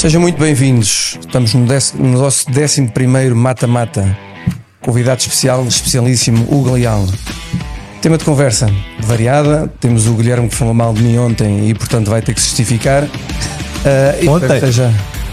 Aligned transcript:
Sejam 0.00 0.18
muito 0.18 0.38
bem-vindos. 0.38 1.18
Estamos 1.20 1.52
no, 1.52 1.66
décimo, 1.66 2.08
no 2.08 2.22
nosso 2.22 2.46
11 2.50 2.90
mata-mata. 3.34 4.16
Convidado 4.80 5.20
especial, 5.20 5.62
especialíssimo, 5.66 6.46
Hugo 6.50 6.72
Leal. 6.72 7.06
Tema 8.00 8.16
de 8.16 8.24
conversa 8.24 8.66
variada. 9.00 9.70
Temos 9.78 10.06
o 10.06 10.14
Guilherme 10.14 10.48
que 10.48 10.54
falou 10.54 10.72
mal 10.72 10.94
de 10.94 11.02
mim 11.02 11.18
ontem 11.18 11.68
e, 11.68 11.74
portanto, 11.74 12.08
vai 12.08 12.22
ter 12.22 12.32
que 12.32 12.40
se 12.40 12.48
justificar. 12.48 13.04
Uh, 13.04 13.10
ontem? 14.32 14.58
Seja, 14.58 14.90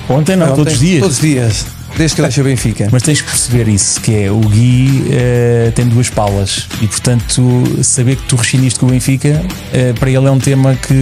ontem 0.09 0.35
não, 0.35 0.47
ontem, 0.47 0.55
todos 0.57 0.73
os 0.73 0.79
dias. 0.81 0.99
Todos 0.99 1.15
os 1.15 1.21
dias. 1.21 1.76
Desde 1.97 2.15
que 2.15 2.21
deixa 2.21 2.43
Benfica. 2.43 2.87
Mas 2.91 3.01
tens 3.01 3.21
que 3.21 3.29
perceber 3.29 3.67
isso, 3.67 3.99
que 3.99 4.23
é 4.23 4.31
o 4.31 4.39
Gui 4.39 5.03
uh, 5.07 5.71
tem 5.71 5.87
duas 5.87 6.11
palas 6.11 6.67
e 6.79 6.87
portanto 6.87 7.63
saber 7.81 8.17
que 8.17 8.23
tu 8.23 8.35
rescindiste 8.35 8.79
com 8.79 8.85
o 8.85 8.89
Benfica 8.89 9.41
uh, 9.41 9.99
para 9.99 10.09
ele 10.09 10.27
é 10.27 10.31
um 10.31 10.37
tema 10.37 10.75
que. 10.75 10.93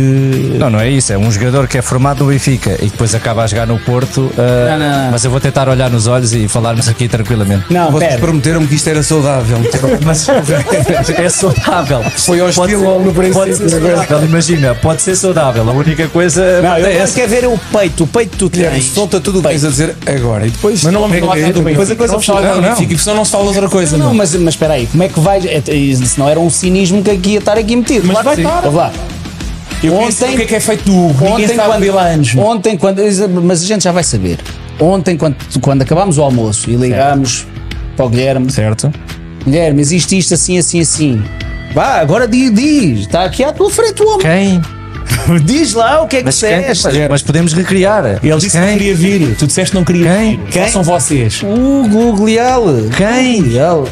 Não, 0.58 0.70
não 0.70 0.80
é 0.80 0.90
isso, 0.90 1.12
é 1.12 1.18
um 1.18 1.30
jogador 1.30 1.68
que 1.68 1.78
é 1.78 1.82
formado 1.82 2.24
no 2.24 2.32
Benfica 2.32 2.78
e 2.82 2.88
depois 2.88 3.14
acaba 3.14 3.44
a 3.44 3.48
jogar 3.48 3.68
no 3.68 3.78
Porto. 3.80 4.22
Uh, 4.22 4.34
não, 4.38 4.80
não, 4.80 5.04
não. 5.04 5.12
Mas 5.12 5.26
eu 5.26 5.32
vou 5.32 5.42
tentar 5.42 5.68
olhar 5.68 5.90
nos 5.90 6.08
olhos 6.08 6.34
e 6.34 6.48
falarmos 6.48 6.88
aqui 6.88 7.10
tranquilamente. 7.10 7.66
Não, 7.70 7.92
vocês 7.92 8.16
prometeram-me 8.16 8.66
que 8.66 8.76
isto 8.76 8.90
era 8.90 9.04
saudável. 9.04 9.58
mas 10.06 10.26
é 11.10 11.30
saudável. 11.30 12.04
Foi 12.16 12.40
ao 12.40 12.50
estilo 12.50 13.04
no 13.04 13.14
princípio. 13.14 13.34
Pode 13.34 13.58
ser 13.58 13.70
saudável, 13.70 14.26
imagina, 14.26 14.76
pode 14.76 15.02
ser 15.02 15.16
saudável. 15.18 15.70
A 15.70 15.74
única 15.74 16.08
coisa. 16.08 16.62
Não, 16.62 16.78
eu 16.78 16.88
é 16.88 17.06
quero 17.08 17.30
ver 17.30 17.48
o 17.48 17.58
peito, 17.58 18.06
o 18.06 18.08
peito 18.08 18.38
tu 18.38 18.50
tens. 18.50 18.86
Solta 18.86 19.20
tudo 19.20 19.40
o 19.40 19.42
que 19.42 19.50
tens 19.50 19.66
a 19.66 19.70
dizer 19.70 19.96
agora 20.06 20.48
e 20.48 20.50
depois 20.50 20.85
mas 20.86 20.94
não 20.94 21.02
vamos 21.02 21.20
falar 21.20 21.40
é, 21.40 21.52
do 21.52 21.62
Depois 21.62 21.92
a 21.92 21.96
coisa 21.96 22.20
fechada 22.20 22.56
não. 22.56 22.62
Benfica, 22.62 22.98
senão 22.98 23.18
não 23.18 23.26
se 23.26 23.32
fala 23.32 23.44
outra 23.46 23.70
coisa. 23.70 23.98
Não, 23.98 24.14
mas, 24.14 24.34
mas 24.36 24.54
espera 24.54 24.76
aí, 24.76 24.88
como 24.88 25.04
é 25.04 25.10
que 25.10 25.20
vai. 25.20 25.40
É, 25.40 25.58
é, 25.58 25.62
se 25.96 26.18
não 26.20 26.30
era 26.30 26.40
um 26.40 26.50
cinismo 26.50 27.04
que 27.04 27.12
aqui 27.12 27.32
ia 27.32 27.40
estar 27.40 27.58
aqui 27.58 27.76
metido. 27.76 28.08
Mas 28.08 28.24
vai 28.24 28.36
estar. 28.36 28.62
Vamos 28.62 28.76
lá. 28.76 28.94
Eu 29.84 29.94
ontem, 29.94 30.34
o 30.34 30.38
que 30.38 30.42
é 30.44 30.46
que 30.46 30.56
é 30.56 30.60
feito 30.60 30.84
do 30.86 30.96
ontem, 31.26 31.58
quando, 31.58 31.98
anos. 31.98 32.36
Ontem, 32.36 32.78
quando, 32.78 33.02
mas 33.44 33.62
a 33.62 33.66
gente 33.66 33.84
já 33.84 33.92
vai 33.92 34.04
saber. 34.04 34.40
Ontem, 34.80 35.18
quando, 35.18 35.36
quando 35.62 35.82
acabámos 35.82 36.18
o 36.18 36.24
almoço 36.24 36.70
e 36.70 36.76
ligámos 36.76 37.46
para 37.96 38.06
o 38.06 38.10
Guilherme. 38.10 38.52
Certo. 38.52 38.92
Guilherme, 39.44 39.82
existe 39.82 40.18
isto 40.18 40.34
assim, 40.34 40.58
assim, 40.58 40.80
assim. 40.80 41.24
Vá, 41.74 42.00
agora 42.00 42.28
diz, 42.28 42.54
diz. 42.54 43.00
Está 43.02 43.26
aqui 43.26 43.44
à 43.44 43.52
tua 43.52 43.70
frente 43.70 44.02
o 44.02 44.08
homem. 44.08 44.22
Quem? 44.22 44.75
Diz 45.44 45.74
lá 45.74 46.02
o 46.02 46.08
que 46.08 46.18
é 46.18 46.24
que 46.24 46.30
disseste. 46.30 46.86
Mas, 46.86 47.10
mas 47.10 47.24
podemos 47.24 47.54
recriar. 47.54 48.20
Ele 48.24 48.38
disse 48.38 48.52
que 48.52 48.58
não 48.66 48.74
queria 48.74 48.96
vir. 48.96 49.36
Tu 49.36 49.48
disseste 49.48 49.72
que 49.72 49.78
não 49.78 49.84
queria 49.84 50.16
Quem? 50.16 50.38
vir. 50.38 50.48
Quem? 50.52 50.70
São 50.70 50.84
vocês. 50.84 51.42
O 51.44 52.24
Leal. 52.24 52.64
Quem? 52.96 53.42
Leal. 53.42 53.88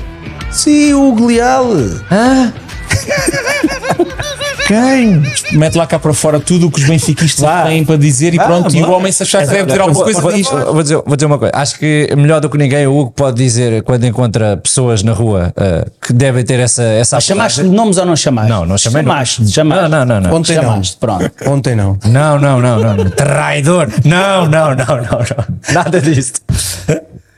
Sim, 0.52 0.94
o 0.94 1.10
Hugo 1.10 1.28
Leal. 1.28 1.68
Ah? 4.64 4.68
Quem? 4.68 5.22
Mete 5.58 5.78
lá 5.78 5.86
cá 5.86 6.00
para 6.00 6.14
fora 6.14 6.40
tudo 6.40 6.68
o 6.68 6.72
que 6.72 6.80
os 6.80 6.88
benfiquistas 6.88 7.46
têm 7.66 7.84
para 7.84 7.98
dizer 7.98 8.34
e 8.34 8.40
ah, 8.40 8.46
pronto. 8.46 8.76
E 8.76 8.82
o 8.82 8.92
homem 8.92 9.12
se 9.12 9.24
achar 9.24 9.44
que 9.44 9.50
deve 9.50 9.66
dizer 9.66 9.82
alguma 9.82 10.04
coisa, 10.04 10.32
diz. 10.32 10.50
Vou 10.50 10.84
dizer, 10.84 10.96
vou 11.06 11.16
dizer 11.16 11.26
uma 11.26 11.38
coisa. 11.38 11.54
Acho 11.56 11.78
que 11.78 12.14
melhor 12.16 12.40
do 12.40 12.50
que 12.50 12.58
ninguém 12.58 12.88
o 12.88 12.98
Hugo 12.98 13.12
pode 13.12 13.38
dizer 13.38 13.84
quando 13.84 14.06
encontra 14.06 14.58
pessoas 14.58 15.04
na 15.04 15.14
rua 15.14 15.54
uh, 15.58 15.92
que 16.02 16.14
devem 16.14 16.44
ter 16.44 16.60
essa. 16.60 16.84
essa 16.84 17.20
chamaste-lhe 17.20 17.70
nomes 17.70 17.98
ou 17.98 18.06
não 18.06 18.16
chamaste? 18.16 18.50
Não, 18.50 18.66
não 18.66 18.78
chamei. 18.78 19.04
Chamaste, 19.04 19.48
chamaste. 19.52 19.84
Não, 19.84 19.90
não, 19.90 20.06
não. 20.06 20.22
não. 20.22 20.36
Ontem 20.36 20.56
chamaste, 20.56 20.98
não. 21.02 21.18
Pronto. 21.18 21.50
Ontem 21.50 21.76
não. 21.76 21.98
Não, 22.06 22.40
não, 22.40 22.62
não, 22.62 22.80
não. 22.80 23.10
Traidor. 23.10 23.90
Não, 24.06 24.48
não, 24.48 24.76
não, 24.76 24.86
não, 24.86 25.04
não. 25.04 25.74
Nada 25.74 26.02
disso. 26.02 26.34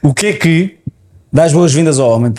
O 0.02 0.14
que 0.14 0.28
é 0.28 0.34
que. 0.34 0.78
Dás 1.34 1.52
boas-vindas 1.52 2.00
ao 2.00 2.10
homem. 2.10 2.34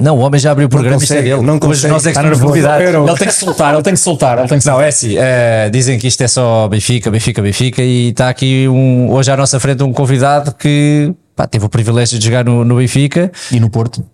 Não, 0.00 0.16
o 0.16 0.20
homem 0.20 0.38
já 0.38 0.52
abriu 0.52 0.66
o 0.66 0.70
programa 0.70 0.94
não 0.94 1.00
consegue, 1.00 1.20
isto 1.20 1.28
é 1.28 1.34
dele. 1.34 1.46
Não 1.46 1.58
consegue, 1.58 1.92
nós 1.92 2.06
é 2.06 2.12
que 2.12 2.18
estamos. 2.18 2.38
Ele 2.40 3.18
tem 3.18 3.28
que 3.28 3.34
soltar, 3.34 3.74
ele 3.74 3.82
tem 3.82 3.94
que 3.94 4.00
soltar. 4.00 4.38
Ele 4.38 4.48
tem 4.48 4.58
que 4.58 4.64
soltar. 4.64 4.78
Não, 4.78 4.80
é 4.80 4.88
assim. 4.88 5.16
Uh, 5.16 5.70
dizem 5.72 5.98
que 5.98 6.06
isto 6.06 6.20
é 6.20 6.28
só 6.28 6.68
Benfica, 6.68 7.10
Benfica, 7.10 7.42
Benfica. 7.42 7.82
E 7.82 8.10
está 8.10 8.28
aqui 8.28 8.68
um, 8.68 9.10
hoje 9.10 9.32
à 9.32 9.36
nossa 9.36 9.58
frente 9.58 9.82
um 9.82 9.92
convidado 9.92 10.54
que 10.54 11.12
pá, 11.34 11.48
teve 11.48 11.64
o 11.64 11.68
privilégio 11.68 12.16
de 12.16 12.24
jogar 12.24 12.44
no, 12.44 12.64
no 12.64 12.76
Benfica 12.76 13.32
e 13.50 13.58
no 13.58 13.68
Porto. 13.68 14.04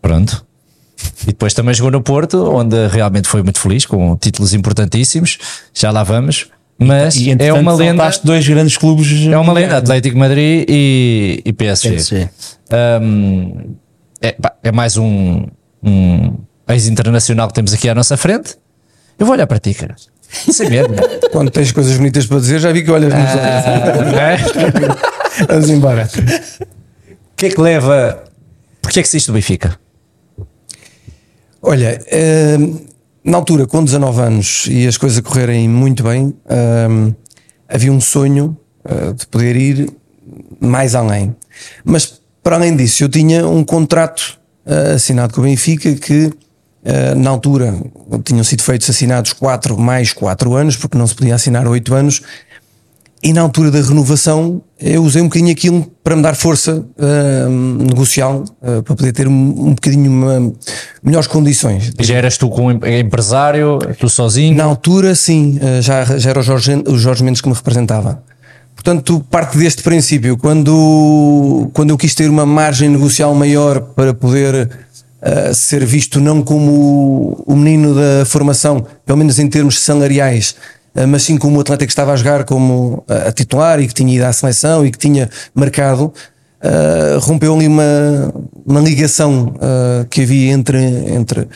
Pronto. 0.00 0.44
E 1.22 1.26
depois 1.26 1.52
também 1.52 1.74
jogou 1.74 1.90
no 1.90 2.00
Porto, 2.00 2.50
onde 2.50 2.86
realmente 2.88 3.28
foi 3.28 3.42
muito 3.42 3.60
feliz, 3.60 3.84
com 3.84 4.16
títulos 4.16 4.54
importantíssimos. 4.54 5.38
Já 5.74 5.90
lá 5.90 6.02
vamos. 6.02 6.48
Mas 6.78 7.14
e, 7.16 7.36
é 7.38 7.52
uma 7.52 7.74
lenda. 7.74 8.10
dois 8.24 8.48
grandes 8.48 8.78
clubes. 8.78 9.26
É 9.26 9.36
uma 9.36 9.52
lenda, 9.52 9.76
Atlético 9.76 10.16
Madrid 10.16 10.64
e, 10.66 11.42
e 11.44 11.52
PSG. 11.52 11.90
PSG. 11.90 12.30
Um, 13.02 13.74
é, 14.20 14.36
é 14.62 14.72
mais 14.72 14.96
um, 14.96 15.46
um 15.82 16.36
ex-internacional 16.68 17.48
que 17.48 17.54
temos 17.54 17.72
aqui 17.72 17.88
à 17.88 17.94
nossa 17.94 18.16
frente. 18.16 18.56
Eu 19.18 19.26
vou 19.26 19.34
olhar 19.34 19.46
para 19.46 19.58
ti, 19.58 19.74
cara. 19.74 19.94
Sem 20.30 20.70
medo. 20.70 20.94
Quando 21.32 21.50
tens 21.50 21.72
coisas 21.72 21.96
bonitas 21.96 22.26
para 22.26 22.38
dizer, 22.38 22.60
já 22.60 22.72
vi 22.72 22.82
que 22.82 22.90
olhas 22.90 23.12
nos 23.12 23.30
olhos. 23.30 24.14
É? 24.14 24.36
Vamos 25.48 25.70
embora. 25.70 26.08
O 26.08 27.36
que 27.36 27.46
é 27.46 27.50
que 27.50 27.60
leva. 27.60 28.24
Porquê 28.82 29.00
é 29.00 29.02
que 29.02 29.08
se 29.08 29.16
isto 29.16 29.32
do 29.32 29.34
Benfica? 29.34 29.78
Olha, 31.62 32.00
uh, 32.06 32.86
na 33.22 33.36
altura, 33.36 33.66
com 33.66 33.84
19 33.84 34.20
anos 34.20 34.66
e 34.70 34.86
as 34.86 34.96
coisas 34.96 35.18
a 35.18 35.22
correrem 35.22 35.68
muito 35.68 36.02
bem, 36.02 36.28
uh, 36.28 37.14
havia 37.68 37.92
um 37.92 38.00
sonho 38.00 38.56
uh, 38.84 39.12
de 39.12 39.26
poder 39.26 39.56
ir 39.56 39.90
mais 40.58 40.94
além. 40.94 41.36
Mas 41.84 42.19
para 42.42 42.56
além 42.56 42.76
disso, 42.76 43.04
eu 43.04 43.08
tinha 43.08 43.46
um 43.46 43.64
contrato 43.64 44.38
uh, 44.66 44.94
assinado 44.94 45.34
com 45.34 45.40
o 45.40 45.44
Benfica 45.44 45.94
que, 45.94 46.26
uh, 46.26 47.14
na 47.16 47.30
altura, 47.30 47.74
tinham 48.24 48.44
sido 48.44 48.62
feitos 48.62 48.88
assinados 48.88 49.32
4 49.32 49.78
mais 49.78 50.12
4 50.12 50.54
anos, 50.54 50.76
porque 50.76 50.96
não 50.96 51.06
se 51.06 51.14
podia 51.14 51.34
assinar 51.34 51.66
8 51.66 51.94
anos. 51.94 52.22
E 53.22 53.34
na 53.34 53.42
altura 53.42 53.70
da 53.70 53.82
renovação, 53.82 54.62
eu 54.80 55.04
usei 55.04 55.20
um 55.20 55.26
bocadinho 55.26 55.52
aquilo 55.52 55.86
para 56.02 56.16
me 56.16 56.22
dar 56.22 56.34
força 56.34 56.76
uh, 56.76 57.50
negocial, 57.50 58.44
uh, 58.62 58.82
para 58.82 58.96
poder 58.96 59.12
ter 59.12 59.28
um, 59.28 59.32
um 59.32 59.74
bocadinho 59.74 60.10
uma, 60.10 60.50
melhores 61.02 61.26
condições. 61.26 61.92
Já 62.00 62.14
eras 62.14 62.38
tu 62.38 62.48
com 62.48 62.72
empresário, 62.72 63.78
tu 63.98 64.08
sozinho? 64.08 64.56
Na 64.56 64.64
altura, 64.64 65.14
sim, 65.14 65.58
uh, 65.58 65.82
já, 65.82 66.02
já 66.16 66.30
era 66.30 66.40
o 66.40 66.42
Jorge, 66.42 66.82
o 66.86 66.96
Jorge 66.96 67.22
Mendes 67.22 67.42
que 67.42 67.48
me 67.50 67.54
representava. 67.54 68.22
Portanto, 68.82 69.22
parte 69.30 69.58
deste 69.58 69.82
princípio. 69.82 70.38
Quando, 70.38 71.70
quando 71.74 71.90
eu 71.90 71.98
quis 71.98 72.14
ter 72.14 72.30
uma 72.30 72.46
margem 72.46 72.88
negocial 72.88 73.34
maior 73.34 73.78
para 73.78 74.14
poder 74.14 74.70
uh, 75.20 75.54
ser 75.54 75.84
visto 75.84 76.18
não 76.18 76.42
como 76.42 77.44
o 77.46 77.54
menino 77.54 77.94
da 77.94 78.24
formação, 78.24 78.86
pelo 79.04 79.18
menos 79.18 79.38
em 79.38 79.46
termos 79.48 79.78
salariais, 79.80 80.56
uh, 80.94 81.06
mas 81.06 81.24
sim 81.24 81.36
como 81.36 81.58
o 81.58 81.60
atleta 81.60 81.84
que 81.84 81.92
estava 81.92 82.14
a 82.14 82.16
jogar 82.16 82.44
como 82.44 83.04
uh, 83.06 83.28
a 83.28 83.32
titular 83.32 83.78
e 83.80 83.86
que 83.86 83.92
tinha 83.92 84.16
ido 84.16 84.24
à 84.24 84.32
seleção 84.32 84.86
e 84.86 84.90
que 84.90 84.98
tinha 84.98 85.28
marcado, 85.54 86.12
rompeu 87.20 87.54
ali 87.54 87.66
uma, 87.66 88.32
uma 88.66 88.80
ligação 88.80 89.54
que 90.10 90.22
havia 90.22 90.52
entre, 90.52 90.78
entre 90.78 91.48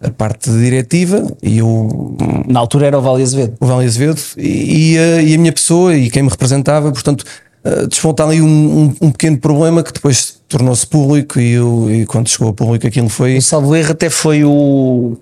a 0.00 0.10
parte 0.10 0.50
diretiva 0.50 1.26
e 1.42 1.62
o. 1.62 2.16
Na 2.46 2.60
altura 2.60 2.86
era 2.86 2.98
o 2.98 3.02
Vale 3.02 3.22
Azevedo. 3.22 3.54
O 3.60 3.66
Vale 3.66 3.86
Azevedo 3.86 4.20
e, 4.36 4.92
e, 4.92 4.98
a, 4.98 5.22
e 5.22 5.34
a 5.34 5.38
minha 5.38 5.52
pessoa 5.52 5.94
e 5.96 6.10
quem 6.10 6.22
me 6.22 6.28
representava, 6.28 6.92
portanto, 6.92 7.24
uh, 7.64 7.86
desfonta 7.86 8.24
ali 8.24 8.40
um, 8.40 8.46
um, 8.46 8.94
um, 9.06 9.10
pequeno 9.10 9.38
problema 9.38 9.82
que 9.82 9.92
depois 9.92 10.36
tornou-se 10.48 10.86
público 10.86 11.40
e, 11.40 11.52
eu, 11.52 11.90
e 11.90 12.06
quando 12.06 12.28
chegou 12.28 12.50
a 12.50 12.52
público 12.52 12.86
aquilo 12.86 13.08
foi. 13.08 13.38
O 13.38 13.42
salvo 13.42 13.74
erro 13.74 13.92
até 13.92 14.10
foi 14.10 14.44
o. 14.44 15.16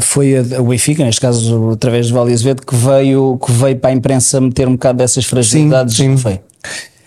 Foi 0.00 0.36
a, 0.36 0.60
o 0.60 0.64
Benfica, 0.64 1.02
neste 1.02 1.20
caso 1.20 1.70
através 1.70 2.08
do 2.08 2.14
Vale 2.14 2.32
Azevedo, 2.32 2.64
que 2.64 2.74
veio, 2.74 3.38
que 3.44 3.50
veio 3.52 3.76
para 3.76 3.90
a 3.90 3.92
imprensa 3.94 4.40
meter 4.40 4.68
um 4.68 4.72
bocado 4.72 4.98
dessas 4.98 5.24
fragilidades. 5.24 5.96
Sim, 5.96 6.16
sim. 6.16 6.22
Foi. 6.22 6.40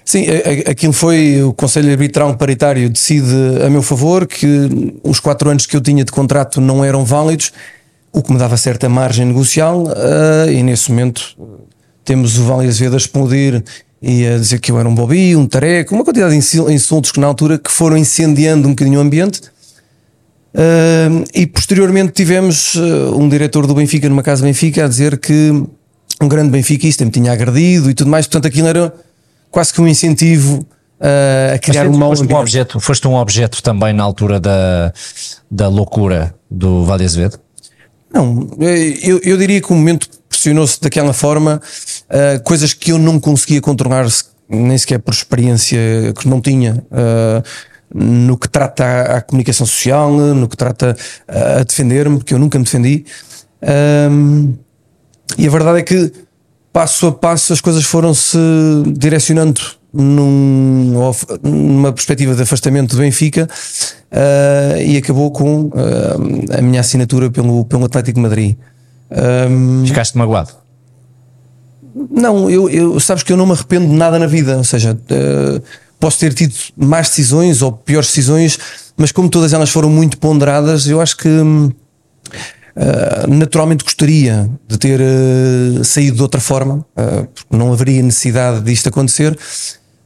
Sim, 0.05 0.25
aquilo 0.69 0.91
foi 0.91 1.41
o 1.41 1.53
Conselho 1.53 1.89
Arbitral 1.91 2.35
Paritário 2.35 2.89
decide 2.89 3.63
a 3.65 3.69
meu 3.69 3.81
favor 3.81 4.27
que 4.27 4.47
os 5.01 5.19
quatro 5.19 5.49
anos 5.49 5.65
que 5.65 5.75
eu 5.77 5.81
tinha 5.81 6.03
de 6.03 6.11
contrato 6.11 6.59
não 6.59 6.83
eram 6.83 7.05
válidos, 7.05 7.53
o 8.11 8.21
que 8.21 8.31
me 8.31 8.37
dava 8.37 8.57
certa 8.57 8.89
margem 8.89 9.25
negocial, 9.25 9.83
uh, 9.83 10.51
e 10.51 10.61
nesse 10.61 10.91
momento 10.91 11.35
temos 12.03 12.37
o 12.37 12.43
Vale 12.43 12.67
Azevedo 12.67 12.95
a 12.95 12.97
explodir 12.97 13.63
e 14.01 14.27
a 14.27 14.37
dizer 14.37 14.59
que 14.59 14.71
eu 14.71 14.79
era 14.79 14.87
um 14.87 14.93
bobi, 14.93 15.35
um 15.35 15.47
tareco, 15.47 15.95
uma 15.95 16.03
quantidade 16.03 16.37
de 16.37 16.73
insultos 16.73 17.11
que 17.11 17.19
na 17.19 17.27
altura 17.27 17.57
que 17.57 17.71
foram 17.71 17.97
incendiando 17.97 18.67
um 18.67 18.71
bocadinho 18.71 18.99
o 18.99 19.01
ambiente. 19.01 19.41
Uh, 20.53 21.23
e 21.33 21.47
posteriormente 21.47 22.11
tivemos 22.11 22.75
uh, 22.75 23.17
um 23.17 23.27
diretor 23.27 23.65
do 23.65 23.73
Benfica 23.73 24.07
numa 24.07 24.21
casa 24.21 24.43
Benfica 24.43 24.85
a 24.85 24.87
dizer 24.87 25.17
que 25.17 25.51
um 26.21 26.27
grande 26.27 26.51
benfiquista 26.51 27.03
me 27.03 27.11
tinha 27.11 27.31
agredido 27.31 27.89
e 27.89 27.93
tudo 27.93 28.09
mais, 28.09 28.27
portanto 28.27 28.47
aquilo 28.47 28.67
era 28.67 28.93
quase 29.53 29.71
que 29.71 29.79
um 29.79 29.87
incentivo 29.87 30.65
uh, 30.99 31.53
a 31.53 31.59
criar 31.59 31.87
um 31.87 31.95
mau 31.95 32.09
foste 32.09 32.33
um 32.33 32.35
objeto 32.35 32.79
Foste 32.79 33.07
um 33.07 33.13
objeto 33.13 33.61
também 33.61 33.93
na 33.93 34.03
altura 34.03 34.39
da, 34.39 34.91
da 35.49 35.67
loucura 35.69 36.33
do 36.49 36.83
Vale 36.83 37.05
Azevedo? 37.05 37.39
Não, 38.11 38.49
eu, 39.01 39.19
eu 39.23 39.37
diria 39.37 39.61
que 39.61 39.71
o 39.71 39.75
momento 39.75 40.09
pressionou-se 40.27 40.81
daquela 40.81 41.13
forma, 41.13 41.61
uh, 42.09 42.43
coisas 42.43 42.73
que 42.73 42.91
eu 42.91 42.97
não 42.97 43.19
conseguia 43.19 43.61
controlar 43.61 44.07
nem 44.49 44.77
sequer 44.77 44.99
por 44.99 45.13
experiência 45.13 45.79
que 46.17 46.27
não 46.27 46.41
tinha. 46.41 46.83
Uh, 46.91 47.43
no 47.95 48.35
que 48.35 48.49
trata 48.49 48.83
à, 48.83 49.17
à 49.17 49.21
comunicação 49.21 49.67
social, 49.67 50.11
no 50.11 50.49
que 50.49 50.57
trata 50.57 50.97
a, 51.27 51.59
a 51.59 51.63
defender-me, 51.63 52.17
porque 52.17 52.33
eu 52.33 52.39
nunca 52.39 52.57
me 52.57 52.65
defendi. 52.65 53.05
Um, 54.09 54.55
e 55.37 55.45
a 55.45 55.49
verdade 55.49 55.79
é 55.79 55.83
que 55.83 56.11
passo 56.73 57.07
a 57.07 57.11
passo 57.11 57.53
as 57.53 57.61
coisas 57.61 57.85
foram-se 57.85 58.37
direcionando 58.97 59.61
num, 59.93 60.91
numa 61.43 61.93
perspectiva 61.93 62.33
de 62.33 62.41
afastamento 62.41 62.95
do 62.95 63.01
Benfica 63.01 63.47
uh, 64.11 64.81
e 64.81 64.97
acabou 64.97 65.29
com 65.31 65.65
uh, 65.65 66.57
a 66.57 66.61
minha 66.61 66.81
assinatura 66.81 67.29
pelo, 67.29 67.63
pelo 67.65 67.85
Atlético 67.85 68.19
Madrid. 68.19 68.57
Um, 69.11 69.85
Ficaste 69.85 70.17
magoado? 70.17 70.49
Não, 72.09 72.49
eu, 72.49 72.67
eu, 72.69 72.99
sabes 72.99 73.21
que 73.21 73.31
eu 73.31 73.37
não 73.37 73.45
me 73.45 73.51
arrependo 73.51 73.87
de 73.87 73.93
nada 73.93 74.17
na 74.17 74.25
vida, 74.25 74.57
ou 74.57 74.63
seja, 74.63 74.93
uh, 74.93 75.61
posso 75.99 76.19
ter 76.19 76.33
tido 76.33 76.55
más 76.75 77.09
decisões 77.09 77.61
ou 77.61 77.71
piores 77.71 78.07
decisões, 78.07 78.57
mas 78.97 79.11
como 79.11 79.29
todas 79.29 79.53
elas 79.53 79.69
foram 79.69 79.91
muito 79.91 80.17
ponderadas, 80.17 80.87
eu 80.87 80.99
acho 80.99 81.15
que 81.15 81.29
Uh, 82.75 83.31
naturalmente 83.31 83.83
gostaria 83.83 84.49
de 84.67 84.79
ter 84.79 84.99
uh, 84.99 85.83
saído 85.83 86.17
de 86.17 86.21
outra 86.23 86.41
forma, 86.41 86.77
uh, 86.97 87.27
porque 87.27 87.55
não 87.55 87.71
haveria 87.71 88.01
necessidade 88.01 88.61
disto 88.61 88.89
acontecer, 88.89 89.37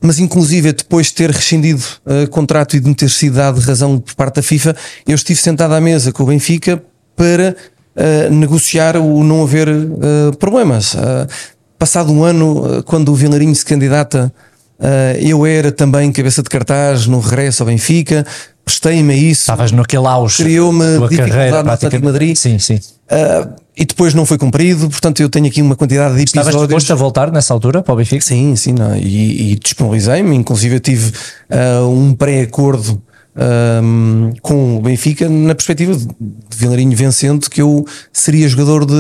mas 0.02 0.20
inclusive 0.20 0.74
depois 0.74 1.08
de 1.08 1.14
ter 1.14 1.32
rescindido 1.32 1.84
contrato 2.30 2.76
e 2.76 2.80
de 2.80 2.88
me 2.88 2.94
ter 2.94 3.10
sido 3.10 3.38
dado 3.38 3.60
razão 3.62 3.98
por 3.98 4.14
parte 4.16 4.36
da 4.36 4.44
FIFA, 4.44 4.76
eu 5.08 5.16
estive 5.16 5.40
sentado 5.40 5.74
à 5.74 5.82
mesa 5.82 6.12
com 6.12 6.22
o 6.22 6.28
Benfica 6.28 6.84
para 7.16 7.56
negociar 8.30 8.96
o 8.96 9.24
não 9.24 9.42
haver 9.42 9.68
problemas. 10.38 10.96
passado 11.80 12.14
um 12.14 12.24
ano, 12.24 12.84
quando 12.84 13.12
o 13.12 13.16
Vilarinho 13.16 13.56
se 13.56 13.66
candidata, 13.66 14.32
eu 15.20 15.48
era 15.48 15.72
também 15.72 16.12
cabeça 16.12 16.44
de 16.44 16.50
cartaz 16.50 17.08
no 17.08 17.20
regresso 17.20 17.64
ao 17.64 17.68
Benfica, 17.68 18.24
prestei-me 18.68 19.14
a 19.14 19.16
isso. 19.16 19.42
Estavas 19.42 19.72
naquele 19.72 20.06
auge. 20.06 20.44
Criou-me 20.44 21.00
dificuldade 21.08 21.64
no 21.64 21.72
Atlético 21.72 22.02
de 22.02 22.06
Madrid. 22.06 22.36
Sim, 22.36 22.60
sim. 22.60 22.76
Uh, 22.76 23.56
e 23.76 23.86
depois 23.86 24.14
não 24.14 24.26
foi 24.26 24.38
cumprido, 24.38 24.90
portanto 24.90 25.22
eu 25.22 25.30
tenho 25.30 25.46
aqui 25.46 25.62
uma 25.62 25.76
quantidade 25.76 26.16
de 26.16 26.24
episódios. 26.24 26.48
Estavas 26.48 26.68
disposto 26.68 26.92
a 26.92 26.96
voltar 26.96 27.32
nessa 27.32 27.54
altura 27.54 27.82
para 27.82 27.94
o 27.94 27.96
Benfica? 27.96 28.22
Sim, 28.22 28.56
sim, 28.56 28.74
não. 28.74 28.96
e, 28.98 29.54
e 29.54 29.56
disponibilizei-me, 29.56 30.36
inclusive 30.36 30.76
eu 30.76 30.80
tive 30.80 31.14
uh, 31.50 31.88
um 31.88 32.14
pré-acordo 32.14 33.02
um, 33.84 34.34
com 34.42 34.78
o 34.78 34.82
Benfica 34.82 35.30
na 35.30 35.54
perspectiva 35.54 35.96
de, 35.96 36.06
de 36.06 36.58
Vilarinho 36.58 36.98
vencendo 36.98 37.50
que 37.50 37.62
eu 37.62 37.86
seria 38.12 38.50
jogador 38.50 38.84
de, 38.84 38.94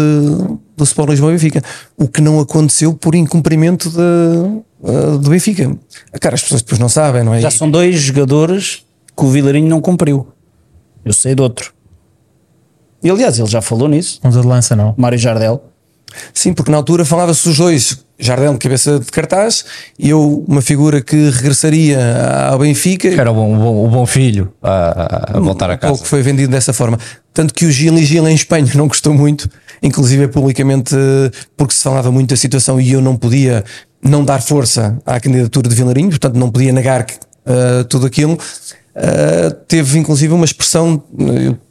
do 0.77 0.83
Sport 0.83 1.09
Lisboa 1.09 1.31
Benfica, 1.31 1.61
o 1.97 2.07
que 2.07 2.21
não 2.21 2.39
aconteceu 2.39 2.93
por 2.93 3.15
incumprimento 3.15 3.89
de, 3.89 3.97
uh, 3.97 5.17
do 5.17 5.29
Benfica. 5.31 5.75
Cara, 6.21 6.35
as 6.35 6.43
pessoas 6.43 6.61
depois 6.61 6.79
não 6.79 6.87
sabem, 6.87 7.23
não 7.23 7.33
é? 7.33 7.41
Já 7.41 7.51
são 7.51 7.69
dois 7.69 7.99
jogadores 7.99 8.86
que 9.17 9.25
o 9.25 9.29
Vilarinho 9.29 9.67
não 9.67 9.81
cumpriu. 9.81 10.27
Eu 11.03 11.13
sei 11.13 11.33
de 11.33 11.41
outro. 11.41 11.73
E 13.03 13.09
aliás, 13.09 13.39
ele 13.39 13.47
já 13.47 13.61
falou 13.61 13.87
nisso. 13.87 14.19
Ponta 14.21 14.39
de 14.39 14.47
lança, 14.47 14.75
não. 14.75 14.93
Mário 14.97 15.17
Jardel. 15.17 15.63
Sim, 16.33 16.53
porque 16.53 16.71
na 16.71 16.77
altura 16.77 17.03
falava-se 17.03 17.43
dos 17.47 17.57
dois, 17.57 17.97
Jardel 18.17 18.53
de 18.53 18.59
cabeça 18.59 18.99
de 18.99 19.05
cartaz 19.07 19.65
e 19.99 20.09
eu, 20.09 20.43
uma 20.47 20.61
figura 20.61 21.01
que 21.01 21.29
regressaria 21.29 21.99
ao 22.49 22.59
Benfica. 22.59 23.09
Que 23.09 23.19
era 23.19 23.31
o 23.31 23.33
bom, 23.33 23.55
o 23.55 23.57
bom, 23.57 23.85
o 23.85 23.89
bom 23.89 24.05
filho 24.05 24.53
a, 24.61 25.37
a, 25.37 25.39
voltar 25.39 25.69
a 25.69 25.77
casa. 25.77 25.93
Ou 25.93 25.99
que 25.99 26.07
foi 26.07 26.21
vendido 26.21 26.51
dessa 26.51 26.73
forma. 26.73 26.97
Tanto 27.33 27.53
que 27.53 27.65
o 27.65 27.71
Gil 27.71 27.97
e 27.97 28.05
Gil 28.05 28.27
em 28.27 28.33
Espanha 28.33 28.71
não 28.73 28.87
gostou 28.87 29.13
muito, 29.13 29.49
inclusive 29.83 30.27
publicamente, 30.29 30.95
porque 31.55 31.73
se 31.73 31.83
falava 31.83 32.11
muito 32.11 32.29
da 32.29 32.35
situação 32.37 32.79
e 32.79 32.91
eu 32.91 33.01
não 33.01 33.15
podia 33.15 33.63
não 34.01 34.23
dar 34.23 34.41
força 34.41 34.97
à 35.05 35.19
candidatura 35.19 35.69
de 35.69 35.75
Vilarinho, 35.75 36.09
portanto 36.09 36.35
não 36.35 36.49
podia 36.49 36.71
negar 36.71 37.05
que, 37.05 37.13
uh, 37.13 37.83
tudo 37.87 38.07
aquilo. 38.07 38.37
Uh, 38.97 39.53
teve 39.67 39.99
inclusive 39.99 40.33
uma 40.33 40.43
expressão, 40.43 41.03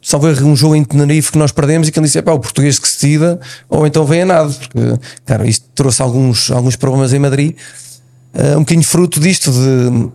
salvo 0.01 0.29
um 0.45 0.55
jogo 0.55 0.77
em 0.77 0.83
Tenerife 0.85 1.33
que 1.33 1.37
nós 1.37 1.51
perdemos 1.51 1.89
e 1.89 1.91
que 1.91 1.99
ele 1.99 2.05
disse: 2.05 2.19
é 2.19 2.21
o 2.21 2.39
português 2.39 2.79
que 2.79 2.87
se 2.87 2.93
decida, 3.01 3.37
ou 3.67 3.85
então 3.85 4.05
vem 4.05 4.21
a 4.21 4.25
nada, 4.25 4.49
porque, 4.49 4.79
cara, 5.25 5.45
isto 5.45 5.65
trouxe 5.75 6.01
alguns, 6.01 6.49
alguns 6.51 6.77
problemas 6.77 7.11
em 7.11 7.19
Madrid, 7.19 7.53
uh, 8.33 8.55
um 8.55 8.59
bocadinho 8.59 8.85
fruto 8.85 9.19
disto 9.19 9.51
de, 9.51 10.09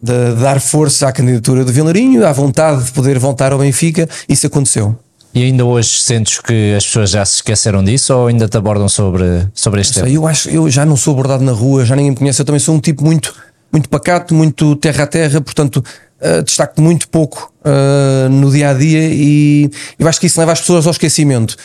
de, 0.00 0.40
dar 0.40 0.60
força 0.60 1.08
à 1.08 1.12
candidatura 1.12 1.64
do 1.64 1.72
Vilarinho, 1.72 2.24
à 2.24 2.30
vontade 2.30 2.84
de 2.84 2.92
poder 2.92 3.18
voltar 3.18 3.50
ao 3.50 3.58
Benfica, 3.58 4.08
isso 4.28 4.46
aconteceu. 4.46 4.96
E 5.34 5.42
ainda 5.42 5.64
hoje 5.64 5.98
sentes 6.04 6.38
que 6.38 6.72
as 6.76 6.86
pessoas 6.86 7.10
já 7.10 7.24
se 7.24 7.34
esqueceram 7.34 7.82
disso 7.82 8.14
ou 8.14 8.28
ainda 8.28 8.46
te 8.46 8.56
abordam 8.56 8.88
sobre, 8.88 9.48
sobre 9.52 9.80
este 9.80 9.94
tema? 9.94 10.08
Eu 10.08 10.24
acho 10.24 10.48
eu 10.48 10.70
já 10.70 10.86
não 10.86 10.96
sou 10.96 11.14
abordado 11.14 11.42
na 11.42 11.50
rua, 11.50 11.84
já 11.84 11.96
ninguém 11.96 12.12
me 12.12 12.16
conhece, 12.16 12.40
eu 12.40 12.46
também 12.46 12.60
sou 12.60 12.76
um 12.76 12.78
tipo 12.78 13.04
muito, 13.04 13.34
muito 13.72 13.88
pacato, 13.88 14.32
muito 14.32 14.76
terra 14.76 15.02
a 15.02 15.06
terra, 15.08 15.40
portanto 15.40 15.82
uh, 16.24 16.42
destaco 16.42 16.80
muito 16.80 17.08
pouco 17.08 17.52
uh, 17.64 18.28
no 18.28 18.50
dia 18.50 18.70
a 18.70 18.74
dia 18.74 19.08
e 19.12 19.70
eu 19.98 20.08
acho 20.08 20.20
que 20.20 20.26
isso 20.26 20.38
leva 20.40 20.52
as 20.52 20.60
pessoas 20.60 20.86
ao 20.86 20.92
esquecimento. 20.92 21.56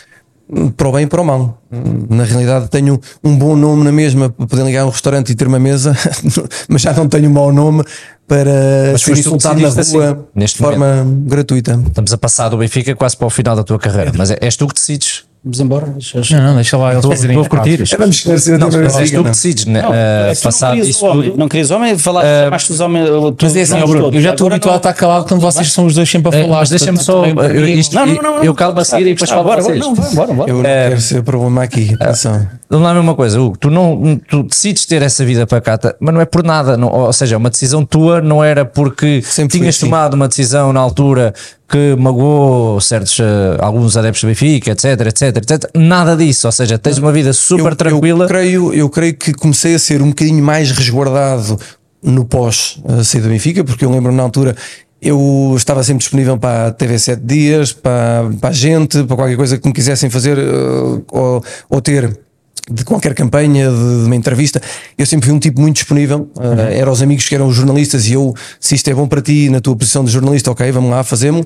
Para 0.76 0.88
o 0.88 0.92
bem 0.92 1.04
e 1.04 1.08
para 1.08 1.22
o 1.22 1.24
mal. 1.24 1.62
Na 2.10 2.24
realidade, 2.24 2.70
tenho 2.70 3.00
um 3.24 3.38
bom 3.38 3.56
nome 3.56 3.84
na 3.84 3.92
mesma 3.92 4.32
para 4.32 4.48
poder 4.48 4.66
ligar 4.66 4.82
a 4.82 4.86
um 4.88 4.90
restaurante 4.90 5.30
e 5.30 5.36
ter 5.36 5.46
uma 5.46 5.60
mesa, 5.60 5.96
mas 6.68 6.82
já 6.82 6.92
não 6.92 7.08
tenho 7.08 7.30
um 7.30 7.34
mau 7.34 7.54
nome 7.54 7.84
para 8.28 8.92
mas 8.92 9.02
ser 9.04 9.16
insultado 9.16 9.60
na 9.60 9.70
rua 9.70 9.80
assim, 9.80 10.24
neste 10.34 10.58
de 10.58 10.64
forma 10.64 11.04
momento. 11.04 11.30
gratuita. 11.30 11.80
Estamos 11.88 12.14
a 12.14 12.18
passar 12.18 12.50
do 12.50 12.58
Benfica 12.58 12.96
quase 12.96 13.16
para 13.16 13.28
o 13.28 13.30
final 13.30 13.56
da 13.56 13.64
tua 13.64 13.78
carreira, 13.78 14.12
mas 14.16 14.32
és 14.32 14.56
tu 14.56 14.68
que 14.68 14.74
decides 14.74 15.29
Vamos 15.42 15.60
embora. 15.62 15.86
Não, 16.32 16.42
não, 16.42 16.56
deixa 16.56 16.78
lá. 16.78 16.92
Eles 16.92 17.06
estou 17.06 17.42
a 17.42 17.48
curtir. 17.48 17.82
É, 17.82 17.98
vamos 17.98 18.18
esclarecer 18.18 18.60
não, 18.60 18.70
mas 18.70 18.98
és 18.98 19.12
tu 19.12 19.24
decides, 19.24 19.66
né? 19.66 19.82
Não, 19.82 19.90
não 19.92 20.76
isso 20.76 21.06
homem, 21.06 21.34
não 21.38 21.48
querias 21.48 21.72
homem, 21.72 21.98
falar 21.98 22.24
uh, 22.24 22.50
mais 22.50 22.68
dos 22.68 22.80
homens. 22.82 23.10
Mas 23.42 23.56
é 23.56 23.62
assim, 23.62 23.80
Bruno, 23.80 24.18
eu 24.18 24.22
já 24.22 24.32
estou 24.32 24.48
habituado 24.48 24.74
a 24.74 24.78
estar 24.78 24.94
calado 24.94 25.26
quando 25.26 25.40
vocês 25.40 25.72
são 25.72 25.86
os 25.86 25.96
dois 25.96 26.10
sempre 26.10 26.28
a 26.30 26.42
falar. 26.44 26.60
Mas 26.60 26.70
deixa-me 26.70 26.98
só. 26.98 27.26
Não, 27.26 28.06
não, 28.06 28.22
não. 28.22 28.44
Eu 28.44 28.54
calmo 28.54 28.80
a 28.82 28.86
seguir 28.86 29.08
e 29.08 29.14
depois 29.14 29.30
falo. 29.30 29.50
Não, 29.78 29.94
bora, 29.94 30.34
bora. 30.34 30.50
Eu 30.50 30.58
não 30.58 30.64
quero 30.64 31.02
ser 31.02 31.24
problema 31.24 31.64
aqui. 31.64 31.96
Atenção. 32.00 32.59
Vamos 32.72 32.88
lá, 32.88 33.00
uma 33.00 33.16
coisa, 33.16 33.42
Hugo. 33.42 33.58
Tu, 33.58 33.72
não, 33.72 34.22
tu 34.28 34.44
decides 34.44 34.86
ter 34.86 35.02
essa 35.02 35.26
vida 35.26 35.48
pacata, 35.48 35.96
mas 36.00 36.14
não 36.14 36.22
é 36.22 36.26
por 36.26 36.44
nada. 36.44 36.78
ou 36.86 37.12
seja, 37.12 37.36
uma 37.36 37.50
decisão 37.50 37.84
tua 37.84 38.22
não 38.22 38.44
era 38.44 38.64
porque 38.64 39.24
tinhas 39.50 39.76
assim. 39.76 39.88
tomado 39.88 40.14
uma 40.14 40.28
decisão 40.28 40.72
na 40.72 40.80
altura 40.80 41.34
que 41.68 41.96
magoou 41.96 42.80
certos, 42.80 43.18
uh, 43.18 43.24
alguns 43.60 43.98
adeptos 43.98 44.22
do 44.22 44.28
Benfica, 44.28 44.72
etc, 44.72 44.86
etc, 45.08 45.38
etc. 45.38 45.72
Nada 45.74 46.16
disso, 46.16 46.48
ou 46.48 46.52
seja, 46.52 46.78
tens 46.78 47.00
uma 47.00 47.12
vida 47.12 47.34
super 47.34 47.72
eu, 47.72 47.76
tranquila. 47.76 48.26
Eu 48.26 48.28
creio, 48.28 48.74
eu 48.74 48.90
creio 48.90 49.16
que 49.16 49.34
comecei 49.34 49.74
a 49.74 49.80
ser 49.80 50.00
um 50.04 50.10
bocadinho 50.10 50.44
mais 50.44 50.70
resguardado 50.70 51.60
no 52.04 52.24
pós 52.24 52.80
uh, 52.86 53.04
sair 53.04 53.22
do 53.22 53.30
Benfica, 53.30 53.64
porque 53.64 53.84
eu 53.84 53.90
lembro 53.90 54.12
na 54.12 54.22
altura 54.22 54.56
eu 55.02 55.54
estava 55.56 55.82
sempre 55.82 56.00
disponível 56.00 56.38
para 56.38 56.68
a 56.68 56.72
TV 56.72 57.00
7 57.00 57.22
dias, 57.24 57.72
para, 57.72 58.30
para 58.40 58.50
a 58.50 58.54
gente, 58.54 59.04
para 59.06 59.16
qualquer 59.16 59.38
coisa 59.38 59.58
que 59.58 59.68
me 59.68 59.74
quisessem 59.74 60.10
fazer 60.10 60.38
uh, 60.38 61.04
ou, 61.12 61.44
ou 61.70 61.82
ter 61.82 62.29
de 62.70 62.84
qualquer 62.84 63.14
campanha, 63.14 63.70
de, 63.70 64.02
de, 64.02 64.06
uma 64.06 64.16
entrevista, 64.16 64.62
eu 64.98 65.06
sempre 65.06 65.28
fui 65.28 65.36
um 65.36 65.40
tipo 65.40 65.60
muito 65.60 65.76
disponível. 65.76 66.30
Uh, 66.36 66.42
uhum. 66.42 66.60
Eram 66.60 66.92
os 66.92 67.02
amigos 67.02 67.28
que 67.28 67.36
eram 67.36 67.52
jornalistas 67.52 68.08
e 68.08 68.14
eu, 68.14 68.34
se 68.60 68.76
isto 68.76 68.90
é 68.90 68.94
bom 68.94 69.08
para 69.08 69.22
ti, 69.22 69.50
na 69.50 69.60
tua 69.60 69.76
posição 69.76 70.04
de 70.04 70.12
jornalista, 70.12 70.52
ok, 70.52 70.72
vamos 70.72 70.92
lá, 70.92 71.04
fazemos. 71.04 71.42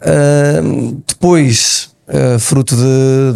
Uh, 0.00 1.02
depois, 1.06 1.90
uh, 2.08 2.38
fruto 2.38 2.76
de, 2.76 2.82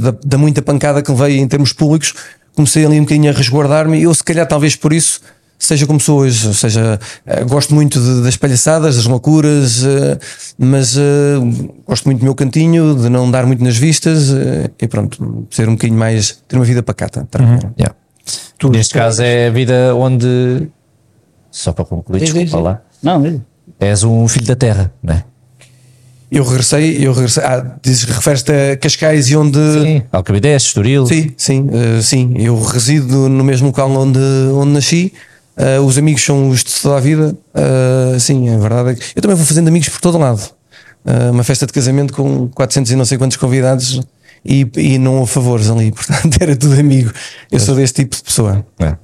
de, 0.03 0.19
da 0.27 0.39
muita 0.39 0.63
pancada 0.63 1.03
que 1.03 1.11
levei 1.11 1.39
em 1.39 1.49
termos 1.49 1.73
públicos, 1.73 2.15
comecei 2.55 2.85
ali 2.85 2.99
um 2.99 3.03
bocadinho 3.03 3.31
a 3.31 3.35
resguardar-me 3.35 3.99
e 3.99 4.03
eu, 4.03 4.15
se 4.15 4.25
calhar, 4.25 4.47
talvez 4.47 4.75
por 4.75 4.93
isso 4.93 5.21
seja 5.59 5.87
como 5.87 5.99
sou 5.99 6.21
hoje, 6.21 6.47
ou 6.47 6.55
seja, 6.55 6.99
uh, 7.27 7.49
gosto 7.49 7.75
muito 7.75 8.01
de, 8.01 8.23
das 8.23 8.37
palhaçadas, 8.37 8.97
das 8.97 9.07
loucuras, 9.07 9.83
uh, 9.83 10.19
mas 10.57 10.97
uh, 10.97 11.81
gosto 11.87 12.05
muito 12.05 12.21
do 12.21 12.25
meu 12.25 12.35
cantinho, 12.35 12.95
de 12.95 13.09
não 13.09 13.31
dar 13.31 13.45
muito 13.45 13.63
nas 13.63 13.77
vistas 13.77 14.29
e 14.81 14.87
pronto, 14.87 15.47
ser 15.51 15.69
um 15.69 15.73
bocadinho 15.73 15.99
mais, 15.99 16.43
ter 16.47 16.57
uma 16.57 16.65
vida 16.65 16.83
pacata. 16.83 17.27
Uhum. 17.39 17.73
Yeah. 17.79 17.95
Tu, 18.59 18.71
Neste 18.71 18.93
tu 18.93 18.99
caso 18.99 19.23
é 19.23 19.49
a 19.49 19.51
vida 19.51 19.95
onde, 19.95 20.69
só 21.51 21.73
para 21.73 21.85
concluir, 21.85 22.21
diz, 22.21 22.33
desculpa 22.33 22.57
diz, 22.57 22.65
lá, 22.65 22.83
não, 23.03 23.23
diz. 23.23 23.41
és 23.81 24.05
um 24.05 24.29
filho 24.29 24.47
da 24.47 24.57
terra, 24.57 24.93
não 25.03 25.15
é? 25.15 25.25
Eu 26.31 26.45
regressei, 26.45 26.99
eu 27.07 27.13
regressei. 27.13 27.43
Ah, 27.43 27.77
dizes, 27.83 28.05
referes-te 28.05 28.53
a 28.53 28.77
Cascais 28.77 29.31
e 29.31 29.37
onde. 29.37 29.59
Sim, 29.59 30.03
Alcabidez, 30.13 30.65
Estoril. 30.65 31.07
Sim, 31.07 31.33
sim, 31.39 31.69
uh, 31.71 32.03
sim. 32.03 32.35
Eu 32.37 32.63
resido 32.63 33.31
no 33.31 33.43
mesmo 33.43 33.69
local 33.69 33.91
onde, 33.93 34.19
onde 34.53 34.73
nasci. 34.73 35.13
Uh, 35.59 35.85
os 35.85 35.99
amigos 35.99 36.25
são 36.25 36.49
os 36.49 36.63
de 36.63 36.73
toda 36.81 36.97
a 36.97 37.01
vida. 37.01 37.37
Uh, 37.53 38.21
sim, 38.21 38.49
é 38.49 38.57
verdade. 38.57 39.01
Eu 39.15 39.21
também 39.21 39.37
vou 39.37 39.45
fazendo 39.45 39.67
amigos 39.67 39.89
por 39.89 40.01
todo 40.01 40.17
lado. 40.17 40.41
Uh, 41.05 41.33
uma 41.33 41.43
festa 41.43 41.67
de 41.67 41.73
casamento 41.73 42.13
com 42.13 42.49
400 42.49 42.93
e 42.93 42.97
não 42.97 43.05
sei 43.05 43.19
quantos 43.19 43.37
convidados 43.37 44.01
e, 44.45 44.71
e 44.77 44.99
não 44.99 45.23
a 45.23 45.27
favores 45.27 45.69
ali. 45.69 45.91
Portanto, 45.93 46.39
era 46.41 46.55
tudo 46.55 46.79
amigo. 46.79 47.11
Eu 47.51 47.59
sou 47.59 47.75
deste 47.75 48.03
tipo 48.03 48.15
de 48.15 48.23
pessoa. 48.23 48.65
É. 48.79 48.97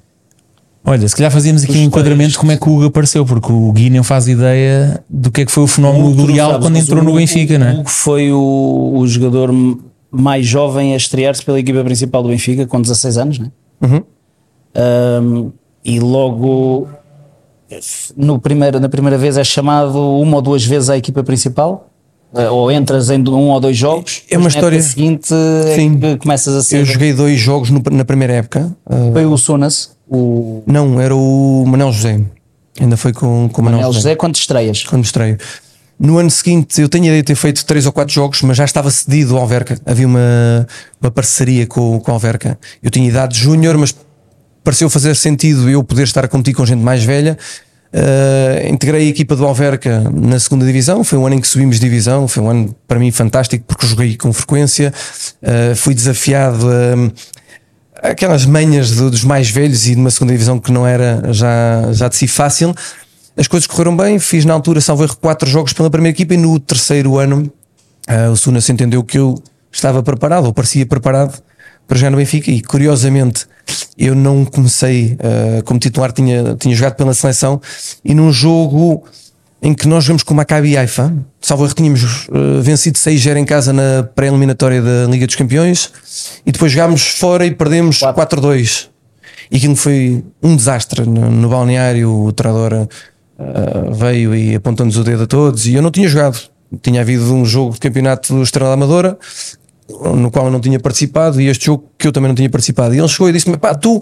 Olha, 0.86 1.08
se 1.08 1.16
calhar 1.16 1.32
fazíamos 1.32 1.64
aqui 1.64 1.78
um 1.78 1.84
enquadramento 1.84 2.32
de 2.32 2.38
como 2.38 2.52
é 2.52 2.56
que 2.58 2.68
o 2.68 2.74
Hugo 2.74 2.84
apareceu, 2.84 3.24
porque 3.24 3.50
o 3.50 3.72
Gui 3.72 3.88
não 3.88 4.04
faz 4.04 4.28
ideia 4.28 5.02
do 5.08 5.30
que 5.30 5.40
é 5.40 5.46
que 5.46 5.50
foi 5.50 5.64
o 5.64 5.66
fenómeno 5.66 6.14
do 6.14 6.26
Leal 6.26 6.60
quando 6.60 6.76
entrou 6.76 7.02
no 7.02 7.14
Benfica, 7.14 7.58
não 7.58 7.66
é? 7.66 7.80
O 7.80 7.84
foi 7.86 8.30
o, 8.30 8.92
o 8.98 9.06
jogador 9.06 9.50
mais 10.10 10.46
jovem 10.46 10.92
a 10.92 10.96
estrear-se 10.96 11.42
pela 11.42 11.58
equipa 11.58 11.82
principal 11.82 12.22
do 12.22 12.28
Benfica 12.28 12.66
com 12.66 12.82
16 12.82 13.16
anos, 13.16 13.38
não 13.38 13.46
é? 13.46 13.86
Uhum. 13.86 14.02
Um, 14.76 15.52
e 15.84 16.00
logo 16.00 16.88
no 18.16 18.38
primeiro, 18.38 18.78
na 18.78 18.88
primeira 18.88 19.18
vez 19.18 19.36
é 19.36 19.44
chamado 19.44 19.98
uma 20.20 20.36
ou 20.36 20.42
duas 20.42 20.64
vezes 20.64 20.90
à 20.90 20.96
equipa 20.96 21.22
principal? 21.24 21.88
Eh, 22.36 22.48
Ou 22.50 22.70
entras 22.70 23.10
em 23.10 23.20
um 23.28 23.50
ou 23.50 23.60
dois 23.60 23.76
jogos? 23.76 24.22
É 24.28 24.36
uma 24.36 24.48
história- 24.48 24.80
seguinte 24.82 25.32
é 25.32 25.74
Sim. 25.76 25.98
que 25.98 26.16
começas 26.16 26.54
a 26.54 26.62
ser. 26.62 26.78
Eu 26.80 26.84
joguei 26.84 27.12
dois 27.12 27.38
jogos 27.38 27.70
no- 27.70 27.82
na 27.92 28.04
primeira 28.04 28.32
época. 28.34 28.72
Uh, 28.84 29.12
Foi 29.12 29.24
o 29.24 29.36
Sonas, 29.38 29.96
o 30.08 30.62
não, 30.66 31.00
era 31.00 31.14
o 31.14 31.64
Manel 31.66 31.92
José. 31.92 32.20
Ainda 32.80 32.96
foi 32.96 33.12
com, 33.12 33.48
com 33.52 33.62
o 33.62 33.64
Manel, 33.64 33.78
Manel 33.78 33.92
José. 33.92 34.08
José, 34.08 34.16
quando 34.16 34.34
estreias. 34.34 34.82
Quando 34.82 35.04
estreio. 35.04 35.38
No 35.96 36.18
ano 36.18 36.28
seguinte, 36.28 36.80
eu 36.80 36.88
tenho 36.88 37.04
a 37.04 37.06
ideia 37.06 37.22
de 37.22 37.26
ter 37.28 37.36
feito 37.36 37.64
três 37.64 37.86
ou 37.86 37.92
quatro 37.92 38.12
jogos, 38.12 38.42
mas 38.42 38.56
já 38.56 38.64
estava 38.64 38.90
cedido 38.90 39.36
ao 39.36 39.42
Alverca. 39.42 39.78
Havia 39.86 40.06
uma, 40.08 40.66
uma 41.00 41.10
parceria 41.12 41.68
com, 41.68 42.00
com 42.00 42.10
o 42.10 42.14
Alverca. 42.14 42.58
Eu 42.82 42.90
tinha 42.90 43.08
idade 43.08 43.38
júnior, 43.38 43.78
mas 43.78 43.94
pareceu 44.64 44.88
fazer 44.90 45.14
sentido 45.14 45.68
eu 45.70 45.84
poder 45.84 46.02
estar 46.04 46.24
a 46.24 46.28
competir 46.28 46.54
com 46.54 46.64
gente 46.66 46.80
mais 46.82 47.04
velha. 47.04 47.38
Uh, 47.92 48.72
integrei 48.72 49.06
a 49.06 49.08
equipa 49.10 49.36
do 49.36 49.46
Alverca 49.46 50.10
na 50.10 50.40
segunda 50.40 50.66
divisão. 50.66 51.04
Foi 51.04 51.16
um 51.16 51.26
ano 51.26 51.36
em 51.36 51.40
que 51.40 51.46
subimos 51.46 51.78
divisão. 51.78 52.26
Foi 52.26 52.42
um 52.42 52.50
ano 52.50 52.74
para 52.88 52.98
mim 52.98 53.12
fantástico 53.12 53.64
porque 53.68 53.86
joguei 53.86 54.16
com 54.16 54.32
frequência. 54.32 54.92
Uh, 55.40 55.76
fui 55.76 55.94
desafiado 55.94 56.66
a 58.02 58.08
aquelas 58.08 58.44
manhas 58.44 58.90
do- 58.90 59.10
dos 59.10 59.22
mais 59.22 59.48
velhos 59.48 59.86
e 59.86 59.94
de 59.94 60.00
uma 60.00 60.10
segunda 60.10 60.32
divisão 60.32 60.58
que 60.58 60.72
não 60.72 60.86
era 60.86 61.32
já, 61.32 61.92
já 61.92 62.08
de 62.08 62.16
si 62.16 62.26
fácil. 62.26 62.74
As 63.36 63.46
coisas 63.46 63.66
correram 63.66 63.96
bem, 63.96 64.18
fiz 64.18 64.44
na 64.44 64.54
altura, 64.54 64.80
salvo 64.80 65.04
erro, 65.04 65.16
quatro 65.16 65.48
jogos 65.48 65.72
pela 65.72 65.88
primeira 65.90 66.14
equipa 66.14 66.34
e 66.34 66.36
no 66.36 66.58
terceiro 66.60 67.18
ano 67.18 67.50
ah, 68.06 68.30
o 68.30 68.36
Sunas 68.36 68.68
entendeu 68.68 69.02
que 69.02 69.18
eu 69.18 69.42
estava 69.72 70.02
preparado, 70.02 70.44
ou 70.46 70.52
parecia 70.52 70.84
preparado 70.86 71.42
para 71.86 71.96
jogar 71.96 72.10
no 72.10 72.16
Benfica 72.16 72.50
e 72.50 72.60
curiosamente 72.60 73.46
eu 73.96 74.14
não 74.14 74.44
comecei 74.44 75.16
ah, 75.20 75.62
como 75.64 75.78
titular, 75.78 76.12
tinha, 76.12 76.56
tinha 76.58 76.74
jogado 76.74 76.94
pela 76.96 77.14
seleção 77.14 77.60
e 78.04 78.14
num 78.14 78.32
jogo 78.32 79.04
em 79.62 79.72
que 79.72 79.88
nós 79.88 80.04
jogamos 80.04 80.22
com 80.22 80.34
o 80.34 80.36
Maccabi 80.36 80.76
Haifa, 80.76 81.14
salvo 81.40 81.64
erro, 81.64 81.74
tínhamos 81.74 82.28
ah, 82.30 82.60
vencido 82.62 82.98
6-0 82.98 83.36
em 83.36 83.44
casa 83.44 83.72
na 83.72 84.02
pré-eliminatória 84.14 84.82
da 84.82 85.06
Liga 85.06 85.26
dos 85.26 85.36
Campeões 85.36 85.92
e 86.44 86.52
depois 86.52 86.72
jogámos 86.72 87.06
fora 87.06 87.46
e 87.46 87.50
perdemos 87.50 88.00
4-2 88.00 88.94
e 89.50 89.56
aquilo 89.56 89.76
foi 89.76 90.24
um 90.42 90.56
desastre 90.56 91.02
no, 91.06 91.30
no 91.30 91.48
balneário. 91.48 92.10
O 92.10 92.32
treinador 92.32 92.88
ah, 93.38 93.90
veio 93.92 94.34
e 94.34 94.54
apontou-nos 94.54 94.96
o 94.96 95.04
dedo 95.04 95.24
a 95.24 95.26
todos. 95.26 95.66
E 95.66 95.74
eu 95.74 95.82
não 95.82 95.90
tinha 95.90 96.08
jogado. 96.08 96.38
Tinha 96.82 97.02
havido 97.02 97.32
um 97.32 97.44
jogo 97.44 97.74
de 97.74 97.80
campeonato 97.80 98.42
Estrela 98.42 98.70
da 98.70 98.74
Amadora 98.74 99.16
no 99.88 100.30
qual 100.30 100.46
eu 100.46 100.50
não 100.50 100.60
tinha 100.60 100.78
participado. 100.80 101.40
E 101.40 101.48
este 101.48 101.66
jogo 101.66 101.84
que 101.98 102.06
eu 102.08 102.12
também 102.12 102.28
não 102.28 102.34
tinha 102.34 102.50
participado. 102.50 102.94
E 102.94 102.98
ele 102.98 103.08
chegou 103.08 103.28
e 103.28 103.32
disse-me: 103.32 103.56
pá, 103.56 103.74
tu. 103.74 104.00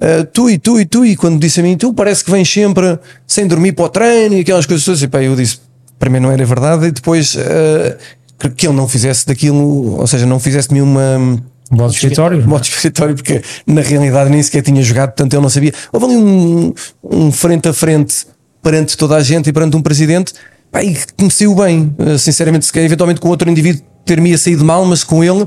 ah, 0.00 0.26
tu 0.32 0.48
e 0.50 0.58
tu 0.58 0.78
e 0.80 0.84
tu, 0.84 1.04
e 1.06 1.16
quando 1.16 1.38
disse 1.40 1.60
a 1.60 1.62
mim, 1.62 1.76
tu 1.76 1.92
parece 1.94 2.24
que 2.24 2.30
vens 2.30 2.50
sempre 2.52 2.98
sem 3.26 3.46
dormir 3.46 3.72
para 3.72 3.84
o 3.86 3.88
treino 3.88 4.34
e 4.36 4.40
aquelas 4.40 4.66
coisas 4.66 4.84
todas. 4.84 5.02
E 5.02 5.08
pá, 5.08 5.22
eu 5.22 5.34
disse: 5.36 5.58
primeiro 5.98 6.26
não 6.26 6.32
era 6.32 6.44
verdade, 6.44 6.86
e 6.86 6.90
depois 6.90 7.36
ah, 7.38 7.96
que- 8.54 8.66
ele 8.66 8.76
não 8.76 8.86
fizesse 8.86 9.26
daquilo, 9.26 9.98
ou 9.98 10.06
seja, 10.06 10.26
não 10.26 10.38
fizesse 10.38 10.68
de 10.68 10.74
mim 10.74 10.80
uma, 10.82 11.42
Bode 11.70 11.94
expiatório. 11.94 12.46
modo 12.46 12.62
expiatório, 12.62 13.14
porque 13.16 13.42
na 13.66 13.80
realidade 13.80 14.30
nem 14.30 14.42
sequer 14.42 14.62
tinha 14.62 14.82
jogado, 14.82 15.08
portanto 15.08 15.32
ele 15.34 15.42
não 15.42 15.48
sabia. 15.48 15.72
Houve 15.92 16.06
ali 16.06 16.16
um, 16.16 16.72
um 17.02 17.32
frente 17.32 17.66
a 17.68 17.72
frente 17.72 18.26
perante 18.62 18.96
toda 18.96 19.16
a 19.16 19.22
gente 19.22 19.48
e 19.48 19.52
perante 19.52 19.76
um 19.76 19.82
presidente, 19.82 20.32
pá, 20.70 20.84
e 20.84 20.94
que 20.94 21.24
me 21.24 21.30
saiu 21.30 21.54
bem, 21.54 21.92
eh, 21.98 22.18
sinceramente, 22.18 22.66
se 22.66 22.72
calhar 22.72 22.84
eventualmente 22.86 23.20
com 23.20 23.28
outro 23.28 23.48
indivíduo 23.50 23.82
ter-me 24.06 24.38
saído 24.38 24.64
mal, 24.64 24.84
mas 24.86 25.04
com 25.04 25.22
ele, 25.22 25.46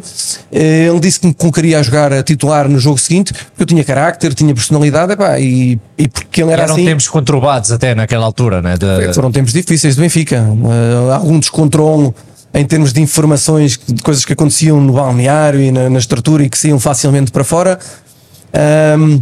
eh, 0.51 0.85
ele 0.89 0.99
disse 0.99 1.19
que 1.19 1.27
me 1.27 1.33
colocaria 1.33 1.79
a 1.79 1.81
jogar 1.81 2.13
a 2.13 2.21
titular 2.21 2.67
no 2.69 2.77
jogo 2.77 2.97
seguinte, 2.99 3.33
porque 3.33 3.63
eu 3.63 3.65
tinha 3.65 3.83
carácter, 3.83 4.33
tinha 4.35 4.53
personalidade, 4.53 5.13
epá, 5.13 5.39
e, 5.39 5.79
e 5.97 6.07
porque 6.07 6.43
ele 6.43 6.51
era 6.51 6.63
Eram 6.63 6.75
assim. 6.75 6.85
tempos 6.85 7.07
conturbados 7.07 7.71
até 7.71 7.95
naquela 7.95 8.25
altura, 8.25 8.61
né? 8.61 8.75
De- 8.77 9.13
Foram 9.13 9.31
tempos 9.31 9.53
difíceis 9.53 9.95
do 9.95 10.01
Benfica. 10.01 10.41
Uh, 10.41 11.11
algum 11.11 11.39
descontrole 11.39 12.13
em 12.53 12.65
termos 12.65 12.91
de 12.91 13.01
informações, 13.01 13.79
de 13.87 14.01
coisas 14.03 14.25
que 14.25 14.33
aconteciam 14.33 14.81
no 14.81 14.93
balneário 14.93 15.59
e 15.61 15.71
na, 15.71 15.89
na 15.89 15.99
estrutura 15.99 16.43
e 16.43 16.49
que 16.49 16.57
saíam 16.57 16.79
facilmente 16.79 17.31
para 17.31 17.43
fora. 17.43 17.79
Um, 18.99 19.21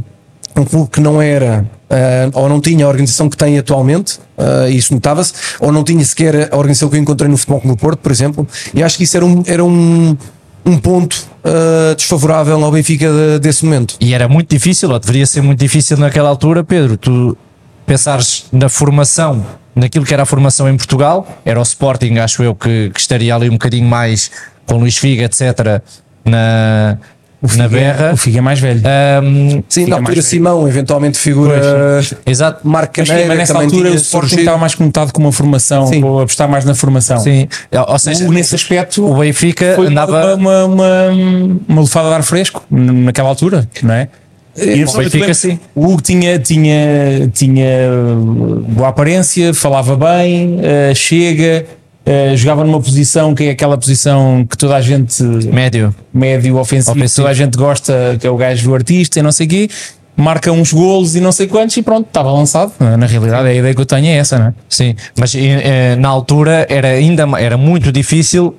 um 0.61 0.65
clube 0.65 0.89
que 0.89 0.99
não 0.99 1.21
era, 1.21 1.65
uh, 1.89 2.39
ou 2.39 2.49
não 2.49 2.59
tinha 2.59 2.85
a 2.85 2.87
organização 2.87 3.29
que 3.29 3.37
tem 3.37 3.57
atualmente, 3.57 4.19
uh, 4.37 4.69
isso 4.69 4.93
notava-se, 4.93 5.33
ou 5.59 5.71
não 5.71 5.83
tinha 5.83 6.03
sequer 6.03 6.49
a 6.53 6.57
organização 6.57 6.89
que 6.89 6.95
eu 6.95 7.01
encontrei 7.01 7.29
no 7.29 7.37
Futebol 7.37 7.61
Clube 7.61 7.81
Porto, 7.81 7.99
por 7.99 8.11
exemplo, 8.11 8.47
e 8.73 8.83
acho 8.83 8.97
que 8.97 9.03
isso 9.03 9.15
era 9.17 9.25
um, 9.25 9.43
era 9.45 9.63
um, 9.63 10.17
um 10.65 10.77
ponto 10.77 11.27
uh, 11.43 11.95
desfavorável 11.95 12.63
ao 12.63 12.71
Benfica 12.71 13.07
de- 13.11 13.39
desse 13.39 13.63
momento. 13.65 13.95
E 13.99 14.13
era 14.13 14.27
muito 14.27 14.49
difícil, 14.49 14.89
ou 14.91 14.99
deveria 14.99 15.25
ser 15.25 15.41
muito 15.41 15.59
difícil 15.59 15.97
naquela 15.97 16.29
altura, 16.29 16.63
Pedro, 16.63 16.97
tu 16.97 17.37
pensares 17.85 18.45
na 18.51 18.67
formação, 18.67 19.45
naquilo 19.73 20.05
que 20.05 20.13
era 20.13 20.23
a 20.23 20.25
formação 20.25 20.67
em 20.69 20.75
Portugal, 20.75 21.27
era 21.45 21.59
o 21.59 21.63
Sporting, 21.63 22.17
acho 22.17 22.43
eu, 22.43 22.53
que, 22.53 22.89
que 22.89 22.99
estaria 22.99 23.33
ali 23.33 23.49
um 23.49 23.53
bocadinho 23.53 23.87
mais 23.87 24.29
com 24.65 24.77
Luís 24.77 24.97
Figa, 24.97 25.23
etc., 25.23 25.81
na, 26.25 26.97
na 27.55 27.67
berra. 27.67 28.13
O 28.13 28.17
Figa 28.17 28.39
é 28.39 28.41
mais 28.41 28.59
velho. 28.59 28.81
Ahm, 28.83 29.61
Sim, 29.69 29.85
na 29.85 29.97
altura 29.97 30.15
mais 30.15 30.25
Simão, 30.25 30.67
eventualmente 30.67 31.17
figura 31.19 31.99
exato. 32.25 32.67
Marco 32.67 32.93
Mas, 32.97 33.07
sim, 33.07 33.25
mas 33.27 33.37
nessa 33.37 33.57
altura 33.57 33.91
o 33.91 33.95
Sporting 33.95 34.37
estava 34.39 34.57
mais 34.57 34.73
conectado 34.75 35.11
com 35.13 35.21
uma 35.21 35.31
formação, 35.31 35.85
Sim. 35.87 36.03
ou 36.03 36.21
apostar 36.21 36.49
mais 36.49 36.65
na 36.65 36.73
formação. 36.73 37.19
Sim, 37.19 37.47
ou 37.87 37.99
seja, 37.99 38.25
O- 38.27 38.31
nesse 38.31 38.55
aspecto, 38.55 39.05
o 39.05 39.17
Benfica 39.19 39.73
foi 39.75 39.87
andava. 39.87 40.35
uma, 40.35 40.65
uma, 40.65 40.65
uma, 40.65 41.57
uma 41.67 41.81
lufada 41.81 42.09
de 42.09 42.15
ar 42.15 42.23
fresco 42.23 42.63
naquela 42.71 43.29
altura, 43.29 43.67
não 43.83 43.93
é? 43.93 44.07
E 44.59 44.83
o 44.83 44.91
Benfica, 44.91 45.33
sim. 45.35 45.59
O 45.75 45.85
Hugo 45.85 46.01
tinha, 46.01 46.39
tinha, 46.39 47.29
tinha 47.31 47.67
boa 48.67 48.87
aparência, 48.89 49.53
falava 49.53 49.95
bem, 49.95 50.59
eh, 50.63 50.93
chega, 50.95 51.65
eh, 52.09 52.35
jogava 52.37 52.63
numa 52.63 52.79
posição 52.81 53.35
que 53.35 53.43
é 53.43 53.49
aquela 53.51 53.77
posição 53.77 54.45
que 54.49 54.57
toda 54.57 54.75
a 54.75 54.81
gente 54.81 55.21
Médio. 55.51 55.93
médio 56.13 56.55
ofensivo, 56.57 56.91
Ofensivo. 56.91 57.15
toda 57.17 57.29
a 57.29 57.33
gente 57.33 57.57
gosta, 57.57 58.15
que 58.19 58.25
é 58.25 58.29
o 58.29 58.37
gajo 58.37 58.73
artista 58.73 59.19
e 59.19 59.21
não 59.21 59.31
sei 59.31 59.45
o 59.45 59.49
quê, 59.49 59.69
marca 60.15 60.51
uns 60.51 60.71
golos 60.71 61.15
e 61.15 61.19
não 61.21 61.31
sei 61.31 61.47
quantos 61.47 61.75
e 61.77 61.81
pronto, 61.83 62.07
estava 62.07 62.31
lançado. 62.31 62.71
Na 62.79 63.05
realidade, 63.05 63.47
a 63.49 63.53
ideia 63.53 63.75
que 63.75 63.81
eu 63.81 63.85
tenho 63.85 64.07
é 64.07 64.15
essa, 64.17 64.39
não 64.39 64.47
é? 64.47 64.53
Sim, 64.69 64.95
mas 65.19 65.35
eh, 65.35 65.95
na 65.97 66.07
altura 66.09 66.65
era 66.69 66.87
ainda 66.87 67.27
era 67.39 67.57
muito 67.57 67.91
difícil 67.91 68.55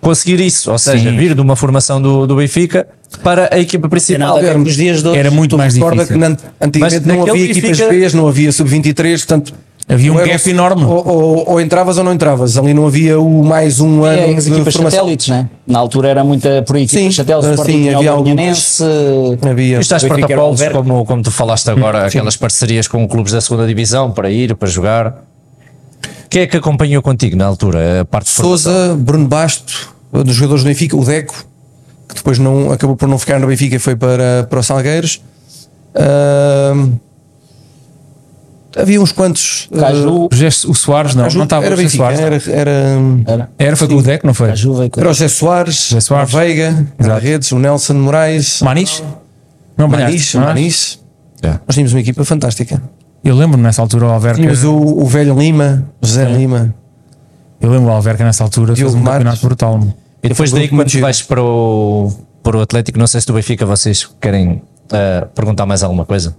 conseguir 0.00 0.40
isso, 0.40 0.70
ou 0.70 0.78
seja, 0.78 1.10
Sim. 1.10 1.16
vir 1.16 1.34
de 1.34 1.40
uma 1.40 1.56
formação 1.56 2.00
do, 2.00 2.26
do 2.26 2.36
Benfica 2.36 2.86
para 3.22 3.48
a 3.52 3.58
equipa 3.58 3.88
principal. 3.88 4.28
nada 4.28 4.38
a 4.40 4.42
ver 4.42 4.54
com 4.54 4.62
os 4.62 4.76
dias 4.76 5.02
de 5.02 5.08
hoje. 5.08 5.18
Era 5.18 5.30
muito 5.30 5.56
mais 5.56 5.74
difícil. 5.74 6.06
que 6.06 6.16
na- 6.16 6.36
antigamente 6.60 7.02
Mas 7.06 7.16
não 7.16 7.22
havia 7.28 7.44
equipas 7.50 7.78
Benfica- 7.78 8.06
Bs, 8.06 8.14
não 8.14 8.28
havia 8.28 8.52
sub-23, 8.52 9.16
portanto. 9.18 9.54
Havia 9.90 10.12
um 10.12 10.18
ou 10.18 10.26
gap 10.26 10.50
enorme. 10.50 10.84
Ou, 10.84 11.08
ou- 11.08 11.50
ou 11.52 11.60
entravas 11.60 11.96
ou 11.96 12.04
não 12.04 12.12
entravas. 12.12 12.58
Ali 12.58 12.74
não 12.74 12.86
havia 12.86 13.18
o 13.18 13.42
mais 13.42 13.80
um 13.80 14.04
ano 14.04 14.20
É, 14.20 14.34
as 14.36 14.44
de 14.44 14.52
equipas 14.52 14.74
formação. 14.74 14.98
satélites, 15.00 15.28
né? 15.28 15.48
Na 15.66 15.78
altura 15.78 16.08
era 16.08 16.22
muita 16.22 16.62
por 16.62 16.76
equipas 16.76 17.00
Sim, 17.00 17.10
satélites, 17.10 17.48
ah, 17.48 17.52
Sporting 17.54 17.72
sim, 17.84 17.94
havia 17.94 18.10
Alvinhanense, 18.10 18.84
Havia. 19.50 19.78
E 19.78 19.80
estás 19.80 20.04
protocolos, 20.04 20.60
como, 20.68 21.04
como 21.06 21.22
tu 21.22 21.30
falaste 21.30 21.70
agora, 21.70 22.04
aquelas 22.06 22.36
parcerias 22.36 22.86
com 22.86 23.08
clubes 23.08 23.32
da 23.32 23.40
segunda 23.40 23.66
divisão 23.66 24.10
para 24.10 24.30
ir, 24.30 24.54
para 24.56 24.68
jogar. 24.68 25.24
Quem 26.28 26.42
é 26.42 26.46
que 26.46 26.58
acompanhou 26.58 27.00
contigo 27.00 27.34
na 27.36 27.46
altura? 27.46 28.02
A 28.02 28.04
parte? 28.04 28.28
Souza, 28.28 28.94
Bruno 28.98 29.26
Basto, 29.26 29.94
dos 30.12 30.34
jogadores 30.34 30.62
do 30.64 30.66
Benfica, 30.68 30.94
o 30.98 31.02
Deco, 31.04 31.34
que 32.06 32.14
depois 32.16 32.38
não, 32.38 32.70
acabou 32.70 32.94
por 32.94 33.08
não 33.08 33.18
ficar 33.18 33.40
no 33.40 33.46
Benfica 33.46 33.76
e 33.76 33.78
foi 33.78 33.96
para, 33.96 34.46
para 34.50 34.60
o 34.60 34.62
Salgueiros. 34.62 35.22
Ahm, 35.94 36.92
havia 38.78 39.00
uns 39.00 39.12
quantos. 39.12 39.68
ah, 39.74 39.80
Caju, 39.80 40.08
O, 40.24 40.28
José- 40.32 40.68
o 40.68 40.74
Soares, 40.74 41.14
não, 41.14 41.24
Caju 41.24 41.36
não 41.38 41.44
estava 41.44 41.66
era 41.66 41.74
o 41.74 41.78
José 41.82 41.96
Soares. 41.96 42.20
era, 42.20 42.36
era, 42.48 42.70
era, 43.26 43.50
Era, 43.58 43.76
foi 43.76 43.88
com 43.88 43.94
o 43.96 44.02
Deco, 44.02 44.26
não 44.26 44.34
foi? 44.34 44.48
Caju 44.48 44.74
veio 44.74 44.90
com- 44.90 45.00
era 45.00 45.08
o 45.10 45.12
José 45.12 45.28
Soares, 45.28 45.88
José 45.88 46.00
Soares. 46.00 46.32
o 46.32 46.36
Veiga, 46.38 46.86
Redes, 47.20 47.52
o 47.52 47.58
Nelson 47.58 47.94
Moraes, 47.94 48.60
Manis? 48.62 49.02
Não 49.76 49.88
Manis, 49.88 50.34
é? 50.34 50.38
Manis. 50.38 50.98
É. 51.42 51.48
Nós 51.50 51.60
tínhamos 51.74 51.92
uma 51.92 52.00
equipa 52.00 52.24
fantástica. 52.24 52.82
Eu 53.22 53.36
lembro 53.36 53.60
nessa 53.60 53.82
altura 53.82 54.06
o 54.06 54.10
Alverca. 54.10 54.38
Tínhamos 54.40 54.64
o, 54.64 54.74
o 54.74 55.06
velho 55.06 55.38
Lima, 55.38 55.84
José 56.02 56.24
Lima. 56.24 56.74
Eu 57.60 57.70
lembro 57.70 57.88
o 57.88 57.92
Alverca 57.92 58.24
nessa 58.24 58.42
altura 58.44 58.68
fez 58.74 58.78
Diogo 58.78 58.96
um 58.96 59.00
Marques. 59.00 59.18
campeonato 59.18 59.46
brutal. 59.46 59.80
E 60.22 60.28
depois 60.28 60.50
daí, 60.52 60.68
quando 60.68 60.88
giro. 60.88 61.02
vais 61.02 61.22
para 61.22 61.42
o, 61.42 62.12
para 62.42 62.56
o 62.56 62.60
Atlético, 62.60 62.98
não 62.98 63.06
sei 63.06 63.20
se 63.20 63.26
do 63.26 63.32
Benfica 63.32 63.64
vocês 63.66 64.08
querem 64.20 64.62
ah, 64.92 65.26
perguntar 65.34 65.66
mais 65.66 65.82
alguma 65.82 66.04
coisa. 66.04 66.36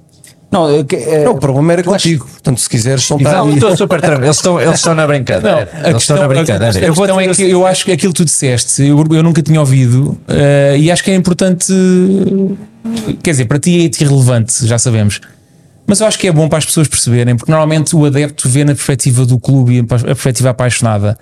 Não, 0.51 0.67
eu 0.69 0.83
é, 0.93 1.23
Não, 1.25 1.33
o 1.33 1.39
problema 1.39 1.73
era 1.73 1.83
contigo. 1.83 2.25
Portanto, 2.25 2.59
se 2.59 2.67
quiseres 2.67 3.03
soltar. 3.03 3.33
Não, 3.35 3.53
estou 3.53 3.77
super 3.77 4.01
tranquilo. 4.01 4.25
Eles 4.25 4.37
estão, 4.37 4.59
eles 4.59 4.75
estão 4.75 4.95
na 4.95 5.05
brincadeira. 5.05 5.69
A 5.83 5.89
eles 5.89 6.01
estão 6.01 6.17
na 6.17 6.25
a- 6.25 6.27
brincadeira. 6.27 6.69
a 6.69 6.89
questão 6.89 7.19
é 7.19 7.27
que 7.27 7.43
eu 7.43 7.67
acho 7.67 7.85
que 7.85 7.91
aquilo 7.91 8.11
que 8.13 8.17
tu 8.17 8.25
disseste, 8.25 8.81
eu, 8.83 8.97
eu 9.11 9.21
nunca 9.21 9.41
tinha 9.43 9.59
ouvido 9.59 10.17
eh, 10.27 10.75
e 10.79 10.91
acho 10.91 11.03
que 11.03 11.11
é 11.11 11.15
importante. 11.15 11.71
Quer 13.21 13.31
dizer, 13.31 13.45
para 13.45 13.59
ti 13.59 13.85
é 13.85 14.03
irrelevante, 14.03 14.65
já 14.65 14.77
sabemos. 14.79 15.21
Mas 15.85 16.01
eu 16.01 16.07
acho 16.07 16.17
que 16.19 16.27
é 16.27 16.31
bom 16.31 16.47
para 16.47 16.59
as 16.59 16.65
pessoas 16.65 16.87
perceberem, 16.87 17.35
porque 17.35 17.51
normalmente 17.51 17.95
o 17.95 18.05
adepto 18.05 18.47
vê 18.47 18.63
na 18.63 18.73
perspectiva 18.73 19.25
do 19.25 19.39
clube 19.39 19.75
e 19.75 19.79
a 19.79 19.83
perspectiva 19.83 20.49
apaixonada 20.51 21.17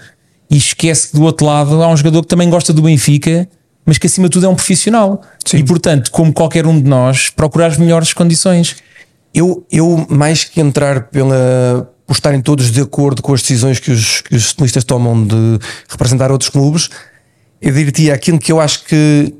e 0.49 0.57
esquece 0.57 1.09
que 1.09 1.15
do 1.15 1.23
outro 1.23 1.45
lado 1.45 1.81
há 1.81 1.87
um 1.89 1.95
jogador 1.97 2.21
que 2.21 2.27
também 2.27 2.49
gosta 2.49 2.71
do 2.73 2.81
Benfica, 2.81 3.47
mas 3.85 3.97
que 3.97 4.07
acima 4.07 4.27
de 4.27 4.33
tudo 4.33 4.45
é 4.45 4.49
um 4.49 4.55
profissional. 4.55 5.21
E 5.53 5.63
portanto, 5.63 6.11
como 6.11 6.33
qualquer 6.33 6.65
um 6.65 6.79
de 6.81 6.87
nós, 6.89 7.29
procurar 7.29 7.67
as 7.67 7.77
melhores 7.77 8.13
condições. 8.13 8.75
Eu, 9.37 9.65
eu 9.71 10.05
mais 10.09 10.43
que 10.43 10.59
entrar 10.59 11.09
pela 11.09 11.87
por 12.07 12.13
estarem 12.13 12.41
todos 12.41 12.71
de 12.71 12.81
acordo 12.81 13.21
com 13.21 13.33
as 13.33 13.41
decisões 13.41 13.79
que 13.79 13.91
os, 13.91 14.21
que 14.21 14.33
os 14.35 14.53
tenistas 14.53 14.85
tomam 14.85 15.25
de 15.25 15.59
representar 15.89 16.31
outros 16.31 16.49
clubes, 16.49 16.89
eu 17.61 17.73
diria 17.73 18.13
aquilo 18.13 18.39
que 18.39 18.51
eu 18.51 18.61
acho 18.61 18.85
que 18.85 19.33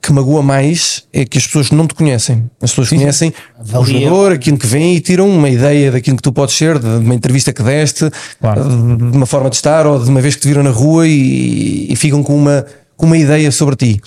que 0.00 0.12
magoa 0.12 0.40
mais 0.40 1.02
é 1.12 1.24
que 1.24 1.36
as 1.36 1.44
pessoas 1.44 1.72
não 1.72 1.84
te 1.84 1.92
conhecem. 1.94 2.48
As 2.62 2.70
pessoas 2.70 2.90
conhecem 2.90 3.34
o 3.58 3.84
jogador, 3.84 4.32
aquilo 4.32 4.56
que 4.56 4.66
vem 4.66 4.94
e 4.94 5.00
tiram 5.00 5.28
uma 5.28 5.50
ideia 5.50 5.90
daquilo 5.90 6.16
que 6.16 6.22
tu 6.22 6.32
podes 6.32 6.54
ser, 6.54 6.78
de 6.78 6.86
uma 6.86 7.12
entrevista 7.12 7.52
que 7.52 7.60
deste, 7.60 8.08
Claro. 8.40 8.62
de 8.62 9.16
uma 9.16 9.26
forma 9.26 9.50
de 9.50 9.56
estar, 9.56 9.84
ou 9.84 9.98
de 9.98 10.08
uma 10.08 10.20
vez 10.20 10.36
que 10.36 10.42
te 10.42 10.46
viram 10.46 10.62
na 10.62 10.70
rua 10.70 11.08
e, 11.08 11.92
e 11.92 11.96
ficam 11.96 12.22
com 12.22 12.36
uma, 12.36 12.64
com 12.96 13.04
uma 13.06 13.18
ideia 13.18 13.50
sobre 13.50 13.74
ti. 13.74 14.00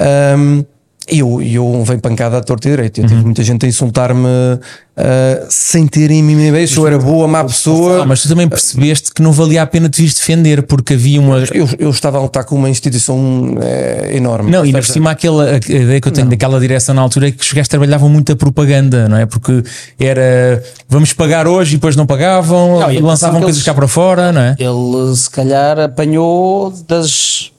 Ahm, 0.00 0.64
E 1.08 1.20
eu, 1.20 1.40
eu 1.40 1.84
venho 1.84 2.00
pancada 2.00 2.38
à 2.38 2.40
torta 2.40 2.66
e 2.66 2.70
direita. 2.72 3.00
Eu 3.00 3.06
tive 3.06 3.22
muita 3.24 3.42
gente 3.44 3.64
a 3.64 3.68
insultar-me 3.68 4.26
ah, 4.96 5.46
sem 5.48 5.86
terem 5.86 6.20
a 6.20 6.22
mínima 6.24 6.48
ideia 6.48 6.66
se 6.66 6.76
eu 6.76 6.84
era 6.84 6.98
boa, 6.98 7.28
má 7.28 7.44
pessoa. 7.44 8.02
Ah, 8.02 8.04
mas 8.04 8.22
tu 8.22 8.28
também 8.28 8.48
percebeste 8.48 9.12
que 9.14 9.22
não 9.22 9.30
valia 9.30 9.62
a 9.62 9.66
pena 9.66 9.88
te 9.88 9.98
vires 9.98 10.14
defender 10.14 10.64
porque 10.64 10.94
havia 10.94 11.20
uma. 11.20 11.38
Eu, 11.54 11.68
eu 11.78 11.90
estava 11.90 12.18
a 12.18 12.22
lutar 12.22 12.44
com 12.44 12.56
uma 12.56 12.68
instituição 12.68 13.56
eh, 13.62 14.16
enorme. 14.16 14.50
Não, 14.50 14.66
e 14.66 14.72
por 14.72 14.84
cima 14.84 15.12
aquela 15.12 15.44
a 15.44 15.56
ideia 15.58 16.00
que 16.00 16.08
eu 16.08 16.12
tenho 16.12 16.28
daquela 16.28 16.58
direção 16.58 16.92
na 16.92 17.02
altura 17.02 17.28
é 17.28 17.30
que 17.30 17.40
os 17.42 17.52
gajos 17.52 17.68
trabalhavam 17.68 18.08
muito 18.08 18.32
a 18.32 18.36
propaganda, 18.36 19.08
não 19.08 19.16
é? 19.18 19.26
Porque 19.26 19.62
era 20.00 20.60
vamos 20.88 21.12
pagar 21.12 21.46
hoje 21.46 21.74
e 21.74 21.76
depois 21.76 21.94
não 21.94 22.04
pagavam, 22.06 22.80
Não, 22.80 22.90
e 22.90 22.98
lançavam 22.98 23.40
coisas 23.40 23.58
eles- 23.58 23.64
cá 23.66 23.74
para 23.74 23.86
fora, 23.86 24.32
não 24.32 24.40
é? 24.40 24.56
Ele 24.58 25.14
se 25.14 25.30
calhar 25.30 25.78
apanhou 25.78 26.72
das, 26.88 27.52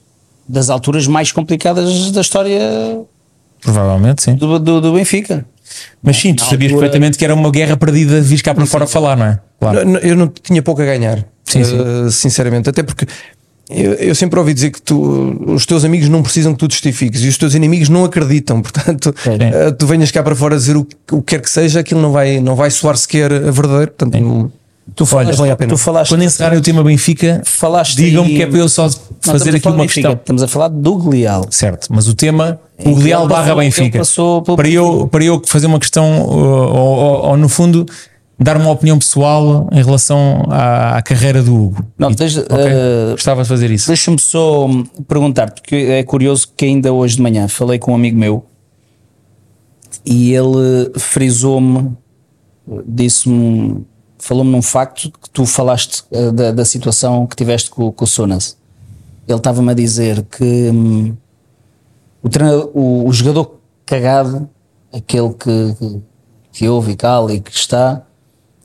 das 0.46 0.68
alturas 0.68 1.06
mais 1.06 1.32
complicadas 1.32 2.10
da 2.10 2.20
história 2.20 2.60
Provavelmente, 3.62 4.22
sim. 4.22 4.34
do, 4.36 4.58
do, 4.58 4.80
do 4.80 4.92
Benfica. 4.92 5.44
Mas 6.02 6.16
sim, 6.16 6.32
tu 6.34 6.44
sabias 6.44 6.72
altura- 6.72 6.86
perfeitamente 6.88 7.18
que 7.18 7.24
era 7.24 7.34
uma 7.34 7.50
guerra 7.50 7.76
perdida 7.76 8.20
de 8.20 8.26
vir 8.26 8.40
cá 8.42 8.54
para 8.54 8.64
fora 8.66 8.86
falar, 8.86 9.16
não 9.16 9.26
é? 9.26 9.38
Claro. 9.60 9.84
Não, 9.86 10.00
Eu 10.00 10.16
não 10.16 10.28
tinha 10.28 10.62
pouco 10.62 10.80
a 10.80 10.84
ganhar, 10.84 11.24
Sim, 11.44 11.62
sim. 11.64 11.76
eh, 11.78 12.10
sinceramente, 12.10 12.70
até 12.70 12.82
porque 12.82 13.06
eu, 13.68 13.92
eu 13.94 14.14
sempre 14.14 14.38
ouvi 14.38 14.54
dizer 14.54 14.70
que 14.70 14.80
tu, 14.80 15.44
os 15.52 15.66
teus 15.66 15.84
amigos 15.84 16.08
não 16.08 16.22
precisam 16.22 16.54
que 16.54 16.58
tu 16.66 16.72
justifiques 16.72 17.22
e 17.22 17.28
os 17.28 17.36
teus 17.36 17.54
inimigos 17.54 17.90
não 17.90 18.02
acreditam, 18.04 18.62
portanto, 18.62 19.14
eh, 19.26 19.70
tu 19.72 19.86
venhas 19.86 20.10
cá 20.10 20.22
para 20.22 20.34
fora 20.34 20.56
dizer 20.56 20.74
o, 20.76 20.84
que- 20.86 20.96
o 21.12 21.20
que 21.20 21.34
quer 21.36 21.42
que 21.42 21.50
seja, 21.50 21.80
aquilo 21.80 22.00
não 22.00 22.12
vai, 22.12 22.40
não 22.40 22.56
vai 22.56 22.70
soar 22.70 22.96
sequer 22.96 23.30
a 23.30 23.50
verdadeiro, 23.50 23.90
portanto, 23.92 24.18
não, 24.18 24.50
Tu 24.94 25.06
falaste, 25.06 25.36
vale 25.38 25.50
a 25.52 25.56
pena. 25.56 25.68
tu 25.70 25.78
falaste, 25.78 26.10
Quando 26.10 26.24
encerrarem 26.24 26.58
o 26.58 26.62
tema 26.62 26.82
Benfica, 26.82 27.42
falaste 27.44 27.94
digam-me 27.96 28.34
que 28.34 28.42
é 28.42 28.46
para 28.46 28.58
eu 28.58 28.68
só 28.68 28.88
fazer 29.20 29.54
aqui 29.54 29.66
uma 29.68 29.76
Benfica, 29.76 29.94
questão. 30.08 30.12
Estamos 30.14 30.42
a 30.42 30.48
falar 30.48 30.68
do 30.68 30.94
Glial. 30.96 31.46
Certo, 31.50 31.88
mas 31.90 32.08
o 32.08 32.14
tema, 32.14 32.58
Em 32.78 32.90
o 32.92 32.94
Glial 32.96 33.28
barra 33.28 33.54
Benfica. 33.54 33.86
ele 33.86 33.98
passou 33.98 34.42
pelo- 34.42 34.56
Para 34.56 34.68
eu, 34.68 35.08
para 35.08 35.24
eu 35.24 35.42
fazer 35.46 35.66
uma 35.66 35.78
questão, 35.78 36.22
ou, 36.22 36.38
ou- 36.74 37.26
ou, 37.30 37.36
no 37.36 37.48
fundo, 37.48 37.86
dar 38.40 38.56
uma 38.56 38.70
opinião 38.70 38.98
pessoal 38.98 39.68
em 39.72 39.82
relação 39.82 40.44
à, 40.48 40.96
à 40.96 41.02
carreira 41.02 41.42
do 41.42 41.54
Hugo. 41.54 41.84
Não, 41.98 42.10
deixa- 42.10 42.40
ok? 42.40 42.56
eh, 42.56 43.10
Gostava 43.12 43.42
de 43.42 43.48
fazer 43.48 43.70
isso. 43.70 43.86
Deixa-me 43.88 44.18
só 44.18 44.68
perguntar, 45.06 45.50
porque 45.52 45.74
é 45.76 46.02
curioso 46.02 46.48
que 46.56 46.64
ainda 46.64 46.92
hoje 46.92 47.16
de 47.16 47.22
manhã 47.22 47.46
falei 47.46 47.78
com 47.78 47.92
um 47.92 47.94
amigo 47.94 48.18
meu 48.18 48.44
e 50.04 50.32
ele 50.32 50.90
frisou-me, 50.98 51.90
disse-me, 52.86 53.84
falou-me 54.18 54.50
num 54.50 54.62
facto 54.62 55.10
que 55.10 55.30
tu 55.30 55.44
falaste 55.46 56.02
eh, 56.10 56.30
da, 56.32 56.52
da 56.52 56.64
situação 56.64 57.26
que 57.26 57.36
tiveste 57.36 57.70
com, 57.70 57.90
com 57.92 58.04
o 58.04 58.06
Sonas. 58.08 58.56
Ele 59.26 59.36
estava-me 59.38 59.70
a 59.70 59.74
dizer 59.74 60.22
que 60.24 60.70
hum, 60.72 61.14
o, 62.22 62.28
treinador- 62.28 62.70
o, 62.74 63.06
o 63.06 63.12
jogador 63.12 63.56
cagado, 63.84 64.48
aquele 64.92 65.30
que, 65.34 65.74
que, 65.78 66.00
que 66.52 66.68
ouve 66.68 66.92
e 66.92 66.96
cala 66.96 67.32
e 67.32 67.40
que 67.40 67.52
está, 67.52 68.02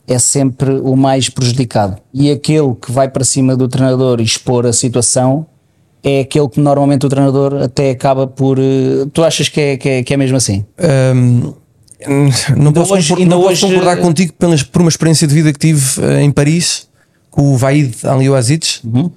é 0.07 0.19
sempre 0.19 0.71
o 0.71 0.95
mais 0.95 1.29
prejudicado. 1.29 1.97
E 2.13 2.29
aquele 2.31 2.75
que 2.75 2.91
vai 2.91 3.07
para 3.09 3.23
cima 3.23 3.55
do 3.55 3.67
treinador 3.67 4.19
e 4.19 4.23
expor 4.23 4.65
a 4.65 4.73
situação 4.73 5.45
é 6.03 6.19
aquele 6.19 6.49
que 6.49 6.59
normalmente 6.59 7.05
o 7.05 7.09
treinador 7.09 7.55
até 7.63 7.89
acaba 7.91 8.27
por. 8.27 8.57
eh, 8.59 9.05
Tu 9.13 9.23
achas 9.23 9.47
que 9.47 9.61
é, 9.61 9.77
que 9.77 9.87
é, 9.89 10.03
que 10.03 10.13
é 10.13 10.17
mesmo 10.17 10.35
assim? 10.35 10.65
Hum, 11.15 11.53
não 12.57 12.71
posso, 12.73 12.93
hoje- 12.93 13.13
ainda 13.13 13.35
não 13.35 13.41
posso 13.41 13.51
hoje- 13.65 13.75
concordar 13.75 13.97
contigo 13.97 14.33
pelas, 14.33 14.63
por 14.63 14.81
uma 14.81 14.89
experiência 14.89 15.27
de 15.27 15.33
vida 15.33 15.51
que 15.53 15.59
tive 15.59 15.81
eh, 16.01 16.21
em 16.23 16.31
Paris 16.31 16.87
com 17.29 17.53
o 17.53 17.57
Vaid 17.57 17.95
Aliouazic 18.03 18.79
Uhum. 18.83 19.09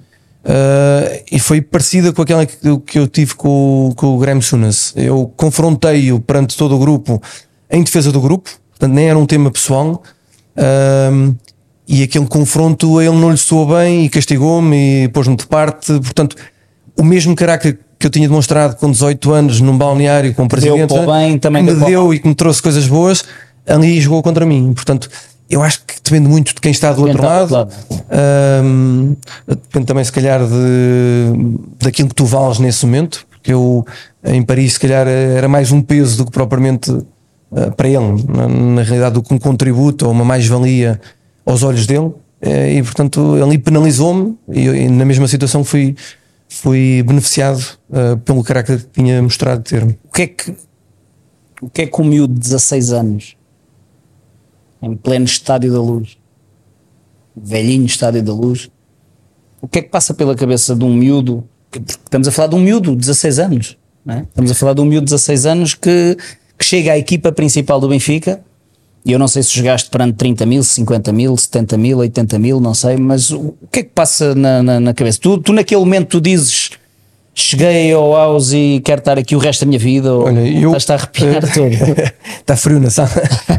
eh, 0.45 1.23
e 1.31 1.39
foi 1.39 1.61
parecida 1.61 2.11
com 2.13 2.21
aquela 2.21 2.45
que, 2.45 2.55
eu- 2.67 2.79
que 2.79 2.97
eu 2.99 3.07
tive 3.07 3.35
com, 3.35 3.89
o- 3.89 3.95
com 3.95 4.15
o 4.15 4.17
Graham 4.17 4.41
Sunas. 4.41 4.93
Eu 4.95 5.31
confrontei-o 5.35 6.19
perante 6.19 6.55
todo 6.57 6.75
o 6.75 6.79
grupo 6.79 7.21
em 7.69 7.83
defesa 7.83 8.11
do 8.11 8.21
grupo, 8.21 8.49
portanto 8.71 8.93
nem 8.93 9.09
era 9.09 9.17
um 9.17 9.25
tema 9.25 9.51
pessoal. 9.51 10.01
hum, 11.11 11.35
e 11.87 12.03
aquele 12.03 12.25
confronto 12.25 12.97
a 12.99 13.05
ele 13.05 13.15
não 13.15 13.29
lhe 13.31 13.37
soou 13.37 13.65
bem 13.67 14.05
e 14.05 14.09
castigou-me 14.09 15.03
e 15.05 15.07
pôs-me 15.07 15.35
de 15.37 15.45
parte. 15.45 15.93
Portanto, 15.99 16.35
o 16.97 17.03
mesmo 17.03 17.33
caráter 17.35 17.79
que 17.99 18.05
eu 18.05 18.11
tinha 18.11 18.27
demonstrado 18.27 18.75
com 18.75 18.91
18 18.91 19.31
anos 19.33 19.61
num 19.61 19.77
balneário 19.77 20.33
com 20.33 20.43
o 20.43 20.47
presidente 20.47 20.93
o 20.93 21.05
bem, 21.05 21.37
também 21.39 21.65
que 21.65 21.71
deu 21.71 21.79
me 21.79 21.85
deu 21.85 22.13
e 22.13 22.19
que 22.19 22.27
me 22.27 22.35
trouxe 22.35 22.61
coisas 22.61 22.87
boas, 22.87 23.25
ali 23.65 23.99
jogou 23.99 24.21
contra 24.21 24.45
mim. 24.45 24.71
Portanto, 24.73 25.09
eu 25.49 25.63
acho 25.63 25.81
que 25.85 25.95
depende 26.03 26.27
muito 26.27 26.53
de 26.53 26.61
quem 26.61 26.71
está 26.71 26.91
do 26.91 27.03
Quem 27.03 27.11
outro 27.11 27.23
está 27.23 27.57
lado. 27.57 27.73
Ahm, 28.09 29.15
depende 29.47 29.85
também, 29.85 30.03
se 30.03 30.11
calhar, 30.11 30.41
de, 30.45 31.57
daquilo 31.79 32.09
que 32.09 32.15
tu 32.15 32.25
vales 32.25 32.59
nesse 32.59 32.85
momento. 32.85 33.25
Porque 33.29 33.53
eu, 33.53 33.85
em 34.25 34.41
Paris, 34.41 34.73
se 34.73 34.79
calhar, 34.79 35.07
era 35.07 35.47
mais 35.47 35.71
um 35.71 35.81
peso 35.81 36.17
do 36.17 36.25
que 36.25 36.31
propriamente 36.31 36.91
ah, 37.51 37.71
para 37.71 37.87
ele. 37.87 38.23
Na, 38.27 38.47
na 38.47 38.81
realidade, 38.81 39.15
do 39.15 39.23
que 39.23 39.33
um 39.33 39.39
contributo 39.39 40.05
ou 40.05 40.11
uma 40.11 40.25
mais-valia 40.25 40.99
aos 41.45 41.63
olhos 41.63 41.87
dele. 41.87 42.11
Eh, 42.41 42.73
E, 42.75 42.83
portanto, 42.83 43.41
ali 43.41 43.57
penalizou-me 43.57 44.37
e, 44.51 44.65
eu, 44.65 44.75
e 44.75 44.89
na 44.89 45.05
mesma 45.05 45.27
situação 45.27 45.63
fui, 45.63 45.95
fui 46.47 47.03
beneficiado 47.03 47.61
ah, 47.91 48.17
pelo 48.23 48.43
caráter 48.43 48.83
que 48.83 49.01
tinha 49.01 49.21
mostrado 49.21 49.63
ter. 49.63 49.83
O 49.83 50.11
que 50.11 50.21
é 50.21 50.27
que. 50.27 50.55
O 51.61 51.69
que 51.69 51.81
é 51.81 51.87
que 51.87 52.01
um 52.01 52.05
miúdo 52.05 52.35
de 52.35 52.39
16 52.39 52.93
anos, 52.93 53.35
em 54.79 54.95
pleno 54.95 55.25
estádio 55.25 55.73
da 55.73 55.81
luz, 55.81 56.17
velhinho 57.35 57.85
estádio 57.85 58.21
da 58.21 58.31
luz, 58.31 58.69
o 59.59 59.67
que 59.67 59.79
é 59.79 59.81
que 59.81 59.89
passa 59.89 60.13
pela 60.13 60.35
cabeça 60.35 60.75
de 60.75 60.85
um 60.85 60.93
miúdo? 60.93 61.47
Estamos 61.73 62.27
a 62.27 62.31
falar 62.31 62.49
de 62.49 62.55
um 62.55 62.59
miúdo 62.59 62.91
de 62.91 62.97
16 62.97 63.39
anos, 63.39 63.77
é? 64.07 64.19
estamos 64.19 64.51
a 64.51 64.53
falar 64.55 64.73
de 64.73 64.81
um 64.81 64.85
miúdo 64.85 65.05
de 65.05 65.11
16 65.11 65.45
anos 65.47 65.73
que, 65.73 66.15
que 66.57 66.63
chega 66.63 66.93
à 66.93 66.97
equipa 66.97 67.31
principal 67.31 67.79
do 67.79 67.89
Benfica. 67.89 68.43
E 69.07 69.13
eu 69.13 69.17
não 69.19 69.27
sei 69.27 69.41
se 69.41 69.55
jogaste 69.55 69.89
perante 69.89 70.15
30 70.17 70.45
mil, 70.45 70.61
50 70.61 71.13
mil, 71.13 71.37
70 71.37 71.77
mil, 71.77 71.97
80 71.99 72.37
mil, 72.37 72.59
não 72.59 72.73
sei, 72.73 72.97
mas 72.97 73.31
o 73.31 73.53
que 73.71 73.79
é 73.79 73.83
que 73.83 73.89
passa 73.95 74.35
na, 74.35 74.61
na, 74.61 74.79
na 74.81 74.93
cabeça? 74.93 75.17
Tu, 75.21 75.37
tu, 75.37 75.53
naquele 75.53 75.79
momento, 75.79 76.07
tu 76.09 76.21
dizes 76.21 76.71
cheguei 77.33 77.93
ao 77.93 78.11
house 78.13 78.51
e 78.51 78.81
quero 78.83 78.99
estar 78.99 79.17
aqui 79.17 79.35
o 79.35 79.39
resto 79.39 79.61
da 79.61 79.67
minha 79.67 79.79
vida, 79.79 80.11
ou 80.13 80.25
Olha, 80.25 80.39
eu. 80.41 80.75
estás 80.75 80.99
a 80.99 81.03
arrepiar 81.03 81.41
todo. 81.53 81.69
Está 82.39 82.55
frio 82.57 82.79
na 82.79 82.89
sala. 82.89 83.09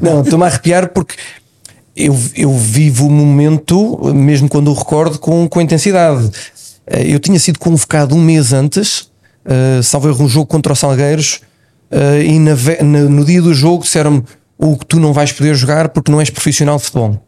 Não, 0.02 0.20
estou-me 0.22 0.44
a 0.44 0.48
arrepiar 0.48 0.88
porque 0.88 1.14
eu, 1.96 2.14
eu 2.36 2.52
vivo 2.52 3.06
o 3.06 3.10
momento, 3.10 3.98
mesmo 4.14 4.48
quando 4.48 4.68
o 4.70 4.74
recordo, 4.74 5.18
com, 5.18 5.48
com 5.48 5.60
intensidade. 5.60 6.28
Eh, 6.86 7.14
Eu 7.14 7.20
tinha 7.20 7.38
sido 7.38 7.58
convocado 7.58 8.14
um 8.14 8.20
mês 8.20 8.52
antes, 8.52 9.08
uh, 9.46 9.82
salvo 9.82 10.08
erro, 10.08 10.24
um 10.24 10.28
jogo 10.28 10.46
contra 10.46 10.72
os 10.72 10.78
Salgueiros, 10.78 11.40
eh, 11.90 12.24
e 12.24 12.38
na 12.38 12.54
na- 12.82 13.08
no 13.08 13.24
dia 13.24 13.40
do 13.40 13.54
jogo 13.54 13.84
disseram-me: 13.84 14.22
o 14.58 14.76
que 14.76 14.84
tu 14.84 14.98
não 14.98 15.12
vais 15.12 15.32
poder 15.32 15.54
jogar 15.54 15.88
porque 15.90 16.10
não 16.10 16.20
és 16.20 16.28
profissional 16.28 16.76
de 16.76 16.84
futebol. 16.84 17.24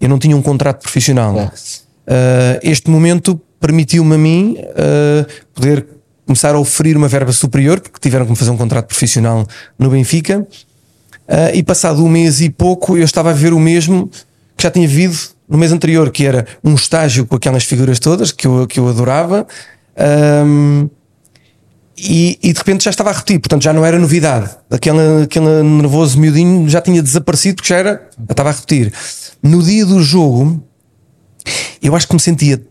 Eu 0.00 0.08
não 0.08 0.18
tinha 0.18 0.36
um 0.36 0.42
contrato 0.42 0.82
profissional. 0.82 1.38
É. 1.38 1.44
Uh, 1.44 2.58
este 2.62 2.88
momento 2.88 3.38
permitiu-me 3.60 4.14
a 4.14 4.18
mim 4.18 4.56
uh, 4.58 5.26
poder 5.54 5.86
começar 6.24 6.54
a 6.54 6.58
oferir 6.58 6.96
uma 6.96 7.08
verba 7.08 7.32
superior, 7.32 7.80
porque 7.80 7.98
tiveram 8.00 8.24
que 8.24 8.30
me 8.30 8.36
fazer 8.36 8.50
um 8.50 8.56
contrato 8.56 8.86
profissional 8.86 9.46
no 9.78 9.90
Benfica. 9.90 10.40
Uh, 10.40 11.54
e 11.54 11.62
passado 11.62 12.02
um 12.02 12.08
mês 12.08 12.40
e 12.40 12.48
pouco, 12.48 12.96
eu 12.96 13.04
estava 13.04 13.30
a 13.30 13.34
ver 13.34 13.52
o 13.52 13.60
mesmo 13.60 14.08
que 14.56 14.62
já 14.62 14.70
tinha 14.70 14.88
vivido 14.88 15.18
no 15.48 15.58
mês 15.58 15.72
anterior, 15.72 16.10
que 16.10 16.24
era 16.24 16.46
um 16.64 16.74
estágio 16.74 17.26
com 17.26 17.36
aquelas 17.36 17.64
figuras 17.64 17.98
todas 17.98 18.32
que 18.32 18.46
eu, 18.46 18.66
que 18.66 18.80
eu 18.80 18.88
adorava. 18.88 19.46
Um, 20.44 20.88
e, 21.98 22.38
e 22.42 22.52
de 22.52 22.58
repente 22.58 22.84
já 22.84 22.90
estava 22.90 23.10
a 23.10 23.12
repetir, 23.12 23.40
portanto 23.40 23.62
já 23.62 23.72
não 23.72 23.84
era 23.84 23.98
novidade. 23.98 24.50
Aquele, 24.70 25.24
aquele 25.24 25.62
nervoso 25.62 26.18
miudinho 26.18 26.68
já 26.68 26.80
tinha 26.80 27.02
desaparecido 27.02 27.56
porque 27.56 27.68
já 27.68 27.78
era, 27.78 28.08
já 28.16 28.32
estava 28.32 28.50
a 28.50 28.52
repetir. 28.52 28.92
No 29.42 29.62
dia 29.62 29.84
do 29.84 30.00
jogo, 30.00 30.62
eu 31.82 31.96
acho 31.96 32.06
que 32.06 32.14
me 32.14 32.20
sentia 32.20 32.62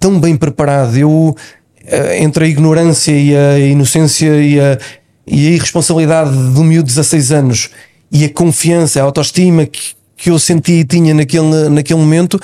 tão 0.00 0.18
bem 0.18 0.36
preparado. 0.36 0.96
Eu, 0.96 1.36
eh, 1.84 2.22
entre 2.22 2.46
a 2.46 2.48
ignorância 2.48 3.12
e 3.12 3.36
a 3.36 3.58
inocência 3.58 4.40
e 4.42 4.58
a, 4.58 4.78
e 5.26 5.48
a 5.48 5.50
irresponsabilidade 5.50 6.30
de 6.30 6.58
um 6.58 6.64
miúdo 6.64 6.88
de 6.88 6.94
16 6.94 7.32
anos 7.32 7.70
e 8.10 8.24
a 8.24 8.28
confiança, 8.28 9.00
a 9.00 9.04
autoestima 9.04 9.66
que, 9.66 9.94
que 10.16 10.30
eu 10.30 10.38
sentia 10.38 10.80
e 10.80 10.84
tinha 10.84 11.12
naquele, 11.12 11.68
naquele 11.68 11.98
momento, 11.98 12.40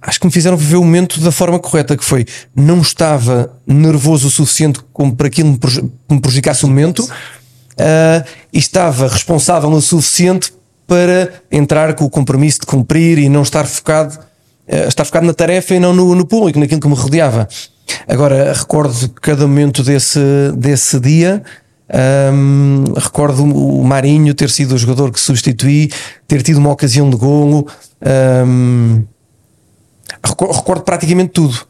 acho 0.00 0.20
que 0.20 0.26
me 0.26 0.32
fizeram 0.32 0.56
viver 0.56 0.76
o 0.76 0.84
momento 0.84 1.20
da 1.20 1.32
forma 1.32 1.58
correta, 1.58 1.96
que 1.96 2.04
foi 2.04 2.24
não 2.54 2.80
estava 2.80 3.52
nervoso 3.66 4.28
o 4.28 4.30
suficiente 4.30 4.80
como 4.92 5.14
para 5.14 5.26
aquilo 5.26 5.50
me, 5.50 5.58
me 6.10 6.20
prejudicasse 6.20 6.64
o 6.64 6.68
momento 6.68 7.00
uh, 7.00 8.24
e 8.52 8.58
estava 8.58 9.08
responsável 9.08 9.70
o 9.70 9.80
suficiente 9.80 10.52
para 10.86 11.32
entrar 11.50 11.94
com 11.94 12.04
o 12.04 12.10
compromisso 12.10 12.60
de 12.60 12.66
cumprir 12.66 13.18
e 13.18 13.28
não 13.28 13.42
estar 13.42 13.66
focado, 13.66 14.18
uh, 14.68 14.88
estar 14.88 15.04
focado 15.04 15.26
na 15.26 15.34
tarefa 15.34 15.74
e 15.74 15.80
não 15.80 15.92
no, 15.92 16.14
no 16.14 16.26
público, 16.26 16.58
naquilo 16.58 16.80
que 16.80 16.88
me 16.88 16.94
rodeava. 16.94 17.48
Agora, 18.06 18.52
recordo 18.52 19.08
cada 19.20 19.46
momento 19.46 19.82
desse, 19.82 20.20
desse 20.56 21.00
dia. 21.00 21.42
Um, 21.90 22.84
recordo 22.94 23.44
o 23.44 23.82
Marinho 23.82 24.34
ter 24.34 24.50
sido 24.50 24.74
o 24.74 24.78
jogador 24.78 25.10
que 25.10 25.18
substituí, 25.18 25.90
ter 26.26 26.42
tido 26.42 26.58
uma 26.58 26.70
ocasião 26.70 27.08
de 27.08 27.16
golo. 27.16 27.66
Um, 28.46 29.04
recordo 30.24 30.82
praticamente 30.82 31.30
tudo 31.32 31.68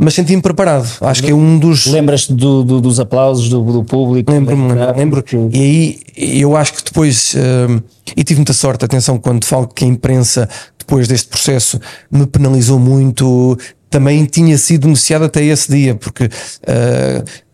mas 0.00 0.14
senti-me 0.14 0.40
preparado. 0.40 0.88
Acho 1.00 1.20
que 1.24 1.32
é 1.32 1.34
um 1.34 1.58
dos. 1.58 1.86
Lembras-te 1.86 2.32
do, 2.32 2.62
do, 2.62 2.80
dos 2.80 3.00
aplausos 3.00 3.48
do, 3.48 3.60
do 3.60 3.82
público? 3.82 4.30
Lembro-me, 4.30 4.72
lembro. 4.96 5.24
E 5.52 5.58
aí 5.58 6.40
eu 6.40 6.56
acho 6.56 6.74
que 6.74 6.84
depois. 6.84 7.34
Uh, 7.34 7.82
e 8.16 8.22
tive 8.22 8.38
muita 8.38 8.52
sorte, 8.52 8.84
atenção, 8.84 9.18
quando 9.18 9.44
falo 9.44 9.66
que 9.66 9.84
a 9.84 9.88
imprensa, 9.88 10.48
depois 10.78 11.08
deste 11.08 11.28
processo, 11.28 11.80
me 12.08 12.24
penalizou 12.28 12.78
muito. 12.78 13.58
Também 13.90 14.24
tinha 14.24 14.56
sido 14.56 14.82
denunciado 14.82 15.24
até 15.24 15.42
esse 15.42 15.68
dia, 15.68 15.96
porque. 15.96 16.26
Uh, 16.26 17.48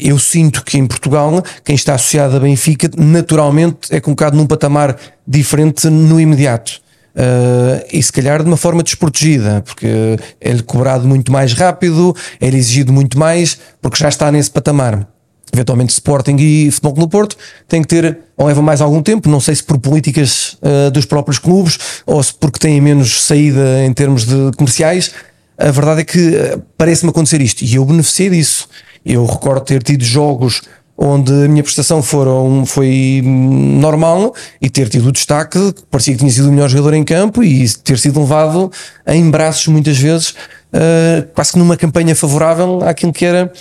eu 0.00 0.16
sinto 0.16 0.64
que 0.64 0.78
em 0.78 0.86
Portugal, 0.86 1.42
quem 1.64 1.74
está 1.74 1.96
associado 1.96 2.36
a 2.36 2.38
Benfica, 2.38 2.88
naturalmente 2.96 3.78
é 3.90 3.98
colocado 3.98 4.36
num 4.36 4.46
patamar 4.46 4.96
diferente 5.26 5.90
no 5.90 6.20
imediato. 6.20 6.80
Uh, 7.18 7.84
e 7.92 8.00
se 8.00 8.12
calhar 8.12 8.44
de 8.44 8.48
uma 8.48 8.56
forma 8.56 8.80
desprotegida, 8.80 9.60
porque 9.62 10.16
é-lhe 10.40 10.62
cobrado 10.62 11.04
muito 11.04 11.32
mais 11.32 11.52
rápido, 11.52 12.14
é-lhe 12.40 12.56
exigido 12.56 12.92
muito 12.92 13.18
mais, 13.18 13.58
porque 13.82 13.98
já 13.98 14.08
está 14.08 14.30
nesse 14.30 14.52
patamar. 14.52 15.04
Eventualmente 15.52 15.92
Sporting 15.92 16.36
e 16.38 16.70
Futebol 16.70 16.94
Clube 16.94 17.10
Porto 17.10 17.36
tem 17.66 17.82
que 17.82 17.88
ter, 17.88 18.18
ou 18.36 18.46
leva 18.46 18.62
mais 18.62 18.80
algum 18.80 19.02
tempo, 19.02 19.28
não 19.28 19.40
sei 19.40 19.56
se 19.56 19.64
por 19.64 19.78
políticas 19.78 20.56
uh, 20.62 20.90
dos 20.92 21.06
próprios 21.06 21.38
clubes 21.38 21.78
ou 22.06 22.22
se 22.22 22.32
porque 22.34 22.60
têm 22.60 22.80
menos 22.80 23.24
saída 23.24 23.84
em 23.84 23.92
termos 23.92 24.24
de 24.24 24.52
comerciais. 24.56 25.10
A 25.56 25.72
verdade 25.72 26.02
é 26.02 26.04
que 26.04 26.18
uh, 26.18 26.62
parece-me 26.76 27.10
acontecer 27.10 27.40
isto 27.40 27.62
e 27.62 27.74
eu 27.74 27.84
beneficiei 27.84 28.30
disso. 28.30 28.68
Eu 29.04 29.24
recordo 29.24 29.64
ter 29.64 29.82
tido 29.82 30.04
jogos 30.04 30.62
onde 31.00 31.32
a 31.32 31.48
minha 31.48 31.62
prestação 31.62 32.02
foram, 32.02 32.66
foi 32.66 33.22
normal 33.24 34.34
e 34.60 34.68
ter 34.68 34.88
tido 34.88 35.06
o 35.06 35.12
destaque, 35.12 35.72
parecia 35.88 36.14
que 36.14 36.18
tinha 36.18 36.32
sido 36.32 36.48
o 36.48 36.52
melhor 36.52 36.68
jogador 36.68 36.94
em 36.94 37.04
campo 37.04 37.44
e 37.44 37.68
ter 37.84 37.96
sido 37.98 38.18
levado 38.18 38.72
em 39.06 39.30
braços 39.30 39.68
muitas 39.68 39.96
vezes, 39.96 40.30
uh, 40.30 41.24
quase 41.32 41.52
que 41.52 41.58
numa 41.58 41.76
campanha 41.76 42.16
favorável 42.16 42.80
àquilo 42.82 43.12
que 43.12 43.24
era 43.24 43.52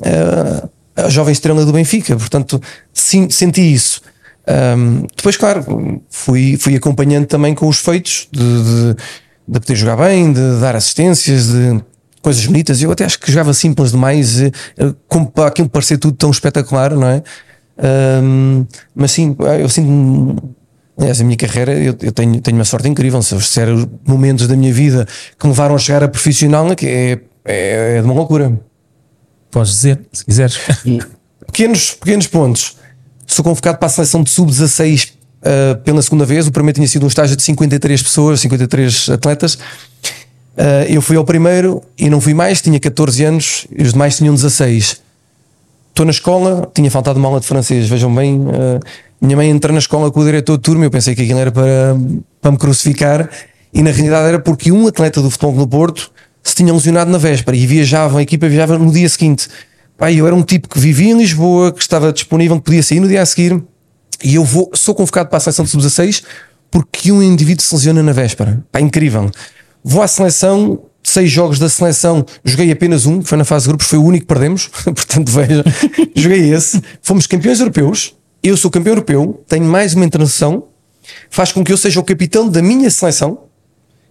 uh, 0.00 0.68
a 0.96 1.08
jovem 1.08 1.32
estrela 1.32 1.64
do 1.64 1.72
Benfica. 1.72 2.16
Portanto, 2.16 2.60
sim, 2.92 3.30
senti 3.30 3.72
isso. 3.72 4.00
Um, 4.76 5.06
depois, 5.16 5.36
claro, 5.36 6.02
fui, 6.10 6.56
fui 6.56 6.74
acompanhando 6.74 7.26
também 7.26 7.54
com 7.54 7.68
os 7.68 7.78
feitos 7.78 8.26
de, 8.32 8.40
de, 8.42 8.96
de 9.46 9.60
poder 9.60 9.76
jogar 9.76 9.96
bem, 9.98 10.32
de 10.32 10.60
dar 10.60 10.74
assistências, 10.74 11.46
de 11.46 11.80
coisas 12.22 12.46
bonitas. 12.46 12.80
Eu 12.80 12.90
até 12.92 13.04
acho 13.04 13.18
que 13.18 13.30
jogava 13.30 13.52
simples 13.52 13.90
demais, 13.90 14.40
eh, 14.40 14.50
como 15.08 15.30
para 15.30 15.48
aquilo 15.48 15.68
parecer 15.68 15.98
tudo 15.98 16.16
tão 16.16 16.30
espetacular, 16.30 16.94
não 16.94 17.08
é? 17.08 17.22
Um, 18.22 18.66
mas 18.94 19.10
sim, 19.10 19.36
eu 19.60 19.68
sinto. 19.68 20.54
Aliás, 20.96 21.20
a 21.20 21.24
minha 21.24 21.36
carreira, 21.36 21.72
eu, 21.74 21.96
eu, 22.00 22.12
tenho, 22.12 22.40
tenho 22.40 22.56
uma 22.56 22.64
sorte 22.64 22.88
incrível. 22.88 23.20
Se 23.22 23.34
eu 23.34 23.38
disser 23.38 23.68
os 23.68 23.86
momentos 24.06 24.46
da 24.46 24.56
minha 24.56 24.72
vida 24.72 25.06
que 25.38 25.46
me 25.46 25.52
levaram 25.52 25.74
a 25.74 25.78
chegar 25.78 26.04
a 26.04 26.08
profissional, 26.08 26.66
é, 26.70 26.74
é, 27.44 27.96
é 27.96 28.00
de 28.00 28.04
uma 28.04 28.14
loucura. 28.14 28.58
Podes 29.50 29.72
dizer, 29.72 30.00
se 30.12 30.24
quiseres. 30.24 30.58
pequenos, 31.46 31.92
pequenos 31.92 32.26
pontos. 32.26 32.76
Sou 33.26 33.44
convocado 33.44 33.78
para 33.78 33.86
a 33.86 33.90
seleção 33.90 34.22
de 34.22 34.30
sub-16 34.30 35.10
uh, 35.10 35.12
eh, 35.42 35.74
pela 35.76 36.02
segunda 36.02 36.24
vez. 36.24 36.46
O 36.46 36.52
primeiro 36.52 36.74
tinha 36.76 36.86
sido 36.86 37.04
um 37.04 37.08
estágio 37.08 37.36
de 37.36 37.42
53 37.42 38.02
pessoas, 38.02 38.40
53 38.40 39.10
atletas. 39.10 39.58
Uh, 40.56 40.84
eu 40.88 41.00
fui 41.00 41.16
ao 41.16 41.24
primeiro 41.24 41.82
e 41.98 42.10
não 42.10 42.20
fui 42.20 42.34
mais, 42.34 42.60
tinha 42.60 42.78
14 42.78 43.24
anos 43.24 43.66
e 43.70 43.82
os 43.82 43.92
demais 43.92 44.16
tinham 44.16 44.34
16. 44.34 45.00
Estou 45.88 46.04
na 46.06 46.10
escola, 46.10 46.70
tinha 46.74 46.90
faltado 46.90 47.18
uma 47.18 47.28
aula 47.28 47.40
de 47.40 47.46
francês, 47.46 47.88
vejam 47.88 48.14
bem. 48.14 48.40
Uh, 48.40 48.80
minha 49.20 49.36
mãe 49.36 49.48
entra 49.48 49.72
na 49.72 49.78
escola 49.78 50.10
com 50.10 50.20
o 50.20 50.24
diretor 50.24 50.56
de 50.56 50.62
turma, 50.62 50.84
eu 50.84 50.90
pensei 50.90 51.14
que 51.14 51.22
aquilo 51.22 51.38
era 51.38 51.52
para, 51.52 51.96
para 52.40 52.50
me 52.50 52.58
crucificar, 52.58 53.30
e 53.72 53.82
na 53.82 53.90
realidade 53.90 54.28
era 54.28 54.38
porque 54.38 54.72
um 54.72 54.86
atleta 54.86 55.22
do 55.22 55.30
futebol 55.30 55.54
do 55.54 55.68
Porto 55.68 56.10
se 56.42 56.54
tinha 56.56 56.72
lesionado 56.72 57.10
na 57.10 57.18
véspera 57.18 57.56
e 57.56 57.66
viajava, 57.66 58.18
a 58.18 58.22
equipa 58.22 58.48
viajava 58.48 58.76
no 58.76 58.90
dia 58.90 59.08
seguinte. 59.08 59.48
Pai, 59.96 60.16
eu 60.16 60.26
era 60.26 60.34
um 60.34 60.42
tipo 60.42 60.68
que 60.68 60.78
vivia 60.78 61.12
em 61.12 61.16
Lisboa, 61.16 61.70
que 61.70 61.80
estava 61.80 62.12
disponível, 62.12 62.56
que 62.56 62.64
podia 62.64 62.82
sair 62.82 62.98
no 62.98 63.06
dia 63.06 63.22
a 63.22 63.26
seguir, 63.26 63.62
e 64.24 64.34
eu 64.34 64.44
vou, 64.44 64.70
sou 64.74 64.94
convocado 64.94 65.28
para 65.28 65.36
a 65.36 65.40
seleção 65.40 65.64
de 65.64 65.70
sub-16 65.70 66.24
porque 66.72 67.12
um 67.12 67.22
indivíduo 67.22 67.62
se 67.62 67.74
lesiona 67.74 68.02
na 68.02 68.12
véspera. 68.12 68.64
Pá, 68.72 68.80
incrível. 68.80 69.30
Vou 69.84 70.02
à 70.02 70.06
seleção, 70.06 70.80
seis 71.02 71.30
jogos 71.30 71.58
da 71.58 71.68
seleção, 71.68 72.24
joguei 72.44 72.70
apenas 72.70 73.04
um, 73.04 73.20
que 73.20 73.28
foi 73.28 73.36
na 73.36 73.44
fase 73.44 73.64
de 73.64 73.70
grupos, 73.70 73.86
foi 73.86 73.98
o 73.98 74.04
único 74.04 74.24
que 74.24 74.28
perdemos, 74.28 74.68
portanto 74.84 75.30
veja, 75.30 75.64
joguei 76.14 76.52
esse. 76.52 76.80
Fomos 77.02 77.26
campeões 77.26 77.58
europeus, 77.58 78.16
eu 78.42 78.56
sou 78.56 78.70
campeão 78.70 78.92
europeu, 78.92 79.42
tenho 79.48 79.64
mais 79.64 79.94
uma 79.94 80.04
internação, 80.04 80.68
faz 81.28 81.50
com 81.50 81.64
que 81.64 81.72
eu 81.72 81.76
seja 81.76 81.98
o 81.98 82.04
capitão 82.04 82.48
da 82.48 82.62
minha 82.62 82.88
seleção, 82.90 83.44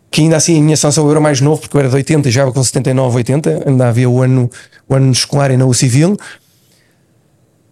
que 0.10 0.22
ainda 0.22 0.36
assim 0.36 0.60
a 0.60 0.62
minha 0.62 0.76
seleção 0.76 1.10
era 1.10 1.22
mais 1.22 1.40
novo, 1.40 1.62
porque 1.62 1.78
eu 1.78 1.80
era 1.80 1.90
de 1.90 1.96
80 1.96 2.28
e 2.28 2.32
já 2.32 2.52
com 2.52 2.62
79, 2.62 3.16
80, 3.16 3.64
ainda 3.66 3.88
havia 3.88 4.10
o 4.10 4.22
ano, 4.22 4.50
o 4.90 4.94
ano 4.94 5.12
escolar 5.12 5.52
e 5.52 5.58
não 5.58 5.70
o 5.70 5.74
civil. 5.74 6.18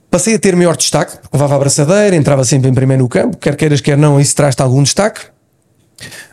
Passei 0.10 0.34
a 0.34 0.40
ter 0.40 0.56
maior 0.56 0.76
destaque, 0.78 1.18
levava 1.32 1.54
a 1.54 1.58
abraçadeira, 1.58 2.16
entrava 2.16 2.46
sempre 2.46 2.70
em 2.70 2.74
primeiro 2.74 3.04
no 3.04 3.10
campo, 3.10 3.38
quer 3.38 3.56
queiras, 3.58 3.82
quer 3.82 3.98
não, 3.98 4.20
isso 4.20 4.34
traz-te 4.36 4.62
algum 4.62 4.82
destaque 4.82 5.22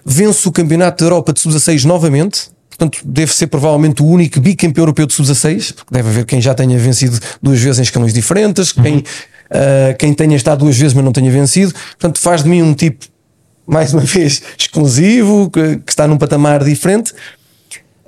vence 0.05 0.48
o 0.48 0.52
Campeonato 0.52 1.02
da 1.02 1.07
Europa 1.07 1.33
de 1.33 1.40
Sub-16 1.40 1.85
novamente. 1.85 2.50
Portanto, 2.68 2.98
deve 3.05 3.35
ser 3.35 3.46
provavelmente 3.46 4.02
o 4.02 4.07
único 4.07 4.38
bicampeão 4.38 4.83
europeu 4.83 5.07
de 5.07 5.14
Sub-16, 5.14 5.74
porque 5.74 5.94
deve 5.94 6.09
haver 6.11 6.26
quem 6.26 6.40
já 6.40 6.55
tenha 6.55 6.79
vencido 6.79 7.18
duas 7.42 7.59
vezes 7.59 7.79
em 7.79 7.83
escalões 7.83 8.12
diferentes, 8.12 8.76
uhum. 8.76 8.83
quem, 8.83 8.96
uh, 8.98 9.96
quem 9.98 10.12
tenha 10.12 10.37
estado 10.37 10.59
duas 10.59 10.76
vezes, 10.76 10.92
mas 10.92 11.05
não 11.05 11.12
tenha 11.12 11.31
vencido. 11.31 11.72
Portanto, 11.72 12.18
faz 12.18 12.42
de 12.42 12.50
mim 12.50 12.61
um 12.61 12.74
tipo, 12.74 13.07
mais 13.66 13.94
uma 13.94 14.02
vez, 14.05 14.42
exclusivo, 14.59 15.50
que, 15.50 15.79
que 15.79 15.90
está 15.90 16.07
num 16.07 16.18
patamar 16.18 16.62
diferente. 16.62 17.14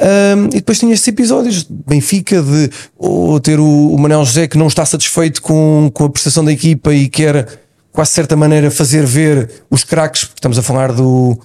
Um, 0.01 0.47
e 0.47 0.57
depois 0.57 0.79
tinha 0.79 0.95
estes 0.95 1.09
episódios 1.09 1.65
de 1.65 1.75
Benfica, 1.87 2.41
de 2.41 2.71
ou 2.97 3.41
ter 3.41 3.59
o, 3.59 3.93
o 3.93 3.99
Manuel 3.99 4.25
José 4.25 4.47
que 4.47 4.57
não 4.57 4.69
está 4.69 4.87
satisfeito 4.87 5.43
com, 5.43 5.91
com 5.93 6.05
a 6.05 6.11
prestação 6.11 6.45
da 6.45 6.53
equipa 6.53 6.95
e 6.95 7.09
quer, 7.09 7.49
quase 7.99 8.13
de 8.13 8.15
certa 8.15 8.37
maneira, 8.37 8.71
fazer 8.71 9.05
ver 9.05 9.51
os 9.69 9.83
craques, 9.83 10.23
porque 10.23 10.39
estamos 10.39 10.57
a 10.57 10.63
falar 10.63 10.93
do 10.93 11.37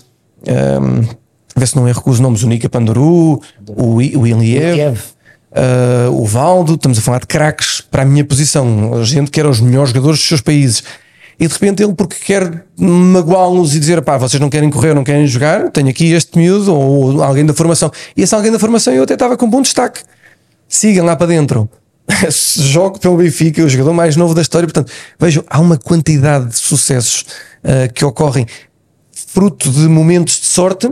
um, 0.48 1.02
ver 1.56 1.68
se 1.68 1.76
não 1.76 1.88
erro 1.88 2.00
com 2.00 2.12
os 2.12 2.20
nomes, 2.20 2.44
o 2.44 2.48
Nika 2.48 2.70
Panduru, 2.70 3.42
o, 3.68 3.96
o 3.96 4.28
Iliev, 4.28 5.00
uh, 5.50 6.12
o 6.12 6.24
Valdo, 6.28 6.76
estamos 6.76 7.00
a 7.00 7.02
falar 7.02 7.22
de 7.22 7.26
craques 7.26 7.82
para 7.82 8.04
a 8.04 8.06
minha 8.06 8.24
posição, 8.24 9.04
gente 9.04 9.32
que 9.32 9.40
era 9.40 9.50
os 9.50 9.60
melhores 9.60 9.90
jogadores 9.90 10.20
dos 10.20 10.28
seus 10.28 10.42
países. 10.42 10.84
E 11.40 11.48
de 11.48 11.54
repente 11.56 11.82
ele, 11.82 11.96
porque 11.96 12.18
quer 12.24 12.66
magoá-los 12.78 13.74
e 13.74 13.80
dizer, 13.80 14.04
pá, 14.04 14.20
vocês 14.20 14.40
não 14.40 14.52
querem 14.52 14.70
correr, 14.70 14.94
não 14.94 15.04
querem 15.04 15.26
jogar, 15.26 15.72
tenho 15.72 15.90
aqui 15.90 16.12
este 16.12 16.38
miúdo 16.38 16.72
ou 16.72 17.24
alguém 17.24 17.48
da 17.48 17.54
formação. 17.56 17.92
E 18.16 18.22
esse 18.22 18.36
alguém 18.36 18.52
da 18.52 18.60
formação 18.60 18.94
eu 18.94 19.02
até 19.02 19.16
estava 19.16 19.36
com 19.36 19.48
um 19.48 19.50
bom 19.50 19.64
destaque. 19.64 20.02
Sigam 20.70 21.04
lá 21.04 21.16
para 21.16 21.26
dentro. 21.26 21.68
Jogo 22.30 23.00
pelo 23.00 23.18
Benfica, 23.18 23.64
o 23.64 23.70
jogador 23.70 23.94
mais 23.94 24.16
novo 24.16 24.34
da 24.34 24.42
história. 24.42 24.68
Portanto, 24.68 24.92
vejam, 25.20 25.44
há 25.48 25.60
uma 25.60 25.78
quantidade 25.78 26.50
de 26.50 26.58
sucessos 26.58 27.26
uh, 27.64 27.92
que 27.94 28.04
ocorrem 28.04 28.46
fruto 29.28 29.72
de 29.72 29.88
momentos 29.88 30.40
de 30.40 30.46
sorte 30.46 30.92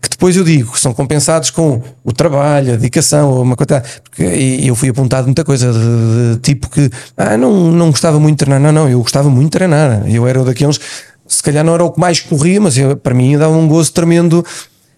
que 0.00 0.08
depois 0.08 0.34
eu 0.34 0.42
digo 0.42 0.72
que 0.72 0.80
são 0.80 0.94
compensados 0.94 1.50
com 1.50 1.82
o 2.02 2.12
trabalho, 2.12 2.72
a 2.72 2.76
dedicação, 2.76 3.42
uma 3.42 3.54
coisa. 3.54 3.82
Porque 4.02 4.22
eu 4.22 4.74
fui 4.74 4.88
apontado 4.88 5.26
muita 5.26 5.44
coisa 5.44 5.70
de, 5.72 6.34
de, 6.34 6.40
tipo 6.40 6.70
que 6.70 6.90
ah, 7.16 7.36
não, 7.36 7.70
não 7.70 7.90
gostava 7.90 8.18
muito 8.18 8.38
de 8.38 8.44
treinar. 8.44 8.60
Não, 8.60 8.72
não, 8.72 8.88
eu 8.88 9.00
gostava 9.00 9.28
muito 9.28 9.46
de 9.46 9.58
treinar. 9.58 10.08
Eu 10.10 10.26
era 10.26 10.42
daqueles, 10.42 10.80
se 11.26 11.42
calhar 11.42 11.62
não 11.62 11.74
era 11.74 11.84
o 11.84 11.90
que 11.90 12.00
mais 12.00 12.20
corria, 12.20 12.60
mas 12.60 12.78
eu, 12.78 12.96
para 12.96 13.12
mim 13.12 13.36
dava 13.36 13.54
um 13.54 13.68
gozo 13.68 13.92
tremendo. 13.92 14.44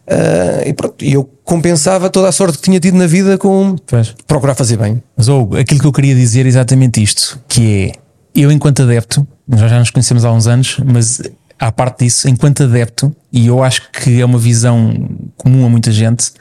Uh, 0.09 0.69
e 0.69 0.73
pronto, 0.73 1.05
eu 1.05 1.25
compensava 1.45 2.11
toda 2.11 2.29
a 2.29 2.33
sorte 2.33 2.59
que 2.59 2.65
tinha 2.65 2.81
tido 2.81 2.97
na 2.97 3.07
vida 3.07 3.39
com 3.39 3.77
pois. 3.87 4.15
procurar 4.27 4.55
fazer 4.55 4.77
bem. 4.77 5.03
Mas 5.17 5.29
Hugo, 5.29 5.57
aquilo 5.57 5.81
que 5.81 5.87
eu 5.87 5.93
queria 5.93 6.15
dizer 6.15 6.45
é 6.45 6.49
exatamente 6.49 7.03
isto: 7.03 7.39
que 7.49 7.93
é 7.97 8.03
eu, 8.35 8.51
enquanto 8.51 8.83
adepto, 8.83 9.27
nós 9.47 9.61
já 9.61 9.79
nos 9.79 9.91
conhecemos 9.91 10.25
há 10.25 10.33
uns 10.33 10.47
anos, 10.47 10.79
mas 10.85 11.21
à 11.59 11.71
parte 11.71 12.05
disso, 12.05 12.29
enquanto 12.29 12.65
adepto, 12.65 13.15
e 13.33 13.47
eu 13.47 13.63
acho 13.63 13.91
que 13.93 14.21
é 14.21 14.25
uma 14.25 14.39
visão 14.39 15.09
comum 15.37 15.67
a 15.67 15.69
muita 15.69 15.93
gente, 15.93 16.33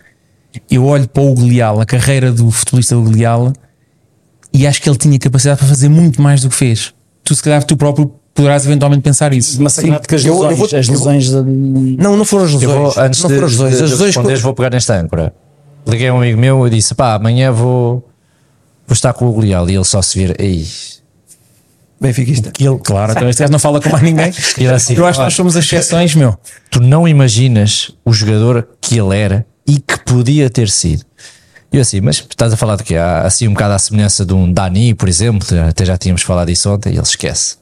eu 0.70 0.86
olho 0.86 1.08
para 1.08 1.22
o 1.22 1.40
Leal, 1.40 1.80
a 1.80 1.86
carreira 1.86 2.32
do 2.32 2.50
futebolista 2.50 2.96
do 2.96 3.12
e 4.54 4.68
acho 4.68 4.82
que 4.82 4.90
ele 4.90 4.98
tinha 4.98 5.18
capacidade 5.20 5.60
para 5.60 5.68
fazer 5.68 5.90
muito 5.90 6.22
mais 6.22 6.42
do 6.42 6.50
que 6.50 6.56
fez. 6.56 6.94
Tu, 7.24 7.36
se 7.36 7.44
calhar, 7.44 7.64
tu 7.64 7.78
próprio 7.78 8.14
poderás 8.34 8.66
eventualmente 8.66 9.02
pensar 9.02 9.34
isso. 9.34 9.62
Mas 9.62 9.74
Sim, 9.74 9.98
que 10.08 10.16
as 10.16 10.24
lesões, 10.24 10.44
eu, 10.44 10.50
eu 10.52 10.56
vou, 10.56 10.66
as 10.66 10.88
lesões 10.88 11.30
de... 11.30 11.42
Não, 11.98 12.18
não 12.18 12.26
foram 12.26 12.46
as 12.46 12.54
lesões. 12.54 12.96
Vou, 12.96 13.04
antes 13.04 13.24
não 13.24 13.30
foram 13.30 13.46
as 13.46 13.52
lesões. 13.52 13.72
De, 13.72 13.78
de, 13.78 13.84
as 13.84 14.00
lesões 14.18 14.42
vou 14.42 14.54
pegar 14.54 14.70
nesta 14.70 14.96
âncora. 14.96 15.34
Liguei 15.88 16.08
a 16.08 16.14
um 16.14 16.18
amigo 16.18 16.40
meu 16.40 16.68
e 16.68 16.70
disse: 16.70 16.94
pá, 16.94 17.16
amanhã 17.16 17.52
vou, 17.52 18.08
vou 18.88 18.94
estar 18.94 19.14
com 19.14 19.26
o 19.26 19.40
Leal. 19.40 19.70
E 19.70 19.76
ele 19.76 19.84
só 19.84 20.02
se 20.02 20.18
vira, 20.18 20.36
ei, 20.38 20.66
benfiquista. 22.02 22.52
Que 22.52 22.68
ele, 22.68 22.80
claro, 22.80 23.12
então 23.12 23.30
este 23.30 23.40
gajo 23.40 23.52
não 23.52 23.60
fala 23.60 23.80
com 23.80 23.90
mais 23.90 24.04
ninguém. 24.04 24.32
E 24.58 24.66
era 24.66 24.76
assim, 24.76 24.96
Eu 24.96 25.06
acho 25.06 25.20
que 25.20 25.26
nós 25.26 25.34
somos 25.34 25.56
as 25.56 25.64
exceções, 25.64 26.16
meu. 26.16 26.38
tu 26.70 26.82
não 26.82 27.08
imaginas 27.08 27.92
o 28.04 28.12
jogador 28.12 28.68
que 28.82 28.98
ele 28.98 29.16
era 29.16 29.46
e 29.68 29.80
que 29.80 30.00
podia 30.00 30.50
ter 30.50 30.70
sido. 30.70 31.06
E 31.72 31.78
eu 31.78 31.82
assim, 31.82 32.02
mas 32.02 32.18
estás 32.18 32.52
a 32.52 32.58
falar 32.58 32.76
de 32.76 32.84
quê? 32.84 32.98
Há 32.98 33.22
assim 33.22 33.48
um 33.48 33.54
bocado 33.54 33.74
à 33.74 33.80
semelhança 33.80 34.26
de 34.26 34.34
um 34.34 34.52
Dani, 34.52 34.94
por 34.94 35.08
exemplo, 35.08 35.48
até 35.70 35.86
já 35.86 35.98
tínhamos 35.98 36.22
falado 36.22 36.48
disso 36.48 36.70
ontem, 36.70 36.90
e 36.90 36.96
ele 36.96 37.04
esquece. 37.04 37.56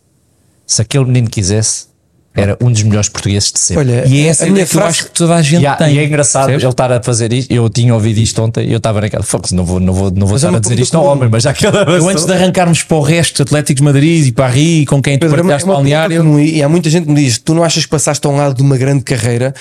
Se 0.72 0.82
aquele 0.84 1.06
menino 1.06 1.28
quisesse, 1.30 1.88
era 2.36 2.56
um 2.62 2.72
dos 2.72 2.84
melhores 2.84 3.10
portugueses 3.10 3.52
de 3.52 3.60
sempre. 3.60 3.80
Olha, 3.92 4.08
E 4.08 4.22
é 4.22 4.28
a 4.28 4.30
essa 4.30 4.44
minha 4.46 4.52
ideia 4.54 4.68
que 4.68 4.76
eu 4.76 4.80
frase- 4.82 5.00
acho 5.00 5.06
que 5.08 5.12
toda 5.12 5.36
a 5.36 5.42
gente 5.42 5.64
E 5.64 5.66
há- 5.66 5.76
tem. 5.76 5.96
e 5.96 6.00
é 6.00 6.06
engraçado 6.06 6.44
percebes? 6.46 6.64
ele 6.64 6.72
estar 6.72 6.92
a 6.92 7.02
fazer 7.02 7.34
isto. 7.34 7.52
Eu 7.52 7.68
tinha 7.70 7.94
ouvido 7.94 8.20
isto 8.20 8.40
ontem 8.42 8.68
e 8.68 8.72
eu 8.72 8.78
estava 8.78 9.02
naquela. 9.02 9.24
Fox, 9.24 9.52
não 9.52 9.66
vou, 9.66 9.80
não 9.80 9.94
vou, 9.94 10.12
não 10.12 10.28
vou 10.28 10.36
Mas 10.36 10.44
é 10.44 10.48
estar 10.48 10.58
a 10.58 10.62
dizer 10.62 10.80
isto 10.80 10.96
ao 10.96 11.06
homem, 11.06 11.28
mas 11.28 11.42
já 11.44 11.54
que 11.54 11.66
ele 11.66 11.76
Eu 11.76 12.08
antes 12.08 12.26
de 12.26 12.32
arrancarmos 12.32 12.84
para 12.84 12.98
o 12.98 13.02
resto, 13.02 13.42
Atléticos 13.42 13.80
de 13.82 13.84
Madrid 13.84 14.28
e 14.28 14.32
para 14.32 14.46
a 14.46 14.50
Rio, 14.50 14.86
com 14.86 15.02
quem 15.02 15.18
tu 15.18 15.22
Pedro, 15.22 15.38
partilhaste 15.38 15.64
é 15.68 15.72
uma 15.72 15.76
balneário, 15.76 16.22
comum, 16.22 16.40
E 16.40 16.62
há 16.62 16.70
muita 16.70 16.88
gente 16.90 17.06
que 17.08 17.12
me 17.12 17.20
diz: 17.24 17.40
tu 17.40 17.56
não 17.56 17.64
achas 17.64 17.84
que 17.84 17.90
passaste 17.90 18.26
a 18.28 18.30
um 18.30 18.38
lado 18.38 18.54
de 18.56 18.62
uma 18.62 18.78
grande 18.78 19.04
carreira? 19.04 19.54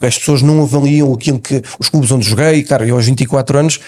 As 0.00 0.18
pessoas 0.18 0.40
não 0.40 0.62
avaliam 0.62 1.12
aquilo 1.12 1.38
que 1.38 1.62
os 1.78 1.90
clubes 1.90 2.10
onde 2.10 2.26
joguei. 2.26 2.62
Cara, 2.64 2.86
eu 2.86 2.96
aos 2.96 3.04
24 3.04 3.58
anos 3.58 3.80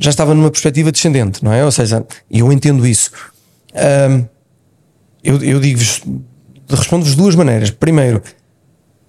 já 0.00 0.10
estava 0.10 0.34
numa 0.34 0.50
perspectiva 0.50 0.90
descendente, 0.90 1.44
não 1.44 1.52
é? 1.52 1.64
Ou 1.64 1.70
seja, 1.70 2.04
eu 2.30 2.52
entendo 2.52 2.84
isso. 2.86 3.10
Ahm, 3.74 4.24
eu 5.24 5.42
eu 5.42 5.58
digo-vos, 5.60 6.02
respondo-vos 6.68 7.12
de 7.12 7.16
duas 7.16 7.34
maneiras. 7.34 7.70
Primeiro, 7.70 8.22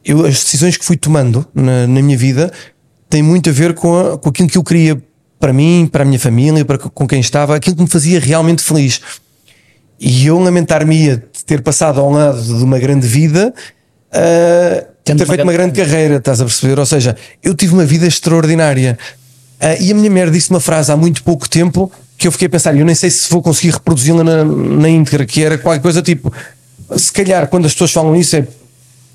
eu, 0.03 0.25
as 0.25 0.43
decisões 0.43 0.77
que 0.77 0.85
fui 0.85 0.97
tomando 0.97 1.45
na, 1.53 1.85
na 1.85 2.01
minha 2.01 2.17
vida 2.17 2.51
têm 3.09 3.21
muito 3.21 3.49
a 3.49 3.53
ver 3.53 3.73
com, 3.73 3.95
a- 3.97 4.17
com 4.17 4.29
aquilo 4.29 4.47
que 4.49 4.57
eu 4.57 4.63
queria 4.63 5.01
para 5.39 5.51
mim, 5.53 5.87
para 5.91 6.03
a 6.03 6.05
minha 6.05 6.19
família, 6.19 6.63
para 6.63 6.77
com 6.77 7.07
quem 7.07 7.19
estava, 7.19 7.55
aquilo 7.55 7.75
que 7.75 7.81
me 7.83 7.89
fazia 7.89 8.19
realmente 8.19 8.63
feliz. 8.63 9.01
E 9.99 10.25
eu 10.27 10.39
lamentar-me-ia 10.39 11.17
de 11.31 11.43
ter 11.45 11.61
passado 11.61 11.99
ao 11.99 12.09
lado 12.11 12.41
de 12.41 12.63
uma 12.63 12.79
grande 12.79 13.07
vida, 13.07 13.53
uh, 14.11 14.85
ter 15.03 15.25
feito 15.27 15.43
uma 15.43 15.53
grande- 15.53 15.73
grande 15.73 15.91
carreira, 15.91 16.15
estás 16.17 16.41
a 16.41 16.45
perceber? 16.45 16.79
Ou 16.79 16.85
seja, 16.85 17.15
eu 17.43 17.53
tive 17.53 17.73
uma 17.73 17.85
vida 17.85 18.07
extraordinária. 18.07 18.97
Uh, 19.61 19.81
e 19.81 19.91
a 19.91 19.95
minha 19.95 20.09
mulher 20.09 20.29
disse 20.31 20.49
uma 20.49 20.59
frase 20.59 20.91
há 20.91 20.97
muito 20.97 21.23
pouco 21.23 21.47
tempo 21.49 21.91
que 22.17 22.27
eu 22.27 22.31
fiquei 22.31 22.47
a 22.47 22.49
pensar, 22.49 22.75
eu 22.75 22.85
nem 22.85 22.95
sei 22.95 23.09
se 23.09 23.29
vou 23.29 23.41
conseguir 23.41 23.73
reproduzi-la 23.73 24.23
na, 24.23 24.43
na 24.43 24.89
íntegra, 24.89 25.25
que 25.25 25.43
era 25.43 25.57
qualquer 25.57 25.81
coisa 25.81 26.01
tipo: 26.01 26.31
se 26.95 27.11
calhar 27.11 27.47
quando 27.47 27.65
as 27.65 27.73
pessoas 27.73 27.91
falam 27.91 28.15
isso 28.15 28.35
é 28.35 28.47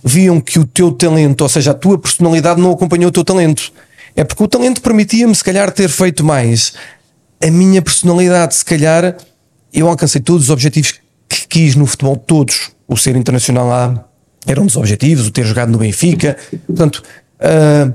viam 0.02 0.40
que 0.40 0.58
o 0.58 0.64
teu 0.64 0.90
talento, 0.92 1.42
ou 1.42 1.48
seja, 1.48 1.72
a 1.72 1.74
tua 1.74 1.98
personalidade 1.98 2.60
não 2.60 2.72
acompanhou 2.72 3.08
o 3.08 3.12
teu 3.12 3.24
talento. 3.24 3.72
É 4.16 4.24
porque 4.24 4.42
o 4.42 4.48
talento 4.48 4.80
permitia-me, 4.80 5.34
se 5.34 5.44
calhar, 5.44 5.70
ter 5.70 5.88
feito 5.88 6.24
mais. 6.24 6.72
A 7.42 7.50
minha 7.50 7.80
personalidade, 7.80 8.54
se 8.54 8.64
calhar, 8.64 9.16
eu 9.72 9.88
alcancei 9.88 10.20
todos 10.20 10.44
os 10.44 10.50
objetivos 10.50 10.94
que 11.28 11.46
quis 11.46 11.74
no 11.74 11.86
futebol, 11.86 12.16
todos. 12.16 12.70
O 12.88 12.96
ser 12.96 13.14
internacional 13.14 13.68
lá 13.68 14.04
era 14.46 14.60
um 14.60 14.66
dos 14.66 14.76
objetivos, 14.76 15.26
o 15.26 15.30
ter 15.30 15.44
jogado 15.44 15.70
no 15.70 15.78
Benfica. 15.78 16.36
Portanto, 16.66 17.02
ah, 17.38 17.92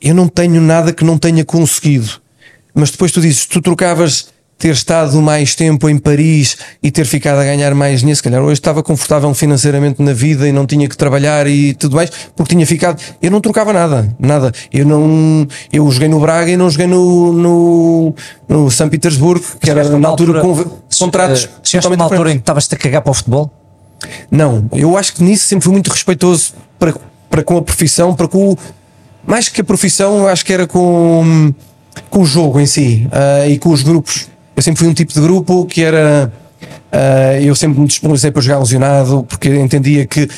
eu 0.00 0.14
não 0.14 0.26
tenho 0.26 0.60
nada 0.60 0.92
que 0.92 1.04
não 1.04 1.18
tenha 1.18 1.44
conseguido. 1.44 2.20
Mas 2.74 2.90
depois 2.90 3.12
tu 3.12 3.20
dizes, 3.20 3.46
tu 3.46 3.60
trocavas 3.60 4.28
ter 4.60 4.72
estado 4.74 5.20
mais 5.22 5.54
tempo 5.54 5.88
em 5.88 5.96
Paris 5.96 6.58
e 6.82 6.90
ter 6.90 7.06
ficado 7.06 7.38
a 7.38 7.44
ganhar 7.44 7.74
mais 7.74 8.00
dinheiro, 8.00 8.16
se 8.16 8.22
calhar 8.22 8.42
hoje 8.42 8.60
estava 8.60 8.82
confortável 8.82 9.32
financeiramente 9.32 10.02
na 10.02 10.12
vida 10.12 10.46
e 10.46 10.52
não 10.52 10.66
tinha 10.66 10.86
que 10.86 10.96
trabalhar 10.96 11.46
e 11.46 11.72
tudo 11.72 11.96
mais, 11.96 12.10
porque 12.36 12.54
tinha 12.54 12.66
ficado. 12.66 13.02
Eu 13.22 13.30
não 13.30 13.40
trocava 13.40 13.72
nada, 13.72 14.14
nada. 14.18 14.52
Eu 14.70 14.84
não. 14.84 15.48
Eu 15.72 15.90
joguei 15.90 16.08
no 16.08 16.20
Braga 16.20 16.50
e 16.50 16.58
não 16.58 16.68
joguei 16.68 16.86
no, 16.86 17.32
no, 17.32 18.14
no 18.46 18.70
São 18.70 18.88
Petersburgo, 18.90 19.44
que 19.58 19.70
era 19.70 19.88
na 19.98 20.08
altura, 20.08 20.42
com 20.42 20.54
contratos. 20.98 21.44
Eh, 21.44 21.48
Chegaste 21.62 21.78
a 21.78 21.80
totalmente 21.80 22.00
uma 22.00 22.04
altura 22.04 22.30
em 22.30 22.34
que 22.34 22.42
estavas-te 22.42 22.74
a 22.74 22.78
cagar 22.78 23.00
para 23.00 23.10
o 23.10 23.14
futebol? 23.14 23.50
Não, 24.30 24.68
eu 24.72 24.96
acho 24.96 25.14
que 25.14 25.22
nisso 25.22 25.44
sempre 25.44 25.64
fui 25.64 25.72
muito 25.72 25.88
respeitoso 25.88 26.52
para, 26.78 26.94
para 27.30 27.42
com 27.42 27.56
a 27.56 27.62
profissão, 27.62 28.14
para 28.14 28.28
com 28.28 28.52
o, 28.52 28.58
mais 29.26 29.48
que 29.48 29.60
a 29.60 29.64
profissão, 29.64 30.18
eu 30.18 30.28
acho 30.28 30.44
que 30.44 30.52
era 30.52 30.66
com, 30.66 31.52
com 32.08 32.20
o 32.20 32.24
jogo 32.26 32.60
em 32.60 32.66
si 32.66 33.08
ah, 33.12 33.46
e 33.46 33.58
com 33.58 33.70
os 33.70 33.82
grupos. 33.82 34.28
Eu 34.56 34.62
sempre 34.62 34.80
fui 34.80 34.88
um 34.88 34.94
tipo 34.94 35.12
de 35.12 35.20
grupo 35.20 35.64
que 35.66 35.82
era. 35.82 36.32
ah, 36.92 37.40
eu 37.40 37.54
sempre 37.54 37.80
me 37.80 37.86
disponibilizei 37.86 38.30
para 38.30 38.42
jogar 38.42 38.58
lesionado, 38.58 39.24
porque 39.28 39.48
entendia 39.48 40.06
que 40.06 40.28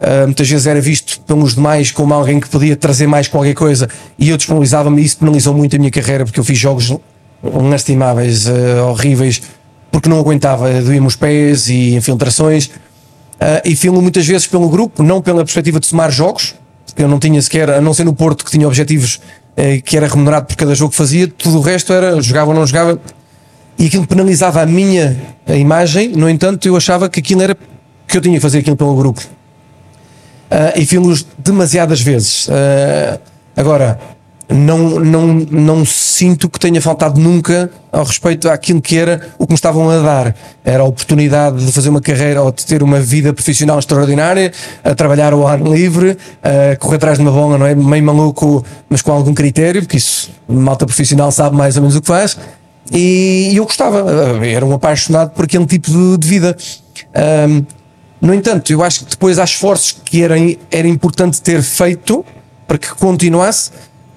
ah, 0.00 0.24
muitas 0.26 0.48
vezes 0.48 0.66
era 0.66 0.80
visto 0.80 1.20
pelos 1.22 1.54
demais 1.54 1.90
como 1.90 2.12
alguém 2.14 2.40
que 2.40 2.48
podia 2.48 2.76
trazer 2.76 3.06
mais 3.06 3.28
qualquer 3.28 3.54
coisa 3.54 3.88
e 4.18 4.30
eu 4.30 4.36
disponibilizava-me 4.36 5.00
e 5.00 5.04
isso 5.04 5.18
penalizou 5.18 5.54
muito 5.54 5.76
a 5.76 5.78
minha 5.78 5.90
carreira 5.90 6.24
porque 6.24 6.40
eu 6.40 6.44
fiz 6.44 6.58
jogos 6.58 6.94
lastimáveis, 7.42 8.46
horríveis, 8.88 9.42
porque 9.90 10.08
não 10.08 10.18
aguentava, 10.18 10.70
doía-me 10.80 11.06
os 11.06 11.16
pés 11.16 11.68
e 11.68 11.94
infiltrações. 11.94 12.66
Uh, 12.66 13.60
e 13.64 13.74
filmo 13.74 14.00
muitas 14.00 14.24
vezes 14.24 14.46
pelo 14.46 14.68
grupo, 14.68 15.02
não 15.02 15.20
pela 15.20 15.42
perspectiva 15.42 15.80
de 15.80 15.86
somar 15.86 16.12
jogos, 16.12 16.54
porque 16.86 17.02
eu 17.02 17.08
não 17.08 17.18
tinha 17.18 17.42
sequer, 17.42 17.68
a 17.70 17.80
não 17.80 17.92
ser 17.92 18.04
no 18.04 18.14
Porto, 18.14 18.44
que 18.44 18.50
tinha 18.50 18.66
objetivos 18.66 19.20
que 19.84 19.96
era 19.96 20.08
remunerado 20.08 20.46
por 20.46 20.56
cada 20.56 20.74
jogo 20.74 20.90
que 20.90 20.96
fazia, 20.96 21.28
tudo 21.28 21.58
o 21.58 21.60
resto 21.60 21.92
era 21.92 22.20
jogava 22.22 22.50
ou 22.50 22.56
não 22.56 22.66
jogava, 22.66 22.98
e 23.78 23.86
aquilo 23.86 24.06
penalizava 24.06 24.62
a 24.62 24.66
minha 24.66 25.16
a 25.46 25.54
imagem, 25.54 26.08
no 26.08 26.28
entanto, 26.28 26.66
eu 26.66 26.76
achava 26.76 27.08
que 27.08 27.20
aquilo 27.20 27.42
era 27.42 27.56
que 28.06 28.16
eu 28.16 28.20
tinha 28.20 28.34
que 28.34 28.40
fazer 28.40 28.58
aquilo 28.58 28.76
pelo 28.76 28.94
grupo. 28.94 29.20
Uh, 29.20 30.78
e 30.78 30.84
filmos 30.84 31.26
demasiadas 31.38 32.00
vezes. 32.00 32.46
Uh, 32.46 33.18
agora, 33.56 33.98
não, 34.52 35.00
não, 35.00 35.26
não 35.50 35.84
sinto 35.84 36.48
que 36.48 36.58
tenha 36.58 36.80
faltado 36.80 37.20
nunca 37.20 37.70
ao 37.90 38.04
respeito 38.04 38.48
àquilo 38.48 38.80
que 38.80 38.96
era 38.96 39.28
o 39.38 39.46
que 39.46 39.52
me 39.52 39.56
estavam 39.56 39.88
a 39.90 39.98
dar. 40.00 40.36
Era 40.64 40.82
a 40.82 40.86
oportunidade 40.86 41.64
de 41.64 41.72
fazer 41.72 41.88
uma 41.88 42.00
carreira 42.00 42.42
ou 42.42 42.52
de 42.52 42.64
ter 42.64 42.82
uma 42.82 43.00
vida 43.00 43.32
profissional 43.32 43.78
extraordinária, 43.78 44.52
a 44.84 44.94
trabalhar 44.94 45.32
ao 45.32 45.46
ar 45.46 45.60
livre, 45.60 46.16
a 46.42 46.76
correr 46.76 46.96
atrás 46.96 47.18
de 47.18 47.22
uma 47.22 47.32
bola, 47.32 47.58
não 47.58 47.66
é? 47.66 47.74
Meio 47.74 48.04
maluco, 48.04 48.64
mas 48.88 49.02
com 49.02 49.12
algum 49.12 49.34
critério, 49.34 49.82
porque 49.82 49.96
isso, 49.96 50.30
malta 50.48 50.86
profissional 50.86 51.30
sabe 51.30 51.56
mais 51.56 51.76
ou 51.76 51.82
menos 51.82 51.96
o 51.96 52.00
que 52.00 52.08
faz. 52.08 52.36
E 52.92 53.52
eu 53.54 53.64
gostava, 53.64 54.04
era 54.44 54.66
um 54.66 54.72
apaixonado 54.72 55.30
por 55.30 55.44
aquele 55.44 55.66
tipo 55.66 55.90
de, 55.90 56.18
de 56.18 56.28
vida. 56.28 56.56
Um, 57.48 57.64
no 58.20 58.32
entanto, 58.32 58.72
eu 58.72 58.82
acho 58.82 59.04
que 59.04 59.10
depois 59.10 59.38
há 59.38 59.44
esforços 59.44 59.96
que 60.04 60.22
era, 60.22 60.36
era 60.70 60.86
importante 60.86 61.40
ter 61.40 61.62
feito 61.62 62.24
para 62.66 62.78
que 62.78 62.94
continuasse, 62.94 63.70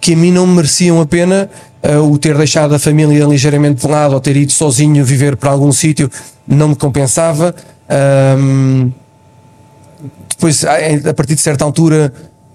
que 0.06 0.14
a 0.14 0.16
mim 0.16 0.32
não 0.32 0.46
mereciam 0.46 1.02
a 1.02 1.06
pena 1.08 1.50
uh, 1.82 2.12
o 2.12 2.16
ter 2.20 2.38
deixado 2.38 2.76
a 2.76 2.78
família 2.78 3.26
ligeiramente 3.26 3.82
de 3.82 3.92
lado 3.92 4.14
ou 4.14 4.22
ter 4.22 4.38
ido 4.38 4.52
sozinho 4.52 5.04
viver 5.04 5.36
para 5.36 5.50
algum 5.50 5.72
sítio 5.72 6.12
não 6.48 6.70
me 6.70 6.76
compensava. 6.76 7.56
Um, 8.40 8.92
depois, 10.30 10.64
a, 10.64 11.12
partir 11.12 11.34
de 11.34 11.42
certa 11.42 11.66
altura, 11.66 12.14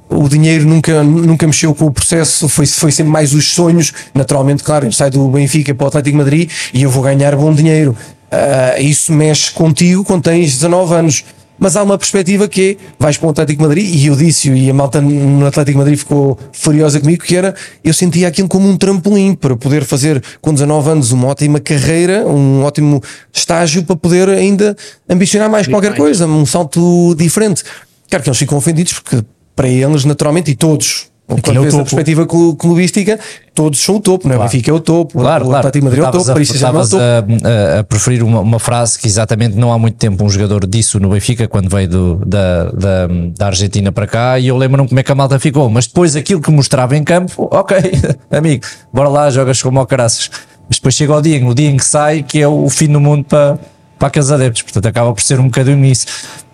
o 0.08 0.28
dinheiro 0.28 0.64
nunca, 0.64 1.02
nunca 1.02 1.44
mexeu 1.44 1.74
com 1.74 1.86
o 1.86 1.90
processo, 1.90 2.48
foi, 2.48 2.66
foi 2.66 2.92
sempre 2.92 3.10
mais 3.10 3.34
os 3.34 3.52
sonhos. 3.52 3.92
Naturalmente, 4.14 4.62
claro, 4.62 4.86
eu 4.86 4.92
saio 4.92 5.10
do 5.10 5.28
Benfica 5.28 5.74
para 5.74 5.86
o 5.86 5.88
Atlético 5.88 6.18
Madrid 6.18 6.48
e 6.72 6.84
eu 6.84 6.90
vou 6.90 7.02
ganhar 7.02 7.34
bom 7.34 7.52
dinheiro. 7.52 7.96
Uh, 8.30 8.80
isso 8.80 9.12
mexe 9.12 9.50
contigo 9.50 10.04
quando 10.04 10.22
tens 10.22 10.52
19 10.52 10.94
anos. 10.94 11.24
Mas 11.60 11.76
há 11.76 11.82
uma 11.82 11.98
perspectiva 11.98 12.48
que 12.48 12.78
é, 12.80 12.94
vais 12.98 13.18
para 13.18 13.26
o 13.26 13.30
Atlético 13.30 13.62
Madrid, 13.62 13.94
e 13.94 14.06
eu 14.06 14.16
disse, 14.16 14.50
e 14.50 14.70
a 14.70 14.74
malta 14.74 14.98
no 14.98 15.46
Atlético 15.46 15.76
Madrid 15.76 15.98
ficou 15.98 16.38
furiosa 16.52 16.98
comigo, 16.98 17.22
que 17.22 17.36
era, 17.36 17.54
eu 17.84 17.92
sentia 17.92 18.26
aquilo 18.26 18.48
como 18.48 18.66
um 18.66 18.78
trampolim 18.78 19.34
para 19.34 19.54
poder 19.54 19.84
fazer 19.84 20.22
com 20.40 20.54
19 20.54 20.90
anos 20.90 21.12
uma 21.12 21.28
ótima 21.28 21.60
carreira, 21.60 22.26
um 22.26 22.64
ótimo 22.64 23.02
estágio 23.30 23.82
para 23.84 23.94
poder 23.94 24.30
ainda 24.30 24.74
ambicionar 25.06 25.50
mais 25.50 25.68
qualquer 25.68 25.94
coisa, 25.94 26.26
um 26.26 26.46
salto 26.46 27.14
diferente. 27.14 27.62
Claro 28.08 28.22
que 28.22 28.30
eles 28.30 28.38
ficam 28.38 28.56
ofendidos 28.56 28.94
porque 28.94 29.22
para 29.54 29.68
eles, 29.68 30.06
naturalmente, 30.06 30.50
e 30.50 30.54
todos, 30.54 31.09
quando 31.42 31.56
é 31.56 31.60
o 31.60 31.62
vês 31.62 31.74
a 31.74 31.78
perspectiva 31.78 32.26
clu- 32.26 32.54
clubística, 32.56 33.18
todos 33.54 33.78
são 33.82 33.96
o 33.96 34.00
topo, 34.00 34.26
não 34.28 34.34
é? 34.34 34.38
O 34.38 34.42
Benfica 34.42 34.70
é 34.70 34.74
o 34.74 34.80
topo, 34.80 35.18
Claro, 35.20 35.44
o 35.44 35.48
claro. 35.48 35.66
Atlético 35.68 35.78
de 35.80 35.84
Madrid 35.96 36.04
é 36.04 36.08
o 36.08 36.12
topo, 36.12 36.24
o 36.30 36.32
Paris 36.34 36.48
Saint-Germain 36.48 36.80
é 36.80 36.84
o 36.84 36.88
topo. 36.88 37.02
a, 37.02 37.76
a- 37.76 37.80
a 37.80 37.84
preferir 37.84 38.22
uma, 38.22 38.40
uma 38.40 38.58
frase 38.58 38.98
que 38.98 39.06
exatamente 39.06 39.56
não 39.56 39.72
há 39.72 39.78
muito 39.78 39.96
tempo 39.96 40.24
um 40.24 40.28
jogador 40.30 40.66
disse 40.66 40.98
no 40.98 41.10
Benfica 41.10 41.46
quando 41.48 41.68
veio 41.68 41.88
do- 41.88 42.16
da, 42.26 42.64
da, 42.72 43.06
da 43.36 43.46
Argentina 43.46 43.90
para 43.92 44.06
cá 44.06 44.38
e 44.38 44.48
eu 44.48 44.56
lembro-me 44.56 44.88
como 44.88 44.98
é 45.00 45.02
que 45.02 45.12
a 45.12 45.14
malta 45.14 45.38
ficou, 45.38 45.68
mas 45.70 45.86
depois 45.86 46.16
aquilo 46.16 46.40
que 46.40 46.50
mostrava 46.50 46.96
em 46.96 47.04
campo, 47.04 47.48
ok, 47.50 47.76
amigo, 48.30 48.64
bora 48.92 49.08
lá, 49.08 49.30
jogas 49.30 49.60
como 49.62 49.78
ao 49.78 49.86
caraças. 49.86 50.30
Mas 50.68 50.78
depois 50.78 50.94
chega 50.94 51.14
o 51.16 51.20
dia, 51.20 51.44
o 51.44 51.54
dia 51.54 51.68
em 51.68 51.76
que 51.76 51.84
sai, 51.84 52.22
que 52.22 52.40
é 52.40 52.46
o 52.46 52.68
fim 52.70 52.86
do 52.86 53.00
mundo 53.00 53.24
para, 53.24 53.58
para 54.00 54.08
aqueles 54.08 54.30
adeptos, 54.30 54.62
portanto 54.62 54.86
acaba 54.86 55.12
por 55.12 55.22
ser 55.22 55.38
um 55.38 55.44
bocadinho 55.44 55.84
isso. 55.84 56.06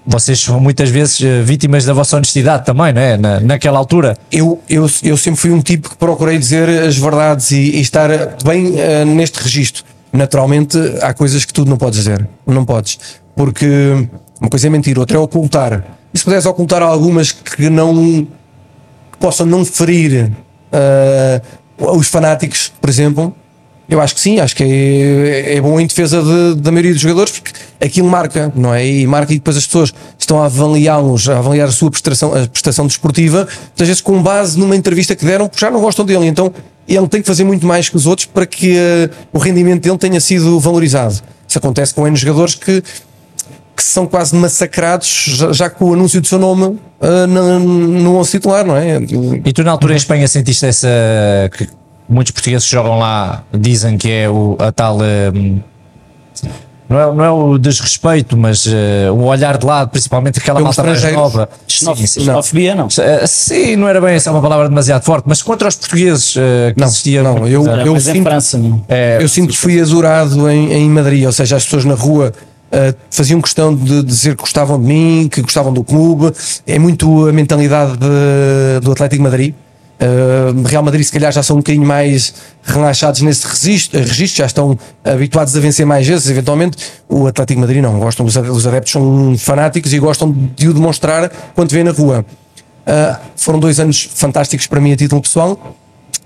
Vocês 0.05 0.41
são 0.41 0.59
muitas 0.61 0.91
vezes 0.91 1.21
eh, 1.21 1.43
vítimas 1.43 1.85
da 1.85 1.93
vossa 1.93 2.17
honestidade 2.17 2.65
também, 2.65 2.93
não 2.93 3.01
é? 3.01 3.17
Na, 3.17 3.41
naquela 3.41 3.79
altura. 3.79 4.19
eu, 4.31 4.61
eu, 4.69 4.91
eu 5.03 5.17
sempre 5.17 5.41
fui 5.41 5.51
um 5.53 5.61
tipo 5.63 5.91
que 5.91 5.97
procurei 5.97 6.39
dizer 6.39 6.69
as 6.69 6.97
verdades 6.97 7.53
e, 7.53 7.77
e 7.77 7.81
estar 7.81 8.09
bem 8.45 8.79
eh, 8.79 9.05
neste 9.05 9.41
registro. 9.41 9.85
Naturalmente, 10.13 10.77
há 11.01 11.15
coisas 11.15 11.45
que 11.45 11.53
tu 11.53 11.65
não 11.65 11.77
podes 11.77 12.01
dizer. 12.01 12.29
Não 12.45 12.65
podes. 12.65 12.99
Porque 13.37 14.09
uma 14.41 14.51
coisa 14.51 14.67
é 14.67 14.71
mentir, 14.71 14.99
outra 14.99 15.17
é 15.17 15.21
ocultar. 15.21 15.85
E 16.13 16.19
se 16.19 16.25
puderes 16.25 16.47
ocultar 16.47 16.83
algumas 16.83 17.31
que 17.31 17.71
não 17.71 18.27
que 19.13 19.19
possam 19.21 19.47
não 19.47 19.65
ferir 19.65 20.33
eh, 20.73 21.41
os 21.79 22.09
fanáticos, 22.09 22.73
por 22.81 22.91
exemplo, 22.91 23.35
Eu 23.88 24.01
acho 24.01 24.14
que 24.16 24.20
sim, 24.20 24.40
acho 24.40 24.57
que 24.57 24.64
é, 24.64 25.55
é 25.57 25.61
bom 25.61 25.79
em 25.79 25.87
defesa 25.87 26.20
de- 26.20 26.61
da 26.61 26.72
maioria 26.72 26.92
dos 26.92 27.01
jogadores 27.01 27.33
porque 27.38 27.53
aquilo 27.81 28.09
marca, 28.09 28.53
não 28.57 28.75
é? 28.75 28.85
E 28.85 29.07
marca 29.07 29.33
e 29.33 29.37
depois 29.37 29.57
as 29.57 29.64
pessoas 29.64 29.94
estão 30.18 30.42
a 30.42 30.46
avaliá-los, 30.46 31.29
a 31.29 31.38
avaliar 31.38 31.68
a 31.68 31.70
sua 31.70 31.88
prestação, 31.90 32.35
a 32.35 32.49
prestação 32.49 32.87
desportiva, 32.87 33.46
muitas 33.68 33.87
vezes 33.87 34.01
com 34.03 34.20
base 34.20 34.59
numa 34.59 34.75
entrevista 34.75 35.14
que 35.14 35.25
deram, 35.25 35.46
porque 35.49 35.64
já 35.64 35.70
não 35.70 35.81
gostam 35.81 36.05
dele. 36.05 36.27
Então 36.27 36.53
ele 36.88 37.07
tem 37.07 37.20
que 37.20 37.27
fazer 37.29 37.44
muito 37.44 37.64
mais 37.64 37.88
que 37.88 37.96
os 37.96 38.07
outros 38.07 38.27
para 38.27 38.44
que 38.44 38.77
eh, 38.77 39.09
o 39.33 39.38
rendimento 39.38 39.83
dele 39.85 39.99
tenha 39.99 40.20
sido 40.20 40.59
valorizado. 40.59 41.14
Isso 41.49 41.59
acontece 41.59 41.94
com 41.94 42.09
N 42.09 42.16
jogadores 42.16 42.57
que, 42.57 42.83
que 43.77 43.83
são 43.85 44.05
quase 44.07 44.35
massacrados 44.35 45.09
já, 45.37 45.53
já 45.53 45.70
com 45.70 45.85
o 45.90 45.94
anúncio 45.94 46.20
do 46.20 46.27
seu 46.27 46.38
nome 46.40 46.77
eh, 47.01 47.27
no, 47.27 47.59
no 47.61 48.16
11 48.16 48.31
titular, 48.33 48.64
não 48.66 48.77
é? 48.77 48.99
E 49.44 49.53
tu 49.53 49.62
na 49.62 49.70
altura 49.70 49.92
em 49.92 49.96
Espanha 49.96 50.27
sentiste 50.27 50.66
essa. 50.66 50.88
que 51.57 51.68
muitos 52.09 52.31
portugueses 52.33 52.66
jogam 52.69 52.99
lá 52.99 53.42
dizem 53.53 53.97
que 53.99 54.11
é 54.11 54.29
o, 54.29 54.57
a 54.59 54.71
tal. 54.73 54.99
hum, 55.35 55.61
não 56.88 57.01
é, 57.01 57.14
não 57.14 57.25
é 57.25 57.31
o 57.33 57.59
desrespeito, 57.59 58.37
mas 58.37 58.64
uh, 58.66 58.71
o 59.12 59.25
olhar 59.25 59.59
de 59.59 59.66
lado, 59.66 59.88
principalmente 59.90 60.38
aquela 60.38 60.61
Pelos 60.61 60.77
malta 60.77 60.88
mais 60.88 61.12
nova. 61.12 61.49
Xenofobia, 61.66 62.77
não. 62.77 62.87
Uh, 62.87 63.27
sim, 63.27 63.75
não 63.75 63.88
era 63.88 64.01
bem 64.01 64.14
essa 64.14 64.31
é 64.31 64.33
uma 64.33 64.40
palavra 64.40 64.69
demasiado 64.69 65.03
forte, 65.03 65.25
mas 65.27 65.42
contra 65.42 65.66
os 65.66 65.75
portugueses 65.75 66.37
uh, 66.37 66.38
que 66.75 66.81
Não, 66.81 66.87
existia. 66.87 67.23
não, 67.25 67.49
eu- 67.49 67.66
eu 67.66 67.97
em 67.97 68.01
sinto- 68.01 68.23
França, 68.23 68.57
não. 68.57 68.85
É, 68.88 69.19
Eu 69.21 69.29
sinto 69.29 69.51
que 69.51 69.59
fui 69.59 69.81
adorado 69.81 70.49
em, 70.49 70.73
em 70.75 70.88
Madrid, 70.88 71.25
ou 71.27 71.33
seja, 71.33 71.57
as 71.57 71.64
pessoas 71.64 71.85
na 71.85 71.95
rua 71.95 72.33
uh, 72.71 72.95
faziam 73.11 73.40
questão 73.40 73.75
de 73.75 74.05
dizer 74.05 74.37
que 74.37 74.42
gostavam 74.42 74.79
de 74.81 74.87
mim, 74.87 75.29
que 75.29 75.42
gostavam 75.42 75.73
do 75.73 75.83
clube. 75.83 76.33
É 76.64 76.79
muito 76.79 77.27
a 77.27 77.33
mentalidade 77.33 77.97
de- 77.97 78.81
do 78.81 78.92
Atlético 78.92 79.16
de 79.16 79.29
Madrid. 79.29 79.55
Uh, 79.99 80.67
Real 80.67 80.83
Madrid, 80.83 81.05
se 81.05 81.13
calhar, 81.13 81.33
já 81.33 81.43
são 81.43 81.57
um 81.57 81.61
bocadinho 81.61 81.87
mais 81.87 82.35
relaxados 82.63 83.23
nesse 83.23 83.47
registro, 83.47 83.99
registro, 84.01 84.39
já 84.39 84.47
estão 84.47 84.79
habituados 85.03 85.57
a 85.57 85.61
vencer 85.61 85.87
mais 85.87 86.07
vezes, 86.07 86.29
eventualmente. 86.29 86.77
O 87.09 87.27
Atlético 87.27 87.61
Madrid 87.61 87.83
não, 87.83 87.99
gostam, 87.99 88.27
os, 88.27 88.37
os 88.37 88.67
adeptos 88.67 88.93
são 88.93 89.37
fanáticos 89.39 89.93
e 89.93 89.99
gostam 89.99 90.35
de 90.55 90.69
o 90.69 90.75
demonstrar 90.75 91.31
quando 91.55 91.71
vê 91.71 91.83
na 91.83 91.93
rua. 91.93 92.25
Uh, 92.87 93.17
foram 93.37 93.59
dois 93.59 93.81
anos 93.81 94.09
fantásticos 94.15 94.67
para 94.67 94.81
mim 94.81 94.93
a 94.93 94.97
título 94.97 95.21
pessoal 95.21 95.59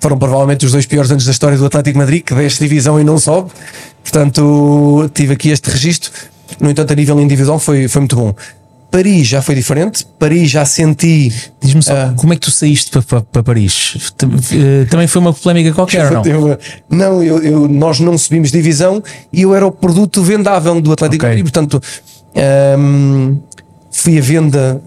foram 0.00 0.18
provavelmente 0.18 0.64
os 0.64 0.72
dois 0.72 0.86
piores 0.86 1.10
anos 1.10 1.24
da 1.24 1.30
história 1.30 1.58
do 1.58 1.66
Atlético 1.66 1.98
Madrid, 1.98 2.22
que 2.24 2.34
desce 2.34 2.58
divisão 2.58 2.98
e 2.98 3.04
não 3.04 3.18
sobe. 3.18 3.50
Portanto, 4.02 5.10
tive 5.12 5.34
aqui 5.34 5.50
este 5.50 5.70
registro. 5.70 6.10
No 6.58 6.70
entanto, 6.70 6.92
a 6.92 6.96
nível 6.96 7.20
individual 7.20 7.58
foi, 7.58 7.86
foi 7.86 8.00
muito 8.00 8.16
bom. 8.16 8.34
Paris 8.90 9.26
já 9.28 9.40
foi 9.40 9.54
diferente. 9.54 10.06
Paris 10.18 10.50
já 10.50 10.64
senti. 10.64 11.32
Diz-me 11.60 11.82
só, 11.82 11.92
Ah. 11.94 12.14
como 12.16 12.32
é 12.32 12.36
que 12.36 12.42
tu 12.42 12.50
saíste 12.50 12.90
para, 12.90 13.02
para, 13.02 13.20
para 13.22 13.42
Paris? 13.42 14.12
Eh, 14.52 14.84
Também 14.90 15.06
foi 15.06 15.20
uma 15.20 15.32
polémica 15.32 15.72
qualquer, 15.72 16.10
não? 16.12 16.24
Eu- 16.24 16.58
não, 16.88 17.22
eu, 17.22 17.42
eu- 17.42 17.68
nós 17.68 18.00
não 18.00 18.16
subimos 18.18 18.50
divisão 18.50 19.02
e 19.32 19.42
eu 19.42 19.54
era 19.54 19.66
o 19.66 19.70
produto 19.72 20.22
vendável 20.22 20.80
do 20.80 20.92
Atlético 20.92 21.24
Ok. 21.24 21.36
de 21.36 21.42
Madrid. 21.42 21.52
Portanto, 21.52 21.80
hum, 22.78 23.38
fui 23.90 24.18
a 24.18 24.20
venda 24.20 24.80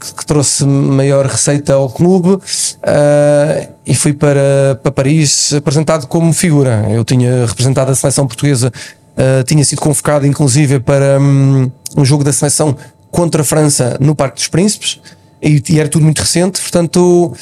que, 0.00 0.14
que 0.14 0.26
trouxe 0.26 0.64
maior 0.64 1.26
receita 1.26 1.74
ao 1.74 1.88
clube 1.88 2.38
ah, 2.82 3.68
e 3.86 3.94
fui 3.94 4.12
para, 4.12 4.78
para 4.82 4.92
Paris 4.92 5.52
apresentado 5.54 6.06
como 6.06 6.32
figura. 6.32 6.86
Eu 6.90 7.04
tinha 7.04 7.46
representado 7.46 7.90
a 7.90 7.94
seleção 7.94 8.26
portuguesa, 8.26 8.72
ah, 9.16 9.42
tinha 9.46 9.64
sido 9.64 9.80
convocado 9.80 10.26
inclusive 10.26 10.80
para 10.80 11.18
hum, 11.20 11.70
um 11.96 12.04
jogo 12.04 12.24
da 12.24 12.32
seleção 12.32 12.76
contra 13.14 13.42
a 13.42 13.44
França 13.44 13.96
no 14.00 14.14
Parque 14.14 14.36
dos 14.36 14.48
Príncipes 14.48 15.00
e, 15.40 15.62
e 15.68 15.78
era 15.78 15.88
tudo 15.88 16.02
muito 16.04 16.18
recente, 16.18 16.60
portanto 16.60 17.32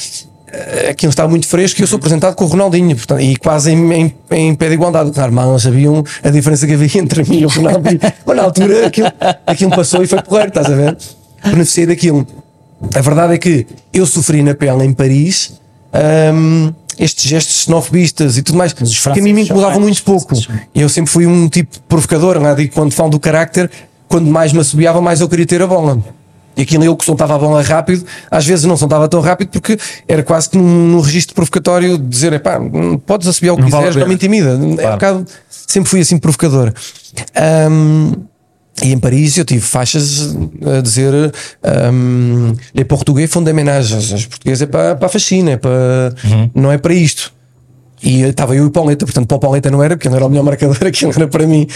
eh, 0.46 0.90
aquilo 0.90 1.08
estava 1.08 1.30
muito 1.30 1.46
fresco 1.46 1.80
e 1.80 1.82
eu 1.82 1.87
sou 1.87 1.96
apresentado 1.96 2.35
com 2.35 2.44
o 2.44 2.46
Ronaldinho 2.46 2.94
portanto, 2.94 3.22
e 3.22 3.37
quase 3.37 3.72
em, 3.72 3.92
em, 3.92 4.14
em 4.30 4.54
pé 4.54 4.68
de 4.68 4.74
igualdade. 4.74 5.11
Claro, 5.12 5.32
mal 5.32 5.58
sabiam 5.58 6.04
a 6.22 6.28
diferença 6.28 6.66
que 6.66 6.74
havia 6.74 6.90
entre 7.00 7.24
mim 7.24 7.38
e 7.38 7.46
o 7.46 7.48
Ronaldinho. 7.48 8.00
Mas 8.26 8.37
na 8.37 8.42
altura 8.42 8.87
aquilo, 8.87 9.11
aquilo 9.46 9.70
passou 9.70 10.02
e 10.02 10.06
foi 10.06 10.20
porreiro, 10.20 10.48
estás 10.48 10.66
a 10.66 10.74
ver? 10.74 10.98
Beneficiei 11.42 11.87
daquilo. 11.87 12.26
A 12.94 13.00
verdade 13.00 13.35
é 13.35 13.38
que 13.38 13.66
eu 13.94 14.04
sofri 14.04 14.42
na 14.42 14.54
pele 14.54 14.85
em 14.85 14.92
Paris 14.92 15.54
hum, 16.35 16.70
estes 16.98 17.24
gestos 17.24 17.64
xenofobistas 17.64 18.37
e 18.37 18.42
tudo 18.42 18.58
mais 18.58 18.74
que 18.74 18.82
a 18.82 19.22
mim 19.22 19.32
me 19.32 19.42
incomodavam 19.42 19.80
muito 19.80 20.02
pouco. 20.04 20.35
Eu 20.74 20.88
sempre 20.90 21.11
fui 21.11 21.26
um 21.26 21.48
tipo 21.48 21.80
provocador, 21.88 22.38
lá 22.42 22.52
digo, 22.52 22.74
quando 22.74 22.92
falo 22.92 23.08
do 23.08 23.20
carácter, 23.20 23.70
quando 24.12 24.27
mais 24.31 24.53
me 24.53 24.61
assobiava, 24.61 25.01
mais 25.01 25.22
eu 25.22 25.29
queria 25.29 25.46
ter 25.46 25.62
a 25.62 25.66
bola. 25.66 25.98
E 26.55 26.61
aquilo 26.61 26.85
eu 26.85 26.94
que 26.94 27.03
soltava 27.03 27.35
a 27.35 27.38
bola 27.38 27.62
rápido, 27.62 28.05
às 28.31 28.44
vezes 28.46 28.66
não 28.66 28.77
soltava 28.77 29.09
tão 29.09 29.22
rápido 29.22 29.48
porque 29.48 29.79
era 30.07 30.22
quase 30.22 30.51
que 30.51 30.59
num, 30.59 30.88
num 30.88 31.01
registro 31.01 31.35
provocatório 31.35 31.96
de 31.96 32.07
dizer, 32.07 32.42
hum, 32.75 32.98
podes 32.98 33.27
assobiar 33.27 33.55
o 33.55 33.57
que 33.57 33.62
Não 33.62 33.70
vale 33.70 33.87
quiseres, 33.87 34.07
não 34.07 34.12
me 34.12 34.18
pena." 34.18 34.37
intimida. 34.37 34.83
É 34.83 34.88
um 34.88 34.92
bocado- 34.92 35.27
sempre 35.48 35.88
fui 35.88 36.01
assim 36.01 36.18
provocador. 36.18 36.75
Hum, 37.70 38.12
e 38.83 38.92
em 38.92 38.98
Paris 38.98 39.38
eu 39.38 39.46
tive 39.46 39.62
faixas 39.62 40.37
a 40.77 40.83
dizer 40.83 41.33
um, 41.92 42.55
Les 42.75 42.87
português 42.87 43.31
font 43.31 43.42
des 43.44 43.55
ménages. 43.55 44.12
Os 44.12 44.27
portugueses 44.27 44.61
é 44.62 44.66
para, 44.66 44.94
para 44.94 45.07
a 45.07 45.09
faxina, 45.09 45.53
é 45.53 45.57
para, 45.57 46.14
não 46.55 46.70
é 46.70 46.77
para 46.77 46.92
isto. 46.92 47.33
E 48.02 48.22
estava 48.22 48.54
eu 48.56 48.64
e 48.64 48.66
o 48.66 48.70
Pauleta, 48.70 49.04
portanto, 49.06 49.26
para 49.28 49.36
o 49.36 49.40
Pauleta 49.40 49.70
não 49.70 49.82
era, 49.82 49.96
porque 49.96 50.08
ele 50.08 50.12
não 50.12 50.16
era 50.18 50.26
o 50.26 50.28
melhor 50.28 50.42
marcador, 50.42 50.76
aquilo 50.86 51.12
era 51.14 51.28
para 51.28 51.46
mim. 51.46 51.66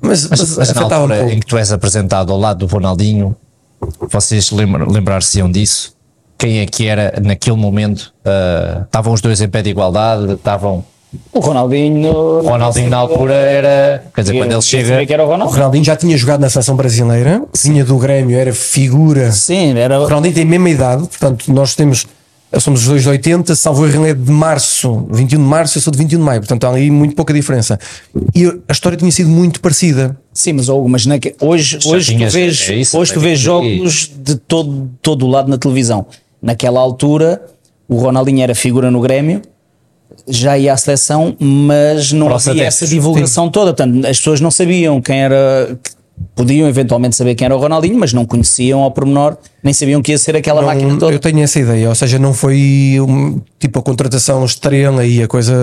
Mas, 0.00 0.28
Mas, 0.28 0.40
mas, 0.56 0.58
mas 0.58 0.74
na 0.74 1.00
um 1.02 1.28
em 1.30 1.40
que 1.40 1.46
tu 1.46 1.56
és 1.58 1.72
apresentado 1.72 2.32
ao 2.32 2.38
lado 2.38 2.66
do 2.66 2.72
Ronaldinho, 2.72 3.34
vocês 4.08 4.50
lembra- 4.50 4.88
lembrar-se-iam 4.88 5.50
disso? 5.50 5.94
Quem 6.38 6.58
é 6.60 6.66
que 6.66 6.86
era 6.86 7.20
naquele 7.22 7.56
momento? 7.56 8.12
ah, 8.24 8.82
estavam 8.84 9.12
os 9.12 9.20
dois 9.20 9.40
em 9.40 9.48
pé 9.48 9.62
de 9.62 9.70
igualdade? 9.70 10.32
Estavam. 10.32 10.84
O 11.32 11.40
Ronaldinho. 11.40 12.10
O 12.10 12.40
Ronaldinho 12.40 12.88
na 12.88 12.96
altura 12.96 13.34
era. 13.34 14.04
Quer 14.14 14.22
dizer, 14.22 14.36
quando 14.38 14.52
ele 14.52 14.62
chega. 14.62 14.88
Sabia 14.88 15.06
que 15.06 15.12
era 15.12 15.22
o 15.22 15.26
O 15.26 15.30
Ronaldo. 15.30 15.52
Ronaldinho 15.54 15.84
já 15.84 15.94
tinha 15.94 16.16
jogado 16.16 16.40
na 16.40 16.48
seleção 16.48 16.74
brasileira, 16.74 17.42
vinha 17.62 17.84
do 17.84 17.98
Grêmio, 17.98 18.36
era 18.36 18.52
figura. 18.52 19.30
Sim, 19.30 19.76
era. 19.78 20.00
O 20.00 20.04
Ronaldinho 20.04 20.34
tem 20.34 20.44
a 20.44 20.46
mesma 20.46 20.70
idade, 20.70 21.06
portanto, 21.06 21.52
nós 21.52 21.74
temos. 21.74 22.06
Somos 22.60 22.82
os 22.82 22.86
dois 22.86 23.02
de 23.02 23.08
80, 23.08 23.54
salvo 23.56 23.86
erro, 23.86 24.04
é 24.04 24.12
de 24.12 24.30
março, 24.30 25.06
21 25.10 25.38
de 25.38 25.44
março, 25.44 25.78
eu 25.78 25.82
sou 25.82 25.90
de 25.90 25.98
21 25.98 26.18
de 26.18 26.24
maio, 26.24 26.40
portanto 26.40 26.64
há 26.64 26.68
ali 26.70 26.90
muito 26.90 27.14
pouca 27.16 27.32
diferença. 27.32 27.78
E 28.34 28.46
a 28.68 28.72
história 28.72 28.96
tinha 28.98 29.10
sido 29.10 29.30
muito 29.30 29.58
parecida. 29.60 30.16
Sim, 30.34 30.52
mas, 30.54 30.68
Hugo, 30.68 30.86
mas 30.88 31.06
naque- 31.06 31.34
hoje, 31.40 31.78
Já 31.80 31.88
hoje, 31.90 32.12
tu 32.12 32.16
tinhas- 32.16 32.32
vês, 32.34 32.68
é 32.68 32.74
isso, 32.74 32.98
hoje 32.98 33.12
tu 33.14 33.18
é 33.20 33.22
vês 33.22 33.38
jogos 33.38 34.10
de 34.22 34.36
todo, 34.36 34.90
todo 35.00 35.24
o 35.26 35.28
lado 35.30 35.48
na 35.48 35.56
televisão. 35.56 36.04
Naquela 36.42 36.78
altura, 36.80 37.40
o 37.88 37.96
Ronaldinho 37.96 38.42
era 38.42 38.54
figura 38.54 38.90
no 38.90 39.00
Grêmio, 39.00 39.40
já 40.28 40.58
ia 40.58 40.74
à 40.74 40.76
seleção, 40.76 41.34
mas 41.40 42.12
não 42.12 42.26
havia 42.50 42.64
essa 42.64 42.86
divulgação 42.86 43.48
toda. 43.48 43.72
Portanto, 43.72 44.06
as 44.06 44.18
pessoas 44.18 44.40
não 44.42 44.50
sabiam 44.50 45.00
quem 45.00 45.20
era. 45.22 45.78
Podiam 46.34 46.68
eventualmente 46.68 47.16
saber 47.16 47.34
quem 47.34 47.44
era 47.44 47.56
o 47.56 47.58
Ronaldinho, 47.58 47.98
mas 47.98 48.12
não 48.12 48.24
conheciam 48.24 48.80
ao 48.80 48.90
pormenor, 48.90 49.36
nem 49.62 49.74
sabiam 49.74 50.00
que 50.00 50.12
ia 50.12 50.18
ser 50.18 50.36
aquela 50.36 50.60
Não, 50.60 50.68
máquina 50.68 50.96
toda. 50.98 51.12
eu 51.12 51.18
tenho 51.18 51.40
essa 51.40 51.58
ideia, 51.58 51.88
ou 51.88 51.94
seja, 51.94 52.18
não 52.18 52.32
foi 52.32 52.96
um, 53.00 53.40
tipo 53.58 53.78
a 53.78 53.82
contratação 53.82 54.44
estrela 54.44 55.04
e 55.04 55.22
a 55.22 55.26
coisa 55.28 55.54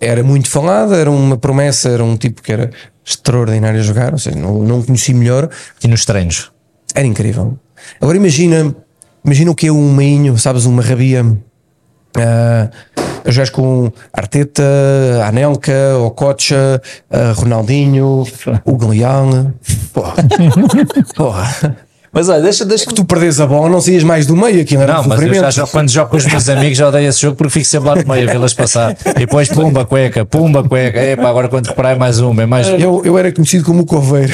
era 0.00 0.22
muito 0.22 0.50
falada, 0.50 0.96
era 0.96 1.10
uma 1.10 1.36
promessa, 1.36 1.88
era 1.88 2.04
um 2.04 2.16
tipo 2.16 2.42
que 2.42 2.52
era 2.52 2.70
extraordinário 3.04 3.78
a 3.80 3.82
jogar, 3.82 4.12
ou 4.12 4.18
seja, 4.18 4.36
não, 4.36 4.58
não 4.62 4.82
conheci 4.82 5.14
melhor, 5.14 5.48
E 5.82 5.88
nos 5.88 6.04
treinos. 6.04 6.50
era 6.94 7.06
incrível. 7.06 7.56
Agora 8.00 8.16
imagina, 8.16 8.74
imagina 9.24 9.50
o 9.50 9.54
que 9.54 9.68
é 9.68 9.72
um 9.72 9.94
meinho, 9.94 10.36
sabes, 10.36 10.64
uma 10.66 10.82
rabia. 10.82 11.24
ah, 12.16 12.70
a 13.26 13.30
jogares 13.30 13.50
com 13.50 13.90
Arteta, 14.12 14.62
Anelka, 15.26 15.98
Ococha, 15.98 16.80
ah, 17.10 17.32
Ronaldinho, 17.34 18.24
o 18.64 18.76
Galeão. 18.76 19.52
Porra. 19.92 20.14
Porra. 21.14 21.76
Mas 22.16 22.30
olha, 22.30 22.40
deixa, 22.40 22.64
deixa 22.64 22.86
Tu 22.86 23.04
perdes 23.04 23.38
a 23.40 23.46
bola, 23.46 23.68
não 23.68 23.78
saías 23.78 24.02
mais 24.02 24.24
do 24.24 24.34
meio, 24.34 24.64
era 24.80 24.94
Não, 24.94 25.02
um 25.02 25.08
mas 25.08 25.20
eu 25.20 25.50
já, 25.50 25.66
quando 25.66 25.90
jogo 25.90 26.08
com 26.08 26.16
os 26.16 26.24
meus 26.24 26.48
amigos 26.48 26.78
já 26.78 26.88
odeio 26.88 27.10
esse 27.10 27.20
jogo 27.20 27.36
porque 27.36 27.52
fico 27.52 27.66
sempre 27.66 27.90
lá 27.90 27.96
no 27.96 28.08
meio 28.08 28.26
a 28.26 28.32
vê-las 28.32 28.54
passar. 28.54 28.96
E 29.04 29.18
depois 29.18 29.50
pumba 29.50 29.84
cueca, 29.84 30.24
pumba 30.24 30.64
cueca. 30.64 30.98
Epá, 31.04 31.28
agora 31.28 31.46
quando 31.50 31.66
reparar 31.66 31.90
é 31.90 31.94
mais 31.94 32.18
uma, 32.18 32.42
é 32.42 32.46
mais. 32.46 32.68
Eu, 32.68 33.02
eu 33.04 33.18
era 33.18 33.30
conhecido 33.30 33.66
como 33.66 33.82
o 33.82 33.86
coveiro. 33.86 34.32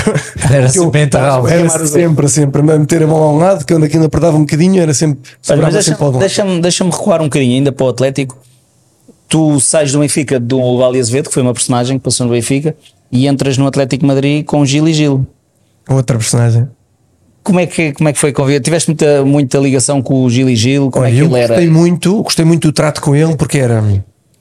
Era 0.48 0.66
Que 0.66 0.78
sempre 0.78 1.02
enterrado. 1.02 1.48
Era 1.48 1.68
sempre, 1.88 2.28
sempre. 2.28 2.60
A 2.60 2.78
meter 2.78 3.02
a 3.02 3.06
mão 3.08 3.20
a 3.20 3.32
um 3.32 3.38
lado, 3.38 3.64
que 3.64 3.74
quando 3.74 3.82
aquilo 3.82 4.04
apertava 4.04 4.36
um 4.36 4.42
bocadinho, 4.42 4.80
era 4.80 4.94
sempre. 4.94 5.18
Olha, 5.50 5.62
mas 5.62 5.74
ao 5.74 5.82
deixa-me 5.82 6.18
deixa 6.20 6.44
deixa 6.60 6.84
recuar 6.84 7.20
um 7.20 7.24
bocadinho 7.24 7.54
ainda 7.56 7.72
para 7.72 7.86
o 7.86 7.88
Atlético. 7.88 8.38
Tu 9.32 9.58
sais 9.60 9.90
do 9.90 10.00
Benfica 10.00 10.38
do 10.38 10.76
Vale 10.76 11.00
Azevedo, 11.00 11.28
que 11.28 11.32
foi 11.32 11.42
uma 11.42 11.54
personagem 11.54 11.96
que 11.96 12.04
passou 12.04 12.26
no 12.26 12.32
Benfica, 12.34 12.76
e 13.10 13.26
entras 13.26 13.56
no 13.56 13.66
Atlético 13.66 14.04
Madrid 14.04 14.44
com 14.44 14.62
Gil 14.62 14.86
e 14.86 14.92
Gil. 14.92 15.26
Outra 15.88 16.18
personagem. 16.18 16.68
Como 17.42 17.58
é 17.58 17.66
que, 17.66 17.94
como 17.94 18.10
é 18.10 18.12
que 18.12 18.18
foi 18.18 18.30
convidado? 18.30 18.62
Tiveste 18.62 18.90
muita, 18.90 19.24
muita 19.24 19.56
ligação 19.56 20.02
com 20.02 20.22
o 20.22 20.28
Gil 20.28 20.50
e 20.50 20.54
Gil? 20.54 20.90
Como 20.90 21.06
Olha, 21.06 21.10
é 21.10 21.16
que 21.16 21.22
ele 21.22 21.34
era? 21.34 21.48
gostei 21.54 21.70
muito, 21.70 22.22
gostei 22.22 22.44
muito 22.44 22.68
do 22.68 22.72
trato 22.74 23.00
com 23.00 23.16
ele, 23.16 23.34
porque 23.34 23.56
era. 23.56 23.82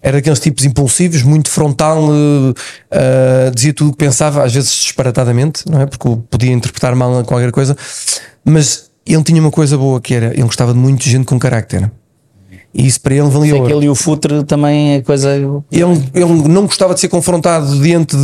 Era 0.01 0.17
daqueles 0.17 0.41
tipos 0.41 0.65
impulsivos, 0.65 1.23
muito 1.23 1.49
frontal, 1.49 2.09
eh, 2.11 2.53
eh, 2.91 3.51
dizia 3.55 3.73
tudo 3.73 3.91
o 3.91 3.93
que 3.93 3.97
pensava, 3.97 4.43
às 4.43 4.53
vezes 4.53 4.73
disparatadamente, 4.73 5.63
não 5.69 5.79
é? 5.79 5.85
Porque 5.85 6.17
podia 6.29 6.51
interpretar 6.51 6.93
mal 6.97 7.23
qualquer 7.23 7.51
coisa, 7.53 7.77
mas 8.43 8.91
ele 9.05 9.23
tinha 9.23 9.39
uma 9.39 9.51
coisa 9.51 9.77
boa 9.77 10.01
que 10.01 10.13
era, 10.13 10.33
ele 10.33 10.43
gostava 10.43 10.73
de 10.73 10.79
muito 10.79 11.01
de 11.01 11.09
gente 11.09 11.23
com 11.23 11.39
carácter. 11.39 11.89
E 12.73 12.87
isso 12.87 13.01
para 13.01 13.13
ele 13.15 13.29
valia 13.29 13.55
ouro. 13.55 13.67
que 13.67 13.73
ele 13.73 13.85
e 13.85 13.89
o 13.89 13.95
Futre 13.95 14.43
também 14.45 14.93
é 14.95 15.01
coisa. 15.01 15.29
Ele, 15.35 15.53
ele 16.13 16.47
não 16.47 16.63
gostava 16.65 16.93
de 16.93 17.01
ser 17.01 17.09
confrontado 17.09 17.79
diante 17.81 18.15
de, 18.15 18.21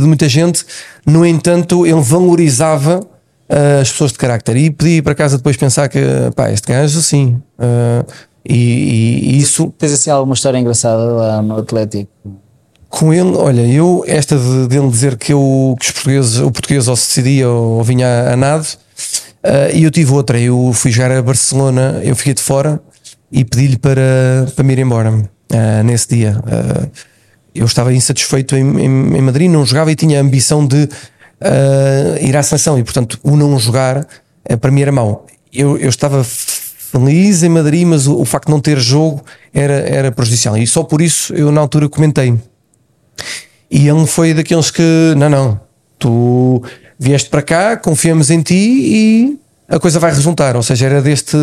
de 0.00 0.04
muita 0.06 0.28
gente, 0.28 0.64
no 1.06 1.24
entanto, 1.24 1.86
ele 1.86 2.00
valorizava 2.00 2.98
uh, 3.00 3.80
as 3.80 3.90
pessoas 3.92 4.10
de 4.12 4.18
carácter 4.18 4.56
e 4.56 4.70
pedia 4.70 5.02
para 5.02 5.14
casa 5.14 5.36
depois 5.36 5.56
pensar 5.56 5.88
que 5.88 6.00
pá, 6.34 6.50
este 6.50 6.66
gajo 6.66 6.98
assim. 6.98 7.40
uh, 7.60 8.04
e, 8.44 8.54
e- 8.54 9.38
isso 9.38 9.72
Tens 9.78 9.92
assim 9.92 10.10
alguma 10.10 10.34
história 10.34 10.58
engraçada 10.58 11.02
lá 11.02 11.42
no 11.42 11.56
Atlético? 11.58 12.10
com 12.88 13.12
ele, 13.12 13.36
olha, 13.36 13.60
eu, 13.66 14.04
esta 14.06 14.38
de, 14.38 14.68
dele 14.68 14.88
dizer 14.88 15.16
que, 15.16 15.32
eu, 15.32 15.76
que 15.78 15.86
os 15.86 15.92
portugueses, 15.92 16.38
o 16.38 16.50
português 16.50 16.88
ou 16.88 16.96
se 16.96 17.08
decidia 17.08 17.48
ou, 17.48 17.82
vinha 17.82 18.06
a, 18.06 18.32
a 18.32 18.36
nado, 18.36 18.64
uh, 18.64 19.74
e 19.74 19.82
eu 19.84 19.90
tive 19.90 20.12
outra. 20.12 20.40
Eu 20.40 20.72
fui 20.72 20.90
jogar 20.90 21.10
a 21.12 21.20
Barcelona, 21.20 22.00
eu 22.02 22.16
fiquei 22.16 22.32
de 22.32 22.40
fora 22.40 22.80
e 23.30 23.44
pedi-lhe 23.44 23.78
para, 23.78 24.46
para 24.54 24.64
me 24.64 24.72
ir 24.72 24.78
embora 24.78 25.10
uh, 25.10 25.82
nesse 25.84 26.08
dia. 26.08 26.38
Uh, 26.38 26.90
eu 27.54 27.64
estava 27.64 27.92
insatisfeito 27.92 28.54
em, 28.56 28.80
em, 28.80 29.16
em 29.16 29.20
Madrid, 29.20 29.50
não 29.50 29.64
jogava 29.64 29.90
e 29.90 29.96
tinha 29.96 30.18
a 30.18 30.22
ambição 30.22 30.66
de 30.66 30.84
uh, 30.84 30.88
ir 32.20 32.36
à 32.36 32.42
seleção, 32.42 32.78
e 32.78 32.84
portanto, 32.84 33.18
o 33.22 33.36
não 33.36 33.58
jogar 33.58 34.06
para 34.60 34.70
mim 34.70 34.82
era 34.82 34.92
mau. 34.92 35.26
Eu, 35.52 35.78
eu 35.78 35.88
estava 35.88 36.22
feliz 36.22 37.42
em 37.42 37.48
Madrid, 37.48 37.86
mas 37.86 38.06
o, 38.06 38.20
o 38.20 38.24
facto 38.24 38.46
de 38.46 38.52
não 38.52 38.60
ter 38.60 38.78
jogo 38.78 39.24
era, 39.52 39.74
era 39.74 40.12
prejudicial, 40.12 40.56
e 40.56 40.66
só 40.66 40.84
por 40.84 41.00
isso 41.00 41.34
eu 41.34 41.50
na 41.50 41.60
altura 41.60 41.88
comentei. 41.88 42.34
E 43.70 43.88
ele 43.88 44.06
foi 44.06 44.32
daqueles 44.32 44.70
que, 44.70 45.14
não, 45.16 45.28
não, 45.28 45.60
tu 45.98 46.62
vieste 46.98 47.28
para 47.28 47.42
cá, 47.42 47.76
confiamos 47.76 48.30
em 48.30 48.40
ti 48.40 48.54
e 48.54 49.38
a 49.68 49.78
coisa 49.78 49.98
vai 49.98 50.12
resultar. 50.12 50.56
Ou 50.56 50.62
seja, 50.62 50.86
era 50.86 51.02
deste. 51.02 51.36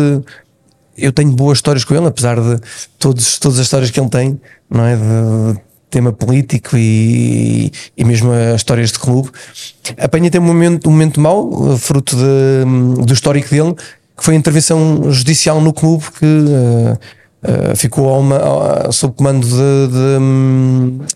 Eu 0.96 1.12
tenho 1.12 1.30
boas 1.32 1.58
histórias 1.58 1.84
com 1.84 1.94
ele, 1.94 2.06
apesar 2.06 2.40
de 2.40 2.60
todos, 2.98 3.38
todas 3.38 3.58
as 3.58 3.66
histórias 3.66 3.90
que 3.90 3.98
ele 3.98 4.08
tem, 4.08 4.40
não 4.70 4.84
é? 4.84 4.96
De, 4.96 5.60
tema 5.94 6.12
político 6.12 6.76
e, 6.76 7.70
e 7.96 8.04
mesmo 8.04 8.32
as 8.32 8.56
histórias 8.56 8.90
de 8.90 8.98
clube. 8.98 9.30
Apanha 9.96 10.26
até 10.26 10.40
um 10.40 10.42
momento, 10.42 10.88
um 10.88 10.92
momento 10.92 11.20
mau, 11.20 11.76
fruto 11.78 12.16
de, 12.16 13.04
do 13.04 13.14
histórico 13.14 13.48
dele, 13.48 13.76
que 14.16 14.24
foi 14.24 14.34
a 14.34 14.36
intervenção 14.36 15.12
judicial 15.12 15.60
no 15.60 15.72
clube 15.72 16.04
que 16.18 16.24
uh, 16.24 16.98
uh, 17.44 17.76
ficou 17.76 18.08
a 18.12 18.18
uma, 18.18 18.88
a, 18.88 18.92
sob 18.92 19.14
comando 19.14 19.46
de, 19.46 19.52
de, 19.52 21.06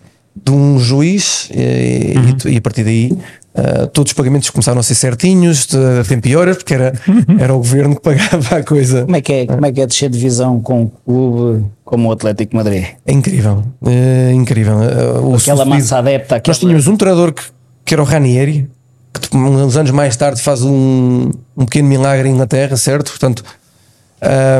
de 0.45 0.51
um 0.51 0.79
juiz 0.79 1.49
e, 1.51 2.17
uhum. 2.17 2.37
e, 2.45 2.53
e, 2.53 2.57
a 2.57 2.61
partir 2.61 2.85
daí 2.85 3.17
uh, 3.55 3.87
todos 3.87 4.11
os 4.11 4.13
pagamentos 4.13 4.49
começaram 4.49 4.79
a 4.79 4.83
ser 4.83 4.95
certinhos, 4.95 5.67
de, 5.67 5.77
a 5.77 6.03
tempo 6.03 6.27
e 6.27 6.35
horas, 6.35 6.57
porque 6.57 6.73
era, 6.73 6.93
era 7.39 7.53
o 7.53 7.57
governo 7.57 7.95
que 7.95 8.01
pagava 8.01 8.57
a 8.57 8.63
coisa. 8.63 9.03
Como 9.03 9.15
é 9.15 9.21
que 9.21 9.33
é, 9.33 9.45
como 9.45 9.65
é, 9.65 9.71
que 9.71 9.81
é 9.81 9.87
descer 9.87 10.09
divisão 10.09 10.59
com 10.61 10.83
um 10.83 10.87
clube 10.87 11.65
como 11.83 12.09
o 12.09 12.11
Atlético 12.11 12.51
de 12.51 12.55
Madrid? 12.57 12.85
É 13.05 13.11
incrível, 13.11 13.63
é 13.85 14.31
incrível. 14.33 14.77
Uh, 14.77 15.35
aquela 15.35 15.65
massa 15.65 15.97
adepta. 15.97 16.35
Aquela... 16.35 16.53
Nós 16.53 16.59
tínhamos 16.59 16.87
um 16.87 16.95
treinador 16.95 17.33
que, 17.33 17.43
que 17.85 17.93
era 17.93 18.01
o 18.01 18.05
Ranieri, 18.05 18.69
que 19.13 19.35
uns 19.35 19.75
anos 19.75 19.91
mais 19.91 20.15
tarde 20.15 20.41
faz 20.41 20.61
um, 20.61 21.31
um 21.57 21.65
pequeno 21.65 21.87
milagre 21.87 22.29
em 22.29 22.33
Inglaterra, 22.33 22.77
certo? 22.77 23.09
Portanto, 23.09 23.43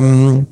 um, 0.01 0.45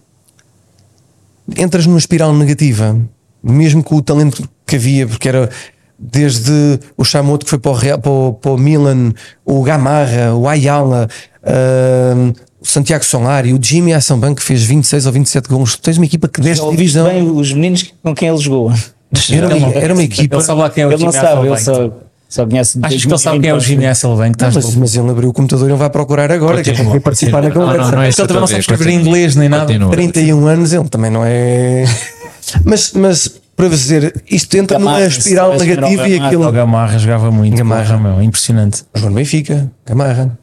entras 1.55 1.85
numa 1.85 1.97
espiral 1.97 2.33
negativa, 2.33 2.97
mesmo 3.41 3.83
com 3.83 3.95
o 3.95 4.01
talento 4.01 4.47
que 4.65 4.75
havia, 4.75 5.07
porque 5.07 5.29
era 5.29 5.49
desde 5.97 6.79
o 6.95 7.03
Chamoto 7.03 7.45
que 7.45 7.49
foi 7.49 7.59
para 7.59 7.71
o, 7.71 7.73
Real, 7.73 7.99
para 7.99 8.11
o, 8.11 8.33
para 8.33 8.51
o 8.51 8.57
Milan, 8.57 9.13
o 9.45 9.63
Gamarra, 9.63 10.33
o 10.35 10.47
Ayala, 10.47 11.07
uh, 11.43 12.33
o 12.59 12.65
Santiago 12.65 13.03
Solari, 13.03 13.53
o 13.53 13.59
Jimmy 13.61 13.93
Assamban 13.93 14.35
que 14.35 14.43
fez 14.43 14.63
26 14.63 15.05
ou 15.05 15.11
27 15.11 15.49
gols. 15.49 15.75
Tens 15.77 15.97
uma 15.97 16.05
equipa 16.05 16.27
que 16.27 16.41
desce 16.41 16.67
divisão. 16.69 17.07
bem 17.07 17.29
os 17.29 17.51
meninos 17.53 17.93
com 18.03 18.13
quem 18.13 18.29
ele 18.29 18.37
jogou. 18.37 18.71
Era 19.31 19.55
uma, 19.55 19.73
era 19.73 19.93
uma 19.93 20.03
equipa. 20.03 20.35
Ele 20.35 20.43
sabe 20.43 20.61
lá 20.61 20.69
quem 20.69 20.83
é 20.83 20.87
o 20.87 20.91
ele 20.91 21.03
não 21.03 21.11
sabe, 21.11 21.47
ele 21.47 21.57
só, 21.57 21.91
só 22.27 22.45
conhece. 22.45 22.79
Acho 22.81 22.97
que 22.97 23.07
ele 23.07 23.17
sabe 23.17 23.39
quem 23.39 23.49
é 23.49 23.53
o 23.53 23.59
Jimmy 23.59 23.85
Hasselbank. 23.85 24.37
Mas, 24.41 24.75
mas 24.75 24.95
ele 24.95 25.09
abriu 25.09 25.29
o 25.29 25.33
computador 25.33 25.67
e 25.67 25.71
ele 25.71 25.79
vai 25.79 25.89
procurar 25.89 26.31
agora. 26.31 26.61
Que 26.61 26.71
é 26.71 26.99
participar 26.99 27.41
na 27.41 27.51
conversa. 27.51 27.77
Não, 27.77 27.85
não, 27.85 27.91
não 27.91 28.01
é 28.03 28.07
ele 28.07 28.15
também 28.15 28.39
não 28.39 28.47
sabe 28.47 28.59
escrever 28.59 28.89
em 28.89 28.99
inglês 28.99 29.35
nem 29.35 29.47
nada. 29.47 29.65
Continua. 29.65 29.91
31 29.91 30.45
anos, 30.45 30.73
ele 30.73 30.89
também 30.89 31.09
não 31.09 31.23
é. 31.25 31.85
mas, 32.65 32.91
mas 32.93 33.39
para 33.57 33.69
dizer, 33.69 34.23
isto 34.29 34.55
entra 34.55 34.77
Gamarra, 34.77 34.99
numa 34.99 35.07
espiral 35.07 35.57
negativa 35.57 36.07
e 36.07 36.11
Gamarra, 36.11 36.27
aquilo. 36.27 36.47
O 36.47 36.51
Gamarra 36.51 36.99
jogava 36.99 37.31
muito. 37.31 37.57
Gamarra. 37.57 37.83
Gamarra, 37.85 38.15
meu, 38.15 38.23
impressionante. 38.23 38.85
Jogou 38.93 39.09
no 39.09 39.15
Benfica, 39.15 39.71
Gamarra. 39.83 40.37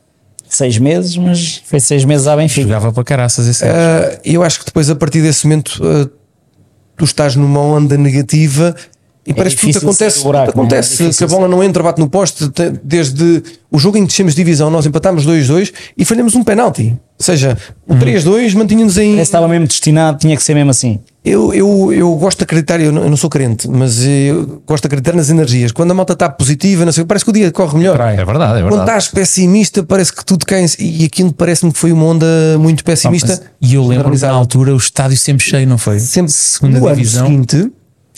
Seis 0.48 0.78
meses, 0.78 1.16
mas 1.16 1.62
foi 1.64 1.78
seis 1.78 2.04
meses 2.04 2.26
à 2.26 2.36
Benfica. 2.36 2.62
Jogava 2.62 2.92
para 2.92 3.04
caraças 3.04 3.46
esse 3.46 3.64
gajo. 3.64 3.76
Uh, 3.76 4.20
eu 4.24 4.42
acho 4.42 4.58
que 4.58 4.66
depois, 4.66 4.90
a 4.90 4.96
partir 4.96 5.22
desse 5.22 5.46
momento, 5.46 5.80
uh, 5.80 6.10
tu 6.96 7.04
estás 7.04 7.36
numa 7.36 7.60
onda 7.60 7.96
negativa 7.96 8.74
e 9.26 9.32
parece 9.32 9.56
que 9.56 9.72
tudo 9.72 9.78
acontece. 9.84 10.22
buraco, 10.22 10.46
tudo 10.52 10.56
não 10.56 10.62
é? 10.64 10.66
acontece 10.66 11.04
É 11.06 11.10
que 11.10 11.24
a 11.24 11.26
bola 11.26 11.48
não 11.48 11.62
entra, 11.64 11.82
bate 11.82 12.00
no 12.00 12.08
poste. 12.08 12.48
te- 12.50 12.70
Desde 12.82 13.42
o 13.70 13.78
jogo 13.78 13.96
em 13.96 14.02
que 14.02 14.08
descemos 14.08 14.34
de 14.34 14.42
divisão, 14.42 14.70
nós 14.70 14.84
empatámos 14.86 15.26
2-2 15.26 15.72
e 15.96 16.04
falhamos 16.04 16.34
um 16.34 16.42
penalti. 16.44 16.90
Ou 17.18 17.24
seja, 17.24 17.56
o 17.86 17.94
3-2 17.94 18.54
mantinha-nos 18.54 18.98
em. 18.98 19.12
Parece 19.12 19.22
estava 19.28 19.48
mesmo 19.48 19.66
destinado, 19.66 20.18
tinha 20.18 20.36
que 20.36 20.42
ser 20.42 20.54
mesmo 20.54 20.70
assim. 20.70 20.98
Eu, 21.24 21.54
eu, 21.54 21.90
eu 21.92 22.14
gosto 22.16 22.38
de 22.38 22.44
acreditar, 22.44 22.78
eu 22.80 22.92
não, 22.92 23.04
eu 23.04 23.08
não 23.08 23.16
sou 23.16 23.30
crente, 23.30 23.66
mas 23.66 24.04
eu 24.04 24.62
gosto 24.66 24.82
de 24.82 24.88
acreditar 24.88 25.16
nas 25.16 25.30
energias. 25.30 25.72
Quando 25.72 25.92
a 25.92 25.94
malta 25.94 26.12
está 26.12 26.28
positiva, 26.28 26.84
não 26.84 26.92
sei, 26.92 27.02
parece 27.06 27.24
que 27.24 27.30
o 27.30 27.32
dia 27.34 27.50
corre 27.50 27.78
melhor. 27.78 27.98
É 28.00 28.22
verdade, 28.24 28.58
é 28.58 28.62
Quando 28.62 28.76
verdade. 28.76 28.90
estás 28.90 29.08
pessimista, 29.08 29.82
parece 29.82 30.12
que 30.14 30.22
tudo 30.24 30.44
cai. 30.44 30.66
E 30.78 31.04
aquilo 31.06 31.32
parece-me 31.32 31.72
que 31.72 31.78
foi 31.78 31.92
uma 31.92 32.04
onda 32.04 32.26
muito 32.58 32.84
pessimista. 32.84 33.40
E 33.60 33.74
eu 33.74 33.86
lembro 33.86 34.14
na 34.18 34.28
altura 34.30 34.74
o 34.74 34.76
estádio 34.76 35.16
sempre 35.16 35.46
cheio, 35.46 35.66
não 35.66 35.78
foi? 35.78 35.98
sempre 35.98 36.30
Segunda 36.30 36.78
no 36.78 36.94
divisão. 36.94 37.26
ano 37.26 37.30
seguinte 37.46 37.72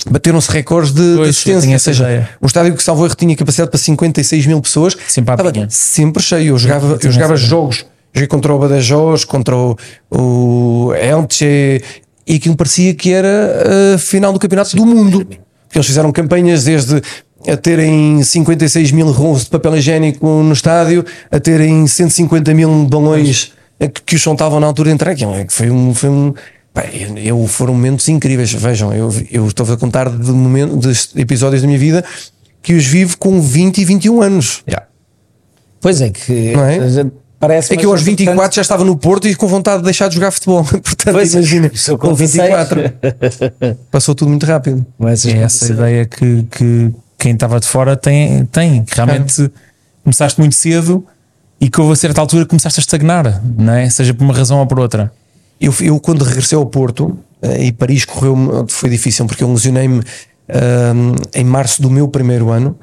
bateram-se 0.04 0.50
recordes 0.50 0.92
de, 0.92 1.00
de 1.00 1.16
Pois, 1.16 1.18
eu 1.18 1.30
assistência. 1.30 1.72
Ou 1.72 1.78
seja, 1.78 2.04
ideia. 2.04 2.28
o 2.40 2.46
estádio 2.46 2.74
que 2.74 2.82
salvo 2.82 3.04
erro 3.04 3.14
tinha 3.14 3.34
capacidade 3.36 3.70
para 3.70 3.78
56 3.78 4.46
mil 4.46 4.60
pessoas 4.60 4.96
Sempre 5.08 5.34
estava 5.34 5.66
sempre 5.70 6.22
cheio. 6.22 6.54
Eu 6.54 6.58
jogava, 6.58 6.98
eu 7.02 7.12
jogava 7.12 7.36
jogos, 7.36 7.86
joguei 8.14 8.28
contra 8.28 8.54
o 8.54 8.58
Badajoz, 8.58 9.24
contra 9.24 9.56
o, 9.56 9.76
o 10.10 10.92
Elche 10.94 11.82
e 12.26 12.34
aquilo 12.34 12.56
parecia 12.56 12.94
que 12.94 13.12
era 13.12 13.94
a 13.94 13.98
final 13.98 14.32
do 14.32 14.38
campeonato 14.38 14.76
do 14.76 14.84
mundo. 14.84 15.24
Porque 15.24 15.78
eles 15.78 15.86
fizeram 15.86 16.10
campanhas 16.12 16.64
desde 16.64 17.00
a 17.46 17.56
terem 17.56 18.22
56 18.22 18.92
mil 18.92 19.10
rolos 19.12 19.44
de 19.44 19.50
papel 19.50 19.76
higiênico 19.76 20.26
no 20.26 20.52
estádio, 20.52 21.04
a 21.30 21.38
terem 21.38 21.86
150 21.86 22.52
mil 22.54 22.86
balões 22.86 23.52
que, 23.78 24.02
que 24.04 24.16
os 24.16 24.22
soltavam 24.22 24.58
na 24.58 24.66
altura 24.66 24.88
de 24.88 24.94
entrar. 24.94 25.12
É 25.12 25.46
Foi 25.48 25.70
um. 25.70 25.94
Foi 25.94 26.08
um 26.08 26.34
eu, 27.22 27.46
foram 27.46 27.74
momentos 27.74 28.08
incríveis. 28.08 28.52
Vejam, 28.52 28.92
eu, 28.92 29.12
eu 29.30 29.46
estou 29.46 29.70
a 29.72 29.76
contar 29.76 30.10
de, 30.10 30.30
momento, 30.30 30.76
de 30.78 31.20
episódios 31.20 31.62
da 31.62 31.66
minha 31.66 31.78
vida 31.78 32.04
que 32.62 32.74
os 32.74 32.84
vivo 32.84 33.16
com 33.18 33.40
20 33.40 33.78
e 33.78 33.84
21 33.84 34.22
anos. 34.22 34.62
Yeah. 34.68 34.88
Pois 35.80 36.00
é 36.00 36.10
que 36.10 36.52
Não 36.52 36.64
é? 36.64 36.78
parece 37.38 37.72
É 37.72 37.76
que 37.76 37.86
eu 37.86 37.92
aos 37.92 38.02
24 38.02 38.56
já 38.56 38.62
estava 38.62 38.84
no 38.84 38.96
Porto 38.96 39.28
e 39.28 39.36
com 39.36 39.46
vontade 39.46 39.78
de 39.78 39.84
deixar 39.84 40.08
de 40.08 40.16
jogar 40.16 40.32
futebol. 40.32 40.64
Portanto, 40.64 41.12
Pois, 41.12 41.32
imagina, 41.32 41.70
isso 41.72 41.96
com 41.96 42.08
com 42.08 42.14
24. 42.14 42.92
Passou 43.90 44.14
tudo 44.14 44.30
muito 44.30 44.44
rápido. 44.44 44.84
É 45.00 45.42
essa 45.42 45.72
ideia 45.72 46.06
que, 46.06 46.42
que 46.50 46.92
quem 47.16 47.34
estava 47.34 47.60
de 47.60 47.68
fora 47.68 47.96
tem, 47.96 48.44
tem. 48.46 48.84
que 48.84 48.96
realmente 48.96 49.50
começaste 50.02 50.40
muito 50.40 50.56
cedo 50.56 51.06
e 51.60 51.70
que 51.70 51.80
houve 51.80 51.92
a 51.92 51.96
certa 51.96 52.20
altura 52.20 52.46
começaste 52.46 52.80
a 52.80 52.82
estagnar, 52.82 53.42
não 53.56 53.72
é? 53.72 53.88
Seja 53.88 54.12
por 54.12 54.24
uma 54.24 54.34
razão 54.34 54.58
ou 54.58 54.66
por 54.66 54.80
outra. 54.80 55.12
Eu, 55.60 55.74
eu 55.80 55.98
quando 55.98 56.22
regressei 56.22 56.56
ao 56.56 56.66
Porto 56.66 57.18
eh, 57.40 57.66
e 57.66 57.72
Paris 57.72 58.04
correu 58.04 58.66
foi 58.68 58.90
difícil 58.90 59.26
porque 59.26 59.42
eu 59.42 59.52
lesionei-me 59.52 60.02
ahm, 60.48 61.14
em 61.34 61.44
março 61.44 61.80
do 61.80 61.90
meu 61.90 62.08
primeiro 62.08 62.50
ano 62.50 62.76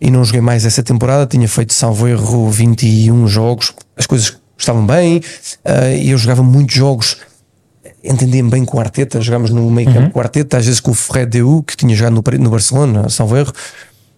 e 0.00 0.10
não 0.10 0.24
joguei 0.24 0.40
mais 0.40 0.64
essa 0.64 0.82
temporada. 0.82 1.26
Tinha 1.26 1.48
feito, 1.48 1.72
salvo 1.72 2.06
erro, 2.06 2.50
21 2.50 3.26
jogos, 3.26 3.72
as 3.96 4.06
coisas 4.06 4.36
estavam 4.56 4.84
bem 4.86 5.22
ah, 5.64 5.90
e 5.90 6.10
eu 6.10 6.18
jogava 6.18 6.42
muitos 6.42 6.74
jogos. 6.74 7.16
Entendia-me 8.04 8.48
bem 8.48 8.64
com 8.64 8.76
o 8.76 8.80
Arteta, 8.80 9.20
jogámos 9.20 9.50
no 9.50 9.68
meio 9.70 9.92
campo 9.92 10.10
com 10.10 10.18
o 10.18 10.22
Arteta, 10.22 10.56
às 10.56 10.64
vezes 10.64 10.80
com 10.80 10.92
o 10.92 10.94
Ferrer 10.94 11.26
Deu, 11.28 11.64
que 11.66 11.76
tinha 11.76 11.94
jogado 11.96 12.14
no, 12.14 12.38
no 12.44 12.50
Barcelona, 12.50 13.08
salvo 13.08 13.36
erro, 13.36 13.52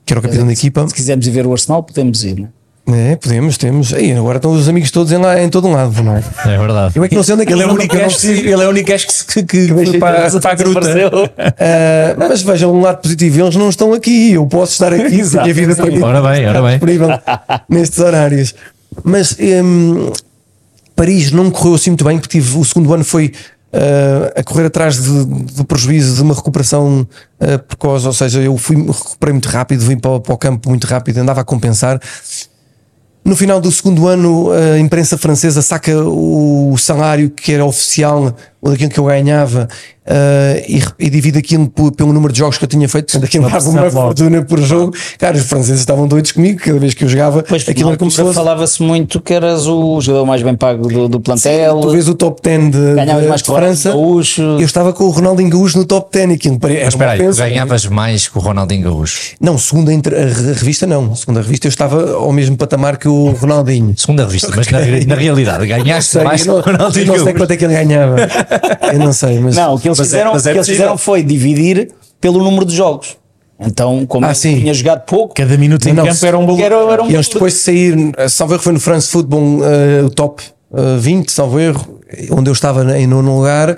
que 0.04 0.12
era 0.12 0.20
o 0.20 0.22
capitão 0.22 0.46
da 0.46 0.52
equipa. 0.52 0.86
Se 0.86 0.94
quisermos 0.94 1.26
ir 1.26 1.30
ver 1.30 1.46
o 1.46 1.52
Arsenal, 1.52 1.82
podemos 1.82 2.22
ir. 2.22 2.40
Não 2.40 2.59
é? 2.96 3.16
Podemos, 3.16 3.56
temos. 3.58 3.92
Aí, 3.94 4.12
agora 4.12 4.36
estão 4.38 4.52
os 4.52 4.68
amigos 4.68 4.90
todos 4.90 5.12
em, 5.12 5.16
lá, 5.18 5.40
em 5.42 5.48
todo 5.48 5.66
um 5.68 5.72
lado, 5.72 6.02
não 6.02 6.16
é? 6.16 6.22
É 6.46 6.58
verdade. 6.58 6.92
Eu 6.96 7.04
é 7.04 7.08
que 7.08 7.14
não 7.14 7.22
sei 7.22 7.34
onde 7.34 7.42
é 7.42 7.46
que 7.46 7.52
Ele 7.52 7.62
é 7.62 7.66
o 7.66 7.72
único 7.72 7.88
que, 7.88 7.96
ele 8.26 8.50
é 8.62 8.66
o 8.66 8.70
único 8.70 8.86
que, 8.86 9.42
que, 9.42 9.74
que 9.74 9.98
para, 9.98 10.30
para 10.40 10.50
a 10.50 10.54
gruta. 10.54 10.80
Ah, 11.58 12.14
mas 12.18 12.42
vejam 12.42 12.72
um 12.72 12.80
lado 12.80 13.00
positivo, 13.02 13.40
eles 13.42 13.56
não 13.56 13.68
estão 13.68 13.92
aqui. 13.92 14.32
Eu 14.32 14.46
posso 14.46 14.72
estar 14.72 14.92
aqui, 14.92 15.24
se 15.24 15.38
a 15.38 15.44
vida 15.44 15.72
Exato. 15.72 15.82
permite 15.82 16.02
Ora 16.04 16.22
bem, 16.22 16.46
ora 16.48 16.60
bem. 16.62 16.70
disponível 16.72 17.08
nestes 17.68 17.98
horários. 17.98 18.54
Mas 19.04 19.36
hum, 19.64 20.10
Paris 20.96 21.30
não 21.32 21.50
correu 21.50 21.74
assim 21.74 21.90
muito 21.90 22.04
bem, 22.04 22.18
porque 22.18 22.38
tive, 22.40 22.58
o 22.58 22.64
segundo 22.64 22.92
ano 22.92 23.04
foi 23.04 23.32
ah, 23.72 24.32
a 24.36 24.42
correr 24.42 24.66
atrás 24.66 25.00
de- 25.02 25.24
do 25.54 25.64
prejuízo 25.64 26.16
de 26.16 26.22
uma 26.22 26.34
recuperação 26.34 27.06
ah, 27.40 27.58
precoce, 27.58 28.06
ou 28.06 28.12
seja, 28.12 28.40
eu 28.40 28.56
fui, 28.58 28.76
recuperei 28.76 29.32
muito 29.32 29.48
rápido, 29.48 29.80
vim 29.84 29.96
para, 29.98 30.10
o- 30.10 30.20
para 30.20 30.34
o 30.34 30.38
campo 30.38 30.68
muito 30.68 30.86
rápido, 30.86 31.18
andava 31.18 31.40
a 31.40 31.44
compensar. 31.44 32.00
No 33.24 33.36
final 33.36 33.60
do 33.60 33.70
segundo 33.70 34.08
ano, 34.08 34.50
a 34.50 34.78
imprensa 34.78 35.18
francesa 35.18 35.60
saca 35.60 35.92
o 36.04 36.76
salário 36.78 37.30
que 37.30 37.52
era 37.52 37.64
oficial, 37.64 38.34
daquilo 38.62 38.90
que 38.90 38.98
eu 38.98 39.04
ganhava, 39.04 39.68
Uh, 40.06 40.58
e, 40.66 40.82
e 41.06 41.10
divido 41.10 41.38
aquilo 41.38 41.68
por, 41.68 41.92
pelo 41.92 42.12
número 42.12 42.32
de 42.32 42.38
jogos 42.38 42.56
que 42.58 42.64
eu 42.64 42.68
tinha 42.68 42.88
feito, 42.88 43.06
portanto 43.12 43.24
aquilo 43.24 43.48
dava 43.48 43.68
uma 43.70 43.90
fortuna 43.90 44.42
por 44.42 44.58
jogo. 44.60 44.94
Cara, 45.18 45.36
os 45.36 45.44
franceses 45.44 45.78
estavam 45.80 46.08
doidos 46.08 46.32
comigo, 46.32 46.58
cada 46.58 46.78
vez 46.78 46.94
que 46.94 47.04
eu 47.04 47.08
jogava, 47.08 47.44
Pois, 47.46 47.68
aquilo 47.68 47.96
fosse. 47.98 48.32
falava-se 48.34 48.82
muito 48.82 49.20
que 49.20 49.34
eras 49.34 49.66
o 49.66 50.00
jogador 50.00 50.24
mais 50.26 50.42
bem 50.42 50.56
pago 50.56 50.88
do, 50.88 51.06
do 51.08 51.20
plantel. 51.20 51.80
Tu 51.80 51.90
vês 51.90 52.08
o 52.08 52.14
top 52.14 52.40
10 52.42 52.70
de, 52.70 52.94
Ganhavas 52.94 53.22
de, 53.22 53.28
mais 53.28 53.40
de 53.42 53.44
que 53.48 53.54
França. 53.54 53.90
Gaúcho. 53.90 54.42
Eu 54.42 54.60
estava 54.60 54.92
com 54.92 55.04
o 55.04 55.10
Ronaldinho 55.10 55.50
Gaúcho 55.50 55.78
no 55.78 55.84
top 55.84 56.08
10 56.12 56.30
e 56.30 56.32
aquilo 56.34 56.58
era 56.62 56.74
Mas 56.84 56.94
espera 56.94 57.10
aí, 57.12 57.32
ganhavas 57.34 57.86
mais 57.86 58.26
que 58.26 58.36
o 58.38 58.40
Ronaldinho 58.40 58.84
Gaúcho. 58.84 59.20
Não, 59.40 59.58
segundo 59.58 59.90
a, 59.90 59.94
inter- 59.94 60.14
a 60.14 60.24
re- 60.24 60.52
revista, 60.54 60.86
não. 60.86 61.14
Segundo 61.14 61.38
a 61.38 61.42
revista, 61.42 61.66
eu 61.66 61.70
estava 61.70 62.14
ao 62.14 62.32
mesmo 62.32 62.56
patamar 62.56 62.96
que 62.96 63.06
o 63.06 63.30
Ronaldinho. 63.32 63.94
Segunda 63.96 64.24
revista, 64.24 64.50
mas 64.56 64.66
na, 64.68 64.78
na 65.06 65.14
realidade 65.14 65.66
ganhaste 65.66 66.12
Sei, 66.12 66.24
mais 66.24 66.42
que 66.42 66.48
eu 66.48 66.54
o 66.54 66.56
não, 66.56 66.64
eu 66.64 66.72
Ronaldinho 66.72 67.06
não 67.06 67.14
sei 67.14 67.24
Gaúcho. 67.24 67.38
quanto 67.38 67.50
é 67.52 67.56
que 67.56 67.64
ele 67.66 67.74
ganhava. 67.74 68.16
Eu 68.92 68.98
não 68.98 69.12
sei, 69.12 69.38
mas. 69.38 69.54
Não, 69.56 69.74
o 69.74 69.78
que 69.78 69.89
eles, 69.90 69.98
Mas 69.98 70.08
é- 70.08 70.10
fizeram, 70.10 70.32
mas 70.32 70.46
é 70.46 70.50
o 70.50 70.52
que 70.52 70.58
eles 70.58 70.68
fizeram 70.68 70.98
foi 70.98 71.22
dividir 71.22 71.90
pelo 72.20 72.42
número 72.42 72.64
de 72.64 72.74
jogos. 72.74 73.16
Então, 73.62 74.06
como 74.06 74.24
Ah, 74.24 74.32
sim. 74.32 74.58
tinha 74.58 74.72
jogado 74.72 75.04
pouco, 75.04 75.34
Cada 75.34 75.56
minuto 75.58 75.86
em 75.86 75.92
Não, 75.92 76.06
campo 76.06 76.24
era 76.26 76.38
um 76.38 76.46
bolo. 76.46 76.62
era, 76.62 76.74
era 76.76 77.02
um 77.02 77.10
E 77.10 77.14
eles 77.14 77.28
depois 77.28 77.52
de 77.52 77.58
sair, 77.60 78.12
eh, 78.16 78.28
salvo 78.28 78.54
erro, 78.54 78.62
foi 78.62 78.72
no 78.72 78.80
France 78.80 79.08
Football 79.08 79.60
eh, 79.64 80.02
o 80.02 80.08
top 80.10 80.42
eh, 80.74 80.96
20, 80.98 81.30
salvo 81.30 81.60
erro, 81.60 82.00
onde 82.30 82.48
eu 82.48 82.52
estava 82.54 82.98
em 82.98 83.06
nono 83.06 83.36
lugar. 83.36 83.76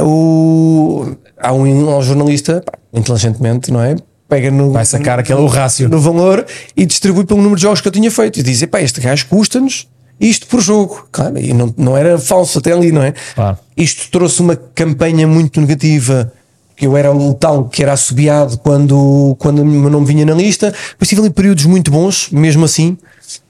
O, 0.00 1.16
há 1.36 1.52
um, 1.52 1.96
um 1.98 2.02
jornalista, 2.02 2.62
pá, 2.64 2.72
inteligentemente, 2.92 3.70
não 3.72 3.82
é? 3.82 3.96
Pega 4.28 4.50
no, 4.50 4.70
Vai 4.72 4.84
sacar 4.84 5.18
aquele 5.18 5.46
rácio. 5.48 5.88
no 5.88 5.98
valor 6.00 6.44
e 6.76 6.84
distribui 6.84 7.24
pelo 7.24 7.38
número 7.40 7.56
de 7.56 7.62
jogos 7.62 7.80
que 7.80 7.88
eu 7.88 7.92
tinha 7.92 8.10
feito. 8.10 8.38
E 8.38 8.42
diz: 8.42 8.64
pá, 8.66 8.80
este 8.80 9.00
gajo 9.00 9.26
custa-nos 9.28 9.88
isto 10.20 10.46
por 10.46 10.60
jogo. 10.60 11.06
Claro, 11.10 11.38
e 11.38 11.52
não, 11.52 11.72
não 11.76 11.96
era 11.96 12.18
falso 12.18 12.58
até 12.58 12.72
ali, 12.72 12.92
não 12.92 13.02
é? 13.02 13.14
Claro. 13.34 13.58
Isto 13.76 14.10
trouxe 14.10 14.40
uma 14.40 14.56
campanha 14.56 15.26
muito 15.26 15.60
negativa. 15.60 16.32
Que 16.76 16.86
eu 16.86 16.96
era 16.96 17.12
o 17.12 17.34
tal 17.34 17.64
que 17.64 17.82
era 17.82 17.92
assobiado 17.92 18.56
quando, 18.58 19.34
quando 19.40 19.62
o 19.62 19.66
meu 19.66 19.90
nome 19.90 20.06
vinha 20.06 20.24
na 20.24 20.32
lista. 20.32 20.72
Depois 20.90 21.08
tive 21.08 21.20
ali 21.20 21.30
períodos 21.30 21.64
muito 21.64 21.90
bons, 21.90 22.30
mesmo 22.30 22.64
assim, 22.64 22.96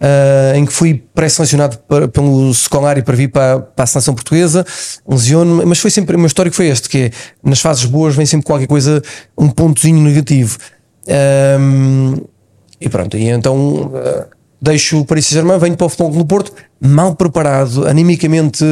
ah, 0.01 0.57
em 0.57 0.65
que 0.65 0.73
fui 0.73 1.03
pré-selecionado 1.15 1.79
pelo 2.13 2.53
Scolari 2.53 3.03
para 3.03 3.15
vir 3.15 3.29
para, 3.29 3.61
para 3.61 3.85
a 3.85 3.87
seleção 3.87 4.15
portuguesa, 4.15 4.65
lesiono 5.07 5.65
mas 5.67 5.79
foi 5.79 5.91
sempre, 5.91 6.17
o 6.17 6.19
meu 6.19 6.27
histórico 6.27 6.57
foi 6.57 6.67
este, 6.67 6.89
que 6.89 6.99
é, 6.99 7.11
nas 7.43 7.61
fases 7.61 7.85
boas 7.85 8.15
vem 8.15 8.27
sempre 8.27 8.47
qualquer 8.47 8.67
coisa, 8.67 9.03
um 9.37 9.49
pontozinho 9.49 10.01
negativo. 10.01 10.59
Ahm, 11.09 12.17
e 12.81 12.89
pronto, 12.89 13.17
e 13.17 13.29
então 13.29 13.93
ah, 13.95 14.27
deixo 14.61 15.01
o 15.01 15.05
Paris 15.05 15.27
Saint-Germain, 15.27 15.59
venho 15.59 15.77
para 15.77 15.87
o 15.87 15.89
Futebol 15.89 16.11
Clube 16.11 16.25
do 16.25 16.29
Porto, 16.29 16.53
mal 16.81 17.15
preparado, 17.15 17.87
animicamente 17.87 18.65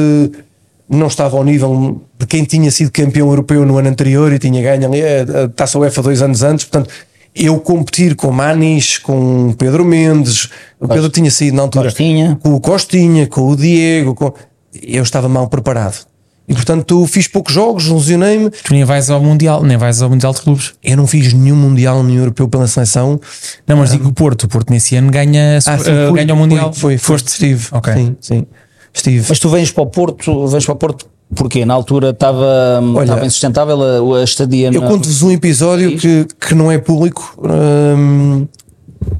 não 0.89 1.07
estava 1.07 1.37
ao 1.37 1.43
nível 1.43 2.01
de 2.17 2.25
quem 2.25 2.43
tinha 2.43 2.71
sido 2.71 2.91
campeão 2.91 3.27
europeu 3.27 3.65
no 3.65 3.77
ano 3.77 3.89
anterior 3.89 4.31
e 4.31 4.39
tinha 4.39 4.61
ganho 4.61 4.87
ali 4.87 5.01
a, 5.01 5.43
a 5.43 5.49
Taça 5.49 5.77
UEFA 5.77 6.01
dois 6.01 6.21
anos 6.21 6.43
antes, 6.43 6.65
portanto 6.65 6.93
eu 7.35 7.59
competir 7.59 8.15
com 8.15 8.31
Manis, 8.31 8.97
com 8.97 9.53
Pedro 9.53 9.85
Mendes, 9.85 10.49
o 10.79 10.87
Pedro 10.87 11.09
tinha 11.09 11.29
saído 11.29 11.55
na 11.55 11.63
altura 11.63 11.89
Costinha. 11.89 12.37
com 12.41 12.53
o 12.55 12.59
Costinha, 12.59 13.27
com 13.27 13.47
o 13.47 13.55
Diego, 13.55 14.15
com... 14.15 14.33
eu 14.81 15.03
estava 15.03 15.29
mal 15.29 15.47
preparado. 15.47 16.05
E 16.47 16.53
portanto 16.53 17.05
fiz 17.07 17.27
poucos 17.27 17.53
jogos, 17.53 17.87
lesionei-me, 17.87 18.49
Tu 18.49 18.71
nem 18.73 18.85
vais 18.85 19.09
ao 19.09 19.21
Mundial, 19.21 19.61
nem 19.63 19.75
vais 19.75 20.01
ao 20.01 20.09
Mundial 20.09 20.33
de 20.33 20.41
Clubes. 20.41 20.73
eu 20.81 20.95
não 20.95 21.05
fiz 21.05 21.33
nenhum 21.33 21.57
Mundial 21.57 22.01
nem 22.03 22.15
Europeu 22.15 22.47
pela 22.47 22.65
seleção. 22.67 23.19
Não, 23.67 23.75
mas 23.77 23.91
digo 23.91 24.07
o 24.07 24.13
Porto. 24.13 24.43
O 24.43 24.47
Porto 24.47 24.69
nesse 24.71 24.95
ano 24.95 25.11
ganha, 25.11 25.57
Ah, 25.57 25.77
sim, 25.77 25.83
fui, 26.09 26.13
ganha 26.23 26.33
o 26.33 26.37
Mundial. 26.37 26.71
Foi, 26.73 26.97
foi, 26.97 27.15
Foste. 27.15 27.27
estive. 27.27 27.67
Ok. 27.71 27.93
Sim, 27.93 28.15
sim. 28.21 28.45
Estive. 28.93 29.25
Mas 29.27 29.39
tu 29.39 29.49
vens 29.49 29.71
para 29.71 29.83
o 29.83 29.87
Porto, 29.87 30.47
vens 30.47 30.63
para 30.65 30.73
o 30.73 30.77
Porto 30.77 31.05
porque 31.35 31.65
na 31.65 31.73
altura 31.73 32.11
estava, 32.11 32.81
estava 33.01 33.25
insustentável 33.25 34.13
a, 34.15 34.21
a 34.21 34.23
estadia 34.23 34.69
Eu 34.73 34.79
na- 34.81 34.87
conto-vos 34.87 35.21
um 35.21 35.29
episódio 35.31 35.97
que, 35.97 36.25
que 36.39 36.55
não 36.55 36.71
é 36.71 36.77
público. 36.77 37.37
hum, 37.43 38.47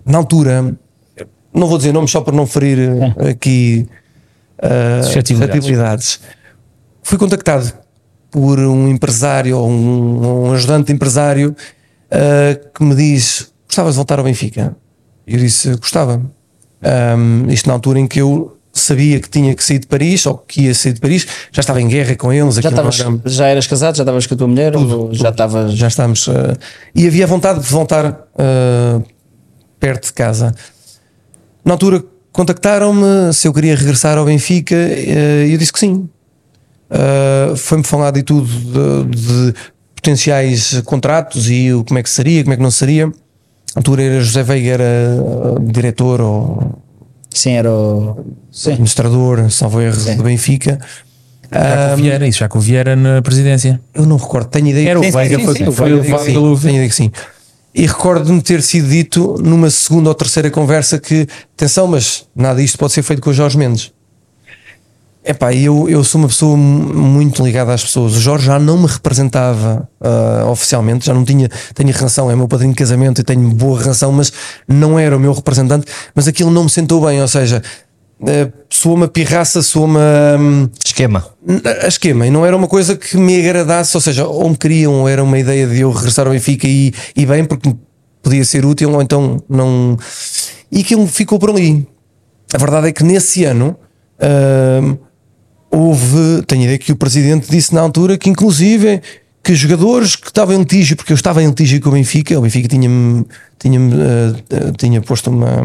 na 0.05 0.17
altura, 0.17 0.73
não 1.53 1.67
vou 1.67 1.77
dizer 1.77 1.91
nomes 1.91 2.09
só 2.09 2.21
para 2.21 2.33
não 2.33 2.47
ferir 2.47 2.79
eh, 3.17 3.29
aqui 3.31 3.85
uh, 4.59 5.03
Suscetibilidades. 5.03 6.19
Fui 7.07 7.17
contactado 7.17 7.71
por 8.29 8.59
um 8.59 8.89
empresário 8.89 9.57
ou 9.57 9.69
um, 9.69 10.47
um 10.47 10.51
ajudante 10.51 10.87
de 10.87 10.93
empresário 10.93 11.55
uh, 12.11 12.69
que 12.73 12.83
me 12.83 12.93
diz: 12.93 13.49
Gostavas 13.65 13.93
de 13.93 13.95
voltar 13.95 14.19
ao 14.19 14.25
Benfica? 14.25 14.75
Eu 15.25 15.39
disse: 15.39 15.73
Gostava. 15.77 16.21
Um, 17.17 17.49
isto 17.49 17.65
na 17.67 17.75
altura 17.75 18.01
em 18.01 18.07
que 18.07 18.19
eu 18.19 18.57
sabia 18.73 19.21
que 19.21 19.29
tinha 19.29 19.55
que 19.55 19.63
sair 19.63 19.79
de 19.79 19.87
Paris 19.87 20.25
ou 20.25 20.37
que 20.37 20.63
ia 20.63 20.75
sair 20.75 20.91
de 20.91 20.99
Paris, 20.99 21.25
já 21.49 21.61
estava 21.61 21.81
em 21.81 21.87
guerra 21.87 22.13
com 22.17 22.33
eles. 22.33 22.55
já, 22.55 22.67
estavas, 22.67 22.95
já 23.23 23.47
eras 23.47 23.67
casado, 23.67 23.95
já 23.95 24.03
estavas 24.03 24.27
com 24.27 24.33
a 24.33 24.37
tua 24.37 24.47
mulher, 24.47 24.75
ou 24.75 25.13
já 25.13 25.29
estavas. 25.29 25.73
já 25.75 25.87
estamos. 25.87 26.27
eh, 26.27 26.57
e 26.93 27.07
havia 27.07 27.25
vontade 27.25 27.61
de 27.61 27.67
voltar 27.67 28.27
eh, 28.37 29.01
perto 29.79 30.07
de 30.07 30.13
casa. 30.13 30.53
Na 31.63 31.71
altura 31.71 32.03
contactaram-me 32.33 33.31
se 33.31 33.47
eu 33.47 33.53
queria 33.53 33.77
regressar 33.77 34.17
ao 34.17 34.25
Benfica 34.25 34.75
e 34.75 35.53
eu 35.53 35.57
disse 35.57 35.71
que 35.71 35.79
sim. 35.79 36.09
Eh, 36.89 37.53
Foi-me 37.55 37.83
falado 37.83 38.17
e 38.17 38.23
tudo 38.23 38.45
de, 38.47 39.15
de 39.17 39.53
potenciais 39.95 40.81
contratos 40.85 41.49
e 41.49 41.73
o, 41.73 41.83
como 41.83 41.99
é 41.99 42.03
que 42.03 42.09
seria, 42.09 42.43
como 42.43 42.53
é 42.53 42.57
que 42.57 42.63
não 42.63 42.71
seria. 42.71 43.07
Na 43.07 43.13
altura 43.77 44.03
era 44.03 44.21
José 44.21 44.43
Veiga, 44.43 44.69
era 44.71 44.83
eh, 44.83 45.71
diretor 45.71 46.21
ou 46.21 46.81
Sim, 47.29 47.51
era 47.51 47.71
o. 47.71 48.25
Sim. 48.51 48.71
administrador, 48.71 49.49
salvo 49.51 49.81
erro, 49.81 50.15
do 50.15 50.23
Benfica. 50.23 50.79
Já 51.51 51.87
com 51.89 51.93
o 51.93 51.97
Vieira, 51.97 52.27
isso 52.27 52.39
já 52.39 52.49
com 52.49 52.57
o 52.57 52.61
Vieira 52.61 52.95
na 52.95 53.21
presidência. 53.21 53.79
Eu 53.93 54.05
não 54.05 54.17
recordo, 54.17 54.47
tenho 54.49 54.67
ideia 54.67 54.89
Era 54.89 54.99
o 54.99 55.03
Sim, 55.03 55.11
sim, 55.11 55.17
Veiga, 55.17 55.37
sim, 55.39 55.45
foi- 55.45 55.55
sim, 55.55 55.71
foi 55.71 55.85
tenho 55.85 55.97
o 55.97 55.99
ideia 56.03 56.17
que 56.17 56.23
Veiga 56.25 56.59
tenho 56.61 56.75
ideia 56.75 56.89
que 56.89 56.95
sim. 56.95 57.11
E 57.75 57.85
recordo-me 57.85 58.41
ter 58.41 58.61
sido 58.63 58.87
dito 58.89 59.35
numa 59.43 59.69
segunda 59.69 60.09
ou 60.09 60.15
terceira 60.15 60.49
conversa 60.49 60.97
que, 60.97 61.27
atenção, 61.55 61.85
mas 61.87 62.25
nada 62.35 62.59
disto 62.59 62.77
pode 62.77 62.91
ser 62.93 63.03
feito 63.03 63.21
com 63.21 63.29
o 63.29 63.33
Jorge 63.33 63.57
Mendes. 63.57 63.91
Epá, 65.29 65.53
eu, 65.53 65.89
eu 65.89 66.03
sou 66.03 66.19
uma 66.21 66.27
pessoa 66.27 66.55
mu- 66.55 66.93
muito 66.93 67.43
ligada 67.43 67.73
às 67.73 67.83
pessoas. 67.83 68.15
O 68.15 68.19
Jorge 68.19 68.45
já 68.45 68.57
não 68.57 68.77
me 68.77 68.87
representava 68.87 69.87
ah, 69.99 70.45
oficialmente, 70.49 71.05
já 71.05 71.13
não 71.13 71.25
tinha, 71.25 71.49
tenho 71.75 71.91
relação, 71.91 72.31
é 72.31 72.35
meu 72.35 72.47
padrinho 72.47 72.71
de 72.71 72.77
casamento 72.77 73.19
e 73.19 73.23
tenho 73.23 73.49
boa 73.49 73.79
relação, 73.79 74.11
mas 74.11 74.31
não 74.67 74.97
era 74.97 75.17
o 75.17 75.19
meu 75.19 75.33
representante. 75.33 75.85
Mas 76.15 76.27
aquilo 76.27 76.49
não 76.49 76.63
me 76.63 76.69
sentou 76.69 77.05
bem, 77.05 77.21
ou 77.21 77.27
seja, 77.27 77.61
uh, 78.21 78.53
soa 78.69 78.93
uma 78.95 79.07
pirraça, 79.07 79.61
soa 79.61 79.85
uma. 79.85 80.37
hum, 80.39 80.69
Esquema. 80.85 81.25
a 81.83 81.87
esquema 81.87 82.25
e 82.25 82.31
não 82.31 82.45
era 82.45 82.55
uma 82.55 82.67
coisa 82.67 82.95
que 82.95 83.17
me 83.17 83.39
agradasse, 83.39 83.95
ou 83.97 84.01
seja, 84.01 84.25
ou 84.25 84.49
me 84.49 84.55
queriam, 84.57 84.93
ou 85.01 85.09
era 85.09 85.21
uma 85.23 85.37
ideia 85.37 85.67
de 85.67 85.81
eu 85.81 85.91
regressar 85.91 86.25
ao 86.25 86.31
Benfica 86.33 86.67
e, 86.67 86.93
e 87.15 87.25
bem, 87.25 87.43
porque 87.43 87.75
podia 88.23 88.45
ser 88.45 88.65
útil, 88.65 88.91
ou 88.93 89.01
então 89.01 89.43
não. 89.49 89.97
E 90.71 90.79
aquilo 90.81 91.05
ficou 91.05 91.37
por 91.37 91.49
ali. 91.49 91.85
A 92.53 92.57
verdade 92.57 92.87
é 92.87 92.91
que 92.93 93.03
nesse 93.03 93.43
ano 93.43 93.75
hum, 94.81 94.97
houve, 95.71 96.43
tenho 96.47 96.61
a 96.61 96.65
ideia 96.65 96.77
que 96.77 96.91
o 96.91 96.95
presidente 96.95 97.49
disse 97.49 97.73
na 97.73 97.81
altura 97.81 98.17
que, 98.17 98.29
inclusive, 98.29 99.01
que 99.43 99.53
jogadores 99.55 100.15
que 100.15 100.27
estavam 100.27 100.55
em 100.55 100.59
litígio, 100.59 100.95
porque 100.95 101.11
eu 101.13 101.15
estava 101.15 101.41
em 101.43 101.47
litígio 101.47 101.79
com 101.81 101.89
o 101.89 101.93
Benfica, 101.93 102.37
o 102.37 102.41
Benfica 102.41 102.67
tinha-me 102.67 103.25
tinha, 103.59 103.79
tinha 104.77 105.01
posto 105.01 105.29
uma 105.29 105.61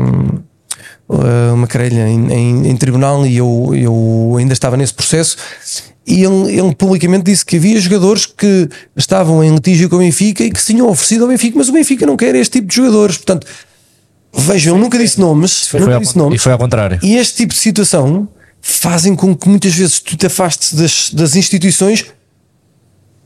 uh, 1.09 1.55
uma 1.55 1.67
querelha 1.67 2.09
em, 2.09 2.33
em- 2.33 2.69
em 2.69 2.77
tribunal 2.77 3.27
e 3.27 3.37
eu, 3.37 3.71
eu 3.75 4.37
ainda 4.39 4.53
estava 4.53 4.77
nesse 4.77 4.95
processo. 4.95 5.37
E 6.07 6.25
ele, 6.25 6.59
ele 6.59 6.75
publicamente 6.75 7.25
disse 7.25 7.45
que 7.45 7.57
havia 7.57 7.81
jogadores 7.81 8.27
que 8.27 8.69
estavam 8.97 9.43
em 9.45 9.55
litígio 9.55 9.89
com 9.89 9.97
o 9.97 9.99
Benfica 10.01 10.43
e 10.43 10.51
que 10.51 10.61
se 10.61 10.67
tinham 10.73 10.89
oferecido 10.89 11.23
ao 11.25 11.29
Benfica, 11.29 11.57
mas 11.59 11.69
o 11.69 11.73
Benfica 11.73 12.05
não 12.07 12.17
quer 12.17 12.35
este 12.35 12.59
tipo 12.59 12.69
de 12.69 12.75
jogadores. 12.75 13.17
Portanto, 13.19 13.47
vejam, 14.35 14.75
eu 14.77 14.81
nunca 14.83 14.99
disse 14.99 15.21
nomes, 15.21 15.69
Foi 15.69 15.79
nunca 15.81 15.95
ao- 15.95 16.01
disse 16.01 16.17
nomes. 16.19 16.41
e 16.41 16.43
foi 16.43 16.51
ao 16.53 16.59
contrário. 16.59 16.99
E 17.03 17.17
este 17.17 17.37
tipo 17.37 17.55
de 17.55 17.61
situação 17.61 18.29
fazem 18.63 19.17
com 19.17 19.35
que 19.37 19.49
muitas 19.49 19.75
vezes 19.75 19.99
tu 20.01 20.17
te 20.17 20.27
afastes 20.27 20.73
das, 20.75 21.11
das 21.13 21.35
instituições 21.35 22.07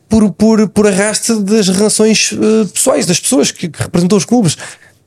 por, 0.09 0.31
por, 0.33 0.69
por 0.71 0.87
arraste 0.87 1.35
das 1.43 1.69
relações 1.69 2.33
eh, 2.33 2.65
pessoais 2.73 3.05
das 3.07 3.21
pessoas 3.21 3.51
que, 3.51 3.69
que 3.69 3.83
representam 3.83 4.17
os 4.17 4.25
clubes. 4.25 4.57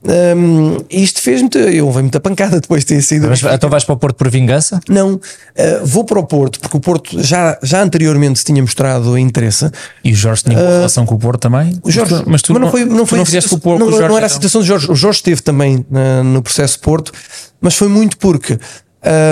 Um, 0.01 0.77
isto 0.89 1.21
fez 1.21 1.41
muita, 1.41 1.59
eu 1.59 1.85
levei 1.87 2.03
muita 2.03 2.21
pancada 2.21 2.59
depois 2.61 2.81
de 2.85 2.95
ter 2.95 3.01
sido. 3.01 3.27
Mas, 3.27 3.41
então 3.43 3.69
vais 3.69 3.83
para 3.83 3.95
o 3.95 3.97
Porto 3.97 4.15
por 4.15 4.29
vingança? 4.29 4.79
Não, 4.87 5.19
eh, 5.55 5.81
vou 5.83 6.05
para 6.05 6.19
o 6.19 6.25
Porto, 6.25 6.59
porque 6.59 6.77
o 6.77 6.79
Porto 6.79 7.21
já, 7.21 7.57
já 7.61 7.81
anteriormente 7.81 8.43
tinha 8.45 8.61
mostrado 8.61 9.17
interesse. 9.17 9.69
E 10.03 10.11
o 10.13 10.15
Jorge 10.15 10.43
tinha 10.43 10.55
boa 10.57 10.69
relação 10.69 11.05
com 11.05 11.15
o 11.15 11.19
Porto 11.19 11.41
também. 11.41 11.77
O 11.83 11.91
Jorge, 11.91 12.23
mas 12.27 12.41
tu 12.41 12.57
não 12.57 12.69
foi, 12.71 12.85
não 12.85 13.05
foi 13.05 13.17
não 13.17 13.25
fizeste 13.25 13.49
com 13.49 13.55
o 13.57 13.59
Porto. 13.59 13.79
não, 13.79 13.87
o 13.87 13.91
Jorge, 13.91 14.07
não 14.07 14.17
era 14.17 14.25
a 14.25 14.27
então. 14.27 14.35
situação 14.35 14.61
de 14.61 14.67
Jorge. 14.67 14.89
O 14.91 14.95
Jorge 14.95 15.17
esteve 15.19 15.41
também 15.41 15.85
na- 15.89 16.23
no 16.23 16.41
processo 16.41 16.79
Porto, 16.79 17.11
mas 17.59 17.75
foi 17.75 17.89
muito 17.89 18.17
porque 18.17 18.57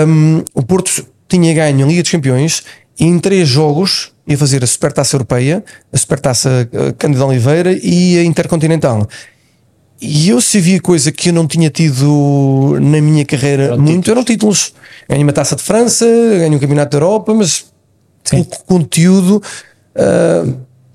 hum, 0.06 0.42
o 0.54 0.62
Porto 0.62 1.06
tinha 1.28 1.52
ganho 1.54 1.84
a 1.84 1.88
Liga 1.88 2.02
dos 2.02 2.10
Campeões 2.10 2.62
e 2.98 3.04
em 3.04 3.18
três 3.18 3.48
jogos 3.48 4.12
ia 4.26 4.36
fazer 4.36 4.62
a 4.62 4.66
Supertaça 4.66 5.16
Europeia, 5.16 5.64
a 5.92 5.96
Supertaça 5.96 6.68
eh, 6.72 6.94
Cândido 6.98 7.24
Oliveira 7.26 7.72
e 7.82 8.18
a 8.18 8.24
Intercontinental. 8.24 9.08
E 10.00 10.28
eu 10.28 10.40
se 10.40 10.58
havia 10.58 10.80
coisa 10.80 11.10
que 11.10 11.30
eu 11.30 11.32
não 11.32 11.46
tinha 11.46 11.70
tido 11.70 12.76
na 12.80 13.00
minha 13.00 13.24
carreira 13.24 13.76
muito, 13.76 14.10
eram 14.10 14.22
títulos. 14.22 14.72
Ganhei 15.08 15.24
uma 15.24 15.32
taça 15.32 15.56
de 15.56 15.62
França, 15.62 16.06
ganhei 16.06 16.54
um 16.54 16.58
campeonato 16.58 16.90
da 16.90 17.04
Europa, 17.04 17.34
mas 17.34 17.66
Sim. 18.22 18.44
pouco 18.44 18.64
conteúdo. 18.64 19.42
ah, 19.96 20.44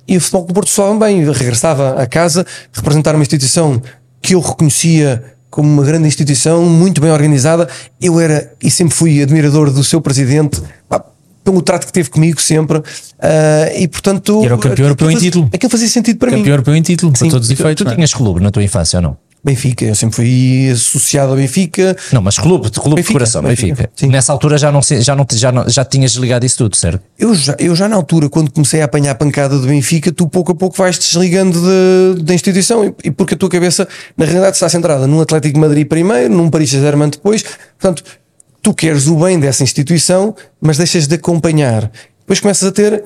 e 0.07 0.17
o 0.17 0.21
futebol 0.21 0.45
do 0.45 0.53
Porto 0.53 0.69
soava 0.69 1.05
bem. 1.05 1.24
Regressava 1.32 2.01
a 2.01 2.05
casa, 2.05 2.45
representar 2.71 3.15
uma 3.15 3.24
instituição 3.24 3.82
que 4.21 4.36
eu 4.36 4.39
reconhecia 4.39 5.32
como 5.54 5.72
uma 5.72 5.84
grande 5.84 6.08
instituição, 6.08 6.66
muito 6.66 6.99
bem 6.99 7.12
organizada. 7.12 7.70
Eu 8.01 8.20
era 8.20 8.51
e 8.62 8.72
sempre 8.72 8.95
fui 8.95 9.22
admirador 9.22 9.70
do 9.70 9.84
seu 9.84 10.01
presidente. 10.01 10.60
Pá, 10.89 11.06
pelo 11.43 11.62
trato 11.62 11.86
que 11.86 11.93
teve 11.93 12.10
comigo 12.10 12.41
sempre, 12.41 12.80
uh, 12.80 12.84
e 13.78 13.88
portanto. 13.88 14.41
E 14.41 14.45
era 14.45 14.56
o 14.56 14.58
campeão 14.58 14.86
europeu 14.86 15.12
em 15.12 15.18
título. 15.18 15.49
Aquilo 15.54 15.70
fazia 15.70 15.88
sentido 15.88 16.18
para 16.18 16.30
campeão 16.30 16.39
mim. 16.39 16.43
Campeão 16.43 16.54
europeu 16.54 16.76
em 16.76 16.82
título, 16.82 17.12
para 17.12 17.30
todos 17.30 17.47
os 17.47 17.51
efeitos. 17.51 17.86
Tu, 17.86 17.89
tu 17.89 17.95
tinhas 17.95 18.14
clube 18.14 18.41
na 18.41 18.49
tua 18.49 18.64
infância 18.64 18.97
ou 18.97 19.04
não? 19.04 19.18
Benfica, 19.43 19.83
eu 19.83 19.93
sempre 19.93 20.15
fui 20.15 20.69
associado 20.71 21.31
ao 21.31 21.35
Benfica. 21.35 21.97
Não, 22.13 22.21
mas 22.21 22.39
clube, 22.39 22.71
clube 22.71 22.95
Benfica, 22.95 23.07
de 23.07 23.13
coração, 23.13 23.41
Benfica. 23.43 23.75
Benfica. 23.75 24.07
Nessa 24.07 24.31
altura 24.31 24.57
já 24.57 24.71
não, 24.71 24.81
já, 24.81 25.15
não, 25.15 25.27
já, 25.29 25.51
não, 25.51 25.69
já 25.69 25.83
tinhas 25.83 26.13
desligado 26.13 26.45
isso 26.45 26.57
tudo, 26.57 26.77
certo? 26.77 27.01
Eu 27.19 27.35
já, 27.35 27.53
eu 27.59 27.75
já 27.75 27.89
na 27.89 27.97
altura, 27.97 28.29
quando 28.29 28.49
comecei 28.53 28.81
a 28.81 28.85
apanhar 28.85 29.11
a 29.11 29.15
pancada 29.15 29.59
do 29.59 29.67
Benfica, 29.67 30.13
tu 30.13 30.29
pouco 30.29 30.53
a 30.53 30.55
pouco 30.55 30.77
vais 30.77 30.97
desligando 30.97 31.59
da 32.15 32.23
de, 32.23 32.33
instituição 32.33 32.85
e, 32.85 32.95
e, 33.03 33.11
porque 33.11 33.33
a 33.33 33.37
tua 33.37 33.49
cabeça, 33.49 33.85
na 34.15 34.23
realidade, 34.23 34.55
está 34.55 34.69
centrada 34.69 35.07
num 35.07 35.19
Atlético 35.19 35.55
de 35.55 35.59
Madrid 35.59 35.85
primeiro, 35.87 36.33
num 36.33 36.49
Paris 36.49 36.69
Saint-Germain 36.69 37.09
depois. 37.09 37.43
Portanto, 37.77 38.01
tu 38.61 38.73
queres 38.73 39.07
o 39.07 39.17
bem 39.17 39.37
dessa 39.41 39.61
instituição, 39.61 40.33
mas 40.61 40.77
deixas 40.77 41.05
de 41.05 41.15
acompanhar. 41.15 41.91
Depois 42.21 42.39
começas 42.39 42.65
a 42.65 42.71
ter 42.71 43.03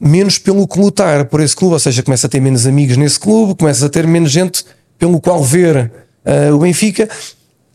menos 0.00 0.38
pelo 0.38 0.66
que 0.66 0.78
lutar 0.78 1.26
por 1.26 1.40
esse 1.40 1.54
clube, 1.54 1.74
ou 1.74 1.78
seja, 1.78 2.02
começas 2.02 2.24
a 2.24 2.28
ter 2.28 2.40
menos 2.40 2.66
amigos 2.66 2.96
nesse 2.96 3.18
clube, 3.18 3.54
começas 3.54 3.84
a 3.84 3.88
ter 3.88 4.08
menos 4.08 4.32
gente 4.32 4.64
pelo 4.98 5.20
qual 5.20 5.42
ver 5.42 5.90
uh, 6.24 6.54
o 6.54 6.58
Benfica. 6.58 7.08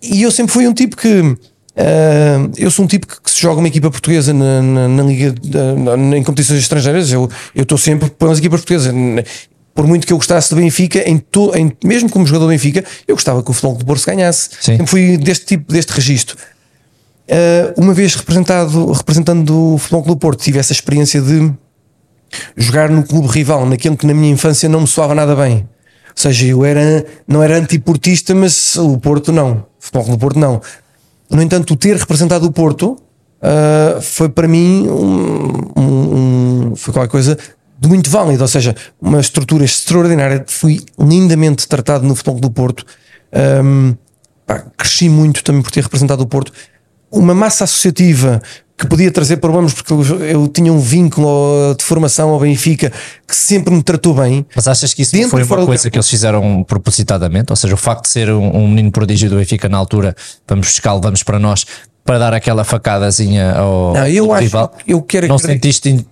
E 0.02 0.22
eu 0.22 0.32
sempre 0.32 0.52
fui 0.52 0.68
um 0.68 0.74
tipo 0.74 0.98
que. 0.98 1.22
Uh, 1.22 2.52
eu 2.56 2.70
sou 2.70 2.86
um 2.86 2.88
tipo 2.88 3.08
que, 3.08 3.20
que, 3.20 3.32
se 3.32 3.42
joga 3.42 3.60
uma 3.60 3.68
equipa 3.68 3.90
portuguesa 3.90 4.32
na, 4.32 4.62
na, 4.62 4.88
na 4.88 5.04
liga, 5.04 5.34
na, 5.98 6.18
em 6.18 6.24
competições 6.24 6.60
estrangeiras. 6.60 7.12
Eu 7.12 7.30
estou 7.56 7.78
sempre 7.78 8.10
pelas 8.10 8.38
equipas 8.38 8.62
portuguesas. 8.62 8.94
Por 9.74 9.88
muito 9.88 10.06
que 10.06 10.14
eu 10.14 10.18
gostasse 10.18 10.52
do 10.52 10.58
Benfica, 10.58 11.00
em 11.10 11.18
to, 11.18 11.52
em, 11.56 11.76
mesmo 11.84 12.08
como 12.08 12.28
jogador 12.28 12.46
do 12.46 12.50
Benfica, 12.50 12.86
eu 13.08 13.16
gostava 13.16 13.42
que 13.42 13.50
o 13.50 13.54
futebol 13.54 13.76
do 13.76 13.84
Porto 13.84 14.06
ganhasse. 14.06 14.50
Sim. 14.62 14.78
Sempre 14.78 14.88
fui 14.88 15.18
deste 15.18 15.46
tipo, 15.48 15.74
deste 15.74 15.90
registro. 15.94 16.38
Uh, 17.28 17.82
uma 17.82 17.94
vez 17.94 18.14
representado, 18.14 18.92
representando 18.92 19.74
o 19.74 19.78
Futebol 19.80 20.04
Clube 20.04 20.22
Porto, 20.22 20.44
tive 20.44 20.60
essa 20.60 20.74
experiência 20.74 21.22
de 21.22 21.52
jogar 22.56 22.90
no 22.90 23.04
clube 23.04 23.28
rival, 23.28 23.66
naquilo 23.66 23.98
que 23.98 24.06
na 24.06 24.14
minha 24.14 24.32
infância 24.32 24.68
não 24.68 24.82
me 24.82 24.88
soava 24.88 25.16
nada 25.16 25.36
bem. 25.36 25.68
Seja, 26.16 26.46
eu 26.46 26.64
era, 26.64 27.06
não 27.28 27.42
era 27.42 27.58
antiportista, 27.58 28.34
mas 28.36 28.76
o 28.76 28.98
Porto 28.98 29.32
não. 29.32 29.52
O 29.52 29.66
Futebol 29.80 30.06
Clube 30.06 30.20
Porto 30.20 30.40
não. 30.40 30.62
No 31.30 31.42
entanto, 31.42 31.76
ter 31.76 31.96
representado 31.98 32.46
o 32.46 32.52
Porto 32.52 32.98
uh, 33.42 34.02
foi 34.02 34.30
para 34.30 34.48
mim 34.48 34.88
um, 34.88 35.82
um, 35.82 36.16
um, 36.72 36.76
foi 36.76 36.94
qualquer 36.94 37.10
coisa 37.10 37.38
de 37.80 37.88
muito 37.90 38.10
válido, 38.10 38.42
ou 38.42 38.48
seja, 38.48 38.76
uma 39.02 39.20
estrutura 39.20 39.66
extraordinária. 39.66 40.46
Fui 40.48 40.80
lindamente 40.98 41.68
tratado 41.68 42.06
no 42.06 42.16
Futebol 42.16 42.40
do 42.40 42.52
Porto. 42.52 42.86
Um, 43.64 43.96
pá, 44.46 44.64
cresci 44.78 45.10
muito 45.10 45.44
também 45.44 45.62
por 45.62 45.72
ter 45.72 45.84
representado 45.84 46.24
o 46.24 46.28
Porto. 46.28 46.54
Uma 47.14 47.34
massa 47.36 47.64
associativa 47.64 48.42
que 48.76 48.88
podia 48.88 49.12
trazer 49.12 49.38
problemas 49.38 49.74
porque 49.74 49.94
eu, 49.94 50.04
eu, 50.24 50.48
tinha 50.48 50.74
um 50.74 50.80
vínculo 50.80 51.76
de 51.78 51.84
formação 51.84 52.30
ao 52.30 52.40
Benfica 52.40 52.92
que 53.28 53.36
sempre 53.36 53.74
me 53.74 53.84
tratou 53.84 54.14
bem. 54.16 54.46
Mas 54.56 54.68
achas 54.68 54.94
que 54.94 55.04
isso 55.04 55.16
não 55.16 55.30
foi 55.30 55.44
uma 55.44 55.66
coisa 55.66 55.90
que 55.90 55.98
eles 55.98 56.10
fizeram 56.10 56.64
propositadamente? 56.64 57.52
Ou 57.52 57.56
seja, 57.56 57.74
o 57.76 57.78
facto 57.78 58.04
de 58.04 58.10
ser 58.10 58.32
um, 58.32 58.58
um 58.58 58.68
menino 58.68 58.92
prodígio 58.92 59.30
do 59.30 59.38
Benfica 59.38 59.70
na 59.70 59.78
altura, 59.78 60.16
vamos 60.48 60.68
buscar, 60.68 60.98
vamos 60.98 61.22
para 61.22 61.38
nós, 61.38 61.66
para 62.04 62.18
dar 62.18 62.34
aquela 62.34 62.64
facadazinha 62.64 63.54
ao, 63.54 63.94
não, 63.94 64.08
eu 64.08 64.34
acho, 64.34 64.44
rival. 64.44 64.74
Eu 64.88 65.02
quero 65.02 65.28
não 65.28 65.38
sentiste 65.38 66.06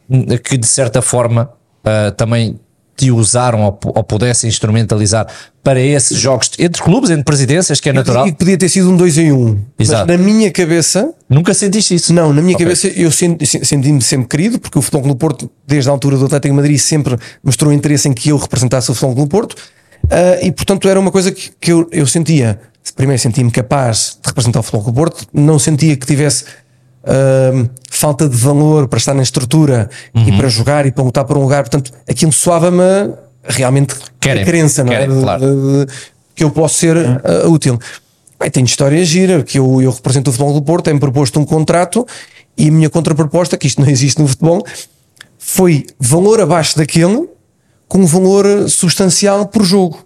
que 0.44 0.58
de 0.58 0.68
certa 0.68 1.02
forma 1.02 1.52
uh, 1.84 2.12
também 2.12 2.60
te 2.96 3.12
usaram 3.12 3.62
ou, 3.64 3.80
ou 3.84 4.04
pudessem 4.04 4.48
instrumentalizar 4.48 5.28
para 5.64 5.80
esses 5.80 6.18
jogos 6.18 6.52
entre 6.60 6.82
clubes, 6.82 7.10
entre 7.10 7.24
presidências, 7.24 7.80
que 7.80 7.90
é 7.90 7.94
natural. 7.94 8.28
E 8.28 8.32
podia 8.32 8.58
ter 8.58 8.70
sido 8.70 8.90
um 8.90 8.98
2 8.98 9.18
em 9.18 9.32
1. 9.32 9.36
Um. 9.36 9.60
Exato. 9.78 10.08
Mas 10.08 10.20
na 10.20 10.24
minha 10.24 10.52
cabeça. 10.52 11.14
Nunca 11.30 11.54
sentiste 11.54 11.96
isso? 11.96 12.14
Não, 12.14 12.34
na 12.34 12.42
minha 12.42 12.56
okay. 12.56 12.66
cabeça 12.66 12.88
eu 12.88 13.12
senti-me 13.12 14.02
sempre 14.02 14.28
querido, 14.28 14.60
porque 14.60 14.78
o 14.78 14.82
Futebol 14.82 15.04
Clube 15.04 15.20
Porto, 15.20 15.52
desde 15.66 15.90
a 15.90 15.94
altura 15.94 16.18
do 16.18 16.26
Atlético 16.26 16.54
Madrid, 16.54 16.78
sempre 16.78 17.18
mostrou 17.44 17.72
interesse 17.72 18.08
em 18.08 18.14
que 18.14 18.30
eu 18.30 18.38
representasse 18.38 18.92
o 18.92 18.94
Futebol 18.94 19.16
Clube 19.16 19.30
Porto. 19.30 19.54
Uh, 20.06 20.46
e 20.46 20.52
portanto 20.52 20.90
era 20.90 21.00
uma 21.00 21.12
coisa 21.12 21.32
que, 21.32 21.52
que 21.60 21.72
eu, 21.72 21.88
eu 21.92 22.08
sentia. 22.08 22.60
Primeiro 22.96 23.22
sentia-me 23.22 23.52
capaz 23.52 24.18
de 24.22 24.28
representar 24.28 24.60
o 24.60 24.64
Futebol 24.64 24.84
Clube 24.84 24.98
Porto, 24.98 25.28
não 25.32 25.60
sentia 25.60 25.96
que 25.96 26.06
tivesse 26.06 26.46
Uh, 27.04 27.68
falta 27.90 28.30
de 28.30 28.38
valor 28.38 28.88
para 28.88 28.98
estar 28.98 29.14
na 29.14 29.24
estrutura 29.24 29.90
uhum. 30.14 30.28
e 30.28 30.38
para 30.38 30.48
jogar 30.48 30.86
e 30.86 30.92
para 30.92 31.04
lutar 31.04 31.26
por 31.26 31.38
um 31.38 31.42
lugar. 31.42 31.64
Portanto, 31.64 31.92
aquilo 32.08 32.32
soava-me 32.32 33.12
realmente 33.44 33.96
querem, 34.20 34.44
a 34.44 34.46
crença, 34.46 34.84
não 34.84 34.94
é? 34.94 35.00
Querem, 35.00 35.22
claro. 35.22 35.42
de, 35.42 35.86
de, 35.86 35.94
que 36.36 36.44
eu 36.44 36.52
posso 36.52 36.76
ser 36.76 36.96
uh, 36.96 37.50
útil. 37.50 37.80
Bem, 38.40 38.50
tenho 38.50 38.66
história 38.66 39.04
gira, 39.04 39.44
que 39.44 39.60
eu, 39.60 39.82
eu 39.82 39.92
represento 39.92 40.30
o 40.30 40.34
futebol 40.34 40.54
do 40.54 40.62
Porto, 40.62 40.86
tenho 40.86 41.00
proposto 41.00 41.40
um 41.40 41.46
contrato 41.46 42.06
e 42.58 42.70
a 42.70 42.72
minha 42.72 42.90
contraproposta, 42.90 43.58
que 43.58 43.68
isto 43.68 43.82
não 43.82 43.90
existe 43.90 44.20
no 44.22 44.28
futebol, 44.28 44.66
foi 45.38 45.86
valor 46.00 46.40
abaixo 46.40 46.78
daquele 46.78 47.28
com 47.88 48.00
um 48.00 48.06
valor 48.06 48.70
substancial 48.70 49.48
por 49.48 49.64
jogo 49.64 50.06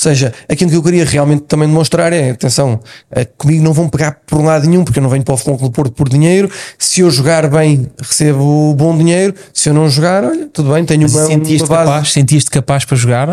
seja, 0.00 0.32
aquilo 0.48 0.70
que 0.70 0.76
eu 0.76 0.82
queria 0.82 1.04
realmente 1.04 1.42
também 1.42 1.66
demonstrar 1.68 2.12
é, 2.12 2.30
atenção, 2.30 2.80
é, 3.10 3.24
comigo 3.24 3.62
não 3.62 3.72
vão 3.72 3.88
pegar 3.88 4.20
por 4.26 4.42
lado 4.42 4.66
nenhum, 4.68 4.84
porque 4.84 4.98
eu 4.98 5.02
não 5.02 5.10
venho 5.10 5.24
para 5.24 5.34
o 5.34 5.36
Futebol 5.36 5.58
Clube 5.58 5.74
Porto 5.74 5.92
por 5.92 6.08
dinheiro. 6.08 6.50
Se 6.78 7.00
eu 7.00 7.10
jogar 7.10 7.48
bem, 7.48 7.88
recebo 8.00 8.74
bom 8.74 8.96
dinheiro. 8.96 9.34
Se 9.52 9.68
eu 9.68 9.74
não 9.74 9.88
jogar, 9.88 10.24
olha, 10.24 10.48
tudo 10.52 10.72
bem, 10.72 10.84
tenho 10.84 11.08
uma, 11.08 11.26
sentias 11.26 11.62
uma 11.62 11.68
base. 11.84 12.14
Capaz, 12.14 12.48
capaz 12.48 12.84
para 12.84 12.96
jogar? 12.96 13.28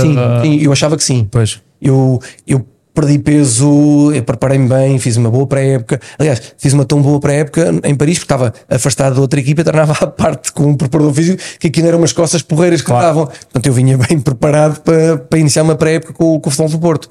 Sim, 0.00 0.16
uh... 0.16 0.42
sim, 0.42 0.58
eu 0.60 0.72
achava 0.72 0.96
que 0.96 1.04
sim. 1.04 1.26
Pois. 1.30 1.60
Eu, 1.80 2.20
eu 2.46 2.66
perdi 2.98 3.16
peso, 3.20 4.10
preparei-me 4.26 4.68
bem, 4.68 4.98
fiz 4.98 5.16
uma 5.16 5.30
boa 5.30 5.46
pré-época. 5.46 6.00
Aliás, 6.18 6.42
fiz 6.58 6.72
uma 6.72 6.84
tão 6.84 7.00
boa 7.00 7.20
pré-época 7.20 7.80
em 7.84 7.94
Paris, 7.94 8.18
porque 8.18 8.24
estava 8.24 8.52
afastado 8.68 9.14
da 9.14 9.20
outra 9.20 9.38
equipa, 9.38 9.62
tornava 9.62 9.92
à 10.04 10.06
parte 10.08 10.52
com 10.52 10.64
um 10.64 10.74
preparador 10.74 11.14
físico, 11.14 11.40
que 11.60 11.68
aquilo 11.68 11.86
eram 11.86 11.98
umas 11.98 12.12
costas 12.12 12.42
porreiras 12.42 12.80
que 12.80 12.88
claro. 12.88 13.06
estavam. 13.06 13.26
Portanto, 13.26 13.66
eu 13.66 13.72
vinha 13.72 13.96
bem 13.96 14.18
preparado 14.20 14.80
para, 14.80 15.16
para 15.16 15.38
iniciar 15.38 15.62
uma 15.62 15.76
pré-época 15.76 16.12
com, 16.12 16.40
com 16.40 16.48
o 16.48 16.50
futebol 16.50 16.68
do 16.68 16.78
Porto. 16.80 17.08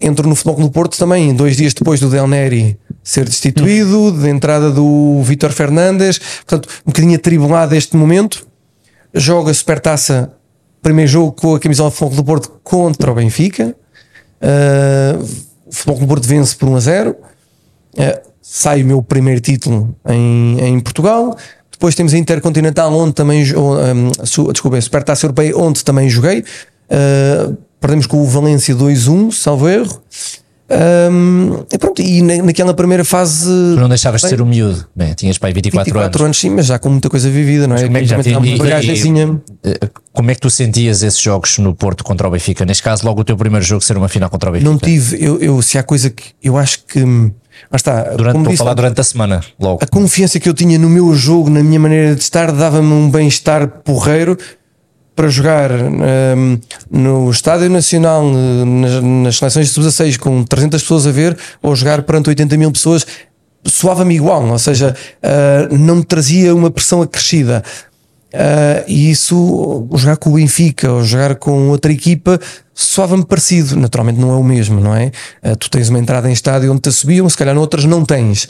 Entro 0.00 0.26
no 0.26 0.34
futebol 0.34 0.64
do 0.64 0.70
Porto 0.70 0.96
também, 0.96 1.34
dois 1.34 1.56
dias 1.56 1.74
depois 1.74 2.00
do 2.00 2.08
Del 2.08 2.26
Neri 2.26 2.78
ser 3.02 3.26
destituído, 3.26 4.04
hum. 4.04 4.18
de 4.18 4.28
entrada 4.30 4.70
do 4.70 5.20
Vítor 5.22 5.50
Fernandes, 5.52 6.18
portanto, 6.18 6.68
um 6.86 6.90
bocadinho 6.90 7.16
atribulado 7.16 7.74
este 7.74 7.94
momento. 7.94 8.46
Joga 9.12 9.50
a 9.50 9.54
Supertaça, 9.54 10.32
primeiro 10.80 11.10
jogo 11.10 11.32
com 11.32 11.54
a 11.54 11.60
camisola 11.60 11.90
do 11.90 11.96
futebol 11.96 12.16
do 12.16 12.24
Porto 12.24 12.60
contra 12.62 13.10
o 13.10 13.14
Benfica 13.14 13.74
Uh, 14.40 15.22
o 15.66 15.72
Futebol 15.72 15.96
Clube 15.96 16.08
Porto 16.08 16.28
vence 16.28 16.56
por 16.56 16.68
1 16.68 16.76
a 16.76 16.80
0. 16.80 17.10
Uh, 17.10 18.28
sai 18.40 18.82
o 18.82 18.86
meu 18.86 19.02
primeiro 19.02 19.40
título 19.40 19.94
em, 20.08 20.58
em 20.60 20.80
Portugal. 20.80 21.36
Depois 21.70 21.94
temos 21.94 22.12
a 22.12 22.18
Intercontinental, 22.18 22.92
onde 22.92 23.14
também. 23.14 23.44
Um, 23.54 24.10
su, 24.24 24.50
desculpem, 24.52 24.80
Supertaça 24.80 25.26
Europeia, 25.26 25.56
onde 25.56 25.84
também 25.84 26.08
joguei. 26.08 26.40
Uh, 26.40 27.56
perdemos 27.80 28.06
com 28.06 28.18
o 28.18 28.24
Valência 28.24 28.74
2-1, 28.74 29.32
salvo 29.32 29.68
erro. 29.68 30.02
Um, 30.70 31.64
e 31.72 31.78
pronto, 31.78 32.02
e 32.02 32.20
na, 32.20 32.42
naquela 32.42 32.74
primeira 32.74 33.02
fase. 33.02 33.46
Tu 33.46 33.80
não 33.80 33.88
deixavas 33.88 34.20
bem, 34.20 34.30
de 34.30 34.36
ser 34.36 34.42
um 34.42 34.46
miúdo, 34.46 34.86
bem, 34.94 35.14
tinhas 35.14 35.38
para 35.38 35.48
aí 35.48 35.54
24, 35.54 35.84
24 35.84 36.04
anos. 36.04 36.24
anos. 36.24 36.38
sim, 36.38 36.50
mas 36.50 36.66
já 36.66 36.78
com 36.78 36.90
muita 36.90 37.08
coisa 37.08 37.30
vivida, 37.30 37.66
não 37.66 37.74
é? 37.74 37.84
Como 37.84 37.96
é, 37.96 38.00
que, 38.00 38.06
já 38.06 38.22
tinha, 38.22 38.38
e, 38.44 39.68
e, 39.68 39.70
eh, 39.70 39.88
como 40.12 40.30
é 40.30 40.34
que 40.34 40.40
tu 40.40 40.50
sentias 40.50 41.02
esses 41.02 41.20
jogos 41.20 41.56
no 41.58 41.74
Porto 41.74 42.04
contra 42.04 42.28
o 42.28 42.30
Benfica? 42.30 42.66
Neste 42.66 42.82
caso, 42.82 43.06
logo 43.06 43.22
o 43.22 43.24
teu 43.24 43.36
primeiro 43.36 43.64
jogo 43.64 43.82
ser 43.82 43.96
uma 43.96 44.08
final 44.08 44.28
contra 44.28 44.50
o 44.50 44.52
Benfica? 44.52 44.70
Não 44.70 44.78
tive, 44.78 45.24
eu, 45.24 45.40
eu 45.40 45.62
se 45.62 45.78
há 45.78 45.82
coisa 45.82 46.10
que 46.10 46.24
eu 46.42 46.58
acho 46.58 46.84
que. 46.84 47.00
Mas 47.70 47.80
está, 47.80 48.02
durante, 48.14 48.42
disse, 48.44 48.58
falar 48.58 48.74
durante 48.74 49.00
a 49.00 49.04
semana, 49.04 49.40
logo. 49.58 49.80
A 49.82 49.86
confiança 49.86 50.38
que 50.38 50.48
eu 50.48 50.54
tinha 50.54 50.78
no 50.78 50.90
meu 50.90 51.14
jogo, 51.14 51.48
na 51.48 51.62
minha 51.62 51.80
maneira 51.80 52.14
de 52.14 52.20
estar, 52.20 52.52
dava-me 52.52 52.92
um 52.92 53.10
bem-estar 53.10 53.66
porreiro 53.82 54.36
para 55.18 55.26
jogar 55.26 55.72
um, 55.72 56.60
no 56.88 57.28
Estádio 57.28 57.68
Nacional, 57.68 58.22
nas, 58.22 59.02
nas 59.02 59.36
seleções 59.36 59.66
de 59.66 59.72
sub-16, 59.72 60.16
com 60.16 60.44
300 60.44 60.80
pessoas 60.80 61.08
a 61.08 61.10
ver, 61.10 61.36
ou 61.60 61.74
jogar 61.74 62.02
perante 62.02 62.28
80 62.28 62.56
mil 62.56 62.70
pessoas, 62.70 63.04
soava-me 63.64 64.14
igual, 64.14 64.46
ou 64.46 64.58
seja, 64.60 64.94
uh, 65.20 65.76
não 65.76 65.96
me 65.96 66.04
trazia 66.04 66.54
uma 66.54 66.70
pressão 66.70 67.02
acrescida. 67.02 67.64
Uh, 68.32 68.84
e 68.86 69.10
isso, 69.10 69.88
jogar 69.96 70.16
com 70.18 70.30
o 70.30 70.34
Benfica 70.34 70.88
ou 70.92 71.02
jogar 71.02 71.34
com 71.34 71.68
outra 71.68 71.92
equipa, 71.92 72.38
soava-me 72.72 73.24
parecido. 73.24 73.74
Naturalmente 73.74 74.20
não 74.20 74.30
é 74.30 74.36
o 74.36 74.44
mesmo, 74.44 74.78
não 74.80 74.94
é? 74.94 75.10
Uh, 75.42 75.56
tu 75.56 75.68
tens 75.68 75.88
uma 75.88 75.98
entrada 75.98 76.30
em 76.30 76.32
estádio 76.32 76.70
onde 76.70 76.82
te 76.82 76.92
subiam, 76.92 77.28
se 77.28 77.36
calhar 77.36 77.56
noutras 77.56 77.84
não 77.86 78.04
tens. 78.04 78.46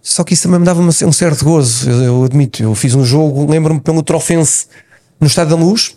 Só 0.00 0.22
que 0.22 0.34
isso 0.34 0.44
também 0.44 0.60
me 0.60 0.66
dava 0.66 0.80
um 0.80 1.12
certo 1.12 1.44
gozo, 1.44 1.90
eu, 1.90 2.02
eu 2.04 2.24
admito. 2.24 2.62
Eu 2.62 2.76
fiz 2.76 2.94
um 2.94 3.04
jogo, 3.04 3.50
lembro-me 3.50 3.80
pelo 3.80 4.04
Trofense 4.04 4.66
no 5.18 5.26
Estádio 5.26 5.56
da 5.56 5.64
Luz, 5.64 5.96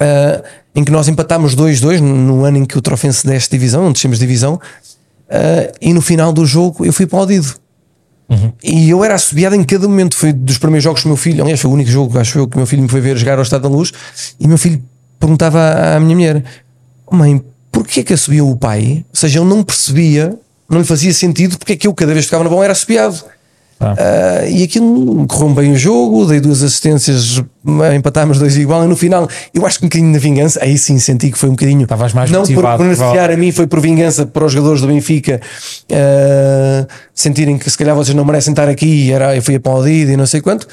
uh, 0.00 0.44
em 0.74 0.84
que 0.84 0.92
nós 0.92 1.08
empatámos 1.08 1.54
2-2 1.54 2.00
no 2.00 2.44
ano 2.44 2.58
em 2.58 2.64
que 2.64 2.76
o 2.76 2.80
Trofense 2.80 3.26
deste 3.26 3.50
divisão, 3.50 3.84
onde 3.84 3.94
descemos 3.94 4.18
divisão, 4.18 4.54
uh, 4.54 5.72
e 5.80 5.92
no 5.92 6.00
final 6.00 6.32
do 6.32 6.44
jogo 6.44 6.84
eu 6.84 6.92
fui 6.92 7.04
aplaudido. 7.04 7.54
E 8.62 8.90
eu 8.90 9.04
era 9.04 9.14
assobiado 9.14 9.54
em 9.54 9.62
cada 9.62 9.86
momento. 9.86 10.16
Foi 10.16 10.32
dos 10.32 10.58
primeiros 10.58 10.82
jogos 10.82 11.02
que 11.02 11.08
meu 11.08 11.16
filho, 11.16 11.42
aliás, 11.42 11.60
foi 11.60 11.70
o 11.70 11.74
único 11.74 11.90
jogo, 11.90 12.18
acho 12.18 12.38
eu, 12.38 12.48
que 12.48 12.56
o 12.56 12.58
meu 12.58 12.66
filho 12.66 12.82
me 12.82 12.88
foi 12.88 13.00
ver 13.00 13.16
jogar 13.16 13.36
ao 13.36 13.42
Estado 13.42 13.62
da 13.62 13.68
Luz. 13.68 13.92
E 14.38 14.46
o 14.46 14.48
meu 14.48 14.58
filho 14.58 14.82
perguntava 15.18 15.60
à, 15.60 15.96
à 15.96 16.00
minha 16.00 16.14
mulher: 16.14 16.44
"Oh, 17.06 17.14
Mãe, 17.14 17.42
porquê 17.70 18.02
que 18.02 18.12
assobia 18.12 18.44
o 18.44 18.56
pai? 18.56 19.04
Ou 19.08 19.16
seja, 19.16 19.38
ele 19.38 19.48
não 19.48 19.62
percebia, 19.62 20.36
não 20.68 20.78
lhe 20.78 20.84
fazia 20.84 21.12
sentido 21.12 21.56
porque 21.56 21.74
é 21.74 21.76
que 21.76 21.86
eu, 21.86 21.94
cada 21.94 22.12
vez 22.12 22.24
que 22.24 22.28
ficava 22.28 22.42
na 22.42 22.50
bola, 22.50 22.64
era 22.64 22.72
assobiado. 22.72 23.24
Ah, 23.78 24.46
e 24.48 24.62
aquilo 24.62 25.26
correu 25.26 25.54
bem 25.54 25.72
o 25.72 25.76
jogo, 25.76 26.24
dei 26.24 26.40
duas 26.40 26.62
assistências, 26.62 27.42
empatámos 27.94 28.38
dois 28.38 28.56
igual. 28.56 28.84
E 28.84 28.86
no 28.86 28.96
final, 28.96 29.28
eu 29.52 29.66
acho 29.66 29.78
que 29.78 29.84
um 29.84 29.88
bocadinho 29.88 30.12
na 30.12 30.18
vingança, 30.18 30.60
aí 30.62 30.78
sim 30.78 30.98
senti 30.98 31.30
que 31.30 31.38
foi 31.38 31.50
um 31.50 31.52
bocadinho. 31.52 31.82
Estavas 31.82 32.12
mais 32.14 32.30
não 32.30 32.44
por 32.44 32.78
beneficiar 32.78 33.30
a 33.30 33.36
mim, 33.36 33.52
foi 33.52 33.66
por 33.66 33.80
vingança 33.80 34.24
para 34.24 34.46
os 34.46 34.52
jogadores 34.52 34.80
do 34.80 34.88
Benfica 34.88 35.40
ah, 35.92 36.86
sentirem 37.14 37.58
que 37.58 37.70
se 37.70 37.76
calhar 37.76 37.94
vocês 37.94 38.14
não 38.14 38.24
merecem 38.24 38.52
estar 38.52 38.68
aqui. 38.68 39.12
Era, 39.12 39.36
eu 39.36 39.42
fui 39.42 39.56
aplaudido 39.56 40.10
e 40.10 40.16
não 40.16 40.26
sei 40.26 40.40
quanto. 40.40 40.66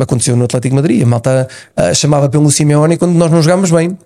Aconteceu 0.00 0.36
no 0.36 0.44
Atlético 0.44 0.74
de 0.74 0.76
Madrid. 0.76 1.02
A 1.02 1.06
malta 1.06 1.48
ah, 1.76 1.94
chamava 1.94 2.28
pelo 2.28 2.50
Simeone 2.50 2.96
quando 2.96 3.12
nós 3.14 3.30
não 3.30 3.42
jogámos 3.42 3.70
bem. 3.70 3.96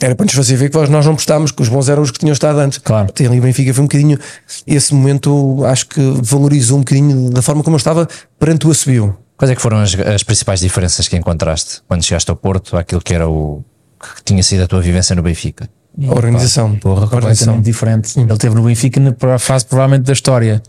Era 0.00 0.14
para 0.14 0.24
nos 0.24 0.34
fazer 0.34 0.56
ver 0.56 0.70
que 0.70 0.76
nós 0.76 1.06
não 1.06 1.14
prestámos, 1.14 1.52
que 1.52 1.62
os 1.62 1.68
bons 1.68 1.88
eram 1.88 2.02
os 2.02 2.10
que 2.10 2.18
tinham 2.18 2.32
estado 2.32 2.58
antes. 2.58 2.78
Claro. 2.78 3.12
Tem 3.12 3.26
ali 3.26 3.38
o 3.38 3.42
Benfica 3.42 3.72
foi 3.72 3.82
um 3.82 3.86
bocadinho. 3.86 4.18
Esse 4.66 4.94
momento 4.94 5.64
acho 5.64 5.86
que 5.86 6.00
valorizou 6.22 6.78
um 6.78 6.80
bocadinho 6.80 7.30
da 7.30 7.42
forma 7.42 7.62
como 7.62 7.76
eu 7.76 7.78
estava 7.78 8.08
perante 8.38 8.66
o 8.66 8.70
Assobio. 8.70 9.16
Quais 9.36 9.50
é 9.50 9.54
que 9.54 9.62
foram 9.62 9.78
as, 9.78 9.94
as 9.94 10.22
principais 10.22 10.60
diferenças 10.60 11.08
que 11.08 11.16
encontraste 11.16 11.82
quando 11.88 12.02
chegaste 12.04 12.30
ao 12.30 12.36
Porto, 12.36 12.76
aquilo 12.76 13.00
que 13.00 13.14
era 13.14 13.28
o 13.28 13.64
que 14.00 14.24
tinha 14.24 14.42
sido 14.42 14.62
a 14.62 14.66
tua 14.66 14.80
vivência 14.80 15.14
no 15.14 15.22
Benfica? 15.22 15.68
A 16.08 16.12
organização. 16.12 16.76
Porra, 16.76 17.02
A 17.02 17.16
organização. 17.16 17.60
diferente. 17.60 18.18
Ele 18.18 18.36
teve 18.38 18.54
no 18.54 18.62
Benfica 18.62 18.98
na 19.00 19.38
fase 19.38 19.66
provavelmente 19.66 20.04
da 20.04 20.12
história. 20.12 20.62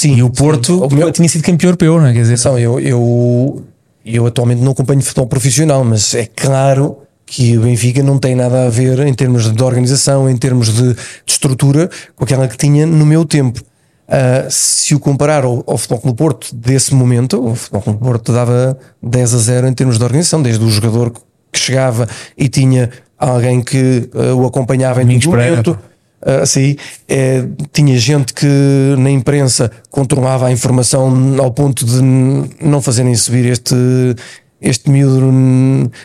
Sim. 0.00 0.16
E 0.16 0.22
o 0.22 0.30
Porto 0.30 0.82
O 0.82 0.94
meu- 0.94 1.12
tinha 1.12 1.28
sido 1.28 1.42
campeão 1.42 1.68
europeu, 1.68 2.00
não 2.00 2.06
é? 2.06 2.12
Quer 2.14 2.20
dizer, 2.22 2.32
Atenção, 2.32 2.58
eu, 2.58 2.80
eu, 2.80 3.62
eu 4.02 4.26
atualmente 4.26 4.62
não 4.62 4.72
acompanho 4.72 5.02
futebol 5.02 5.26
profissional, 5.26 5.84
mas 5.84 6.14
é 6.14 6.24
claro 6.24 6.96
que 7.26 7.58
o 7.58 7.60
Benfica 7.60 8.02
não 8.02 8.18
tem 8.18 8.34
nada 8.34 8.64
a 8.66 8.70
ver 8.70 8.98
em 9.00 9.12
termos 9.12 9.52
de 9.52 9.62
organização, 9.62 10.28
em 10.30 10.38
termos 10.38 10.72
de, 10.74 10.94
de 10.94 10.98
estrutura, 11.26 11.90
com 12.16 12.24
aquela 12.24 12.48
que 12.48 12.56
tinha 12.56 12.86
no 12.86 13.04
meu 13.04 13.26
tempo. 13.26 13.60
Ah, 14.08 14.46
se 14.48 14.94
o 14.94 14.98
comparar 14.98 15.44
ao, 15.44 15.62
ao 15.66 15.76
Futebol 15.76 16.00
Clube 16.00 16.16
Porto 16.16 16.56
desse 16.56 16.94
momento, 16.94 17.38
o 17.38 17.54
Futebol 17.54 17.82
Clube 17.82 17.98
Porto 18.00 18.32
dava 18.32 18.78
10 19.02 19.34
a 19.34 19.38
0 19.38 19.68
em 19.68 19.74
termos 19.74 19.98
de 19.98 20.02
organização, 20.04 20.40
desde 20.40 20.64
o 20.64 20.70
jogador 20.70 21.12
que 21.52 21.60
chegava 21.60 22.08
e 22.38 22.48
tinha 22.48 22.88
alguém 23.18 23.60
que 23.60 24.08
ah, 24.14 24.34
o 24.34 24.46
acompanhava 24.46 25.02
em 25.02 25.06
todo 25.20 25.36
momento. 25.50 25.78
Ah, 26.22 26.44
sim, 26.44 26.76
eh, 27.08 27.44
tinha 27.72 27.98
gente 27.98 28.34
que 28.34 28.46
na 28.98 29.10
imprensa 29.10 29.70
controlava 29.90 30.46
a 30.46 30.52
informação 30.52 31.36
ao 31.40 31.50
ponto 31.50 31.84
de 31.84 32.02
não 32.62 32.82
fazerem 32.82 33.14
subir 33.14 33.46
este, 33.46 33.74
este 34.60 34.90
miúdo 34.90 35.32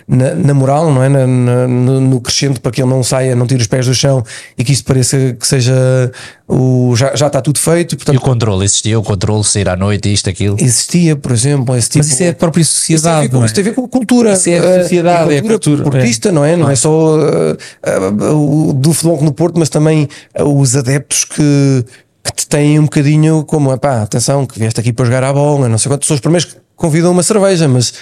na, 0.08 0.34
na 0.36 0.53
moral, 0.53 0.91
não 0.91 1.03
é? 1.03 1.10
Na- 1.10 1.28
na- 1.28 1.68
no, 1.68 2.22
crescente 2.22 2.60
para 2.60 2.72
que 2.72 2.82
ele 2.82 2.89
não 2.89 3.03
saia, 3.03 3.36
não 3.36 3.45
tire 3.45 3.62
os 3.62 3.68
pés 3.68 3.86
do 3.86 3.93
chão 3.93 4.24
e 4.58 4.64
que 4.64 4.72
isto 4.72 4.86
pareça 4.86 5.18
que 5.39 5.45
seja 5.47 6.12
o, 6.47 6.93
já, 6.95 7.16
já 7.16 7.28
está 7.28 7.41
tudo 7.41 7.60
feito. 7.60 7.93
E 7.93 7.97
Portanto, 7.97 8.18
o 8.18 8.22
controle, 8.22 8.66
existia 8.66 8.97
o 8.99 9.03
controle, 9.03 9.43
sair 9.43 9.68
à 9.68 9.76
noite, 9.76 10.12
isto, 10.12 10.30
aquilo. 10.30 10.56
existia, 10.60 11.16
por 11.16 11.32
exemplo, 11.32 11.76
esse 11.76 11.89
tipo 11.89 12.06
Mas 12.06 12.14
isso 12.14 12.24
é 12.24 12.30
a 12.30 12.34
própria 12.34 12.62
isso 12.62 12.72
tem, 12.88 12.95
a 12.95 12.99
sociedade. 12.99 13.28
ver 13.28 13.30
com, 13.38 13.43
é? 13.43 13.45
isso 13.45 13.56
tem 13.56 13.62
a 13.62 13.66
ver 13.66 13.74
com 13.74 13.86
a 13.86 13.89
cultura. 13.89 14.34
Isso 14.34 14.49
é 14.49 14.60
a 14.60 14.64
eh, 14.64 14.82
sociedade, 14.84 15.34
é 15.34 15.38
a 15.39 15.41
cultura. 15.43 15.84
portista, 15.84 16.32
não 16.32 16.45
é? 16.45 16.56
Não 16.56 16.70
é 16.70 16.76
só 16.76 17.18
eh, 17.20 17.97
o 18.34 18.74
do 18.74 18.93
futebol 18.93 19.22
no 19.22 19.34
Porto, 19.34 19.60
mas 19.60 19.70
também 19.70 20.08
os 20.39 20.76
adeptos 20.76 21.26
que, 21.26 21.86
que 22.24 22.34
te 22.36 22.47
têm 22.47 22.80
um 22.80 22.84
bocadinho 22.84 23.43
como, 23.45 23.78
pá, 23.78 24.01
atenção, 24.03 24.45
que 24.45 24.58
vieste 24.60 24.80
aqui 24.80 24.93
para 24.93 25.06
jogar 25.06 25.24
à 25.24 25.34
bola, 25.34 25.68
não 25.68 25.78
sei 25.78 25.89
quantos, 25.91 26.08
são 26.08 26.16
os 26.16 26.22
primeiros 26.22 26.45
que 26.53 26.60
convidam 26.76 27.12
uma 27.12 27.24
cerveja, 27.24 27.68
mas 27.68 27.93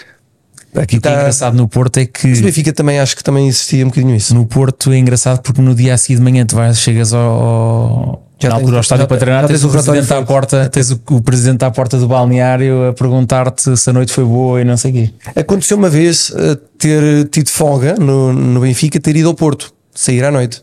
aqui 0.76 0.98
O 0.98 1.02
que 1.02 1.08
é 1.08 1.12
está. 1.12 1.12
engraçado 1.22 1.56
no 1.56 1.68
Porto 1.68 1.98
é 1.98 2.06
que 2.06 2.28
Mas 2.28 2.40
o 2.40 2.44
Benfica 2.44 2.74
também 2.74 3.00
acho 3.00 3.16
que 3.16 3.24
também 3.24 3.48
existia 3.48 3.84
um 3.86 3.90
bocadinho 3.90 4.16
isso. 4.16 4.34
no 4.34 4.46
Porto 4.46 4.92
é 4.92 4.98
engraçado 4.98 5.42
porque 5.42 5.62
no 5.62 5.74
dia 5.76 5.94
a 5.94 5.98
seguir 5.98 6.16
de 6.18 6.22
manhã 6.22 6.46
tu 6.46 6.56
vais, 6.56 6.78
chegas 6.80 7.14
ao, 7.14 7.22
ao 7.32 8.28
Já 8.40 8.50
na 8.50 8.56
altura 8.56 8.78
ao 8.78 8.82
estádio 8.82 9.04
já- 9.04 9.08
para 9.08 9.18
treinar, 9.18 9.48
tens 9.48 9.62
tens 9.62 9.64
o 9.66 9.70
presidente 9.72 10.14
à 10.14 10.22
porta, 10.24 10.70
tens 10.70 10.92
o, 10.92 11.00
o 11.12 11.22
presidente 11.22 11.64
à 11.64 11.72
porta 11.72 11.98
do 11.98 12.08
balneário 12.08 12.90
a 12.90 12.94
perguntar-te 12.94 13.76
se 13.78 13.90
a 13.90 13.94
noite 13.94 14.12
foi 14.12 14.24
boa 14.26 14.62
e 14.62 14.64
não 14.66 14.76
sei 14.78 14.92
o 14.92 14.94
quê. 14.96 15.10
Aconteceu 15.36 15.78
uma 15.78 15.90
vez 15.90 16.32
eh, 16.36 16.58
ter 16.78 17.28
tido 17.30 17.50
folga 17.50 17.96
no, 17.96 18.34
no 18.34 18.60
Benfica, 18.62 19.00
ter 19.00 19.16
ido 19.16 19.28
ao 19.30 19.34
Porto, 19.36 19.74
sair 19.94 20.24
à 20.26 20.32
noite. 20.32 20.62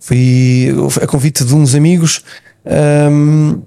Fui 0.00 0.74
a 1.02 1.06
convite 1.06 1.44
de 1.44 1.54
uns 1.54 1.74
amigos 1.74 2.22
ahm, 2.64 3.58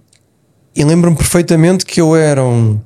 e 0.75 0.83
lembro-me 0.83 1.15
perfeitamente 1.15 1.85
que 1.85 2.01
eu 2.01 2.15
eram 2.15 2.81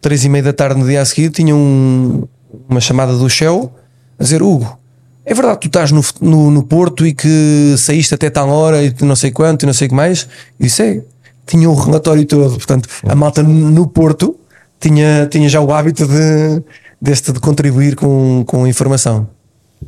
três 0.00 0.24
e 0.24 0.28
meia 0.28 0.42
da 0.44 0.52
tarde 0.52 0.80
no 0.80 0.86
dia 0.86 1.00
a 1.00 1.04
seguir, 1.04 1.30
tinha 1.30 1.54
um- 1.54 2.24
uma 2.68 2.80
chamada 2.80 3.16
do 3.16 3.28
Shell 3.28 3.72
a 4.18 4.22
dizer 4.22 4.42
Hugo. 4.42 4.78
É 5.24 5.34
verdade 5.34 5.58
que 5.58 5.62
tu 5.62 5.66
estás 5.68 5.92
no, 5.92 6.02
no, 6.20 6.50
no 6.50 6.62
Porto 6.64 7.06
e 7.06 7.12
que 7.14 7.74
saíste 7.78 8.14
até 8.14 8.28
tal 8.28 8.48
hora 8.48 8.82
e 8.82 8.92
não 9.02 9.14
sei 9.14 9.30
quanto 9.30 9.62
e 9.62 9.66
não 9.66 9.72
sei 9.72 9.86
o 9.86 9.90
que 9.90 9.94
mais? 9.96 10.26
E 10.58 10.64
disse, 10.64 10.82
é, 10.82 11.00
tinha 11.46 11.70
o 11.70 11.74
relatório 11.74 12.24
todo. 12.26 12.54
Portanto, 12.54 12.88
a 13.06 13.14
malta 13.14 13.42
no 13.42 13.86
Porto 13.86 14.36
tinha, 14.80 15.26
tinha 15.30 15.48
já 15.48 15.60
o 15.60 15.72
hábito 15.72 16.06
de, 16.08 16.62
deste 17.00 17.30
de 17.32 17.38
contribuir 17.38 17.94
com, 17.94 18.42
com 18.46 18.66
informação. 18.66 19.28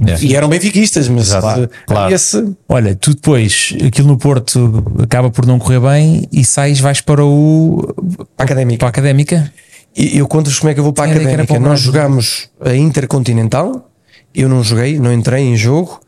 Yeah. 0.04 0.24
E 0.24 0.34
eram 0.34 0.48
benfiquistas, 0.48 1.08
mas 1.08 1.28
Exato. 1.28 1.62
eh, 1.64 1.68
Claro. 1.86 2.12
esse 2.14 2.52
Olha, 2.68 2.94
tu 2.96 3.10
depois, 3.14 3.74
aquilo 3.86 4.08
no 4.08 4.16
Porto 4.18 4.82
acaba 5.00 5.30
por 5.30 5.46
não 5.46 5.56
correr 5.58 5.78
bem 5.80 6.28
e 6.32 6.44
sais, 6.44 6.80
vais 6.80 7.00
para 7.00 7.24
o 7.24 7.92
para 8.36 8.42
a 8.42 8.42
académica. 8.44 8.78
para 8.78 8.88
a 8.88 8.90
académica. 8.90 9.52
E 9.96 10.18
eu 10.18 10.26
conto-vos 10.26 10.58
como 10.58 10.70
é 10.70 10.74
que 10.74 10.80
eu 10.80 10.84
vou 10.84 10.92
para 10.92 11.04
a 11.04 11.08
era 11.08 11.18
académica. 11.20 11.46
para 11.54 11.60
Nós 11.60 11.80
jogámos 11.80 12.48
a 12.60 12.74
Intercontinental, 12.74 13.88
eu 14.34 14.48
não 14.48 14.62
joguei, 14.62 14.98
não 14.98 15.12
entrei 15.12 15.42
em 15.44 15.56
jogo. 15.56 16.00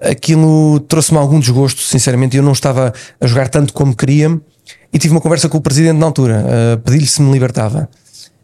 Aquilo 0.00 0.80
trouxe-me 0.80 1.18
algum 1.18 1.38
desgosto, 1.40 1.80
sinceramente. 1.80 2.36
Eu 2.36 2.42
não 2.42 2.52
estava 2.52 2.92
a 3.20 3.26
jogar 3.26 3.48
tanto 3.48 3.72
como 3.72 3.94
queria 3.94 4.38
e 4.92 4.98
tive 4.98 5.14
uma 5.14 5.20
conversa 5.20 5.48
com 5.48 5.56
o 5.58 5.60
presidente 5.60 5.96
na 5.96 6.06
altura, 6.06 6.44
a 6.74 6.76
pedir-lhe 6.76 7.06
se 7.06 7.22
me 7.22 7.32
libertava. 7.32 7.88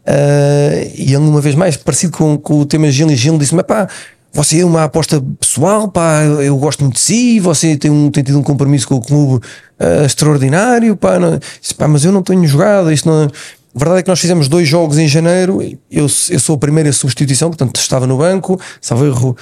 Ah, 0.05 0.71
e 0.95 1.13
ele, 1.13 1.17
uma 1.17 1.41
vez 1.41 1.53
mais, 1.53 1.77
parecido 1.77 2.17
com, 2.17 2.37
com 2.37 2.59
o 2.61 2.65
tema 2.65 2.89
Gil 2.91 3.11
e 3.11 3.15
Gil, 3.15 3.37
disse-me: 3.37 3.61
pá, 3.61 3.87
você 4.33 4.61
é 4.61 4.65
uma 4.65 4.85
aposta 4.85 5.21
pessoal, 5.39 5.87
pá, 5.87 6.23
eu 6.23 6.57
gosto 6.57 6.81
muito 6.83 6.95
de 6.95 7.01
si, 7.01 7.39
você 7.39 7.75
tem, 7.77 7.91
um, 7.91 8.09
tem 8.09 8.23
tido 8.23 8.39
um 8.39 8.43
compromisso 8.43 8.87
com 8.87 8.95
o 8.95 9.01
clube 9.01 9.45
ah, 9.79 10.05
extraordinário, 10.05 10.95
pá, 10.95 11.19
não- 11.19 11.37
disse, 11.61 11.75
pá, 11.75 11.87
mas 11.87 12.05
eu 12.05 12.11
não 12.11 12.23
tenho 12.23 12.45
jogado, 12.47 12.91
isto 12.91 13.07
não. 13.07 13.27
A 13.75 13.79
verdade 13.79 13.99
é 13.99 14.03
que 14.03 14.09
nós 14.09 14.19
fizemos 14.19 14.47
dois 14.47 14.67
jogos 14.67 14.97
em 14.97 15.07
janeiro, 15.07 15.61
eu, 15.61 16.07
eu 16.29 16.39
sou 16.39 16.55
a 16.55 16.57
primeira 16.57 16.91
substituição, 16.91 17.49
portanto 17.49 17.75
estava 17.79 18.07
no 18.07 18.17
banco, 18.17 18.59
salvo 18.81 19.05
erro, 19.05 19.37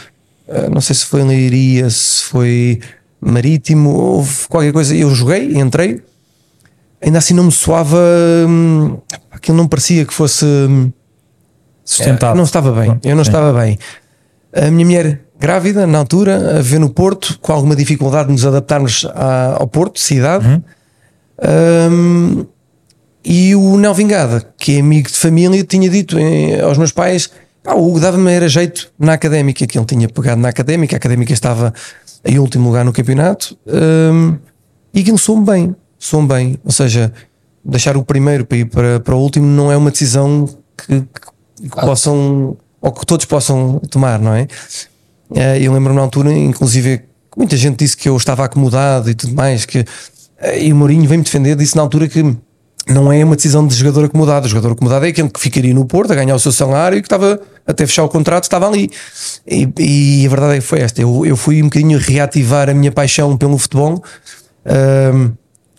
ah, 0.49 0.69
não 0.69 0.81
sei 0.81 0.95
se 0.95 1.05
foi 1.05 1.21
em 1.21 1.27
Leiria, 1.27 1.89
se 1.89 2.23
foi 2.25 2.79
Marítimo, 3.21 3.89
houve 3.89 4.47
qualquer 4.49 4.73
coisa, 4.73 4.93
eu 4.95 5.13
joguei, 5.15 5.57
entrei, 5.57 6.01
ainda 7.01 7.19
assim 7.19 7.33
não 7.33 7.45
me 7.45 7.51
soava, 7.51 7.97
hum, 8.47 8.97
aquilo 9.31 9.55
não 9.57 9.67
parecia 9.67 10.05
que 10.05 10.13
fosse. 10.13 10.45
hum, 10.45 10.91
Sustentado. 11.85 12.35
não 12.35 12.43
estava 12.43 12.73
bem, 12.73 12.99
eu 13.05 13.15
não 13.15 13.23
Sim. 13.23 13.29
estava 13.29 13.57
bem. 13.57 13.79
A 14.53 14.69
minha 14.69 14.85
mulher 14.85 15.21
grávida, 15.39 15.87
na 15.87 15.99
altura, 15.99 16.59
a 16.59 16.61
ver 16.61 16.79
no 16.79 16.89
Porto, 16.89 17.39
com 17.41 17.53
alguma 17.53 17.77
dificuldade 17.77 18.27
de 18.27 18.33
nos 18.33 18.45
adaptarmos 18.45 19.05
à- 19.15 19.55
ao 19.57 19.67
Porto, 19.67 19.97
cidade. 19.97 20.61
Hum, 21.89 22.45
e 23.29 23.53
o 23.55 23.77
Nel 23.77 23.93
Vingada, 23.93 24.41
que 24.57 24.77
é 24.77 24.79
amigo 24.79 25.09
de 25.09 25.17
família, 25.17 25.63
tinha 25.63 25.89
dito 25.89 26.17
eh, 26.17 26.61
aos 26.61 26.77
meus 26.77 26.91
pais: 26.91 27.29
pá, 27.61 27.73
o 27.73 27.87
Hugo 27.87 27.99
dava-me 27.99 28.31
era 28.31 28.47
jeito 28.47 28.89
na 28.97 29.13
académica, 29.13 29.67
que 29.67 29.77
ele 29.77 29.85
tinha 29.85 30.07
pegado 30.07 30.39
na 30.41 30.49
académica, 30.49 30.95
a 30.95 30.97
académica 30.97 31.33
estava 31.33 31.73
em 32.23 32.39
último 32.39 32.67
lugar 32.67 32.85
no 32.85 32.93
campeonato, 32.93 33.57
hum, 33.67 34.37
e 34.93 35.01
aquilo 35.01 35.17
soube 35.17 35.51
bem, 35.51 35.75
soube 35.99 36.27
bem. 36.33 36.57
Ou 36.63 36.71
seja, 36.71 37.11
deixar 37.63 37.97
o 37.97 38.03
primeiro 38.05 38.45
para 38.45 38.57
ir 38.57 38.65
para, 38.65 38.99
para 38.99 39.15
o 39.15 39.19
último 39.19 39.45
não 39.45 39.71
é 39.71 39.77
uma 39.77 39.91
decisão 39.91 40.45
que, 40.77 41.01
que- 41.01 41.69
que 41.69 41.69
possam 41.81 42.55
ou 42.79 42.91
que 42.91 43.05
todos 43.05 43.25
possam 43.25 43.79
tomar, 43.89 44.19
não 44.19 44.33
é? 44.33 44.47
Eh, 45.35 45.59
Eu 45.63 45.73
lembro-me 45.73 45.95
na 45.97 46.03
altura, 46.03 46.31
inclusive, 46.31 47.01
muita 47.35 47.57
gente 47.57 47.77
disse 47.79 47.97
que 47.97 48.07
eu 48.07 48.15
estava 48.15 48.45
acomodado 48.45 49.09
e 49.09 49.15
tudo 49.15 49.33
mais, 49.33 49.65
que 49.65 49.83
eh, 50.39 50.63
e 50.65 50.71
o 50.71 50.75
Mourinho 50.75 51.07
veio-me 51.07 51.23
defender, 51.23 51.55
disse 51.55 51.75
na 51.75 51.81
altura 51.81 52.07
que 52.07 52.23
não 52.89 53.11
é 53.11 53.23
uma 53.23 53.35
decisão 53.35 53.67
de 53.67 53.75
jogador 53.75 54.05
acomodado. 54.05 54.45
O 54.45 54.49
jogador 54.49 54.71
acomodado 54.71 55.05
é 55.05 55.09
aquele 55.09 55.29
que 55.29 55.39
ficaria 55.39 55.73
no 55.73 55.85
Porto 55.85 56.11
a 56.11 56.15
ganhar 56.15 56.35
o 56.35 56.39
seu 56.39 56.51
salário 56.51 56.97
e 56.97 57.01
que 57.01 57.05
estava 57.05 57.39
até 57.65 57.85
fechar 57.85 58.03
o 58.03 58.09
contrato, 58.09 58.43
estava 58.43 58.67
ali. 58.67 58.89
E, 59.45 59.67
e 59.77 60.25
a 60.25 60.29
verdade 60.29 60.53
é 60.53 60.59
que 60.59 60.65
foi 60.65 60.79
esta. 60.79 61.01
Eu, 61.01 61.25
eu 61.25 61.35
fui 61.35 61.61
um 61.61 61.65
bocadinho 61.65 61.99
reativar 61.99 62.69
a 62.69 62.73
minha 62.73 62.91
paixão 62.91 63.35
pelo 63.37 63.57
futebol. 63.57 64.03
Ahm, 64.65 65.31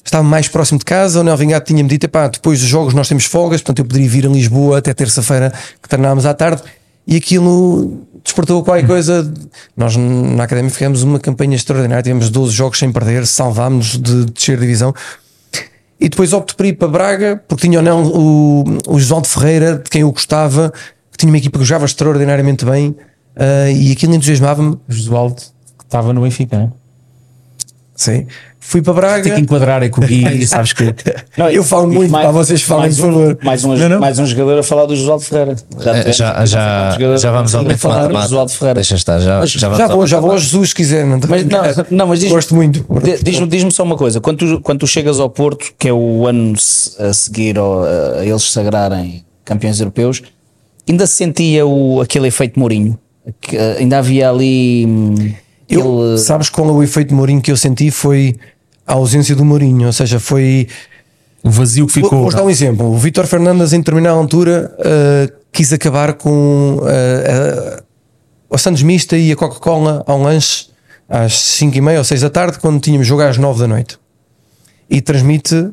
estava 0.04 0.22
mais 0.22 0.48
próximo 0.48 0.78
de 0.78 0.84
casa. 0.84 1.20
O 1.20 1.22
Nel 1.22 1.36
Vingado 1.36 1.64
tinha-me 1.64 1.88
dito: 1.88 2.04
"Epá, 2.04 2.28
depois 2.28 2.60
dos 2.60 2.68
jogos 2.68 2.94
nós 2.94 3.08
temos 3.08 3.24
folgas, 3.24 3.60
portanto 3.60 3.80
eu 3.80 3.84
poderia 3.84 4.08
vir 4.08 4.26
a 4.26 4.30
Lisboa 4.30 4.78
até 4.78 4.92
terça-feira 4.92 5.52
que 5.82 5.88
treinámos 5.88 6.26
à 6.26 6.34
tarde. 6.34 6.62
E 7.06 7.16
aquilo 7.16 8.06
despertou 8.22 8.62
qualquer 8.62 8.86
coisa. 8.86 9.32
Nós 9.74 9.96
na 9.96 10.44
Academia 10.44 10.70
fizemos 10.70 11.02
uma 11.02 11.18
campanha 11.18 11.56
extraordinária, 11.56 12.02
tivemos 12.02 12.28
12 12.28 12.52
jogos 12.52 12.78
sem 12.78 12.92
perder, 12.92 13.26
salvámos-nos 13.26 13.98
de 13.98 14.26
descer 14.26 14.58
divisão. 14.58 14.94
E 16.00 16.08
depois 16.08 16.32
opto 16.32 16.54
por 16.54 16.64
ir 16.64 16.74
para 16.74 16.88
Braga, 16.88 17.42
porque 17.48 17.66
tinha 17.66 17.78
ou 17.78 17.84
não 17.84 18.04
o, 18.06 18.64
o 18.88 18.98
Josualdo 18.98 19.26
Ferreira, 19.26 19.78
de 19.78 19.90
quem 19.90 20.02
eu 20.02 20.12
gostava, 20.12 20.72
que 21.10 21.18
tinha 21.18 21.30
uma 21.30 21.38
equipa 21.38 21.58
que 21.58 21.64
jogava 21.64 21.84
extraordinariamente 21.84 22.64
bem 22.64 22.90
uh, 22.90 23.70
e 23.74 23.92
aquilo 23.92 24.14
entusiasmava-me. 24.14 24.78
Josualdo 24.88 25.36
que 25.76 25.84
estava 25.84 26.12
no 26.12 26.22
Benfica, 26.22 26.56
não 26.56 26.64
é? 26.66 26.77
Sim. 27.98 28.28
Fui 28.60 28.80
para 28.80 28.92
Braga. 28.92 29.22
Tem 29.24 29.34
que 29.34 29.40
enquadrar 29.40 29.82
aqui 29.82 30.00
e 30.14 30.46
sabes 30.46 30.72
que. 30.72 30.94
Não, 31.36 31.50
eu 31.50 31.64
falo 31.64 31.88
muito, 31.88 32.12
para 32.12 32.30
vocês 32.30 32.62
falem, 32.62 32.90
por 32.94 33.00
favor. 33.00 33.38
Mais 33.42 33.64
um, 33.64 33.74
Não, 33.74 33.88
não. 33.88 33.98
mais 33.98 34.18
um 34.20 34.26
jogador 34.26 34.56
a 34.60 34.62
falar 34.62 34.86
do 34.86 34.94
Josualdo 34.94 35.24
Ferreira. 35.24 35.52
É, 35.52 35.54
tivemos- 35.94 36.16
já, 36.16 36.46
já, 36.46 36.90
jogador- 36.92 37.18
já 37.18 37.30
vamos 37.32 37.54
ao 37.56 37.68
a 37.68 37.76
falar 37.76 38.06
do. 38.06 38.20
Josualdo 38.20 38.52
Ferreira. 38.52 38.74
Deixa 38.76 38.94
estar, 38.94 39.18
já, 39.18 39.44
já, 39.44 39.68
vamos 39.68 39.78
Já 39.78 39.84
ao 39.86 39.96
vou, 39.96 40.06
já 40.06 40.20
vou 40.20 40.30
ao 40.30 40.38
Jesus 40.38 40.68
se 40.68 40.74
quiser. 40.76 41.04
Não, 41.04 41.18
Mas, 41.28 41.44
não, 41.44 41.60
não, 41.90 42.06
mas 42.06 42.20
diz, 42.20 42.30
Gosto 42.30 42.54
muito. 42.54 42.86
Diz-me 43.20 43.48
diz 43.48 43.74
só 43.74 43.82
uma 43.82 43.96
coisa: 43.96 44.20
quando 44.20 44.38
tu, 44.38 44.60
quando 44.60 44.78
tu 44.78 44.86
chegas 44.86 45.18
ao 45.18 45.28
Porto, 45.28 45.72
que 45.76 45.88
é 45.88 45.92
o 45.92 46.24
ano 46.26 46.54
a 47.00 47.12
seguir 47.12 47.58
ao- 47.58 47.82
a, 47.82 48.24
eles 48.24 48.42
sagrarem 48.52 49.24
campeões 49.44 49.80
europeus, 49.80 50.22
ainda 50.88 51.04
se 51.04 51.14
sentia 51.14 51.66
o, 51.66 52.00
aquele 52.00 52.28
efeito 52.28 52.60
Mourinho? 52.60 52.96
Que, 53.40 53.56
eh, 53.56 53.76
ainda 53.80 53.98
havia 53.98 54.30
ali. 54.30 55.34
Eu, 55.68 55.80
aquele- 55.80 56.18
sabes 56.18 56.48
qual 56.48 56.68
é 56.68 56.72
o 56.72 56.82
efeito 56.82 57.14
Mourinho 57.14 57.40
que 57.40 57.50
eu 57.52 57.56
senti? 57.56 57.90
Foi 57.90 58.36
a 58.86 58.94
ausência 58.94 59.36
do 59.36 59.44
Mourinho, 59.44 59.86
ou 59.86 59.92
seja, 59.92 60.18
foi. 60.18 60.68
O 61.42 61.50
vazio 61.50 61.86
que 61.86 61.92
ficou. 61.92 62.22
vou 62.22 62.32
dar 62.32 62.42
um 62.42 62.50
exemplo. 62.50 62.86
O 62.86 62.96
Vítor 62.98 63.26
Fernandes, 63.26 63.72
em 63.72 63.78
determinada 63.78 64.16
altura, 64.16 64.74
uh, 64.78 65.32
quis 65.52 65.72
acabar 65.72 66.14
com 66.14 66.78
uh, 66.80 66.82
uh, 66.82 67.82
o 68.50 68.58
Santos 68.58 68.82
Mista 68.82 69.16
e 69.16 69.30
a 69.30 69.36
Coca-Cola 69.36 70.02
ao 70.06 70.20
lanche 70.20 70.68
às 71.08 71.38
5 71.38 71.76
e 71.76 71.80
meia 71.80 71.98
ou 71.98 72.04
6 72.04 72.22
da 72.22 72.30
tarde, 72.30 72.58
quando 72.58 72.80
tínhamos 72.80 73.06
jogo 73.06 73.22
às 73.22 73.38
9 73.38 73.60
da 73.60 73.68
noite. 73.68 73.98
E 74.90 75.00
transmite 75.00 75.54
uh, 75.54 75.72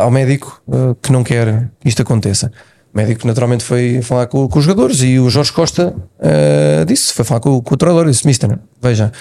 ao 0.00 0.10
médico 0.10 0.60
uh, 0.68 0.94
que 1.00 1.10
não 1.12 1.24
quer 1.24 1.68
que 1.80 1.88
isto 1.88 2.02
aconteça. 2.02 2.52
O 2.92 2.96
médico, 2.96 3.26
naturalmente, 3.26 3.64
foi 3.64 4.00
falar 4.02 4.26
com, 4.26 4.48
com 4.48 4.58
os 4.58 4.64
jogadores 4.64 5.02
e 5.02 5.18
o 5.18 5.28
Jorge 5.28 5.52
Costa 5.52 5.94
uh, 6.18 6.84
disse: 6.86 7.12
foi 7.12 7.24
falar 7.24 7.40
com, 7.40 7.60
com 7.60 7.74
o 7.74 7.76
treinador 7.76 8.08
e 8.08 8.10
disse: 8.10 8.26
Mister, 8.26 8.58
veja. 8.80 9.12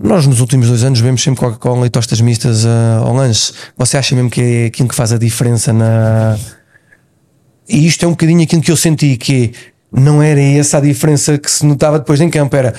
Nós 0.00 0.24
nos 0.28 0.38
últimos 0.40 0.68
dois 0.68 0.84
anos 0.84 1.00
bebemos 1.00 1.20
sempre 1.20 1.40
Coca-Cola 1.40 1.84
e 1.84 1.90
tostas 1.90 2.20
mistas 2.20 2.64
uh, 2.64 3.02
ao 3.04 3.12
lanche. 3.12 3.52
Você 3.76 3.96
acha 3.96 4.14
mesmo 4.14 4.30
que 4.30 4.40
é 4.40 4.66
aquilo 4.66 4.88
que 4.88 4.94
faz 4.94 5.12
a 5.12 5.18
diferença 5.18 5.72
na. 5.72 6.38
E 7.68 7.84
isto 7.84 8.04
é 8.04 8.06
um 8.06 8.12
bocadinho 8.12 8.42
aquilo 8.42 8.62
que 8.62 8.70
eu 8.70 8.76
senti, 8.76 9.16
que 9.16 9.52
não 9.90 10.22
era 10.22 10.40
essa 10.40 10.78
a 10.78 10.80
diferença 10.80 11.36
que 11.36 11.50
se 11.50 11.66
notava 11.66 11.98
depois 11.98 12.20
em 12.20 12.30
campo, 12.30 12.54
era 12.54 12.74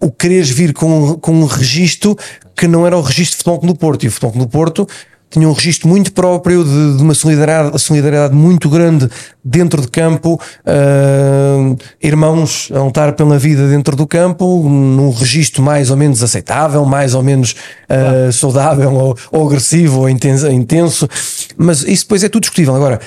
o 0.00 0.10
quereres 0.10 0.50
vir 0.50 0.72
com, 0.72 1.14
com 1.14 1.32
um 1.32 1.44
registro 1.44 2.16
que 2.56 2.66
não 2.66 2.84
era 2.84 2.96
o 2.96 3.00
registro 3.00 3.32
de 3.32 3.44
Futebol 3.44 3.58
Clube 3.60 3.74
do 3.74 3.78
Porto. 3.78 4.04
E 4.04 4.08
o 4.08 4.10
Futebol 4.10 4.32
Clube 4.32 4.46
do 4.46 4.50
Porto 4.50 4.88
tinha 5.30 5.48
um 5.48 5.52
registro 5.52 5.88
muito 5.88 6.12
próprio 6.12 6.64
de, 6.64 6.96
de 6.96 7.02
uma 7.02 7.14
solidariedade, 7.14 7.78
solidariedade 7.78 8.34
muito 8.34 8.68
grande 8.68 9.08
dentro 9.44 9.80
de 9.82 9.88
campo, 9.88 10.40
ah, 10.64 11.76
irmãos 12.02 12.70
a 12.74 12.80
lutar 12.80 13.12
pela 13.12 13.38
vida 13.38 13.68
dentro 13.68 13.94
do 13.94 14.06
campo, 14.06 14.68
num 14.68 15.10
registro 15.10 15.62
mais 15.62 15.90
ou 15.90 15.96
menos 15.96 16.22
aceitável, 16.22 16.84
mais 16.84 17.14
ou 17.14 17.22
menos 17.22 17.54
ah, 17.88 18.32
saudável 18.32 18.92
ou, 18.92 19.16
ou 19.30 19.46
agressivo 19.46 20.00
ou 20.00 20.08
intenso, 20.08 20.48
intenso, 20.48 21.08
mas 21.56 21.82
isso 21.82 22.04
depois 22.04 22.24
é 22.24 22.28
tudo 22.28 22.42
discutível. 22.42 22.74
Agora, 22.74 23.00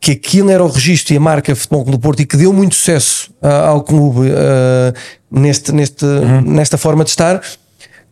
que 0.00 0.12
aquilo 0.12 0.50
era 0.50 0.64
o 0.64 0.68
registro 0.68 1.14
e 1.14 1.16
a 1.16 1.20
marca 1.20 1.54
Futebol 1.54 1.82
Clube 1.82 1.98
do 1.98 2.00
Porto 2.00 2.20
e 2.20 2.26
que 2.26 2.36
deu 2.36 2.52
muito 2.52 2.74
sucesso 2.74 3.30
ah, 3.40 3.68
ao 3.68 3.82
clube 3.82 4.28
neste, 5.30 5.72
neste, 5.72 6.04
nesta 6.44 6.78
forma 6.78 7.04
de 7.04 7.10
estar, 7.10 7.40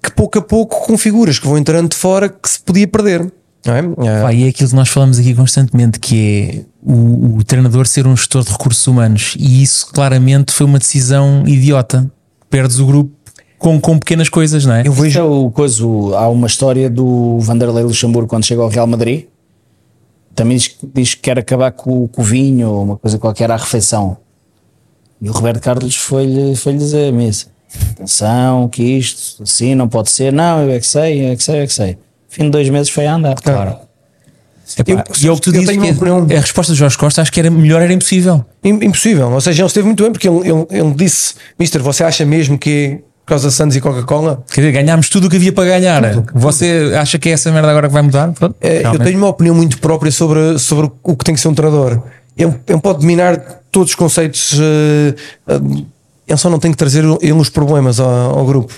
que 0.03 0.11
pouco 0.12 0.39
a 0.39 0.43
pouco 0.43 0.87
com 0.87 0.97
figuras 0.97 1.39
que 1.39 1.47
vão 1.47 1.59
entrando 1.59 1.91
de 1.91 1.97
fora 1.97 2.29
que 2.29 2.49
se 2.49 2.61
podia 2.61 2.87
perder. 2.87 3.27
Não 3.67 3.75
é? 4.09 4.23
Pá, 4.23 4.33
e 4.33 4.45
é 4.45 4.49
aquilo 4.49 4.69
que 4.71 4.75
nós 4.77 4.89
falamos 4.89 5.19
aqui 5.19 5.35
constantemente, 5.35 5.99
que 5.99 6.64
é 6.64 6.64
o, 6.83 7.37
o 7.39 7.45
treinador 7.45 7.87
ser 7.87 8.07
um 8.07 8.17
gestor 8.17 8.45
de 8.45 8.51
recursos 8.53 8.87
humanos, 8.87 9.35
e 9.39 9.62
isso 9.62 9.87
claramente 9.93 10.53
foi 10.53 10.67
uma 10.67 10.79
decisão 10.79 11.43
idiota. 11.47 12.11
Perdes 12.49 12.79
o 12.79 12.87
grupo 12.87 13.11
com, 13.59 13.81
com 13.81 13.99
pequenas 13.99 14.29
coisas, 14.29 14.64
não 14.64 14.75
é? 14.75 14.87
eu 14.87 14.93
vejo 14.93 15.19
é 15.19 15.23
o 15.23 15.51
coisa, 15.51 15.85
há 16.17 16.29
uma 16.29 16.47
história 16.47 16.89
do 16.91 17.39
Vanderlei 17.41 17.83
Luxemburgo 17.85 18.29
quando 18.29 18.45
chega 18.45 18.62
ao 18.62 18.69
Real 18.69 18.87
Madrid. 18.87 19.25
Também 20.35 20.57
diz, 20.59 20.69
que- 20.69 20.87
diz 20.95 21.14
que 21.14 21.23
quer 21.23 21.39
acabar 21.39 21.73
com, 21.73 22.07
com 22.09 22.21
o 22.21 22.25
vinho 22.25 22.69
ou 22.69 22.83
uma 22.85 22.97
coisa 22.97 23.19
qualquer 23.19 23.51
à 23.51 23.57
refeição. 23.57 24.19
E 25.21 25.29
o 25.31 25.33
Roberto 25.33 25.61
Carlos 25.62 25.97
foi-lhe 25.97 26.55
foi 26.55 26.75
dizer: 26.75 27.11
Missa, 27.12 27.47
atenção, 27.93 28.69
que 28.69 28.83
isto 28.83 29.43
assim 29.43 29.75
não 29.75 29.89
pode 29.89 30.11
ser. 30.11 30.31
Não, 30.33 30.61
eu 30.62 30.71
é 30.73 30.79
que 30.79 30.87
sei, 30.87 31.23
eu 31.25 31.29
é 31.33 31.37
que 31.37 31.43
sei, 31.43 31.57
eu 31.59 31.62
é 31.62 31.67
que 31.67 31.73
sei. 31.73 31.99
Fim 32.37 32.45
de 32.45 32.51
dois 32.51 32.68
meses 32.68 32.91
foi 32.91 33.07
a 33.07 33.14
andar. 33.14 33.34
Claro. 33.37 33.76
Epá, 34.78 34.91
Eu- 34.93 35.14
e 35.22 35.26
é 35.28 35.30
o 35.32 35.37
que 35.37 35.41
tu 35.43 35.53
dizes 35.53 35.68
que 35.70 35.91
opinião- 35.93 36.26
a 36.28 36.41
resposta 36.41 36.72
de 36.72 36.78
Jorge 36.78 36.99
Costa 36.99 37.22
acho 37.22 37.32
que 37.32 37.41
era 37.41 37.49
melhor, 37.51 37.80
era 37.80 37.93
impossível. 37.93 38.45
im- 38.64 38.84
impossível. 38.84 39.30
Ou 39.30 39.41
seja, 39.41 39.62
ele 39.62 39.66
esteve 39.68 39.87
muito 39.87 40.03
bem 40.03 40.12
porque 40.12 40.28
ele, 40.28 40.39
ele, 40.41 40.66
ele 40.70 40.91
disse: 40.95 41.34
Mister, 41.59 41.80
você 41.82 42.03
acha 42.05 42.24
mesmo 42.26 42.59
que 42.59 42.99
por 43.24 43.30
causa 43.30 43.49
de 43.49 43.55
Santos 43.55 43.76
e 43.76 43.80
Coca-Cola? 43.80 44.45
Quer 44.53 44.61
dizer, 44.61 44.72
ganhámos 44.72 45.09
tudo 45.09 45.28
o 45.28 45.30
que 45.30 45.37
havia 45.37 45.53
para 45.53 45.64
ganhar. 45.64 46.03
Você 46.34 46.93
acha 47.01 47.18
que 47.18 47.28
é 47.28 47.32
essa 47.32 47.51
merda 47.53 47.70
agora 47.70 47.87
que 47.89 47.93
vai 47.95 48.03
mudar? 48.03 48.32
É, 48.61 48.82
eu 48.87 48.99
tenho 48.99 49.18
uma 49.18 49.28
opinião 49.28 49.55
muito 49.55 49.78
própria 49.78 50.11
sobre, 50.12 50.59
sobre 50.59 50.91
o 51.03 51.16
que 51.16 51.24
tem 51.24 51.34
que 51.34 51.41
ser 51.41 51.49
um 51.49 51.55
treinador. 51.55 52.03
Ele, 52.37 52.55
ele 52.68 52.80
pode 52.80 53.01
dominar 53.01 53.37
todos 53.72 53.91
os 53.91 53.95
conceitos, 53.95 54.55
eh, 54.61 55.14
eh, 55.49 55.61
ele 56.28 56.37
só 56.39 56.51
não 56.51 56.59
tem 56.59 56.70
que 56.70 56.76
trazer 56.76 57.03
ele 57.22 57.32
os 57.32 57.49
problemas 57.49 57.99
ao, 58.01 58.09
ao 58.39 58.45
grupo. 58.45 58.74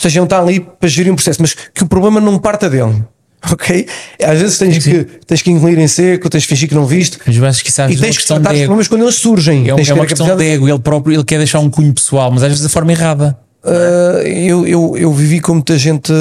Ou 0.00 0.02
seja, 0.02 0.18
ele 0.18 0.24
está 0.26 0.40
ali 0.40 0.60
para 0.60 0.88
gerir 0.88 1.12
um 1.12 1.14
processo, 1.14 1.42
mas 1.42 1.54
que 1.54 1.82
o 1.82 1.86
problema 1.86 2.20
não 2.20 2.38
parta 2.38 2.68
dele. 2.70 3.04
Ok? 3.52 3.86
Às 4.22 4.38
vezes 4.38 4.58
tens, 4.58 4.84
que, 4.84 5.02
tens 5.26 5.40
que 5.40 5.50
engolir 5.50 5.78
em 5.78 5.88
seco, 5.88 6.28
tens 6.28 6.42
que 6.42 6.48
fingir 6.50 6.68
que 6.68 6.74
não 6.74 6.84
viste 6.84 7.18
Mas 7.26 7.42
acho 7.42 7.64
que 7.64 7.70
às 7.70 7.90
e 7.90 7.94
é 7.94 7.98
tens 7.98 8.18
que 8.18 8.26
tratar 8.26 8.52
os 8.52 8.58
problemas 8.60 8.86
quando 8.88 9.02
eles 9.02 9.14
surgem. 9.14 9.66
É, 9.66 9.74
um- 9.74 9.78
é 9.78 9.82
que 9.82 9.92
uma 9.92 10.02
ter 10.02 10.08
questão 10.08 10.36
de 10.36 10.44
ego, 10.44 10.68
ele 10.68 10.78
próprio 10.78 11.14
ele 11.14 11.24
quer 11.24 11.38
deixar 11.38 11.58
um 11.58 11.70
cunho 11.70 11.90
pessoal, 11.94 12.30
mas 12.30 12.42
às 12.42 12.50
vezes 12.50 12.62
da 12.62 12.68
forma 12.68 12.92
errada. 12.92 13.38
Uh, 13.64 14.18
eu, 14.26 14.66
eu, 14.66 14.94
eu 14.98 15.12
vivi 15.14 15.40
com 15.40 15.54
muita 15.54 15.78
gente 15.78 16.12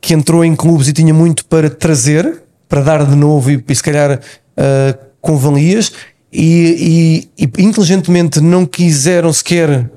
que 0.00 0.14
entrou 0.14 0.42
em 0.44 0.56
clubes 0.56 0.88
e 0.88 0.94
tinha 0.94 1.12
muito 1.12 1.44
para 1.44 1.68
trazer, 1.68 2.42
para 2.66 2.80
dar 2.80 3.04
de 3.04 3.14
novo 3.14 3.50
e, 3.50 3.62
e 3.68 3.74
se 3.74 3.82
calhar 3.82 4.18
uh, 4.18 4.98
com 5.20 5.36
valias, 5.36 5.92
e, 6.32 7.28
e- 7.38 7.44
e 7.58 7.62
inteligentemente 7.64 8.40
não 8.40 8.64
quiseram 8.64 9.30
sequer 9.30 9.90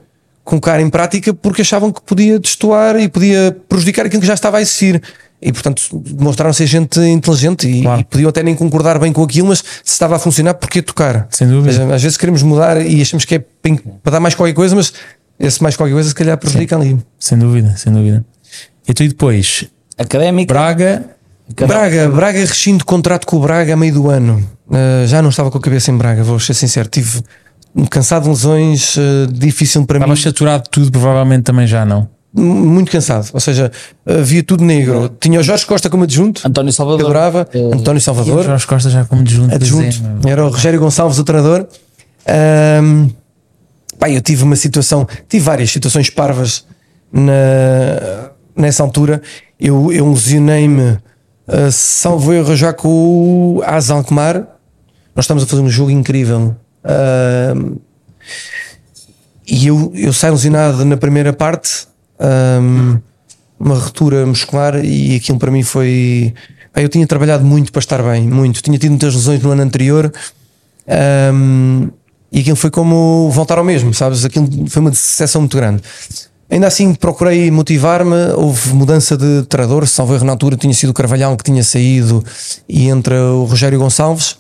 colocar 0.44 0.80
em 0.80 0.90
prática 0.90 1.34
porque 1.34 1.62
achavam 1.62 1.92
que 1.92 2.02
podia 2.02 2.40
destoar 2.40 3.00
e 3.00 3.08
podia 3.08 3.56
prejudicar 3.70 4.06
aquilo 4.06 4.22
que 4.22 4.28
já 4.28 4.34
estava 4.34 4.58
a 4.58 4.62
existir. 4.62 5.02
E 5.42 5.52
portanto 5.52 5.82
demonstraram 5.92 6.54
ser 6.54 6.68
gente 6.68 7.00
inteligente 7.00 7.68
e, 7.68 7.82
Claro. 7.82 8.02
e 8.02 8.04
podiam 8.04 8.30
até 8.30 8.44
nem 8.44 8.54
concordar 8.54 9.00
bem 9.00 9.12
com 9.12 9.24
aquilo, 9.24 9.48
mas 9.48 9.60
se 9.60 9.94
estava 9.94 10.16
a 10.16 10.20
funcionar, 10.20 10.54
porquê 10.54 10.84
tocar? 10.84 11.28
Sem 11.32 11.48
dúvida. 11.48 11.74
Seja, 11.74 11.96
às 11.96 12.04
vezes 12.04 12.18
queremos 12.18 12.44
mudar 12.44 12.80
e 12.86 13.02
achamos 13.02 13.26
que 13.26 13.36
é 13.36 13.44
para 14.04 14.12
dar 14.12 14.20
mais 14.20 14.36
qualquer 14.36 14.54
coisa, 14.54 14.76
mas 14.76 14.94
esse 15.40 15.64
mais 15.64 15.76
qualquer 15.76 15.94
coisa 15.94 16.10
se 16.10 16.14
calhar 16.16 16.38
prejudica 16.38 16.76
ali. 16.76 17.00
Sem 17.18 17.40
dúvida, 17.40 17.76
sem 17.76 17.92
dúvida. 17.92 18.24
Então 18.88 19.04
e 19.04 19.10
depois, 19.10 19.66
Académico. 19.98 20.54
Braga, 20.54 21.06
Braga, 21.56 22.10
Braga 22.10 22.40
rescindo 22.40 22.86
contrato 22.86 23.26
com 23.26 23.38
o 23.38 23.40
Braga 23.40 23.74
a 23.74 23.78
meio 23.78 23.94
do 23.94 24.10
ano. 24.10 24.48
Uh, 24.68 25.06
já 25.08 25.22
não 25.22 25.30
estava 25.30 25.50
com 25.52 25.58
a 25.58 25.62
cabeça 25.62 25.92
em 25.92 25.98
Braga, 25.98 26.24
vou 26.24 26.40
ser 26.40 26.54
sincero. 26.54 26.88
Tive 26.88 27.22
cansado 27.90 28.24
de 28.24 28.30
lesões, 28.30 28.96
uh, 28.98 29.28
difícil 29.32 29.86
para 29.86 29.98
estava 29.98 30.14
mim, 30.14 30.20
saturado 30.20 30.64
de 30.64 30.70
tudo, 30.70 30.92
provavelmente 30.92 31.44
também 31.44 31.66
já 31.68 31.86
não. 31.86 32.08
Muito 32.34 32.90
cansado. 32.92 33.30
Ou 33.34 33.40
seja, 33.42 33.70
havia 34.06 34.42
tudo 34.42 34.64
negro. 34.64 35.10
Tinha 35.20 35.40
o 35.40 35.44
Jorge 35.44 35.66
Costa 35.66 35.90
como 35.90 36.04
adjunto, 36.04 36.42
António 36.48 36.72
que 36.72 36.78
Salvador. 36.78 37.02
adorava, 37.02 37.48
Eh, 37.54 37.72
António 37.74 38.00
Salvador, 38.02 38.46
Jorge 38.46 38.66
Costa 38.68 38.90
já 38.90 39.04
como 39.04 39.22
adjunto. 39.22 39.54
adjunto. 39.54 39.84
é, 39.86 40.24
meu. 40.24 40.32
Era 40.32 40.46
o 40.46 40.50
Rogério 40.50 40.80
Gonçalves, 40.80 41.20
o 41.20 41.24
treinador. 41.26 41.68
Ahm, 42.26 43.10
pá, 44.00 44.10
eu 44.10 44.22
tive 44.22 44.44
uma 44.44 44.56
situação, 44.56 45.06
tive 45.28 45.44
várias 45.44 45.72
situações 45.72 46.10
parvas 46.10 46.66
na, 47.12 48.32
nessa 48.56 48.82
altura. 48.84 49.22
Eu, 49.60 49.92
eu 49.92 50.10
lesionei-me, 50.10 50.92
uh, 51.48 51.72
salvo 51.72 52.32
erro, 52.34 52.56
já 52.56 52.72
com 52.72 52.88
o 53.58 53.62
Az 53.66 53.92
Alkmaar. 53.92 54.48
Nós 55.14 55.26
estamos 55.26 55.44
a 55.44 55.48
fazer 55.48 55.62
um 55.62 55.70
jogo 55.70 55.92
incrível. 55.92 56.56
Ahm, 56.84 57.78
e 59.48 59.68
eu, 59.68 59.92
eu 59.96 60.14
saio 60.14 60.34
lesionado 60.34 60.86
na 60.86 60.98
primeira 60.98 61.34
parte, 61.34 61.88
ahm, 62.20 63.00
uma 63.60 63.76
ruptura 63.76 64.26
muscular, 64.26 64.84
e 64.84 65.16
aquilo 65.16 65.38
para 65.38 65.52
mim 65.52 65.64
foi. 65.64 66.34
Eu 66.76 66.88
tinha 66.90 67.06
trabalhado 67.06 67.44
muito 67.44 67.72
para 67.72 67.80
estar 67.80 68.02
bem, 68.02 68.28
muito. 68.28 68.62
Tinha 68.62 68.78
tido 68.78 68.92
muitas 68.92 69.14
lesões 69.14 69.42
no 69.42 69.52
ano 69.52 69.62
anterior, 69.62 70.12
ahm, 70.88 71.90
e 72.32 72.40
aquilo 72.40 72.56
foi 72.56 72.72
como 72.72 73.30
voltar 73.30 73.58
ao 73.58 73.64
mesmo, 73.64 73.94
sabes? 73.94 74.24
Aquilo 74.24 74.48
foi 74.70 74.80
uma 74.80 74.90
decepção 74.90 75.42
muito 75.42 75.58
grande. 75.58 75.84
Ainda 76.50 76.68
assim, 76.68 76.94
procurei 76.94 77.50
motivar-me. 77.50 78.34
Houve 78.36 78.74
mudança 78.74 79.16
de 79.16 79.44
treinador. 79.44 79.88
Se 79.88 79.94
salvo 79.94 80.24
na 80.26 80.34
altura 80.34 80.58
tinha 80.58 80.74
sido 80.74 80.90
o 80.90 80.94
Carvalhal 80.94 81.36
que 81.38 81.44
tinha 81.46 81.64
saído, 81.64 82.24
e 82.68 82.90
entra 82.90 83.22
o 83.34 83.46
Rogério 83.46 83.80
Gonçalves. 83.80 84.38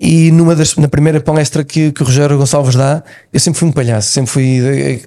E 0.00 0.30
numa 0.30 0.54
das, 0.54 0.76
na 0.76 0.86
primeira 0.88 1.20
palestra 1.20 1.64
que, 1.64 1.90
que 1.92 2.02
o 2.02 2.06
Rogério 2.06 2.38
Gonçalves 2.38 2.74
dá, 2.76 3.02
eu 3.32 3.40
sempre 3.40 3.58
fui 3.58 3.68
um 3.68 3.72
palhaço, 3.72 4.10
sempre 4.12 4.30
fui 4.30 4.58
eh, 4.64 5.00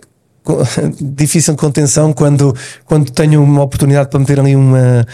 co- 0.44 0.60
difícil 1.00 1.54
de 1.54 1.60
contenção 1.60 2.12
quando, 2.12 2.54
quando 2.86 3.10
tenho 3.12 3.42
uma 3.42 3.64
oportunidade 3.64 4.10
para 4.10 4.20
meter 4.20 4.40
ali 4.42 4.54
uma, 4.56 5.06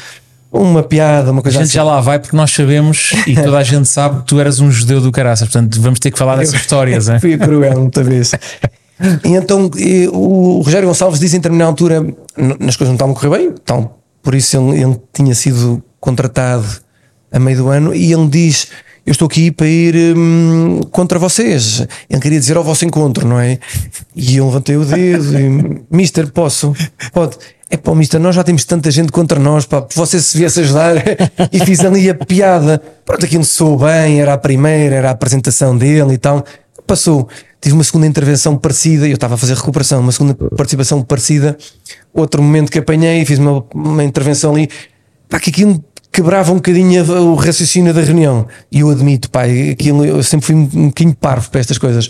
uma 0.51 0.81
piada, 0.81 1.31
uma 1.31 1.41
A 1.41 1.43
coisa 1.43 1.59
gente 1.59 1.67
assim. 1.67 1.75
já 1.75 1.83
lá 1.83 2.01
vai 2.01 2.17
porque 2.17 2.35
nós 2.35 2.49
sabemos 2.51 3.11
e 3.27 3.35
toda 3.39 3.57
a 3.59 3.63
gente 3.63 3.87
sabe 3.87 4.21
que 4.21 4.25
tu 4.25 4.39
eras 4.39 4.59
um 4.59 4.71
judeu 4.71 4.99
do 4.99 5.11
caraças, 5.11 5.47
portanto 5.47 5.79
vamos 5.79 5.99
ter 5.99 6.09
que 6.09 6.17
falar 6.17 6.37
dessas 6.37 6.59
histórias. 6.59 7.07
hein? 7.09 7.19
Fui 7.19 7.37
cruel 7.37 7.79
muita 7.79 8.03
vez. 8.03 8.31
E 9.23 9.35
então 9.35 9.69
e 9.77 10.07
o 10.11 10.59
Rogério 10.65 10.87
Gonçalves 10.87 11.19
disse 11.19 11.35
em 11.35 11.39
determinada 11.39 11.69
altura 11.69 12.01
nas 12.35 12.75
coisas 12.75 12.87
não 12.87 12.93
estavam 12.95 13.13
a 13.13 13.15
correr 13.15 13.29
bem, 13.37 13.53
então 13.61 13.91
por 14.23 14.33
isso 14.33 14.57
ele, 14.57 14.81
ele 14.81 14.99
tinha 15.13 15.35
sido 15.35 15.83
contratado 15.99 16.65
a 17.31 17.37
meio 17.37 17.57
do 17.57 17.67
ano 17.69 17.93
e 17.93 18.11
ele 18.11 18.27
diz: 18.27 18.69
Eu 19.07 19.11
estou 19.11 19.25
aqui 19.25 19.51
para 19.51 19.65
ir 19.65 19.95
hum, 20.17 20.81
contra 20.91 21.17
vocês. 21.17 21.87
Ele 22.09 22.19
queria 22.19 22.37
dizer 22.37 22.57
ao 22.57 22.63
vosso 22.63 22.83
encontro, 22.83 23.25
não 23.25 23.39
é? 23.39 23.57
E 24.13 24.35
eu 24.35 24.45
levantei 24.47 24.75
o 24.75 24.83
dedo 24.83 25.39
e 25.39 25.81
Mister, 25.89 26.29
posso? 26.29 26.75
Pode. 27.13 27.37
É 27.69 27.77
pá, 27.77 27.95
Mister, 27.95 28.19
nós 28.19 28.35
já 28.35 28.43
temos 28.43 28.65
tanta 28.65 28.91
gente 28.91 29.09
contra 29.09 29.39
nós, 29.39 29.65
pá, 29.65 29.87
você 29.95 30.19
se 30.19 30.37
viesse 30.37 30.59
ajudar 30.59 30.95
e 31.53 31.59
fiz 31.65 31.79
ali 31.85 32.09
a 32.09 32.15
piada. 32.15 32.81
Pronto, 33.05 33.25
aquilo 33.25 33.45
soou 33.45 33.77
bem, 33.77 34.19
era 34.19 34.33
a 34.33 34.37
primeira, 34.37 34.95
era 34.95 35.07
a 35.07 35.11
apresentação 35.11 35.77
dele 35.77 36.15
e 36.15 36.17
tal. 36.17 36.43
Passou. 36.85 37.29
Tive 37.61 37.75
uma 37.75 37.85
segunda 37.85 38.07
intervenção 38.07 38.57
parecida, 38.57 39.07
eu 39.07 39.15
estava 39.15 39.35
a 39.35 39.37
fazer 39.37 39.55
recuperação, 39.55 40.01
uma 40.01 40.11
segunda 40.11 40.33
participação 40.33 41.01
parecida. 41.01 41.57
Outro 42.13 42.43
momento 42.43 42.69
que 42.69 42.79
apanhei, 42.79 43.23
fiz 43.23 43.39
uma, 43.39 43.63
uma 43.73 44.03
intervenção 44.03 44.51
ali, 44.51 44.69
pá, 45.29 45.39
que 45.39 45.49
aquilo 45.49 45.81
quebrava 46.17 46.51
um 46.51 46.55
bocadinho 46.55 47.03
o 47.31 47.35
raciocínio 47.35 47.93
da 47.93 48.01
reunião. 48.01 48.47
E 48.71 48.79
eu 48.79 48.89
admito, 48.89 49.29
pá, 49.29 49.43
aquilo, 49.43 50.03
eu 50.03 50.23
sempre 50.23 50.47
fui 50.47 50.55
um, 50.55 50.87
bocadinho 50.87 51.15
parvo 51.15 51.51
para 51.51 51.59
estas 51.59 51.77
coisas. 51.77 52.09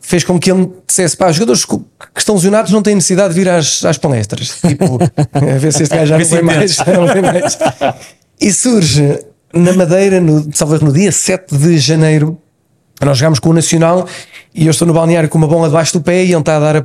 Fez 0.00 0.22
com 0.22 0.38
que 0.38 0.52
ele 0.52 0.70
dissesse, 0.86 1.16
pá, 1.16 1.28
os 1.28 1.34
jogadores 1.34 1.64
que 1.64 1.76
estão 2.16 2.36
lesionados 2.36 2.70
não 2.70 2.80
têm 2.80 2.94
necessidade 2.94 3.34
de 3.34 3.40
vir 3.40 3.48
às, 3.48 3.84
às 3.84 3.98
palestras. 3.98 4.60
Tipo, 4.62 4.98
a 5.32 5.58
ver 5.58 5.72
se 5.72 5.82
este 5.82 5.96
gajo 5.96 6.06
já 6.06 6.18
não 6.18 6.24
vem 6.24 6.42
mais. 6.42 6.78
não 6.78 7.06
vem 7.08 7.22
mais. 7.22 7.58
E 8.40 8.52
surge 8.52 9.18
na 9.52 9.72
Madeira, 9.72 10.20
no, 10.20 10.48
talvez 10.52 10.80
no 10.80 10.92
dia 10.92 11.10
7 11.10 11.56
de 11.56 11.76
janeiro, 11.76 12.40
nós 13.06 13.18
jogámos 13.18 13.38
com 13.38 13.50
o 13.50 13.52
Nacional 13.52 14.06
e 14.54 14.66
eu 14.66 14.70
estou 14.70 14.86
no 14.86 14.92
balneário 14.92 15.28
com 15.28 15.38
uma 15.38 15.46
bola 15.46 15.68
debaixo 15.68 15.92
do 15.92 16.02
pé 16.02 16.24
e 16.24 16.32
ele 16.32 16.40
está 16.40 16.56
a 16.56 16.60
dar 16.60 16.76
a, 16.76 16.80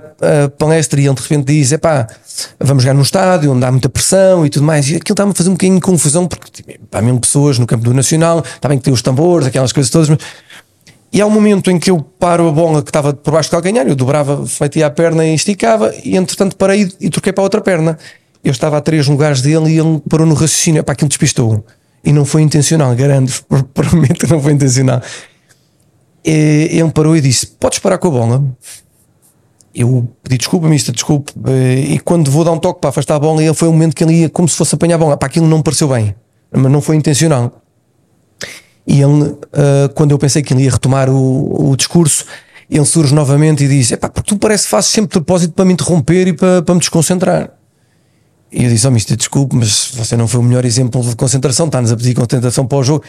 a 0.46 0.50
palestra 0.50 1.00
e 1.02 1.06
ele 1.06 1.16
de 1.16 1.22
repente 1.22 1.46
diz: 1.46 1.72
é 1.72 1.78
pá, 1.78 2.08
vamos 2.60 2.84
jogar 2.84 2.94
num 2.94 3.02
estádio 3.02 3.52
onde 3.52 3.66
há 3.66 3.72
muita 3.72 3.90
pressão 3.90 4.46
e 4.46 4.50
tudo 4.50 4.66
mais. 4.66 4.90
E 4.90 4.96
aquilo 4.96 5.14
está-me 5.14 5.32
a 5.32 5.34
fazer 5.34 5.50
um 5.50 5.54
bocadinho 5.54 5.76
de 5.76 5.82
confusão 5.82 6.28
porque 6.28 6.50
tipo, 6.52 6.80
há 6.92 7.02
mil 7.02 7.20
pessoas 7.20 7.58
no 7.60 7.66
campo 7.66 7.84
do 7.84 7.94
Nacional, 7.94 8.40
está 8.40 8.70
bem 8.70 8.78
que 8.78 8.84
tem 8.84 8.94
os 8.94 9.02
tambores, 9.02 9.48
aquelas 9.48 9.72
coisas 9.72 9.90
todas, 9.90 10.10
mas. 10.10 10.20
E 11.12 11.22
há 11.22 11.26
um 11.26 11.30
momento 11.30 11.72
em 11.72 11.80
que 11.80 11.90
eu 11.90 12.02
paro 12.02 12.50
a 12.50 12.52
bola 12.52 12.84
que 12.84 12.90
estava 12.90 13.14
por 13.14 13.32
baixo 13.32 13.50
do 13.50 13.52
calcanhar, 13.52 13.88
eu 13.88 13.96
dobrava, 13.96 14.44
metia 14.60 14.88
a 14.88 14.90
perna 14.90 15.26
e 15.26 15.34
esticava, 15.34 15.94
e 16.04 16.18
entretanto 16.18 16.58
parei 16.58 16.92
e 17.00 17.10
troquei 17.10 17.32
para 17.32 17.42
a 17.42 17.46
outra 17.46 17.62
perna. 17.62 17.98
Eu 18.44 18.52
estava 18.52 18.78
a 18.78 18.82
três 18.82 19.08
lugares 19.08 19.42
dele 19.42 19.70
e 19.70 19.80
ele 19.80 20.02
parou 20.10 20.28
no 20.28 20.34
raciocínio, 20.34 20.84
para 20.84 20.92
aquilo 20.92 21.08
despistou. 21.08 21.66
E 22.04 22.12
não 22.12 22.26
foi 22.26 22.42
intencional, 22.42 22.94
garanto, 22.96 23.46
prometo 23.74 24.26
que 24.26 24.32
não 24.32 24.42
foi 24.42 24.54
intencional. 24.54 25.02
E 26.26 26.70
ele 26.72 26.92
parou 26.92 27.16
e 27.16 27.22
disse: 27.22 27.46
Podes 27.46 27.78
parar 27.80 28.00
com 28.00 28.08
a 28.08 28.12
bola? 28.12 28.44
Eu 29.74 30.08
pedi 30.24 30.38
desculpa, 30.38 30.68
mister, 30.68 30.94
desculpe. 30.94 31.34
Eh, 31.48 31.94
E 31.94 32.00
quando 32.00 32.32
vou 32.32 32.44
dar 32.44 32.52
um 32.52 32.58
toque 32.58 32.82
para 32.82 32.90
afastar 32.90 33.16
a 33.16 33.20
bola, 33.20 33.44
ele 33.44 33.54
foi 33.54 33.68
um 33.68 33.74
momento 33.74 33.96
que 33.96 34.04
ele 34.04 34.14
ia 34.22 34.30
como 34.30 34.48
se 34.48 34.56
fosse 34.56 34.74
apanhar 34.74 34.96
a 34.96 34.98
bola. 34.98 35.18
Para 35.18 35.28
aquilo 35.28 35.48
não 35.48 35.58
me 35.58 35.64
pareceu 35.64 35.88
bem, 35.90 36.16
mas 36.52 36.72
não 36.72 36.82
foi 36.82 36.96
intencional. 36.96 37.62
E 38.88 39.02
ele, 39.02 39.36
ah, 39.54 39.90
quando 39.94 40.12
eu 40.12 40.18
pensei 40.18 40.42
que 40.42 40.54
ele 40.54 40.64
ia 40.64 40.72
retomar 40.72 41.10
o, 41.10 41.72
o 41.72 41.76
discurso, 41.76 42.26
ele 42.70 42.86
surge 42.86 43.14
novamente 43.14 43.64
e 43.64 43.68
diz: 43.68 43.92
Epá, 43.92 44.10
porque 44.10 44.30
tu 44.30 44.38
parece 44.40 44.64
que 44.64 44.70
fazes 44.70 44.90
sempre 44.90 45.12
propósito 45.12 45.54
para 45.54 45.66
me 45.66 45.74
interromper 45.74 46.28
e 46.28 46.34
para, 46.34 46.62
para 46.62 46.74
me 46.74 46.80
desconcentrar. 46.80 47.52
E 48.52 48.64
eu 48.64 48.70
disse: 48.70 48.88
Oh, 48.88 48.92
mister, 48.92 49.18
desculpe, 49.18 49.56
mas 49.56 49.92
você 49.94 50.16
não 50.16 50.28
foi 50.28 50.40
o 50.40 50.44
melhor 50.44 50.66
exemplo 50.66 51.02
de 51.02 51.16
concentração, 51.16 51.66
está-nos 51.68 51.92
a 51.92 51.98
pedir 51.98 52.16
concentração 52.16 52.66
para 52.66 52.78
o 52.78 52.84
jogo. 52.84 53.04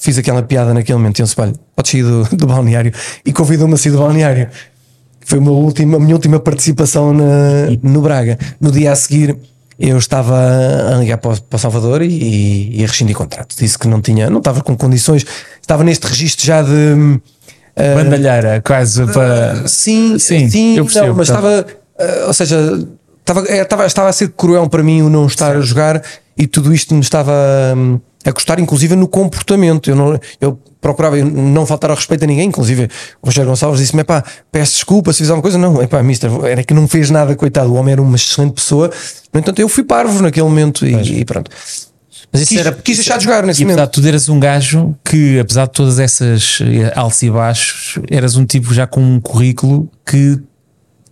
Fiz 0.00 0.16
aquela 0.18 0.42
piada 0.42 0.72
naquele 0.74 0.98
momento. 0.98 1.18
E 1.18 1.22
ele 1.22 1.30
Olha, 1.36 1.52
podes 1.76 1.90
sair 1.92 2.02
do, 2.02 2.24
do 2.36 2.46
balneário. 2.46 2.92
E 3.24 3.32
convidou-me 3.32 3.74
a 3.74 3.76
sair 3.76 3.92
do 3.92 3.98
balneário. 3.98 4.48
Foi 5.24 5.38
uma 5.38 5.50
última, 5.50 5.96
a 5.96 6.00
minha 6.00 6.14
última 6.14 6.40
participação 6.40 7.12
na- 7.12 7.68
no 7.82 8.00
Braga. 8.02 8.38
No 8.60 8.70
dia 8.72 8.90
a 8.92 8.96
seguir, 8.96 9.36
eu 9.78 9.96
estava 9.98 10.34
a 10.94 10.96
ligar 10.98 11.18
para 11.18 11.32
o, 11.32 11.40
para 11.42 11.56
o 11.56 11.58
Salvador 11.58 12.02
e, 12.02 12.78
e 12.78 12.84
a 12.84 12.86
rescindir 12.86 13.14
contrato. 13.16 13.54
Disse 13.56 13.78
que 13.78 13.86
não 13.86 14.00
tinha, 14.00 14.28
não 14.28 14.38
estava 14.38 14.62
com 14.62 14.76
condições, 14.76 15.24
estava 15.60 15.84
neste 15.84 16.06
registro 16.06 16.44
já 16.46 16.62
de. 16.62 17.20
ah, 17.76 17.94
Bandalheira, 17.94 18.60
quase 18.62 19.06
para. 19.12 19.68
Sim, 19.68 20.18
Sim, 20.18 20.48
sim, 20.50 20.76
eu 20.76 20.84
percebo, 20.84 21.06
não, 21.08 21.14
mas 21.16 21.28
tá. 21.28 21.34
estava, 21.34 21.66
ah, 21.98 22.24
ou 22.26 22.32
seja, 22.34 22.86
estava, 23.20 23.46
é, 23.46 23.62
estava, 23.62 23.86
estava 23.86 24.08
a 24.08 24.12
ser 24.12 24.30
cruel 24.30 24.68
para 24.68 24.82
mim 24.82 25.02
o 25.02 25.08
não 25.10 25.26
estar 25.26 25.54
a 25.56 25.60
jogar 25.60 26.02
e 26.36 26.46
tudo 26.46 26.74
isto 26.74 26.94
me 26.94 27.00
estava 27.00 27.32
hum, 27.76 28.00
a 28.24 28.32
custar, 28.32 28.60
inclusive 28.60 28.94
no 28.96 29.08
comportamento. 29.08 29.90
Eu, 29.90 29.96
não, 29.96 30.20
eu 30.40 30.58
procurava 30.80 31.16
não 31.16 31.64
faltar 31.66 31.90
ao 31.90 31.96
respeito 31.96 32.24
a 32.24 32.26
ninguém, 32.26 32.48
inclusive 32.48 32.88
o 33.22 33.26
Rogério 33.26 33.48
Gonçalves 33.50 33.80
disse-me: 33.80 34.04
pá, 34.04 34.22
peço 34.50 34.74
desculpa 34.74 35.12
se 35.12 35.18
fiz 35.18 35.30
alguma 35.30 35.42
coisa. 35.42 35.58
Não, 35.58 35.82
epá, 35.82 36.02
mister, 36.02 36.30
era 36.44 36.62
que 36.62 36.74
não 36.74 36.86
fez 36.86 37.10
nada, 37.10 37.34
coitado. 37.34 37.72
O 37.72 37.74
homem 37.74 37.92
era 37.92 38.02
uma 38.02 38.16
excelente 38.16 38.54
pessoa. 38.54 38.90
No 39.32 39.40
entanto, 39.40 39.58
eu 39.60 39.68
fui 39.68 39.84
parvo 39.84 40.22
naquele 40.22 40.46
momento 40.46 40.86
e, 40.86 41.20
e 41.20 41.24
pronto. 41.24 41.50
Mas 42.32 42.42
isso 42.42 42.50
Quis, 42.50 42.60
era. 42.60 42.72
quis 42.72 42.96
deixar 42.96 43.16
de 43.16 43.24
jogar 43.24 43.44
nesse 43.44 43.60
E 43.60 43.64
apesar 43.64 43.78
momento. 43.80 43.94
de 43.96 44.02
tu 44.02 44.06
eras 44.06 44.28
um 44.28 44.38
gajo 44.38 44.94
que, 45.04 45.40
apesar 45.40 45.66
de 45.66 45.72
todas 45.72 45.98
essas 45.98 46.58
eh, 46.62 46.92
altos 46.94 47.20
e 47.22 47.30
baixos, 47.30 47.98
eras 48.08 48.36
um 48.36 48.44
tipo 48.44 48.72
já 48.72 48.86
com 48.86 49.00
um 49.00 49.18
currículo 49.20 49.90
que, 50.06 50.38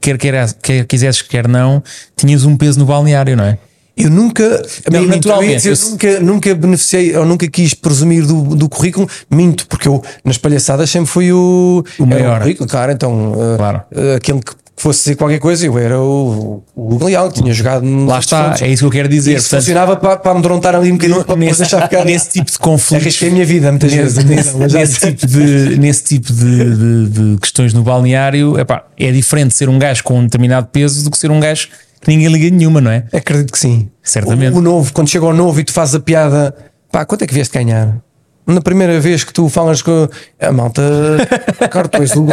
quer, 0.00 0.16
quer, 0.16 0.52
quer 0.62 0.84
quisesses, 0.86 1.22
quer 1.22 1.48
não, 1.48 1.82
tinhas 2.16 2.44
um 2.44 2.56
peso 2.56 2.78
no 2.78 2.86
balneário, 2.86 3.36
não 3.36 3.42
é? 3.44 3.58
Eu 3.98 4.10
nunca, 4.10 4.62
Não, 4.90 5.04
naturalmente, 5.06 5.66
eu, 5.68 5.74
eu 5.74 5.90
nunca, 5.90 6.20
nunca 6.20 6.54
beneficiei, 6.54 7.16
ou 7.16 7.24
nunca 7.26 7.48
quis 7.48 7.74
presumir 7.74 8.24
do, 8.26 8.42
do 8.54 8.68
currículo, 8.68 9.08
minto, 9.30 9.66
porque 9.66 9.88
eu 9.88 10.02
nas 10.24 10.38
palhaçadas 10.38 10.88
sempre 10.90 11.08
fui 11.10 11.32
o, 11.32 11.84
O 11.98 12.06
maior. 12.06 12.40
currículo, 12.40 12.68
claro, 12.68 12.92
então 12.92 13.32
uh, 13.32 13.56
Claro. 13.56 13.82
uh, 13.94 14.16
aquele 14.16 14.40
que 14.40 14.52
fosse 14.76 15.00
dizer 15.00 15.16
qualquer 15.16 15.40
coisa, 15.40 15.66
eu 15.66 15.76
era 15.76 16.00
o, 16.00 16.62
o 16.76 17.04
Leal, 17.04 17.32
que 17.32 17.42
tinha 17.42 17.52
jogado 17.52 17.84
Lá 18.06 18.20
está, 18.20 18.54
é 18.60 18.68
isso 18.68 18.82
que 18.82 18.86
eu 18.86 18.90
quero 18.92 19.08
dizer. 19.08 19.32
Isso 19.34 19.42
Portanto, 19.48 19.60
funcionava 19.62 19.96
para, 19.96 20.16
para 20.16 20.30
amedrontar 20.30 20.74
ali 20.76 20.92
um 20.92 20.96
bocadinho, 20.96 21.24
para 21.24 21.34
nesse, 21.34 21.58
deixar 21.58 21.82
ficar. 21.82 22.04
nesse 22.06 22.30
tipo 22.30 22.48
de 22.52 22.58
conflitos. 22.60 23.04
Arrisquei 23.04 23.28
a 23.28 23.32
minha 23.32 23.44
vida 23.44 23.70
muitas 23.72 23.92
vezes. 23.92 24.24
nesse, 24.24 24.56
mas 24.56 24.70
já- 24.72 24.78
nesse 24.78 25.00
tipo 25.00 25.26
de, 25.26 25.78
nesse 25.80 26.04
tipo 26.04 26.32
de, 26.32 26.76
de- 26.76 27.08
de 27.32 27.40
questões 27.40 27.74
no 27.74 27.82
balneário, 27.82 28.56
epá, 28.56 28.84
é 28.96 29.10
diferente 29.10 29.52
ser 29.52 29.68
um 29.68 29.80
gajo 29.80 30.04
com 30.04 30.20
um 30.20 30.22
determinado 30.22 30.68
peso 30.70 31.02
do 31.02 31.10
que 31.10 31.18
ser 31.18 31.32
um 31.32 31.40
gajo 31.40 31.68
que 32.00 32.08
ninguém 32.08 32.28
liga 32.28 32.54
nenhuma, 32.54 32.80
não 32.80 32.90
é? 32.90 33.04
Acredito 33.12 33.52
que 33.52 33.58
sim. 33.58 33.88
Certamente. 34.02 34.54
O, 34.54 34.58
o 34.58 34.62
novo, 34.62 34.92
quando 34.92 35.08
chega 35.08 35.26
ao 35.26 35.34
novo 35.34 35.60
e 35.60 35.64
tu 35.64 35.72
fazes 35.72 35.94
a 35.94 36.00
piada, 36.00 36.54
pá, 36.90 37.04
quanto 37.04 37.24
é 37.24 37.26
que 37.26 37.34
vieste 37.34 37.56
ganhar? 37.56 38.00
Na 38.46 38.62
primeira 38.62 38.98
vez 38.98 39.24
que 39.24 39.32
tu 39.32 39.46
falas 39.50 39.82
com 39.82 40.08
a 40.40 40.50
malta, 40.50 40.82
cara, 41.70 41.86
tu 41.86 42.00
és 42.00 42.12
o 42.16 42.26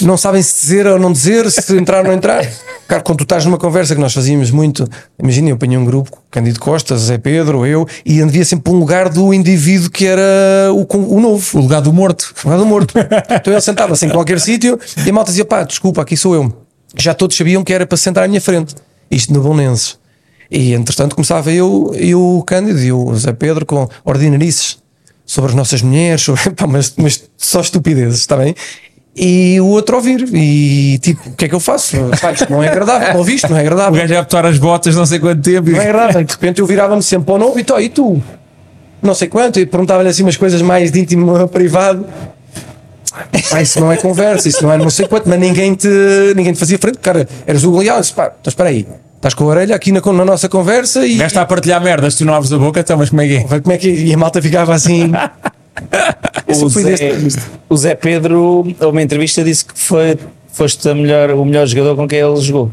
não 0.00 0.16
sabem 0.16 0.40
se 0.40 0.60
dizer 0.60 0.86
ou 0.86 0.96
não 0.96 1.10
dizer, 1.10 1.50
se 1.50 1.76
entrar 1.76 1.98
ou 1.98 2.04
não 2.04 2.12
entrar. 2.12 2.46
Cara, 2.86 3.02
quando 3.02 3.18
tu 3.18 3.24
estás 3.24 3.44
numa 3.44 3.58
conversa 3.58 3.96
que 3.96 4.00
nós 4.00 4.14
fazíamos 4.14 4.52
muito, 4.52 4.88
imagina, 5.18 5.48
eu 5.48 5.56
apanhei 5.56 5.76
um 5.76 5.84
grupo, 5.84 6.22
Cândido 6.30 6.60
Costa, 6.60 6.96
Zé 6.96 7.18
Pedro, 7.18 7.66
eu, 7.66 7.84
e 8.06 8.22
havia 8.22 8.44
sempre 8.44 8.72
um 8.72 8.76
lugar 8.76 9.08
do 9.08 9.34
indivíduo 9.34 9.90
que 9.90 10.06
era 10.06 10.22
o, 10.72 10.86
o 10.88 11.20
novo. 11.20 11.58
O 11.58 11.62
lugar 11.62 11.80
do 11.80 11.92
morto. 11.92 12.32
O 12.44 12.48
lugar 12.48 12.58
do 12.58 12.66
morto. 12.66 12.94
Então 13.42 13.52
ele 13.52 13.60
sentava-se 13.60 14.06
em 14.06 14.08
qualquer 14.08 14.38
sítio 14.38 14.78
e 15.04 15.10
a 15.10 15.12
malta 15.12 15.30
dizia: 15.30 15.44
pá, 15.44 15.64
desculpa, 15.64 16.00
aqui 16.00 16.16
sou 16.16 16.34
eu. 16.34 16.61
Já 16.96 17.14
todos 17.14 17.36
sabiam 17.36 17.64
que 17.64 17.72
era 17.72 17.86
para 17.86 17.96
sentar 17.96 18.24
à 18.24 18.28
minha 18.28 18.40
frente. 18.40 18.74
Isto 19.10 19.32
no 19.32 19.40
Bolonenses. 19.42 19.98
E 20.50 20.74
entretanto 20.74 21.14
começava 21.14 21.50
eu 21.50 21.92
e 21.98 22.14
o 22.14 22.42
Cândido 22.46 22.78
e 22.80 22.92
o 22.92 23.14
Zé 23.14 23.32
Pedro 23.32 23.64
com 23.64 23.88
ordinarices 24.04 24.78
sobre 25.24 25.50
as 25.50 25.56
nossas 25.56 25.80
mulheres, 25.80 26.20
sobre, 26.22 26.50
pá, 26.52 26.66
mas, 26.66 26.92
mas 26.96 27.24
só 27.38 27.60
estupidezes, 27.60 28.20
está 28.20 28.36
bem? 28.36 28.54
E 29.16 29.58
o 29.60 29.66
outro 29.66 29.94
a 29.94 29.98
ouvir. 29.98 30.26
E 30.34 30.98
tipo, 30.98 31.28
o 31.28 31.32
que 31.32 31.44
é 31.44 31.48
que 31.48 31.54
eu 31.54 31.60
faço? 31.60 31.96
Pá, 32.20 32.32
isto 32.32 32.50
não 32.50 32.62
é 32.62 32.68
agradável, 32.68 33.14
não 33.14 33.22
viste? 33.24 33.48
Não 33.50 33.56
é 33.56 33.60
O 33.62 33.66
agradável. 33.66 34.00
gajo 34.06 34.36
a 34.36 34.48
as 34.48 34.58
botas 34.58 34.94
não 34.94 35.04
sei 35.06 35.18
quanto 35.18 35.42
tempo. 35.42 35.70
Não 35.70 35.80
é 35.80 35.84
agradável. 35.88 36.24
De 36.24 36.32
repente 36.32 36.60
eu 36.60 36.66
virava-me 36.66 37.02
sempre 37.02 37.26
para 37.26 37.34
o 37.34 37.38
novo 37.38 37.58
e, 37.58 37.64
e 37.84 37.88
tu? 37.88 38.22
Não 39.02 39.14
sei 39.14 39.28
quanto. 39.28 39.60
E 39.60 39.66
perguntava-lhe 39.66 40.08
assim 40.08 40.22
umas 40.22 40.36
coisas 40.36 40.62
mais 40.62 40.90
de 40.90 41.00
íntimo 41.00 41.46
privado. 41.48 42.06
Pá, 43.50 43.60
isso 43.62 43.80
não 43.80 43.92
é 43.92 43.96
conversa, 43.96 44.48
isso 44.48 44.62
não 44.62 44.72
é 44.72 44.78
não 44.78 44.90
sei 44.90 45.06
quanto, 45.06 45.28
mas 45.28 45.38
ninguém 45.38 45.74
te, 45.74 45.88
ninguém 46.34 46.52
te 46.52 46.58
fazia 46.58 46.78
frente. 46.78 46.98
Cara, 46.98 47.28
eras 47.46 47.64
o 47.64 47.70
Golial. 47.70 47.96
Eu 47.96 48.00
disse, 48.00 48.12
pá, 48.14 48.32
então 48.40 48.50
espera 48.50 48.68
aí. 48.70 48.86
Estás 49.16 49.34
com 49.34 49.44
a 49.44 49.46
orelha 49.48 49.76
aqui 49.76 49.92
na, 49.92 50.00
na 50.00 50.24
nossa 50.24 50.48
conversa 50.48 51.06
e. 51.06 51.20
Está 51.20 51.42
a 51.42 51.46
partilhar 51.46 51.80
merdas, 51.82 52.16
tu 52.16 52.24
não 52.24 52.34
abres 52.34 52.52
a 52.52 52.58
boca, 52.58 52.80
então, 52.80 52.96
mas 52.96 53.10
como 53.10 53.20
é 53.22 53.26
que 53.28 53.36
é? 53.36 53.60
Como 53.60 53.72
é 53.72 53.78
que 53.78 53.88
E 53.88 54.12
a 54.12 54.16
malta 54.18 54.40
ficava 54.42 54.74
assim. 54.74 55.12
O 56.48 56.68
Zé, 56.68 56.82
deste- 56.82 57.40
o 57.68 57.76
Zé 57.76 57.94
Pedro, 57.94 58.74
a 58.78 58.88
uma 58.88 59.00
entrevista, 59.00 59.42
disse 59.42 59.64
que 59.64 59.72
foi, 59.78 60.18
foste 60.52 60.86
a 60.88 60.94
melhor, 60.94 61.30
o 61.30 61.44
melhor 61.44 61.66
jogador 61.66 61.96
com 61.96 62.06
quem 62.06 62.18
ele 62.18 62.40
jogou. 62.40 62.70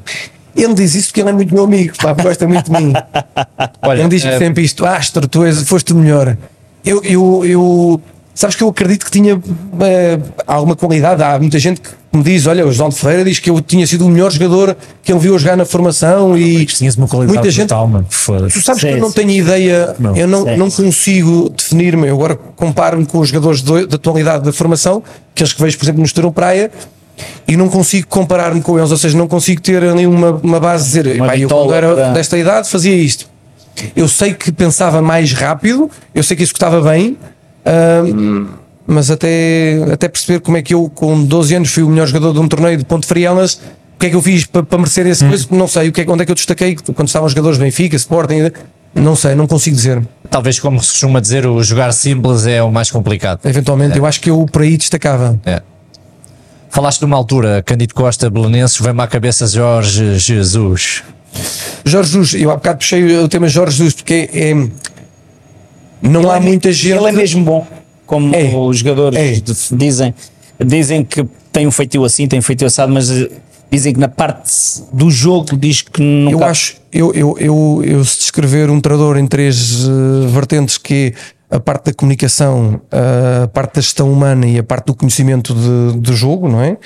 Ele 0.55 0.73
diz 0.73 0.95
isso 0.95 1.07
porque 1.07 1.21
ele 1.21 1.29
é 1.29 1.33
muito 1.33 1.53
meu 1.53 1.63
amigo, 1.63 1.95
pá, 1.97 2.11
gosta 2.11 2.45
muito 2.47 2.69
de 2.69 2.81
mim. 2.81 2.91
Olha, 3.81 4.01
ele 4.01 4.09
diz 4.09 4.25
eh, 4.25 4.37
sempre 4.37 4.63
isto: 4.63 4.85
Astro, 4.85 5.27
tu 5.27 5.45
és, 5.45 5.63
foste 5.63 5.93
o 5.93 5.95
melhor. 5.95 6.35
Eu, 6.83 7.01
eu, 7.03 7.45
eu 7.45 8.01
Sabes 8.39 8.55
que 8.55 8.63
eu 8.63 8.69
acredito 8.69 9.03
que 9.03 9.11
tinha 9.11 9.33
eh, 9.81 10.17
alguma 10.47 10.73
qualidade. 10.73 11.21
Há 11.21 11.37
muita 11.37 11.59
gente 11.59 11.81
que 11.81 11.89
me 12.13 12.23
diz: 12.23 12.47
Olha, 12.47 12.65
o 12.65 12.71
João 12.71 12.87
de 12.87 12.95
Ferreira 12.95 13.25
diz 13.25 13.37
que 13.37 13.49
eu 13.49 13.59
tinha 13.59 13.85
sido 13.85 14.05
o 14.05 14.09
melhor 14.09 14.31
jogador 14.31 14.77
que 15.03 15.11
ele 15.11 15.19
viu 15.19 15.37
jogar 15.37 15.57
na 15.57 15.65
formação. 15.65 16.37
E 16.37 16.65
Tinhas 16.65 16.95
uma 16.95 17.05
qualidade 17.05 17.37
muita 17.37 17.51
gente. 17.51 17.67
brutal, 17.67 17.85
mano. 17.85 18.05
Tu 18.07 18.61
sabes 18.61 18.81
que 18.81 18.87
Sim, 18.87 18.93
eu 18.95 18.97
não 19.01 19.11
tenho 19.11 19.29
ideia, 19.31 19.93
Não. 19.99 20.15
eu 20.15 20.25
não, 20.25 20.45
Sim, 20.45 20.55
não 20.55 20.71
consigo 20.71 21.49
definir-me. 21.49 22.07
Eu 22.07 22.15
agora 22.15 22.35
comparo-me 22.55 23.05
com 23.05 23.19
os 23.19 23.27
jogadores 23.27 23.61
de- 23.61 23.87
da 23.87 23.97
atualidade 23.97 24.45
da 24.45 24.53
formação, 24.53 25.03
aqueles 25.35 25.51
que 25.51 25.61
vejo, 25.61 25.77
por 25.77 25.83
exemplo, 25.83 25.99
no 25.99 26.05
Estoril 26.05 26.31
Praia, 26.31 26.71
e 27.45 27.57
não 27.57 27.67
consigo 27.67 28.07
comparar-me 28.07 28.61
com 28.61 28.79
eles, 28.79 28.89
ou 28.89 28.95
seja, 28.97 29.17
não 29.17 29.27
consigo 29.27 29.59
ter 29.61 29.83
ali 29.83 30.07
uma, 30.07 30.31
uma 30.41 30.61
base 30.61 30.85
de 30.85 31.03
dizer, 31.03 31.15
Uma 31.17 31.27
"Pá, 31.27 31.37
eu 31.37 31.49
quando 31.49 31.73
era 31.73 31.93
para- 31.93 32.13
desta 32.13 32.37
idade 32.37 32.69
fazia 32.69 32.95
isto. 32.95 33.25
Eu 33.93 34.07
sei 34.07 34.33
que 34.33 34.49
pensava 34.49 35.01
mais 35.01 35.33
rápido, 35.33 35.91
eu 36.15 36.23
sei 36.23 36.37
que 36.37 36.43
executava 36.43 36.79
bem, 36.79 37.17
mas 38.87 39.11
até, 39.11 39.83
até 39.91 40.07
perceber 40.07 40.39
como 40.39 40.57
é 40.57 40.61
que 40.61 40.73
eu, 40.73 40.89
com 40.89 41.23
12 41.23 41.55
anos, 41.55 41.69
fui 41.71 41.83
o 41.83 41.89
melhor 41.89 42.07
jogador 42.07 42.33
de 42.33 42.39
um 42.39 42.47
torneio 42.47 42.77
de 42.77 42.85
Ponte 42.85 43.05
Frielas, 43.05 43.61
o 43.95 43.99
que 43.99 44.07
é 44.07 44.09
que 44.09 44.15
eu 44.15 44.21
fiz 44.21 44.45
para, 44.45 44.63
para 44.63 44.77
merecer 44.77 45.05
esse 45.07 45.25
coisa? 45.25 45.45
Não 45.51 45.67
sei. 45.67 45.89
O 45.89 45.91
que 45.91 46.01
é, 46.01 46.05
onde 46.07 46.23
é 46.23 46.25
que 46.25 46.31
eu 46.31 46.35
destaquei 46.35 46.75
quando 46.95 47.07
estavam 47.07 47.27
os 47.27 47.33
jogadores 47.33 47.57
de 47.57 47.65
Benfica, 47.65 47.95
Sporting? 47.97 48.49
Não 48.95 49.15
sei, 49.15 49.35
não 49.35 49.45
consigo 49.45 49.75
dizer. 49.75 50.01
Talvez, 50.29 50.59
como 50.59 50.81
se 50.81 50.91
costuma 50.91 51.19
dizer, 51.19 51.45
o 51.45 51.61
jogar 51.61 51.91
simples 51.91 52.47
é 52.47 52.63
o 52.63 52.71
mais 52.71 52.89
complicado. 52.89 53.41
Eventualmente, 53.43 53.97
eu 53.97 54.05
acho 54.05 54.21
que 54.21 54.29
eu 54.29 54.45
por 54.51 54.61
aí 54.61 54.77
destacava. 54.77 55.39
É. 55.45 55.61
Falaste 56.69 57.01
numa 57.01 57.17
altura, 57.17 57.61
Candido 57.61 57.93
Costa, 57.93 58.29
Belenenses, 58.29 58.79
vem-me 58.79 59.01
à 59.01 59.07
cabeça 59.07 59.45
Jorge 59.47 60.17
Jesus. 60.17 61.03
Jorge 61.83 62.11
Jesus, 62.11 62.33
eu 62.35 62.51
há 62.51 62.55
bocado 62.55 62.77
puxei 62.79 63.17
o 63.17 63.27
tema 63.27 63.47
Jorge 63.47 63.77
Jesus, 63.77 63.93
porque 63.95 64.29
é. 64.33 64.53
É- 66.03 66.07
não 66.07 66.29
há 66.31 66.39
muita 66.39 66.71
gente. 66.71 66.97
Ele 66.97 67.07
é 67.07 67.11
mesmo 67.11 67.43
bom, 67.43 67.67
como 68.05 68.35
É. 68.35 68.51
os 68.55 68.77
jogadores 68.79 69.17
É. 69.17 69.75
dizem. 69.75 70.13
Dizem 70.63 71.03
que 71.05 71.25
tem 71.53 71.65
um 71.67 71.71
feitio 71.71 72.03
assim, 72.03 72.27
tem 72.27 72.39
um 72.39 72.41
feitio 72.41 72.67
assado, 72.67 72.91
mas 72.91 73.09
eh, 73.09 73.29
dizem 73.71 73.93
que 73.93 73.99
na 73.99 74.09
parte 74.09 74.51
do 74.91 75.09
jogo 75.09 75.55
diz 75.57 75.81
que 75.81 76.01
nunca. 76.01 76.35
Eu 76.35 76.43
acho, 76.43 76.75
eu, 76.91 77.13
eu, 77.13 77.37
eu, 77.39 77.81
eu 77.85 78.03
se 78.05 78.17
descrever 78.19 78.69
um 78.69 78.81
treinador 78.81 79.17
em 79.17 79.25
três 79.25 79.85
eh, 79.85 80.27
vertentes, 80.27 80.77
que 80.77 81.13
é 81.51 81.55
a 81.55 81.59
parte 81.59 81.85
da 81.85 81.93
comunicação, 81.93 82.81
a 82.91 83.47
parte 83.47 83.75
da 83.75 83.81
gestão 83.81 84.11
humana 84.11 84.45
e 84.45 84.59
a 84.59 84.63
parte 84.63 84.87
do 84.87 84.93
conhecimento 84.95 85.53
de- 85.55 85.97
do 85.99 86.13
jogo, 86.13 86.47
não 86.49 86.61
é? 86.61 86.77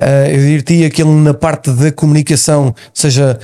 Eh, 0.00 0.32
eu 0.56 0.62
diria 0.62 0.88
que 0.90 1.02
ele 1.02 1.10
na 1.10 1.34
parte 1.34 1.70
da 1.72 1.90
comunicação, 1.90 2.74
seja 2.94 3.38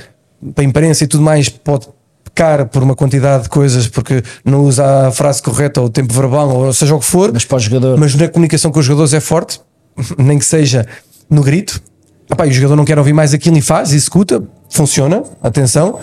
para 0.53 0.63
a 0.63 0.67
imprensa 0.67 1.03
e 1.03 1.07
tudo 1.07 1.23
mais, 1.23 1.49
pode 1.49 1.87
pecar 2.35 2.67
por 2.67 2.83
uma 2.83 2.93
quantidade 2.95 3.43
de 3.43 3.49
coisas 3.49 3.87
porque 3.87 4.21
não 4.43 4.65
usa 4.65 5.07
a 5.07 5.11
frase 5.11 5.41
correta 5.41 5.79
ou 5.79 5.87
o 5.87 5.89
tempo 5.89 6.13
verbal, 6.13 6.49
ou 6.49 6.73
seja 6.73 6.93
o 6.93 6.99
que 6.99 7.05
for. 7.05 7.31
Mas 7.31 7.45
para 7.45 7.55
o 7.55 7.59
jogador. 7.59 7.97
mas 7.97 8.13
na 8.13 8.27
comunicação 8.27 8.71
com 8.71 8.79
os 8.79 8.85
jogadores 8.85 9.13
é 9.13 9.21
forte, 9.21 9.61
nem 10.19 10.37
que 10.37 10.45
seja 10.45 10.85
no 11.29 11.41
grito. 11.41 11.81
Epá, 12.29 12.45
e 12.45 12.49
o 12.49 12.53
jogador 12.53 12.75
não 12.75 12.83
quer 12.83 12.97
ouvir 12.99 13.13
mais 13.13 13.33
aquilo 13.33 13.57
e 13.57 13.61
faz, 13.61 13.93
e 13.93 13.95
executa, 13.95 14.43
funciona, 14.69 15.23
atenção. 15.41 15.99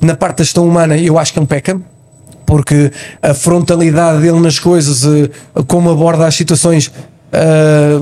Na 0.00 0.16
parte 0.16 0.38
da 0.38 0.44
gestão 0.44 0.66
humana, 0.66 0.96
eu 0.96 1.18
acho 1.18 1.32
que 1.32 1.38
ele 1.38 1.46
peca, 1.46 1.80
porque 2.46 2.90
a 3.22 3.34
frontalidade 3.34 4.22
dele 4.22 4.40
nas 4.40 4.58
coisas, 4.58 5.04
eh, 5.04 5.30
como 5.66 5.90
aborda 5.90 6.26
as 6.26 6.34
situações, 6.34 6.90
eh, 7.30 8.00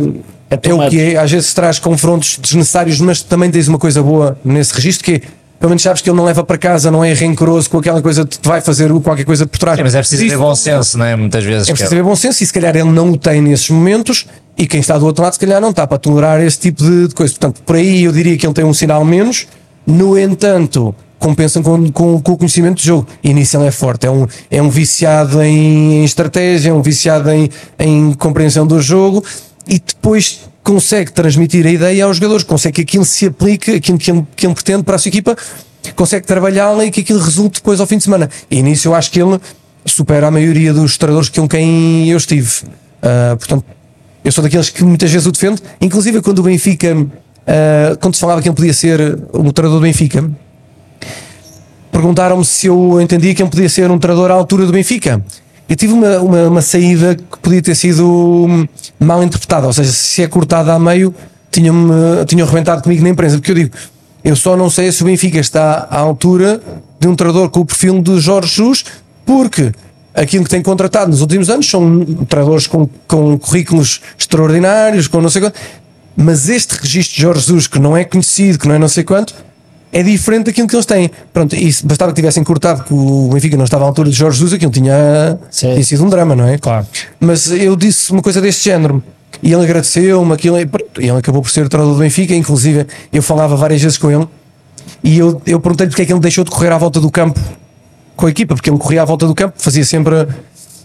É 0.50 0.54
é, 0.54 0.56
too 0.56 0.80
o 0.80 0.88
que 0.88 1.00
é. 1.00 1.16
Às 1.16 1.30
vezes 1.30 1.52
traz 1.52 1.78
confrontos 1.78 2.38
desnecessários, 2.40 3.00
mas 3.00 3.22
também 3.22 3.50
tens 3.50 3.68
uma 3.68 3.78
coisa 3.78 4.02
boa 4.02 4.38
nesse 4.44 4.74
registro 4.74 5.04
que 5.04 5.14
é, 5.16 5.22
pelo 5.58 5.70
menos 5.70 5.82
sabes 5.82 6.00
que 6.00 6.08
ele 6.08 6.16
não 6.16 6.24
leva 6.24 6.44
para 6.44 6.56
casa, 6.56 6.90
não 6.90 7.04
é 7.04 7.12
rancoroso 7.12 7.68
com 7.68 7.78
aquela 7.78 8.00
coisa 8.00 8.24
que 8.24 8.38
te 8.38 8.48
vai 8.48 8.60
fazer 8.60 8.92
qualquer 9.00 9.24
coisa 9.24 9.46
por 9.46 9.58
trás. 9.58 9.78
É, 9.78 9.82
mas 9.82 9.94
é 9.94 9.98
preciso 9.98 10.28
ter 10.28 10.38
bom 10.38 10.54
senso, 10.54 10.96
não 10.96 11.04
é? 11.04 11.16
Muitas 11.16 11.44
vezes. 11.44 11.68
é 11.68 11.72
preciso 11.72 11.90
ter 11.90 12.02
bom 12.02 12.14
senso 12.14 12.42
e 12.42 12.46
se 12.46 12.52
calhar 12.52 12.76
ele 12.76 12.90
não 12.90 13.10
o 13.10 13.18
tem 13.18 13.42
nesses 13.42 13.68
momentos 13.70 14.26
e 14.56 14.66
quem 14.66 14.80
está 14.80 14.96
do 14.96 15.06
outro 15.06 15.22
lado 15.22 15.32
se 15.32 15.38
calhar 15.38 15.60
não 15.60 15.70
está 15.70 15.86
para 15.86 15.98
tolerar 15.98 16.40
esse 16.40 16.58
tipo 16.58 16.82
de, 16.82 17.08
de 17.08 17.14
coisa. 17.14 17.32
Portanto, 17.32 17.62
por 17.64 17.76
aí 17.76 18.04
eu 18.04 18.12
diria 18.12 18.36
que 18.36 18.46
ele 18.46 18.54
tem 18.54 18.64
um 18.64 18.74
sinal 18.74 19.04
menos. 19.04 19.46
No 19.86 20.18
entanto, 20.18 20.94
compensam 21.18 21.62
com, 21.62 21.90
com, 21.90 22.20
com 22.20 22.32
o 22.32 22.36
conhecimento 22.36 22.76
do 22.76 22.82
jogo. 22.82 23.06
E 23.22 23.32
nisso 23.32 23.56
ele 23.56 23.66
é 23.66 23.70
forte. 23.70 24.06
É 24.06 24.10
um, 24.10 24.26
é 24.50 24.62
um 24.62 24.70
viciado 24.70 25.42
em, 25.42 26.00
em 26.00 26.04
estratégia, 26.04 26.70
é 26.70 26.72
um 26.72 26.82
viciado 26.82 27.30
em, 27.30 27.48
em 27.78 28.12
compreensão 28.14 28.66
do 28.66 28.80
jogo 28.80 29.24
e 29.66 29.78
depois 29.78 30.47
consegue 30.68 31.10
transmitir 31.10 31.66
a 31.66 31.70
ideia 31.70 32.04
aos 32.04 32.18
jogadores, 32.18 32.44
consegue 32.44 32.74
que 32.74 32.82
aquilo 32.82 33.04
se 33.06 33.24
aplique, 33.24 33.70
aquilo 33.70 33.96
que 33.96 34.10
ele, 34.10 34.26
que 34.36 34.46
ele 34.46 34.54
pretende 34.54 34.82
para 34.82 34.96
a 34.96 34.98
sua 34.98 35.08
equipa, 35.08 35.34
consegue 35.96 36.26
trabalhá-la 36.26 36.84
e 36.84 36.90
que 36.90 37.00
aquilo 37.00 37.20
resulte 37.20 37.54
depois 37.54 37.80
ao 37.80 37.86
fim 37.86 37.96
de 37.96 38.04
semana. 38.04 38.28
E 38.50 38.62
nisso 38.62 38.86
eu 38.86 38.94
acho 38.94 39.10
que 39.10 39.18
ele 39.18 39.40
supera 39.86 40.26
a 40.26 40.30
maioria 40.30 40.74
dos 40.74 40.98
treinadores 40.98 41.30
com 41.30 41.48
quem 41.48 42.10
eu 42.10 42.18
estive. 42.18 42.50
Ah, 43.00 43.34
portanto, 43.38 43.64
eu 44.22 44.30
sou 44.30 44.44
daqueles 44.44 44.68
que 44.68 44.84
muitas 44.84 45.10
vezes 45.10 45.26
o 45.26 45.32
defendo, 45.32 45.58
inclusive 45.80 46.20
quando 46.20 46.40
o 46.40 46.42
Benfica, 46.42 46.94
ah, 47.46 47.96
quando 47.98 48.16
se 48.16 48.20
falava 48.20 48.42
que 48.42 48.48
ele 48.50 48.54
podia 48.54 48.74
ser 48.74 49.00
o 49.32 49.50
treinador 49.50 49.80
do 49.80 49.80
Benfica, 49.80 50.30
perguntaram-me 51.90 52.44
se 52.44 52.66
eu 52.66 53.00
entendia 53.00 53.34
que 53.34 53.42
ele 53.42 53.50
podia 53.50 53.70
ser 53.70 53.90
um 53.90 53.98
treinador 53.98 54.30
à 54.30 54.34
altura 54.34 54.66
do 54.66 54.72
Benfica. 54.72 55.24
Eu 55.68 55.76
tive 55.76 55.92
uma, 55.92 56.18
uma, 56.18 56.48
uma 56.48 56.62
saída 56.62 57.14
que 57.14 57.38
podia 57.40 57.60
ter 57.60 57.74
sido 57.74 58.06
hum, 58.06 58.66
mal 58.98 59.22
interpretada, 59.22 59.66
ou 59.66 59.72
seja, 59.72 59.92
se 59.92 60.22
é 60.22 60.26
cortada 60.26 60.72
a 60.72 60.78
meio, 60.78 61.14
tinham-me 61.50 62.24
tinham 62.26 62.46
arrebentado 62.46 62.82
comigo 62.82 63.02
na 63.02 63.10
imprensa, 63.10 63.36
porque 63.36 63.50
eu 63.50 63.54
digo, 63.54 63.76
eu 64.24 64.34
só 64.34 64.56
não 64.56 64.70
sei 64.70 64.90
se 64.90 65.02
o 65.02 65.06
Benfica 65.06 65.38
está 65.38 65.86
à 65.90 65.98
altura 65.98 66.60
de 66.98 67.06
um 67.06 67.14
treinador 67.14 67.50
com 67.50 67.60
o 67.60 67.66
perfil 67.66 68.00
de 68.00 68.18
Jorge 68.18 68.56
Jesus, 68.56 68.84
porque 69.26 69.72
aquilo 70.14 70.44
que 70.44 70.50
tem 70.50 70.62
contratado 70.62 71.10
nos 71.10 71.20
últimos 71.20 71.50
anos 71.50 71.68
são 71.68 72.04
treinadores 72.28 72.66
com, 72.66 72.88
com 73.06 73.38
currículos 73.38 74.00
extraordinários, 74.18 75.06
com 75.06 75.20
não 75.20 75.28
sei 75.28 75.42
quanto, 75.42 75.58
mas 76.16 76.48
este 76.48 76.76
registro 76.80 77.16
de 77.16 77.22
Jorge 77.22 77.40
Jesus, 77.40 77.66
que 77.66 77.78
não 77.78 77.96
é 77.96 78.04
conhecido, 78.04 78.58
que 78.58 78.66
não 78.66 78.74
é 78.74 78.78
não 78.78 78.88
sei 78.88 79.04
quanto, 79.04 79.34
é 79.92 80.02
diferente 80.02 80.46
daquilo 80.46 80.68
que 80.68 80.74
eles 80.74 80.86
têm. 80.86 81.10
Pronto, 81.32 81.54
e 81.54 81.72
se 81.72 81.86
bastava 81.86 82.12
que 82.12 82.16
tivessem 82.16 82.44
cortado 82.44 82.84
que 82.84 82.92
o 82.92 83.30
Benfica 83.32 83.56
não 83.56 83.64
estava 83.64 83.84
à 83.84 83.86
altura 83.88 84.10
de 84.10 84.16
Jorge 84.16 84.38
Jesus, 84.38 84.52
aquilo 84.54 84.70
tinha, 84.70 85.38
Sim. 85.50 85.72
tinha 85.72 85.84
sido 85.84 86.04
um 86.04 86.08
drama, 86.08 86.34
não 86.36 86.46
é? 86.46 86.58
Claro. 86.58 86.86
Mas 87.18 87.50
eu 87.50 87.74
disse 87.76 88.12
uma 88.12 88.22
coisa 88.22 88.40
deste 88.40 88.64
género. 88.64 89.02
E 89.42 89.52
ele 89.52 89.62
agradeceu-me 89.62 90.32
aquilo. 90.32 90.58
e 90.58 90.66
pronto, 90.66 91.00
Ele 91.00 91.10
acabou 91.10 91.42
por 91.42 91.50
ser 91.50 91.64
o 91.64 91.68
treinador 91.68 91.94
do 91.94 92.00
Benfica. 92.00 92.34
Inclusive, 92.34 92.86
eu 93.12 93.22
falava 93.22 93.54
várias 93.56 93.80
vezes 93.80 93.96
com 93.98 94.10
ele. 94.10 94.26
E 95.02 95.18
eu, 95.18 95.40
eu 95.46 95.60
perguntei-lhe 95.60 95.90
porque 95.90 96.02
é 96.02 96.06
que 96.06 96.12
ele 96.12 96.20
deixou 96.20 96.42
de 96.44 96.50
correr 96.50 96.72
à 96.72 96.78
volta 96.78 96.98
do 96.98 97.10
campo 97.10 97.38
com 98.16 98.26
a 98.26 98.30
equipa, 98.30 98.54
porque 98.54 98.68
ele 98.68 98.78
corria 98.78 99.02
à 99.02 99.04
volta 99.04 99.26
do 99.26 99.34
campo, 99.34 99.54
fazia 99.58 99.84
sempre. 99.84 100.14
Eu 100.14 100.26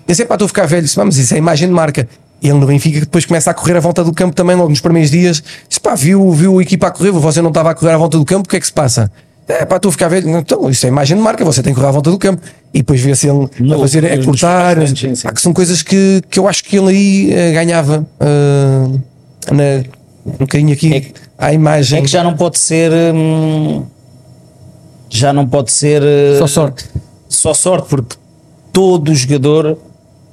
disse, 0.08 0.26
pá, 0.26 0.36
estou 0.36 0.46
a 0.46 0.50
ficar 0.50 0.66
velho. 0.68 0.84
Disse, 0.84 0.96
"Pá, 0.96 1.04
mas 1.06 1.18
isso 1.18 1.34
é 1.34 1.38
imagem 1.38 1.68
de 1.68 1.74
marca. 1.74 2.08
E 2.44 2.50
ele 2.50 2.60
no 2.60 2.68
Benfica 2.68 3.00
depois 3.00 3.26
começa 3.26 3.50
a 3.50 3.54
correr 3.54 3.78
à 3.78 3.80
volta 3.80 4.04
do 4.04 4.12
campo 4.12 4.36
também, 4.36 4.54
logo 4.56 4.68
nos 4.70 4.82
primeiros 4.82 5.10
dias. 5.10 5.42
Disse, 5.70 5.80
pá, 5.80 5.96
viu, 5.96 6.30
viu 6.32 6.60
a 6.60 6.62
equipa 6.62 6.88
a 6.88 6.92
correr, 6.92 7.12
você 7.12 7.42
não 7.42 7.48
estava 7.50 7.72
a 7.72 7.74
correr 7.74 7.94
à 7.94 7.98
volta 7.98 8.18
do 8.18 8.26
campo, 8.26 8.46
o 8.46 8.50
que 8.50 8.58
é 8.58 8.60
que 8.60 8.66
se 8.66 8.74
passa? 8.74 9.10
É 9.48 9.64
pá, 9.66 9.80
a 9.82 9.92
ficar 9.92 10.10
velho. 10.10 10.30
Então, 10.38 10.70
isso 10.70 10.86
é 10.86 10.90
imagem 10.90 11.16
de 11.18 11.24
marca, 11.24 11.44
você 11.46 11.64
tem 11.64 11.74
que 11.74 11.76
correr 11.80 11.88
à 11.90 11.92
volta 11.92 12.12
do 12.12 12.18
campo. 12.20 12.42
E 12.74 12.80
depois 12.80 13.00
vê-se 13.00 13.28
ele 13.30 13.46
a 13.46 13.64
No- 13.64 13.80
fazer, 13.80 14.06
a 14.06 14.24
cortar. 14.26 14.76
presentes, 14.76 15.02
sim, 15.02 15.16
sim. 15.16 15.24
Pá, 15.28 15.32
que 15.34 15.42
são 15.42 15.54
coisas 15.54 15.82
que, 15.82 16.22
que 16.30 16.38
eu 16.38 16.48
acho 16.48 16.64
que 16.66 16.78
ele 16.78 16.90
aí 16.90 17.32
eh, 17.34 17.52
ganhava 17.54 18.06
eh, 18.20 19.00
na, 19.52 19.84
um 20.26 20.38
bocadinho 20.40 20.74
aqui 20.74 20.94
É 20.94 21.00
que- 21.00 21.14
à 21.38 21.54
imagem. 21.54 22.00
É 22.00 22.02
que 22.02 22.08
já 22.10 22.24
não 22.24 22.36
pode 22.36 22.60
ser. 22.60 22.92
hum, 23.14 23.84
já 25.10 25.32
não 25.32 25.48
pode 25.48 25.72
ser. 25.72 26.02
eh, 26.04 26.38
Só 26.40 26.48
sorte. 26.48 26.86
Só 27.30 27.54
sorte, 27.54 27.88
porque 27.90 28.16
todo 28.72 29.12
o 29.12 29.16
jogador, 29.16 29.78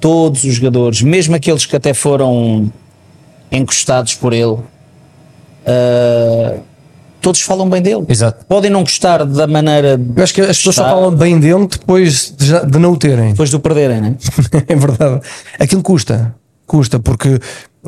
todos 0.01 0.43
os 0.43 0.55
jogadores, 0.55 1.01
mesmo 1.01 1.35
aqueles 1.35 1.65
que 1.65 1.75
até 1.75 1.93
foram 1.93 2.69
encostados 3.51 4.15
por 4.15 4.33
ele, 4.33 4.57
ah, 5.65 6.57
todos 7.21 7.41
falam 7.41 7.69
bem 7.69 7.81
dele. 7.81 8.03
Exato. 8.09 8.45
Podem 8.45 8.71
não 8.71 8.81
gostar 8.81 9.23
da 9.25 9.45
maneira 9.47 9.99
Eu 10.15 10.23
acho 10.23 10.33
que 10.33 10.41
as 10.41 10.57
pessoas 10.57 10.75
só 10.75 10.83
falam 10.83 11.11
bem 11.15 11.39
dele 11.39 11.67
depois 11.67 12.33
de, 12.35 12.45
já- 12.47 12.63
de 12.63 12.79
não 12.79 12.93
o 12.93 12.97
terem. 12.97 13.31
depois 13.31 13.49
de 13.49 13.55
o 13.55 13.59
perderem, 13.59 14.01
né? 14.01 14.15
é 14.67 14.75
verdade. 14.75 15.21
Aquilo 15.59 15.83
custa. 15.83 16.33
Custa, 16.65 16.99
porque 16.99 17.39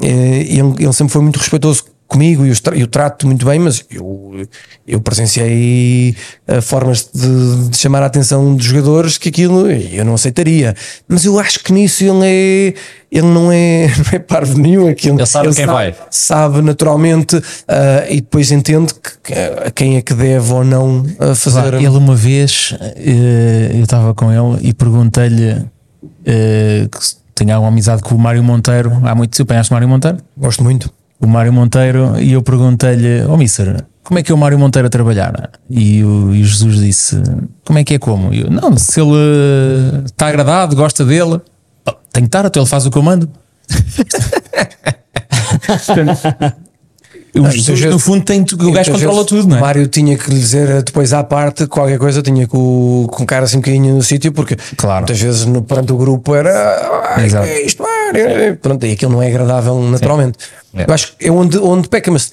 eh, 0.02 0.46
ele, 0.50 0.74
ele 0.78 0.94
sempre 0.94 1.14
foi 1.14 1.22
muito 1.22 1.38
respeitoso 1.40 1.86
comigo 2.08 2.46
e 2.46 2.50
eu, 2.50 2.56
eu 2.76 2.88
trato 2.88 3.26
muito 3.26 3.46
bem, 3.46 3.60
mas 3.60 3.84
eu, 3.90 4.48
eu 4.88 5.02
presenciei 5.02 6.16
eh, 6.48 6.62
formas 6.62 7.10
de, 7.14 7.70
de 7.70 7.78
chamar 7.78 8.04
a 8.04 8.06
atenção 8.06 8.56
dos 8.56 8.66
jogadores 8.66 9.18
que 9.18 9.30
aquilo 9.30 9.70
eu 9.70 10.06
não 10.06 10.14
aceitaria. 10.14 10.76
Mas 11.08 11.26
eu 11.26 11.40
acho 11.40 11.64
que 11.64 11.74
nisso 11.74 12.04
ele 12.04 12.26
é. 12.26 12.74
Ele 13.12 13.28
não 13.28 13.52
é, 13.52 13.88
não 13.98 14.06
é 14.14 14.20
parvo 14.20 14.58
nenhum. 14.58 14.88
Aquilo, 14.88 15.20
Ele 15.20 15.26
sabe 15.26 15.54
quem 15.54 15.66
sabe, 15.66 15.72
vai. 15.72 15.96
sabe 16.10 16.62
naturalmente 16.62 17.42
ah, 17.68 18.06
e 18.10 18.16
depois 18.16 18.52
entende 18.52 18.94
que, 18.94 19.12
que, 19.24 19.34
a 19.34 19.72
quem 19.72 19.98
é 19.98 20.02
que 20.02 20.14
deve 20.14 20.52
ou 20.52 20.64
não 20.64 21.06
ah, 21.20 21.36
fazer. 21.36 21.76
Ele 21.76 21.88
uma 21.88 22.16
vez, 22.16 22.76
eh, 22.82 23.72
eu 23.74 23.84
estava 23.84 24.14
com 24.14 24.32
ele 24.32 24.68
e 24.68 24.74
perguntei-lhe 24.74 25.66
que 26.24 27.06
se 27.06 27.18
tinha 27.36 27.56
alguma 27.56 27.72
amizade 27.72 28.02
com 28.02 28.16
o 28.16 28.20
Mário 28.20 28.44
Monteiro. 28.44 28.92
Há 29.04 29.16
muito 29.16 29.36
tempo, 29.36 29.48
conhece 29.48 29.70
o 29.70 29.74
Mário 29.74 29.88
Monteiro? 29.88 30.18
Gosto 30.38 30.64
muito. 30.64 30.92
O 31.24 31.28
Mário 31.28 31.54
Monteiro, 31.54 32.20
e 32.20 32.34
eu 32.34 32.44
perguntei-lhe, 32.44 33.24
ó 33.26 33.34
oh, 33.34 33.38
Mister, 33.38 33.86
como 34.04 34.20
é 34.20 34.24
que 34.24 34.30
é 34.30 34.36
o 34.36 34.38
Mário 34.38 34.60
Monteiro 34.60 34.88
a 34.88 34.90
trabalhar? 34.90 35.52
E 35.70 36.04
o, 36.04 36.36
e 36.36 36.44
Jesus 36.44 36.80
disse, 36.80 37.16
como 37.64 37.80
é 37.80 37.84
que 37.86 37.94
é 37.94 38.00
como? 38.00 38.34
Eu, 38.34 38.52
não, 38.52 38.78
se 38.78 39.00
ele 39.00 39.16
eh, 39.16 40.02
está 40.04 40.28
agradado, 40.28 40.76
gosta 40.76 41.06
dele, 41.06 41.40
oh, 41.88 41.92
tem 42.12 42.24
que 42.24 42.28
estar, 42.28 42.46
até 42.46 42.60
ele 42.60 42.68
faz 42.68 42.86
o 42.86 42.92
que 42.92 43.00
Ah, 47.36 47.50
Jesus, 47.50 47.68
muitas 47.68 47.80
no 47.80 47.86
vezes- 47.92 48.04
fundo, 48.04 48.24
tem, 48.24 48.42
o 48.42 48.72
gajo 48.72 48.92
controla 48.92 49.14
vezes 49.16 49.28
tudo, 49.28 49.48
não 49.48 49.58
é? 49.58 49.60
Mário 49.60 49.88
tinha 49.88 50.16
que 50.18 50.30
lhe 50.30 50.40
dizer 50.40 50.70
eh, 50.70 50.82
depois 50.84 51.14
à 51.14 51.24
parte 51.24 51.66
qualquer 51.66 51.98
coisa, 51.98 52.22
tinha 52.22 52.48
com, 52.48 52.58
o- 53.06 53.08
com 53.08 53.24
o 53.24 53.26
cara 53.26 53.46
assim 53.46 53.58
um 53.58 53.60
bocadinho 53.62 53.96
no 53.96 54.04
sítio, 54.04 54.32
porque 54.32 54.56
Claro. 54.78 55.00
muitas 55.02 55.20
vezes 55.20 55.46
no, 55.46 55.62
perante 55.64 55.92
o 55.92 55.98
grupo 55.98 56.36
era 56.36 57.12
"Ai, 57.16 57.26
Exato. 57.26 57.48
que 57.48 57.52
é 57.54 57.66
isto, 57.66 57.82
Mário?" 57.82 58.58
Pronto, 58.62 58.86
e 58.86 58.92
aquilo 58.92 59.12
não 59.14 59.22
é 59.22 59.28
agradável 59.28 59.80
naturalmente. 59.82 60.38
É. 60.76 60.86
Eu 60.88 60.94
acho 60.94 61.16
que 61.18 61.28
é 61.28 61.32
onde, 61.32 61.58
onde 61.58 61.90
peca, 61.90 62.12
mas 62.12 62.32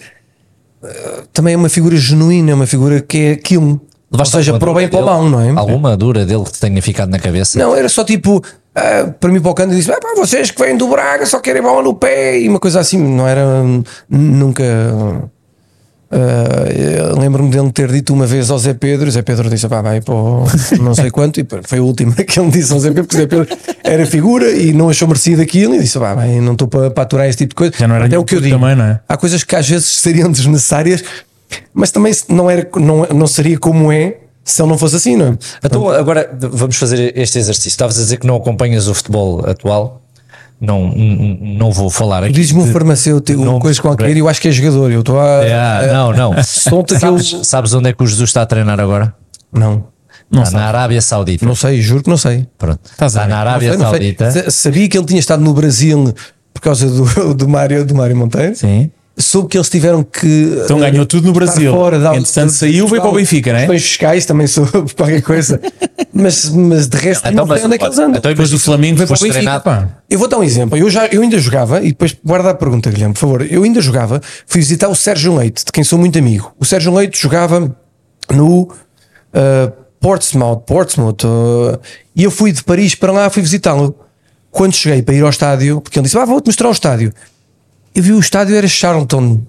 eh, 0.85 1.23
também 1.33 1.55
é 1.55 1.57
uma 1.57 1.69
figura 1.71 1.97
genuína, 1.97 2.51
é 2.51 2.55
uma 2.55 2.67
figura 2.67 3.01
que 3.01 3.19
é 3.19 3.31
aquilo. 3.33 3.81
Ou 4.13 4.25
seja, 4.25 4.59
para 4.59 4.71
o 4.71 4.75
bem 4.75 4.87
e 4.87 4.89
para 4.89 5.01
o 5.01 5.07
mal, 5.07 5.25
não 5.25 5.41
é? 5.41 5.51
Alguma 5.57 5.97
dura 5.97 6.27
dele 6.27 6.43
que 6.45 6.53
te 6.53 6.61
tenha 6.61 6.83
ficado 6.83 7.09
na 7.11 7.19
cabeça? 7.19 7.59
Não, 7.59 7.77
era 7.77 7.89
só 7.89 8.03
tipo, 8.05 8.43
ah, 8.75 9.13
para 9.19 9.31
mim 9.31 9.41
para 9.41 9.51
o 9.51 9.55
canto 9.55 9.75
disse, 9.75 9.91
ah, 9.91 9.99
pá, 10.01 10.15
vocês 10.17 10.51
que 10.51 10.63
vêm 10.63 10.77
do 10.77 10.89
Braga 10.89 11.27
só 11.27 11.41
querem 11.41 11.63
bola 11.63 11.83
no 11.83 11.95
pé 11.95 12.39
e 12.39 12.49
uma 12.49 12.61
coisa 12.61 12.81
assim, 12.81 12.99
não 12.99 13.27
era 13.27 13.45
nunca. 14.09 14.63
eu 16.13 17.19
Lembro-me 17.19 17.51
dele 17.51 17.73
ter 17.73 17.91
dito 17.91 18.13
uma 18.13 18.27
vez 18.27 18.49
ao 18.49 18.59
Zé 18.59 18.73
Pedro, 18.73 19.09
o 19.09 19.11
Zé 19.11 19.23
Pedro 19.23 19.51
disse, 19.51 19.69
pá, 19.69 19.83
vai 19.83 20.01
o 20.07 20.45
não 20.81 20.95
sei 20.95 21.11
quanto, 21.11 21.41
e 21.41 21.47
foi 21.65 21.79
a 21.81 21.83
última 21.83 22.15
que 22.23 22.39
ele 22.39 22.51
disse 22.51 22.73
ao 22.73 22.79
Zé 22.79 22.89
Pedro, 22.91 23.05
porque 23.05 23.17
o 23.17 23.21
Zé 23.21 23.27
Pedro 23.27 23.49
era 23.83 24.07
figura 24.07 24.49
e 24.51 24.73
não 24.73 24.89
achou 24.89 25.09
merecido 25.09 25.43
aquilo, 25.43 25.75
e 25.75 25.81
disse, 25.81 25.99
pá, 25.99 26.15
bem, 26.15 26.41
não 26.41 26.53
estou 26.53 26.69
para, 26.69 26.91
para 26.91 27.03
aturar 27.03 27.27
esse 27.29 27.39
tipo 27.39 27.51
de 27.51 27.57
coisa. 27.57 27.75
Já 27.77 27.89
não 27.89 27.97
era 27.97 28.07
Até 28.07 28.19
o 28.19 28.25
que 28.25 28.37
eu 28.37 28.41
digo. 28.41 28.57
também, 28.57 28.77
não 28.77 28.85
é? 28.85 29.01
Há 29.09 29.17
coisas 29.17 29.43
que 29.43 29.57
às 29.57 29.69
vezes 29.69 29.99
seriam 29.99 30.31
desnecessárias, 30.31 31.03
mas 31.75 31.91
também 31.91 32.13
não, 32.29 32.49
era, 32.49 32.69
não, 32.77 33.05
não 33.13 33.27
seria 33.27 33.59
como 33.59 33.91
é 33.91 34.19
se 34.51 34.61
ele 34.63 34.69
não 34.71 34.79
fosse 34.79 34.97
assim, 34.97 35.17
não 35.17 35.27
é? 35.29 35.39
Então 35.65 35.89
agora 35.89 36.31
vamos 36.39 36.77
fazer 36.77 37.13
este 37.17 37.39
exercício. 37.39 37.69
Estavas 37.69 37.97
a 37.99 38.03
dizer 38.03 38.17
que 38.19 38.27
não 38.27 38.37
acompanhas 38.37 38.89
o 38.89 38.95
futebol 38.95 39.49
atual. 39.49 40.03
Não, 40.61 40.93
não 40.95 41.73
vou 41.73 41.89
falar 41.89 42.23
aqui. 42.25 42.35
Diz-me 42.35 42.61
um 42.61 42.71
farmacêutico, 42.71 43.41
uma 43.41 43.59
coisa 43.59 43.81
qualquer, 43.81 44.15
eu 44.15 44.29
acho 44.29 44.41
que 44.43 44.49
é 44.49 44.51
jogador. 44.51 44.91
Eu 44.93 45.01
estou 45.01 45.19
a. 45.19 45.43
É, 45.45 45.93
não, 45.93 46.13
não. 46.13 46.35
Solta 46.45 46.99
sabes, 46.99 47.29
aquele- 47.29 47.45
sabes 47.45 47.73
onde 47.73 47.89
é 47.89 47.93
que 47.95 48.03
o 48.03 48.07
Jesus 48.07 48.29
está 48.29 48.43
a 48.43 48.47
treinar 48.47 48.79
agora? 48.79 49.15
Não, 49.51 49.85
Não 50.31 50.43
está 50.43 50.59
na 50.59 50.67
Arábia 50.67 51.01
Saudita. 51.01 51.47
não 51.47 51.55
sei, 51.55 51.81
juro 51.81 52.03
que 52.03 52.11
não 52.11 52.19
sei. 52.19 52.47
Pronto. 52.59 52.79
Estás 52.91 53.17
a 53.17 53.23
Está 53.23 53.35
na 53.35 53.41
Arábia 53.41 53.69
Não 53.71 53.75
sei, 53.77 53.85
não. 53.85 53.91
Saudita. 53.91 54.31
Sa- 54.31 54.51
Sabia 54.51 54.87
que 54.89 54.99
ele 54.99 55.07
tinha 55.07 55.19
estado 55.19 55.43
no 55.43 55.55
Brasil 55.55 56.13
por 56.53 56.61
causa 56.61 56.87
do, 56.91 57.33
do, 57.35 57.49
Mário, 57.49 57.83
do 57.87 57.95
Mário 57.95 58.15
Monteiro. 58.15 58.55
Sim. 58.55 58.91
Soube 59.21 59.49
que 59.49 59.57
eles 59.57 59.69
tiveram 59.69 60.03
que. 60.03 60.61
Então 60.65 60.83
eh, 60.83 60.91
ganhou 60.91 61.05
tudo 61.07 61.27
no 61.27 61.33
Brasil. 61.33 61.71
Fora, 61.73 61.99
dar- 61.99 62.17
Entretanto, 62.17 62.53
saiu, 62.53 62.87
veio 62.89 63.01
para 63.03 63.11
o 63.11 63.15
Benfica, 63.15 63.53
não 63.53 63.59
é? 63.59 63.63
Questões 63.63 63.83
fiscais 63.83 64.27
também 64.27 64.47
soube 64.47 64.93
qualquer 64.95 65.23
coisa. 65.23 65.61
mas, 66.13 66.49
mas 66.51 66.89
de 66.89 66.97
resto, 66.97 67.29
Então, 67.29 67.47
não 67.47 67.55
sei 67.55 67.55
mas- 67.57 67.65
onde 67.65 67.75
é 67.75 67.79
que 67.79 67.85
eles 67.85 67.99
andam. 67.99 68.19
então 68.19 68.31
Depois 68.31 68.51
do 68.51 68.59
Flamengo 68.59 68.97
veio 68.97 69.09
para 69.09 69.17
o 69.17 69.21
Benfica, 69.21 69.61
pá. 69.61 69.89
Eu 70.09 70.19
vou 70.19 70.29
dar 70.29 70.39
um 70.39 70.43
exemplo. 70.43 70.77
Eu, 70.79 70.89
já, 70.91 71.07
eu 71.07 71.23
ainda 71.23 71.39
jogava, 71.39 71.81
e 71.83 71.89
depois 71.89 72.17
guarda 72.25 72.51
a 72.51 72.55
pergunta, 72.55 72.91
Guilherme, 72.91 73.15
por 73.15 73.21
favor. 73.21 73.47
Eu 73.51 73.63
ainda 73.63 73.81
jogava, 73.81 74.21
fui 74.47 74.61
visitar 74.61 74.89
o 74.89 74.95
Sérgio 74.95 75.37
Leite, 75.37 75.65
de 75.65 75.73
quem 75.73 75.85
sou 75.85 75.99
muito 75.99 76.19
amigo. 76.19 76.53
O 76.59 76.65
Sérgio 76.65 76.93
Leite 76.95 77.21
jogava 77.21 77.75
no 78.33 78.63
uh, 78.63 79.73
Portsmouth, 80.01 80.63
Portsmouth 80.67 81.25
uh, 81.25 81.79
e 82.17 82.25
eu 82.25 82.31
fui 82.31 82.53
de 82.53 82.63
Paris 82.65 82.95
para 82.95 83.13
lá, 83.13 83.29
fui 83.31 83.43
visitá-lo. 83.43 83.95
Quando 84.51 84.75
cheguei 84.75 85.01
para 85.03 85.15
ir 85.15 85.23
ao 85.23 85.31
estádio, 85.31 85.81
porque 85.81 85.97
ele 85.99 86.05
disse: 86.05 86.19
ah, 86.19 86.25
vou-te 86.25 86.47
mostrar 86.47 86.69
o 86.69 86.73
estádio. 86.73 87.13
Eu 87.95 88.03
vi 88.03 88.12
o 88.12 88.21
estádio, 88.21 88.57
era 88.57 88.69
Charlton. 88.69 89.41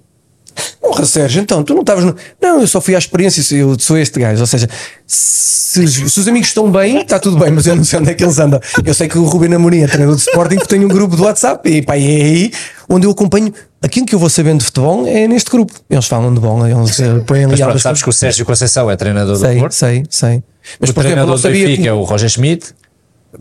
Porra, 0.81 1.05
Sérgio, 1.05 1.41
então 1.41 1.63
tu 1.63 1.73
não 1.73 1.81
estavas 1.81 2.03
no. 2.03 2.15
Não, 2.41 2.59
eu 2.59 2.68
só 2.68 2.81
fui 2.81 2.93
à 2.93 2.97
experiência, 2.97 3.55
eu 3.55 3.77
sou 3.80 3.97
este 3.97 4.19
gajo. 4.19 4.41
Ou 4.41 4.47
seja, 4.47 4.68
se, 5.07 5.88
se 5.88 6.19
os 6.19 6.27
amigos 6.27 6.49
estão 6.49 6.69
bem, 6.69 6.97
está 7.01 7.18
tudo 7.19 7.38
bem, 7.38 7.51
mas 7.51 7.65
eu 7.65 7.76
não 7.76 7.84
sei 7.84 7.99
onde 7.99 8.09
é 8.11 8.13
que 8.13 8.23
eles 8.23 8.38
andam. 8.39 8.59
Eu 8.85 8.93
sei 8.93 9.07
que 9.07 9.18
o 9.18 9.23
Ruben 9.26 9.53
Amorim 9.53 9.81
é 9.81 9.88
treinador 9.88 10.15
de 10.15 10.22
Sporting, 10.23 10.57
que 10.57 10.68
tem 10.68 10.84
um 10.84 10.89
grupo 10.89 11.15
do 11.15 11.23
WhatsApp, 11.23 11.68
e 11.69 11.81
pá, 11.81 11.95
é 11.95 11.99
aí 11.99 12.51
onde 12.89 13.07
eu 13.07 13.11
acompanho. 13.11 13.53
Aquilo 13.81 14.05
que 14.05 14.13
eu 14.13 14.19
vou 14.19 14.30
sabendo 14.30 14.59
de 14.59 14.65
futebol 14.65 15.07
é 15.07 15.27
neste 15.27 15.49
grupo. 15.49 15.73
Eles 15.89 16.05
falam 16.05 16.34
de 16.34 16.39
bola, 16.39 16.69
eles 16.69 16.99
eh, 16.99 17.19
põem 17.26 17.45
ali 17.45 17.59
Mas 17.63 17.81
sabes 17.81 18.03
que 18.03 18.09
o 18.09 18.13
Sérgio 18.13 18.45
Conceição 18.45 18.91
é 18.91 18.95
treinador 18.95 19.35
do 19.35 19.39
Sei, 19.39 19.57
Porto. 19.59 19.72
sei, 19.73 20.03
sei. 20.09 20.43
Mas 20.80 20.89
o 20.89 20.93
por 20.93 20.99
exemplo, 20.99 21.03
treinador 21.03 21.35
não 21.35 21.41
do 21.41 21.49
Benfica 21.49 21.81
que- 21.81 21.88
é 21.88 21.93
o 21.93 22.03
Roger 22.03 22.30
Schmidt. 22.30 22.76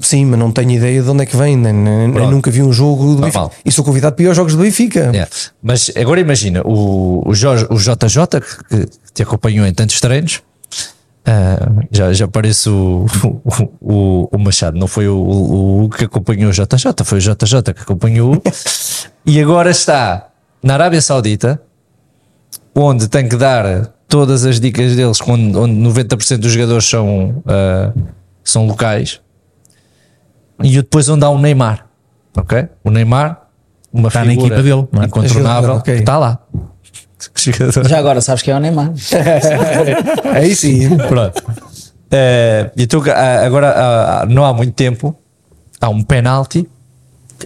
Sim, 0.01 0.25
mas 0.25 0.39
não 0.39 0.51
tenho 0.51 0.71
ideia 0.71 1.03
de 1.03 1.09
onde 1.11 1.23
é 1.23 1.27
que 1.27 1.37
vem, 1.37 1.57
nem, 1.57 1.73
nem- 1.73 2.09
nunca 2.31 2.51
vi 2.51 2.63
um 2.63 2.73
jogo 2.73 3.05
do 3.17 3.21
Benfica. 3.21 3.39
Normal. 3.41 3.53
E 3.65 3.71
sou 3.71 3.85
convidado 3.85 4.17
para 4.17 4.25
ir 4.25 4.29
aos 4.29 4.37
jogos 4.37 4.55
do 4.55 4.63
Benfica. 4.63 5.11
É. 5.15 5.29
Mas 5.63 5.91
agora 5.97 6.21
imagina, 6.21 6.63
o, 6.65 7.23
o, 7.29 7.35
Jorge, 7.35 7.67
o 7.71 7.77
JJ, 7.77 8.41
que 8.69 8.87
te 9.13 9.23
acompanhou 9.23 9.67
em 9.67 9.75
tantos 9.75 10.01
treinos, 10.01 10.41
ah, 11.27 11.71
já, 11.93 12.13
já 12.15 12.27
parece 12.27 12.71
o, 12.71 13.05
o, 13.45 13.69
o- 13.81 14.29
o 14.33 14.39
Machado, 14.39 14.79
não 14.79 14.87
foi 14.87 15.07
o, 15.07 15.85
o, 15.85 15.89
que 15.91 16.05
acompanhou 16.07 16.51
o 16.51 16.53
JJ, 16.53 17.05
foi 17.05 17.19
o 17.19 17.21
JJ 17.21 17.75
que 17.75 17.83
acompanhou 17.83 18.41
e 19.27 19.41
agora 19.41 19.71
está 19.71 20.29
na 20.63 20.75
Arábia 20.75 21.03
Saudita, 21.03 21.61
onde 22.75 23.07
tem 23.09 23.29
que 23.29 23.37
dar 23.37 23.93
todas 24.09 24.45
as 24.45 24.59
dicas 24.59 24.97
deles, 24.97 25.19
onde, 25.27 25.57
onde 25.57 25.75
90% 26.03 26.39
dos 26.39 26.53
jogadores 26.53 26.89
são, 26.89 27.43
ah, 27.47 27.93
são 28.43 28.67
locais, 28.67 29.21
e 30.63 30.71
depois 30.77 31.09
onde 31.09 31.25
há 31.25 31.29
o 31.29 31.39
Neymar, 31.39 31.87
ok? 32.37 32.69
O 32.85 32.91
Neymar, 32.91 33.41
uma 33.93 34.09
Está 34.09 34.21
na 34.25 34.31
figura 34.31 34.47
equipa 34.55 34.63
dele, 34.63 34.89
não 34.93 35.03
é? 35.03 35.07
incontornável, 35.07 35.63
Jogador, 35.63 35.79
ok. 35.81 35.95
está 35.97 36.19
lá. 36.19 36.39
Já 37.87 37.99
agora 37.99 38.21
sabes 38.21 38.43
quem 38.43 38.55
é 38.55 38.57
o 38.57 38.61
Neymar. 38.61 38.93
Aí 40.35 40.55
sim. 40.55 40.97
Pronto. 40.97 41.43
Eh, 42.11 42.71
então, 42.77 43.03
ah, 43.15 43.45
agora 43.45 43.75
ah, 43.77 44.27
não 44.27 44.45
há 44.45 44.53
muito 44.55 44.73
tempo 44.73 45.15
há 45.81 45.89
um 45.89 46.03
penalti 46.03 46.69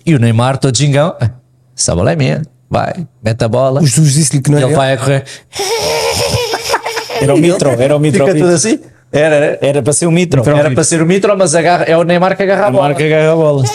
e 0.06 0.14
o 0.14 0.18
Neymar 0.18 0.56
todo 0.58 0.76
gingão 0.76 1.14
"Ah, 1.20 1.30
essa 1.76 1.94
bola 1.94 2.12
é 2.12 2.16
minha 2.16 2.42
vai, 2.70 3.06
mete 3.22 3.44
a 3.44 3.48
bola 3.48 3.82
O 3.82 3.86
Jesus 3.86 4.14
disse-lhe 4.14 4.40
que 4.42 4.50
não 4.50 4.58
e 4.58 4.62
era. 4.62 4.70
ele 4.70 4.76
vai 4.76 4.92
a 4.94 4.96
correr 4.96 5.24
Era 7.20 7.34
o 7.34 7.38
Mitro, 7.38 7.68
era 7.70 7.94
o 7.96 8.00
Mitro. 8.00 8.26
fica 8.26 8.38
tudo 8.38 8.50
assim 8.54 8.80
era, 9.14 9.58
Era 9.60 9.82
para 9.82 9.92
ser 9.92 10.06
o 10.06 10.10
Mitro. 10.10 10.42
era 10.48 10.70
para 10.70 10.84
ser 10.84 11.02
o 11.02 11.06
Mitro 11.06 11.36
mas 11.36 11.54
agarra, 11.54 11.84
é 11.84 11.96
o 11.96 12.02
Neymar 12.02 12.36
que 12.36 12.42
agarra 12.42 12.66
a 12.66 12.70
bola 12.70 12.88
Marca 12.88 13.04
agarra 13.04 13.32
a 13.32 13.36
bola. 13.36 13.64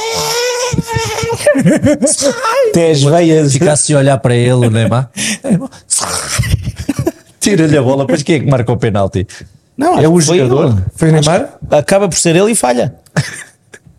Até 2.70 2.91
as 2.91 3.02
veias. 3.02 3.53
fica 3.53 3.72
assim 3.72 3.94
a 3.94 3.98
olhar 3.99 4.18
para 4.20 4.36
ele 4.36 4.68
o 4.68 4.70
Neymar 4.70 5.10
tira-lhe 7.40 7.78
a 7.78 7.82
bola 7.82 8.03
depois 8.06 8.24
quem 8.24 8.36
é 8.36 8.40
que 8.40 8.45
marca 8.49 8.72
o 8.72 8.78
penalti 8.78 9.26
Não, 9.78 9.98
é 9.98 10.07
o 10.07 10.20
foi 10.20 10.38
jogador 10.40 10.72
ele. 10.72 10.76
Foi 10.95 11.10
o 11.10 11.11
Neymar? 11.11 11.49
Acaba 11.72 12.07
por 12.10 12.18
ser 12.18 12.36
ele 12.36 12.52
e 12.52 12.56
falha. 12.56 12.94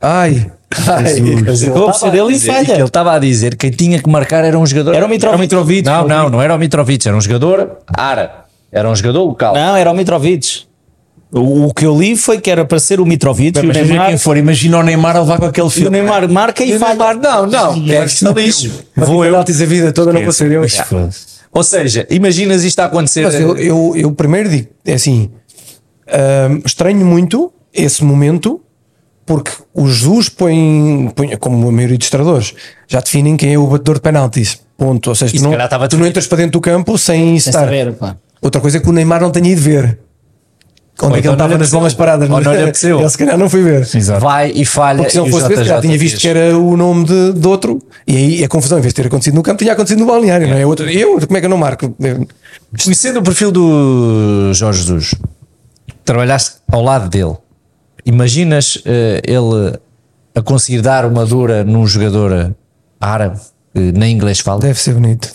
Ai. 0.01 0.51
Ai. 0.87 1.15
Acabou 1.65 1.87
por 1.91 1.95
ser 1.95 2.15
ele 2.15 2.35
e 2.37 2.41
falha. 2.41 2.65
que 2.67 2.73
ele 2.73 2.83
estava 2.85 3.13
a 3.15 3.19
dizer 3.19 3.51
que 3.57 3.69
quem 3.69 3.71
tinha 3.71 4.01
que 4.01 4.09
marcar 4.09 4.45
era 4.45 4.57
um 4.59 4.65
jogador 4.67 4.95
Era 4.95 5.07
o 5.07 5.09
Mitrovic. 5.09 5.85
Não, 5.85 6.07
não, 6.07 6.29
não 6.31 6.43
era 6.43 6.55
o 6.55 6.59
Mitrovic, 6.59 7.07
era 7.09 7.17
um 7.17 7.21
jogador 7.21 7.79
árabe. 7.93 8.33
Era 8.71 8.89
um 8.89 8.95
jogador 8.95 9.25
local. 9.25 9.55
Não, 9.55 9.77
era 9.77 9.91
o 9.91 9.95
Mitrovic. 9.95 10.65
O, 11.33 11.67
o 11.67 11.75
que 11.75 11.87
eu 11.87 11.97
li 11.97 12.17
foi 12.17 12.41
que 12.41 12.51
era 12.51 12.65
para 12.65 12.81
ser 12.81 13.01
o 13.01 13.07
Mitrovic 13.07 13.57
e 13.57 13.61
o 13.61 13.73
Neymar. 13.73 14.09
quem 14.09 14.19
for, 14.19 14.37
imagina 14.37 14.79
o 14.79 14.83
Neymar 14.83 15.17
a 15.17 15.21
levar 15.21 15.39
com 15.39 15.47
aquele 15.47 15.67
E 15.67 15.69
o 15.69 15.71
filme. 15.71 15.91
Neymar 15.91 16.29
marca 16.29 16.65
e, 16.65 16.73
E. 16.73 16.79
Neymar, 16.79 17.17
não, 17.17 17.47
não, 17.47 17.93
é 17.93 18.05
isto 18.05 18.33
lixo. 18.33 18.85
Vou 18.97 19.25
eu. 19.25 19.37
a 19.39 19.43
vida 19.45 19.93
toda, 19.93 20.13
não 20.13 20.21
eu. 20.21 20.29
Ou 21.53 21.63
seja, 21.65 22.07
imaginas 22.11 22.65
isto 22.65 22.81
a 22.81 22.87
acontecer. 22.87 23.23
Mas 23.23 23.35
eu, 23.35 23.57
eu, 23.57 23.93
eu 23.97 24.13
primeiro 24.13 24.49
digo, 24.49 24.69
é 24.85 24.95
assim, 24.95 25.31
hum, 26.09 26.63
estranho 26.65 27.05
muito 27.05 27.53
esse 27.73 28.05
momento, 28.05 28.61
porque 29.27 29.51
o 29.75 29.89
Jesus 29.89 30.29
põe, 30.29 31.13
põe, 31.15 31.37
como 31.37 31.69
a 31.69 31.73
maioria 31.73 31.99
dos 31.99 32.11
treinadores, 32.11 32.55
já 32.89 33.01
definem 33.01 33.37
quem 33.37 33.55
é 33.55 33.59
o 33.59 33.67
batedor 33.67 33.97
de 33.97 34.01
penaltis. 34.01 34.59
Ponto. 34.77 35.09
Ou 35.11 35.15
seja, 35.15 35.33
tu 35.33 35.39
se 35.39 35.45
não, 35.45 35.89
tu 35.89 35.97
não 35.99 36.07
entras 36.07 36.27
para 36.27 36.39
dentro 36.39 36.53
do 36.53 36.61
campo 36.61 36.97
sem, 36.97 37.39
Sem 37.39 37.51
estar. 37.51 37.61
saber. 37.61 37.95
Outra 38.41 38.61
coisa 38.61 38.79
é 38.79 38.81
que 38.81 38.89
o 38.89 38.93
Neymar 38.93 39.21
não 39.21 39.31
tenha 39.31 39.51
ido 39.51 39.61
ver. 39.61 39.99
Onde 41.07 41.19
é 41.19 41.23
que 41.23 41.29
então 41.29 41.33
ele 41.33 41.37
estava 41.37 41.49
nas 41.49 41.55
apeteceu. 41.57 41.79
bolas 41.79 41.95
paradas? 41.95 42.31
Ou 42.31 42.41
não 42.41 42.53
lhe 42.53 42.63
apeteceu. 42.63 43.01
Ele 43.01 43.09
se 43.09 43.19
calhar 43.19 43.39
não 43.39 43.49
foi 43.49 43.63
ver. 43.63 43.81
Exato. 43.95 44.21
Vai 44.21 44.51
e 44.55 44.65
falha. 44.65 44.99
Porque 44.99 45.11
se 45.13 45.17
não 45.19 45.27
e 45.27 45.29
o 45.29 45.33
fosse 45.33 45.49
ver, 45.49 45.55
calhar 45.57 45.81
tinha 45.81 45.97
visto 45.99 46.19
que 46.21 46.29
era 46.29 46.57
o 46.59 46.77
nome 46.77 47.05
de, 47.05 47.33
de 47.35 47.47
outro, 47.49 47.79
e 48.07 48.17
aí 48.17 48.43
é 48.45 48.49
confusão. 48.49 48.79
Em 48.79 48.83
vez 48.83 48.93
de 48.93 49.03
ter 49.03 49.07
acontecido 49.09 49.35
no 49.35 49.43
campo, 49.43 49.59
tinha 49.59 49.73
acontecido 49.73 49.99
no 50.01 50.07
balneário, 50.07 50.49
não 50.49 50.57
é? 50.57 50.67
Outro, 50.67 50.89
eu, 50.91 51.21
como 51.27 51.37
é 51.37 51.41
que 51.41 51.47
eu 51.47 51.51
não 51.51 51.57
marco? 51.59 51.95
Conhecendo 52.85 53.21
o 53.21 53.23
perfil 53.23 53.51
do 53.51 54.53
Jorge 54.55 54.81
Jesus, 54.83 55.15
trabalhaste 56.05 56.57
ao 56.71 56.83
lado 56.83 57.09
dele, 57.09 57.37
imaginas 58.05 58.81
eh, 58.85 59.21
ele 59.25 59.79
a 60.35 60.43
conseguir 60.43 60.81
dar 60.81 61.05
uma 61.05 61.27
dura 61.27 61.65
num 61.65 61.87
jogador 61.87 62.55
árabe 63.01 63.39
que 63.75 63.93
nem 63.93 64.15
inglês 64.15 64.41
fala? 64.41 64.61
Deve 64.61 64.79
ser 64.81 64.95
bonito. 64.95 65.31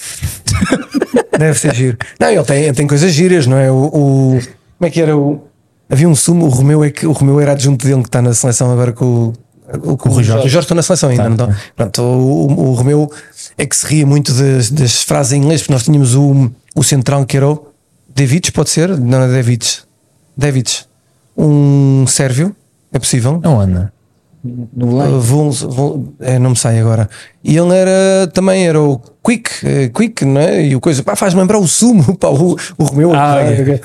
Deve 1.37 1.57
ser 1.59 1.73
giro. 1.75 1.97
Não, 2.19 2.29
ele 2.29 2.43
tem, 2.43 2.73
tem 2.73 2.87
coisas 2.87 3.11
giras, 3.11 3.45
não 3.47 3.57
é? 3.57 3.69
O, 3.71 3.75
o- 3.85 4.39
como 4.77 4.87
é 4.87 4.89
que 4.89 5.01
era 5.01 5.15
o. 5.17 5.41
Havia 5.89 6.09
um 6.09 6.15
sumo, 6.15 6.45
o 6.45 6.49
Romeu 6.49 6.83
é 6.83 6.89
que 6.89 7.05
o 7.05 7.11
Romeu 7.11 7.39
era 7.39 7.51
adjunto 7.51 7.85
dele 7.85 8.01
que 8.01 8.07
está 8.07 8.21
na 8.21 8.33
seleção 8.33 8.71
agora 8.71 8.91
com 8.91 9.05
o, 9.05 9.33
o, 9.91 9.97
com 9.97 10.09
o 10.09 10.13
Rui 10.13 10.23
Jorge. 10.23 10.45
O 10.47 10.49
Jorge 10.49 10.65
está 10.65 10.75
na 10.75 10.81
seleção 10.81 11.09
ainda, 11.09 11.29
não 11.29 11.33
está? 11.49 11.57
Pronto, 11.75 12.01
o, 12.01 12.47
o, 12.51 12.69
o 12.69 12.73
Romeu 12.73 13.11
é 13.57 13.65
que 13.65 13.75
se 13.75 13.85
ria 13.85 14.05
muito 14.05 14.33
das, 14.33 14.69
das 14.71 15.03
frases 15.03 15.33
em 15.33 15.37
inglês, 15.43 15.61
porque 15.61 15.73
nós 15.73 15.83
tínhamos 15.83 16.15
o, 16.15 16.49
o 16.75 16.83
central 16.83 17.25
que 17.25 17.37
era 17.37 17.47
o 17.49 17.67
Davids, 18.15 18.49
pode 18.49 18.69
ser? 18.69 18.97
Não 18.97 19.21
é 19.21 19.27
Davids. 19.27 19.83
Davids. 20.35 20.87
Um 21.37 22.05
sérvio, 22.07 22.55
é 22.91 22.97
possível? 22.99 23.39
Não 23.43 23.59
anda. 23.59 23.91
No 24.43 24.87
Belém. 24.87 25.13
Uh, 25.15 25.19
Vuls- 25.19 25.61
Vul- 25.63 26.13
é, 26.19 26.37
não 26.39 26.51
me 26.51 26.55
sai 26.55 26.79
agora. 26.79 27.09
E 27.43 27.57
ele 27.57 27.75
era 27.75 28.27
também 28.33 28.67
era 28.67 28.79
o 28.81 28.99
Quick, 29.23 29.49
eh, 29.63 29.89
Quick, 29.89 30.23
não 30.23 30.39
é? 30.39 30.63
E 30.67 30.75
o 30.75 30.79
coisa, 30.79 31.01
pá, 31.03 31.15
faz-me 31.15 31.41
lembrar 31.41 31.57
o 31.57 31.67
sumo, 31.67 32.13
pá, 32.17 32.29
o, 32.29 32.55
o 32.77 32.83
Romeu. 32.83 33.13
Ah, 33.13 33.37
ok. 33.41 33.81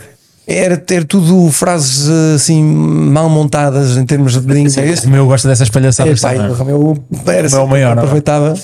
Era 0.53 0.77
ter 0.77 1.05
tudo 1.05 1.51
frases 1.53 2.09
eh, 2.09 2.35
assim 2.35 2.63
mal 2.63 3.29
montadas 3.29 3.97
em 3.97 4.05
termos 4.05 4.37
de 4.37 4.59
inglês. 4.59 5.05
O 5.05 5.09
meu 5.11 5.27
gosta 5.27 5.47
dessas 5.49 5.69
É, 5.69 5.71
palhaçadas. 5.71 6.19
e 6.19 6.23
também. 6.23 6.51
o 6.51 6.55
Romeu 6.55 7.05
era 7.11 7.19
O 7.19 7.25
meu 7.25 7.35
é 7.35 7.43
o 7.43 7.47
assim, 7.47 7.71
maior, 7.71 7.95
não 7.95 8.03
é? 8.03 8.05
aproveitava. 8.05 8.55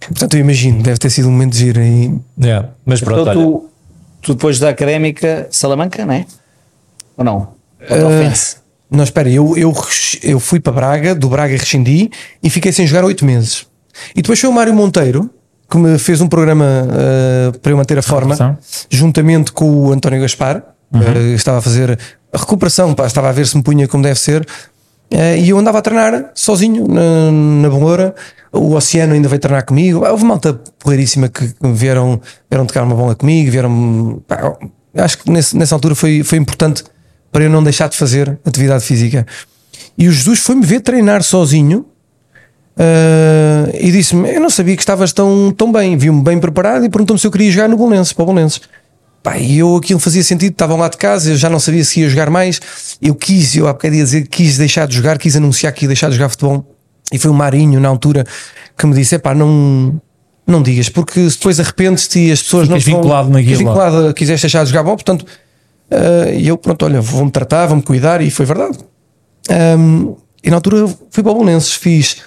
Portanto, 0.00 0.34
eu 0.34 0.40
imagino, 0.40 0.82
deve 0.82 0.98
ter 0.98 1.10
sido 1.10 1.28
um 1.28 1.32
momento 1.32 1.52
de 1.52 1.58
giro 1.58 1.80
aí. 1.80 2.14
Yeah. 2.40 2.68
Mas 2.84 3.00
pronto, 3.00 3.22
Então 3.22 3.34
tu, 3.34 3.68
tu 4.22 4.34
depois 4.34 4.58
da 4.58 4.68
académica 4.70 5.46
Salamanca, 5.50 6.04
não 6.06 6.14
é? 6.14 6.26
Ou 7.16 7.24
não? 7.24 7.48
Ofensa. 7.82 8.56
Não, 8.90 9.02
espera, 9.04 9.28
eu, 9.28 9.56
eu, 9.58 9.74
eu 10.22 10.38
fui 10.40 10.60
para 10.60 10.72
Braga, 10.72 11.14
do 11.14 11.28
Braga 11.28 11.56
rescindi 11.56 12.10
e 12.42 12.48
fiquei 12.48 12.72
sem 12.72 12.86
jogar 12.86 13.04
oito 13.04 13.24
meses. 13.24 13.66
E 14.14 14.22
depois 14.22 14.38
foi 14.40 14.48
o 14.48 14.52
Mário 14.52 14.72
Monteiro 14.72 15.28
que 15.68 15.76
me 15.76 15.98
fez 15.98 16.20
um 16.20 16.28
programa 16.28 16.64
ah, 16.88 17.52
para 17.60 17.72
eu 17.72 17.76
manter 17.76 17.98
a 17.98 18.02
forma, 18.02 18.58
juntamente 18.88 19.50
com 19.50 19.68
o 19.68 19.92
António 19.92 20.20
Gaspar. 20.20 20.62
Ah, 20.92 21.34
estava 21.34 21.58
a 21.58 21.62
fazer 21.62 21.98
a 22.32 22.38
recuperação, 22.38 22.94
pá, 22.94 23.06
estava 23.06 23.28
a 23.28 23.32
ver 23.32 23.46
se 23.46 23.56
me 23.56 23.62
punha 23.62 23.86
como 23.88 24.02
deve 24.02 24.18
ser. 24.18 24.46
Ah, 25.12 25.36
e 25.36 25.48
eu 25.50 25.58
andava 25.58 25.78
a 25.78 25.82
treinar 25.82 26.30
sozinho 26.34 26.86
na, 26.88 27.30
na 27.62 27.68
Beloura. 27.68 28.14
O 28.52 28.74
Oceano 28.74 29.12
ainda 29.14 29.28
veio 29.28 29.40
treinar 29.40 29.64
comigo. 29.64 30.06
Houve 30.06 30.24
malta 30.24 30.54
porreiríssima 30.78 31.28
que 31.28 31.52
vieram, 31.74 32.20
vieram 32.50 32.64
tocar 32.66 32.82
uma 32.84 32.94
bola 32.94 33.14
comigo. 33.14 33.50
Vieram, 33.50 34.22
pá, 34.26 34.56
acho 34.96 35.18
que 35.18 35.30
nesse- 35.30 35.56
nessa 35.56 35.74
altura 35.74 35.94
foi, 35.94 36.22
foi 36.22 36.38
importante 36.38 36.82
para 37.30 37.44
eu 37.44 37.50
não 37.50 37.62
deixar 37.62 37.88
de 37.88 37.96
fazer 37.96 38.38
atividade 38.46 38.84
física. 38.84 39.26
E 39.98 40.08
o 40.08 40.12
Jesus 40.12 40.38
foi-me 40.40 40.64
ver 40.64 40.80
treinar 40.80 41.22
sozinho 41.22 41.84
ah, 42.78 43.70
e 43.78 43.90
disse-me: 43.90 44.34
Eu 44.34 44.40
não 44.40 44.50
sabia 44.50 44.74
que 44.76 44.82
estavas 44.82 45.12
tão, 45.12 45.52
tão 45.56 45.70
bem, 45.72 45.96
viu-me 45.96 46.22
bem 46.22 46.38
preparado 46.38 46.84
e 46.84 46.88
perguntou-me 46.88 47.18
se 47.20 47.26
eu 47.26 47.30
queria 47.30 47.50
jogar 47.50 47.68
no 47.68 47.76
Bolonenses, 47.76 48.12
para 48.12 48.22
o 48.22 48.26
Bolonenses. 48.26 48.60
Pá, 49.26 49.36
e 49.38 49.58
eu 49.58 49.74
aquilo 49.74 49.98
fazia 49.98 50.22
sentido, 50.22 50.52
estavam 50.52 50.76
lá 50.76 50.88
de 50.88 50.96
casa, 50.96 51.30
eu 51.32 51.36
já 51.36 51.50
não 51.50 51.58
sabia 51.58 51.82
se 51.82 51.98
ia 51.98 52.08
jogar 52.08 52.30
mais. 52.30 52.60
Eu 53.02 53.12
quis, 53.12 53.56
eu 53.56 53.66
há 53.66 53.72
bocado 53.72 53.92
ia 53.96 54.04
dizer 54.04 54.22
que 54.22 54.28
quis 54.28 54.56
deixar 54.56 54.86
de 54.86 54.94
jogar, 54.94 55.18
quis 55.18 55.34
anunciar 55.34 55.72
que 55.72 55.84
ia 55.84 55.88
deixar 55.88 56.08
de 56.10 56.14
jogar 56.14 56.28
futebol. 56.28 56.64
E 57.12 57.18
foi 57.18 57.28
o 57.28 57.34
Marinho, 57.34 57.80
na 57.80 57.88
altura, 57.88 58.24
que 58.78 58.86
me 58.86 58.94
disse: 58.94 59.16
Epá, 59.16 59.34
não. 59.34 60.00
Não 60.46 60.62
digas, 60.62 60.88
porque 60.88 61.28
se 61.28 61.36
depois 61.38 61.58
arrependes-te 61.58 62.20
e 62.20 62.30
as 62.30 62.40
pessoas 62.40 62.68
Ficas 62.68 62.84
não 62.86 62.92
vão- 62.92 63.02
vinculado 63.02 63.28
naquilo. 63.30 63.56
ficas 63.58 63.74
vinculado, 63.74 64.14
quiseste 64.14 64.44
deixar 64.44 64.62
de 64.62 64.70
jogar 64.70 64.84
bom, 64.84 64.94
portanto, 64.94 65.26
ah, 65.90 66.30
e 66.30 66.46
eu, 66.46 66.56
pronto, 66.56 66.84
olha, 66.84 67.00
vou-me 67.00 67.32
tratar, 67.32 67.66
vou-me 67.66 67.82
cuidar, 67.82 68.20
e 68.20 68.30
foi 68.30 68.46
verdade. 68.46 68.78
Ahm, 69.50 70.14
e 70.44 70.48
na 70.50 70.54
altura 70.58 70.86
fui 71.10 71.20
para 71.24 71.32
o 71.32 71.34
Bolonenses, 71.34 71.72
fiz 71.72 72.18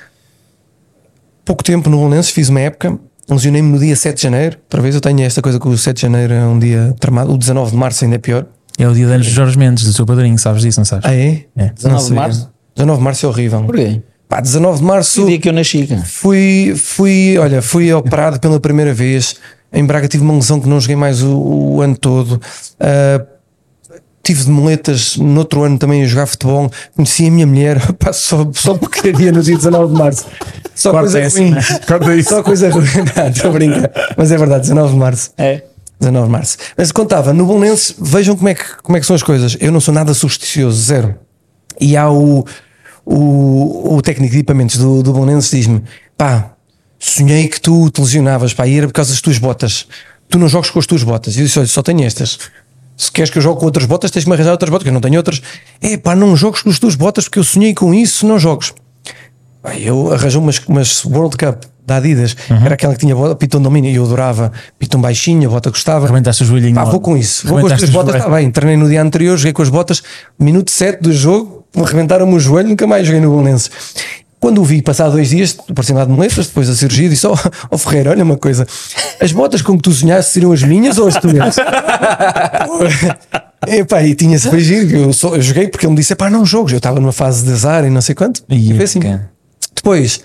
pouco 1.45 1.63
tempo 1.63 1.89
no 1.89 1.95
Bolonenses, 1.95 2.29
fiz 2.31 2.49
uma 2.49 2.59
época, 2.59 2.99
lesionei-me 3.29 3.69
no 3.69 3.79
dia 3.79 3.95
7 3.95 4.15
de 4.15 4.23
janeiro. 4.23 4.57
Outra 4.63 4.81
vez 4.81 4.95
eu 4.95 5.01
tenho 5.01 5.21
esta 5.21 5.41
coisa 5.41 5.59
que 5.59 5.67
o 5.67 5.77
7 5.77 5.95
de 5.95 6.01
janeiro 6.01 6.33
é 6.33 6.45
um 6.45 6.57
dia 6.59 6.95
tramado, 6.99 7.33
o 7.33 7.37
19 7.37 7.71
de 7.71 7.77
março 7.77 8.03
ainda 8.03 8.15
é 8.15 8.19
pior. 8.19 8.45
É 8.77 8.87
o 8.87 8.93
dia 8.93 9.05
de 9.07 9.11
anos 9.11 9.25
de 9.25 9.33
Jorge 9.33 9.57
Mendes, 9.57 9.83
do 9.83 9.93
seu 9.93 10.05
padrinho, 10.05 10.37
sabes 10.37 10.61
disso, 10.61 10.79
não 10.79 10.85
sabes? 10.85 11.05
Ah, 11.05 11.13
é? 11.13 11.43
É. 11.57 11.69
19 11.69 12.05
de 12.05 12.13
março? 12.13 12.49
19 12.75 12.97
de 12.97 13.03
março 13.03 13.25
é 13.25 13.29
horrível. 13.29 13.63
Porquê? 13.63 14.01
Pá, 14.29 14.39
19 14.39 14.79
de 14.79 14.85
março. 14.85 15.23
O 15.23 15.27
dia 15.27 15.39
que 15.39 15.49
eu 15.49 15.53
nasci, 15.53 15.85
cara. 15.87 16.01
Fui, 16.01 16.73
fui, 16.77 17.37
olha, 17.37 17.61
fui 17.61 17.91
operado 17.91 18.39
pela 18.39 18.59
primeira 18.59 18.93
vez. 18.93 19.35
Em 19.73 19.83
Braga 19.83 20.07
tive 20.07 20.23
uma 20.23 20.33
lesão 20.33 20.59
que 20.59 20.69
não 20.69 20.79
joguei 20.79 20.95
mais 20.95 21.21
o, 21.21 21.37
o 21.37 21.81
ano 21.81 21.97
todo. 21.97 22.39
Ah, 22.79 23.25
tive 24.29 24.43
de 24.43 24.51
moletas 24.51 25.17
no 25.17 25.39
outro 25.39 25.63
ano 25.63 25.79
também 25.79 26.03
a 26.03 26.05
jogar 26.05 26.27
futebol. 26.27 26.71
Conheci 26.95 27.25
a 27.27 27.31
minha 27.31 27.47
mulher, 27.47 27.79
pá, 27.97 28.13
só, 28.13 28.47
só 28.53 28.75
porcaria 28.75 29.31
no 29.31 29.41
dia 29.41 29.55
19 29.55 29.91
de 29.93 29.99
março. 29.99 30.25
Só 30.75 30.91
Corta 30.91 31.11
coisa 31.11 31.21
esse. 31.21 31.39
ruim. 31.39 31.55
Corta 31.87 32.15
isso. 32.15 32.29
Só 32.29 32.43
coisa 32.43 32.69
ruim. 32.69 32.85
Não, 33.17 33.27
Estou 33.27 33.49
a 33.49 33.53
brincar. 33.53 33.91
Mas 34.15 34.31
é 34.31 34.37
verdade, 34.37 34.61
19 34.61 34.93
de 34.93 34.99
março. 34.99 35.31
É. 35.35 35.63
19 35.99 36.27
de 36.27 36.31
março. 36.31 36.57
Mas 36.77 36.91
contava, 36.91 37.33
no 37.33 37.45
Bolonense, 37.45 37.95
vejam 37.99 38.35
como 38.35 38.49
é, 38.49 38.53
que, 38.53 38.63
como 38.83 38.95
é 38.97 38.99
que 38.99 39.05
são 39.05 39.15
as 39.15 39.23
coisas. 39.23 39.57
Eu 39.59 39.71
não 39.71 39.81
sou 39.81 39.93
nada 39.93 40.13
supersticioso, 40.13 40.79
zero. 40.79 41.15
E 41.81 41.97
há 41.97 42.09
o, 42.09 42.45
o, 43.03 43.95
o 43.95 44.01
técnico 44.03 44.31
de 44.31 44.37
equipamentos 44.37 44.77
do, 44.77 45.01
do 45.01 45.11
Bolonense 45.11 45.55
diz-me: 45.55 45.83
pá, 46.15 46.51
sonhei 46.99 47.47
que 47.47 47.59
tu 47.59 47.89
te 47.89 47.99
lesionavas, 47.99 48.53
pá, 48.53 48.67
e 48.67 48.77
era 48.77 48.87
por 48.87 48.93
causa 48.93 49.11
das 49.11 49.21
tuas 49.21 49.39
botas. 49.39 49.87
Tu 50.29 50.37
não 50.37 50.47
jogas 50.47 50.69
com 50.69 50.77
as 50.77 50.85
tuas 50.85 51.01
botas. 51.03 51.35
E 51.35 51.39
eu 51.39 51.45
disse: 51.45 51.57
olha, 51.57 51.67
só 51.67 51.81
tenho 51.81 52.03
estas. 52.03 52.37
Se 52.99 53.09
queres 53.09 53.31
que 53.31 53.37
eu 53.37 53.41
jogue 53.41 53.61
com 53.61 53.65
outras 53.65 53.85
botas, 53.85 54.11
tens 54.11 54.23
de 54.23 54.27
me 54.27 54.35
arranjar 54.35 54.51
outras 54.51 54.69
botas, 54.69 54.83
que 54.83 54.89
eu 54.89 54.93
não 54.93 54.99
tenho 54.99 55.15
outras. 55.15 55.41
É 55.81 55.95
pá, 55.95 56.13
não 56.13 56.35
jogues 56.35 56.61
com 56.61 56.69
as 56.69 56.77
tuas 56.77 56.95
botas 56.95 57.23
porque 57.23 57.39
eu 57.39 57.45
sonhei 57.45 57.73
com 57.73 57.93
isso, 57.93 58.27
não 58.27 58.37
jogues. 58.37 58.73
Pá, 59.63 59.73
Eu 59.77 60.11
arranjei 60.11 60.37
umas, 60.37 60.59
umas 60.67 61.05
World 61.05 61.37
Cup 61.37 61.63
da 61.85 61.95
Adidas, 61.95 62.35
era 62.49 62.73
aquela 62.73 62.93
que 62.93 62.99
tinha 62.99 63.15
bota, 63.15 63.33
pitão 63.35 63.61
domínio, 63.61 63.89
e 63.89 63.95
eu 63.95 64.03
adorava, 64.03 64.51
pitão 64.77 64.99
baixinho, 64.99 65.49
a 65.49 65.53
bota 65.53 65.69
gostava. 65.69 66.05
Arrebentaste 66.05 66.43
o 66.43 66.45
joelhinho. 66.45 66.75
Pá, 66.75 66.83
vou 66.83 66.99
com 66.99 67.15
isso, 67.15 67.47
vou 67.47 67.61
com 67.61 67.67
as 67.67 67.79
tuas 67.79 67.89
botas, 67.89 68.15
está 68.15 68.29
bem. 68.29 68.51
Treinei 68.51 68.75
no 68.75 68.89
dia 68.89 69.01
anterior, 69.01 69.37
joguei 69.37 69.53
com 69.53 69.61
as 69.61 69.69
botas, 69.69 70.03
minuto 70.37 70.69
7 70.69 71.01
do 71.01 71.13
jogo, 71.13 71.65
arrebentaram-me 71.77 72.33
o 72.33 72.39
joelho, 72.39 72.67
nunca 72.67 72.85
mais 72.85 73.07
joguei 73.07 73.21
no 73.21 73.29
Bolonense. 73.31 73.69
Quando 74.39 74.61
o 74.61 74.63
vi, 74.63 74.81
passar 74.81 75.09
dois 75.09 75.29
dias, 75.29 75.55
lá 75.93 76.05
de 76.05 76.11
moletas, 76.11 76.47
depois 76.47 76.67
da 76.67 76.73
cirurgia, 76.73 77.09
disse: 77.09 77.27
Ó 77.27 77.35
oh, 77.69 77.77
Ferreira, 77.77 78.11
olha 78.11 78.23
uma 78.23 78.37
coisa, 78.37 78.65
as 79.19 79.33
botas 79.33 79.61
com 79.61 79.75
que 79.75 79.83
tu 79.83 79.91
sonhaste 79.91 80.31
seriam 80.31 80.53
as 80.53 80.63
minhas 80.63 80.97
ou 80.97 81.07
as 81.07 81.15
tuas? 81.15 81.57
Epá, 83.67 84.01
e 84.03 84.15
tinha-se 84.15 84.49
foi 84.49 84.61
giro, 84.61 84.87
que 84.87 84.95
eu, 84.95 85.11
só, 85.11 85.35
eu 85.35 85.41
joguei 85.41 85.67
porque 85.67 85.85
ele 85.85 85.91
me 85.91 85.97
disse: 85.97 86.15
pá, 86.15 86.29
não 86.29 86.45
jogo, 86.45 86.71
eu 86.71 86.77
estava 86.77 87.01
numa 87.01 87.11
fase 87.11 87.43
de 87.43 87.51
azar 87.51 87.83
e 87.83 87.89
não 87.89 87.99
sei 87.99 88.15
quanto. 88.15 88.41
E 88.49 88.73
foi 88.73 88.85
assim. 88.85 89.01
cara. 89.01 89.29
Depois 89.75 90.21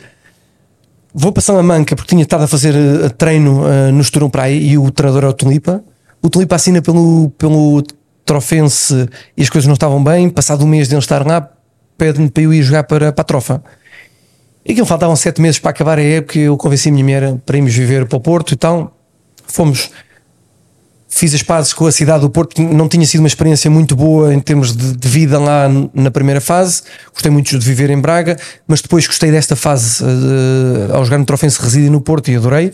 vou 1.12 1.32
para 1.32 1.41
Salamanca 1.41 1.95
porque 1.95 2.11
tinha 2.11 2.23
estado 2.23 2.45
a 2.45 2.49
fazer 2.49 2.74
eh, 2.74 3.09
treino 3.11 3.66
eh, 3.66 3.93
no 3.93 4.01
Esturão 4.01 4.28
Praia 4.28 4.55
e 4.55 4.77
o 4.77 4.91
treinador 4.91 5.24
é 5.24 5.28
o 5.28 5.32
Tulipa. 5.32 5.82
O 6.20 6.28
Tulipa 6.28 6.57
assina 6.57 6.82
pelo, 6.82 7.31
pelo 7.39 7.82
Trofense 8.24 9.09
e 9.36 9.43
as 9.43 9.51
coisas 9.51 9.66
não 9.66 9.74
estavam 9.74 10.03
bem. 10.03 10.28
Passado 10.28 10.65
um 10.65 10.69
mês 10.69 10.89
de 10.89 10.95
ele 10.95 11.01
estar 11.01 11.27
lá, 11.27 11.49
pede-me 11.97 12.28
para 12.28 12.43
eu 12.43 12.53
ir 12.53 12.62
jogar 12.62 12.85
para, 12.85 13.12
para 13.12 13.23
a 13.23 13.24
Trofa. 13.24 13.62
E 14.65 14.73
aquilo 14.73 14.86
faltavam 14.86 15.15
sete 15.15 15.41
meses 15.41 15.59
para 15.59 15.70
acabar 15.70 15.99
a 15.99 16.03
época. 16.03 16.39
Eu 16.39 16.57
convenci 16.57 16.89
a 16.89 16.93
minha 16.93 17.05
mulher 17.05 17.36
para 17.45 17.57
irmos 17.57 17.74
viver 17.74 18.07
para 18.07 18.16
o 18.16 18.20
Porto 18.20 18.53
e 18.53 18.57
tal. 18.57 18.97
Fomos 19.47 19.91
fiz 21.15 21.32
as 21.32 21.45
pazes 21.45 21.73
com 21.73 21.86
a 21.86 21.93
cidade 21.93 22.23
do 22.23 22.31
Porto, 22.31 22.61
não 22.61 22.89
tinha 22.89 23.07
sido 23.07 23.20
uma 23.20 23.28
experiência 23.28 23.70
muito 23.70 23.95
boa 23.95 24.35
em 24.35 24.41
termos 24.41 24.77
de, 24.77 24.97
de 24.97 25.09
vida 25.09 25.39
lá 25.39 25.70
na 25.95 26.11
primeira 26.11 26.41
fase. 26.41 26.82
Gostei 27.12 27.31
muito 27.31 27.57
de 27.57 27.65
viver 27.65 27.89
em 27.89 28.01
Braga, 28.01 28.36
mas 28.66 28.82
depois 28.82 29.07
gostei 29.07 29.31
desta 29.31 29.55
fase 29.55 30.03
eh, 30.03 30.93
ao 30.93 31.05
jogar 31.05 31.19
no 31.19 31.24
Trofense, 31.24 31.62
residi 31.62 31.89
no 31.89 32.01
Porto 32.01 32.32
e 32.32 32.36
adorei. 32.36 32.73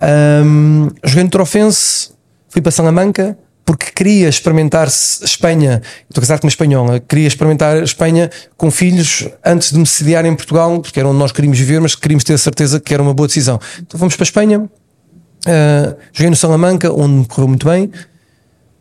Ahm, 0.00 0.88
joguei 1.04 1.24
no 1.24 1.30
Trofense, 1.30 2.10
fui 2.48 2.62
para 2.62 2.72
Salamanca 2.72 3.36
porque 3.64 3.86
queria 3.92 4.28
experimentar 4.28 4.86
Espanha. 4.86 5.80
Estou 6.08 6.20
casado 6.20 6.40
com 6.40 6.46
uma 6.46 6.50
espanhola, 6.50 7.00
queria 7.00 7.26
experimentar 7.26 7.82
Espanha 7.82 8.30
com 8.56 8.70
filhos 8.70 9.28
antes 9.44 9.72
de 9.72 9.78
me 9.78 9.86
sediar 9.86 10.26
em 10.26 10.34
Portugal, 10.34 10.80
porque 10.80 11.00
era 11.00 11.08
onde 11.08 11.18
nós 11.18 11.32
queríamos 11.32 11.58
viver, 11.58 11.80
mas 11.80 11.94
queríamos 11.94 12.24
ter 12.24 12.34
a 12.34 12.38
certeza 12.38 12.78
que 12.78 12.92
era 12.92 13.02
uma 13.02 13.14
boa 13.14 13.26
decisão. 13.26 13.58
Então 13.80 13.98
fomos 13.98 14.16
para 14.16 14.24
Espanha. 14.24 14.60
Uh, 14.60 15.96
joguei 16.12 16.30
no 16.30 16.36
Salamanca, 16.36 16.92
onde 16.92 17.14
me 17.14 17.24
correu 17.26 17.48
muito 17.48 17.66
bem. 17.66 17.90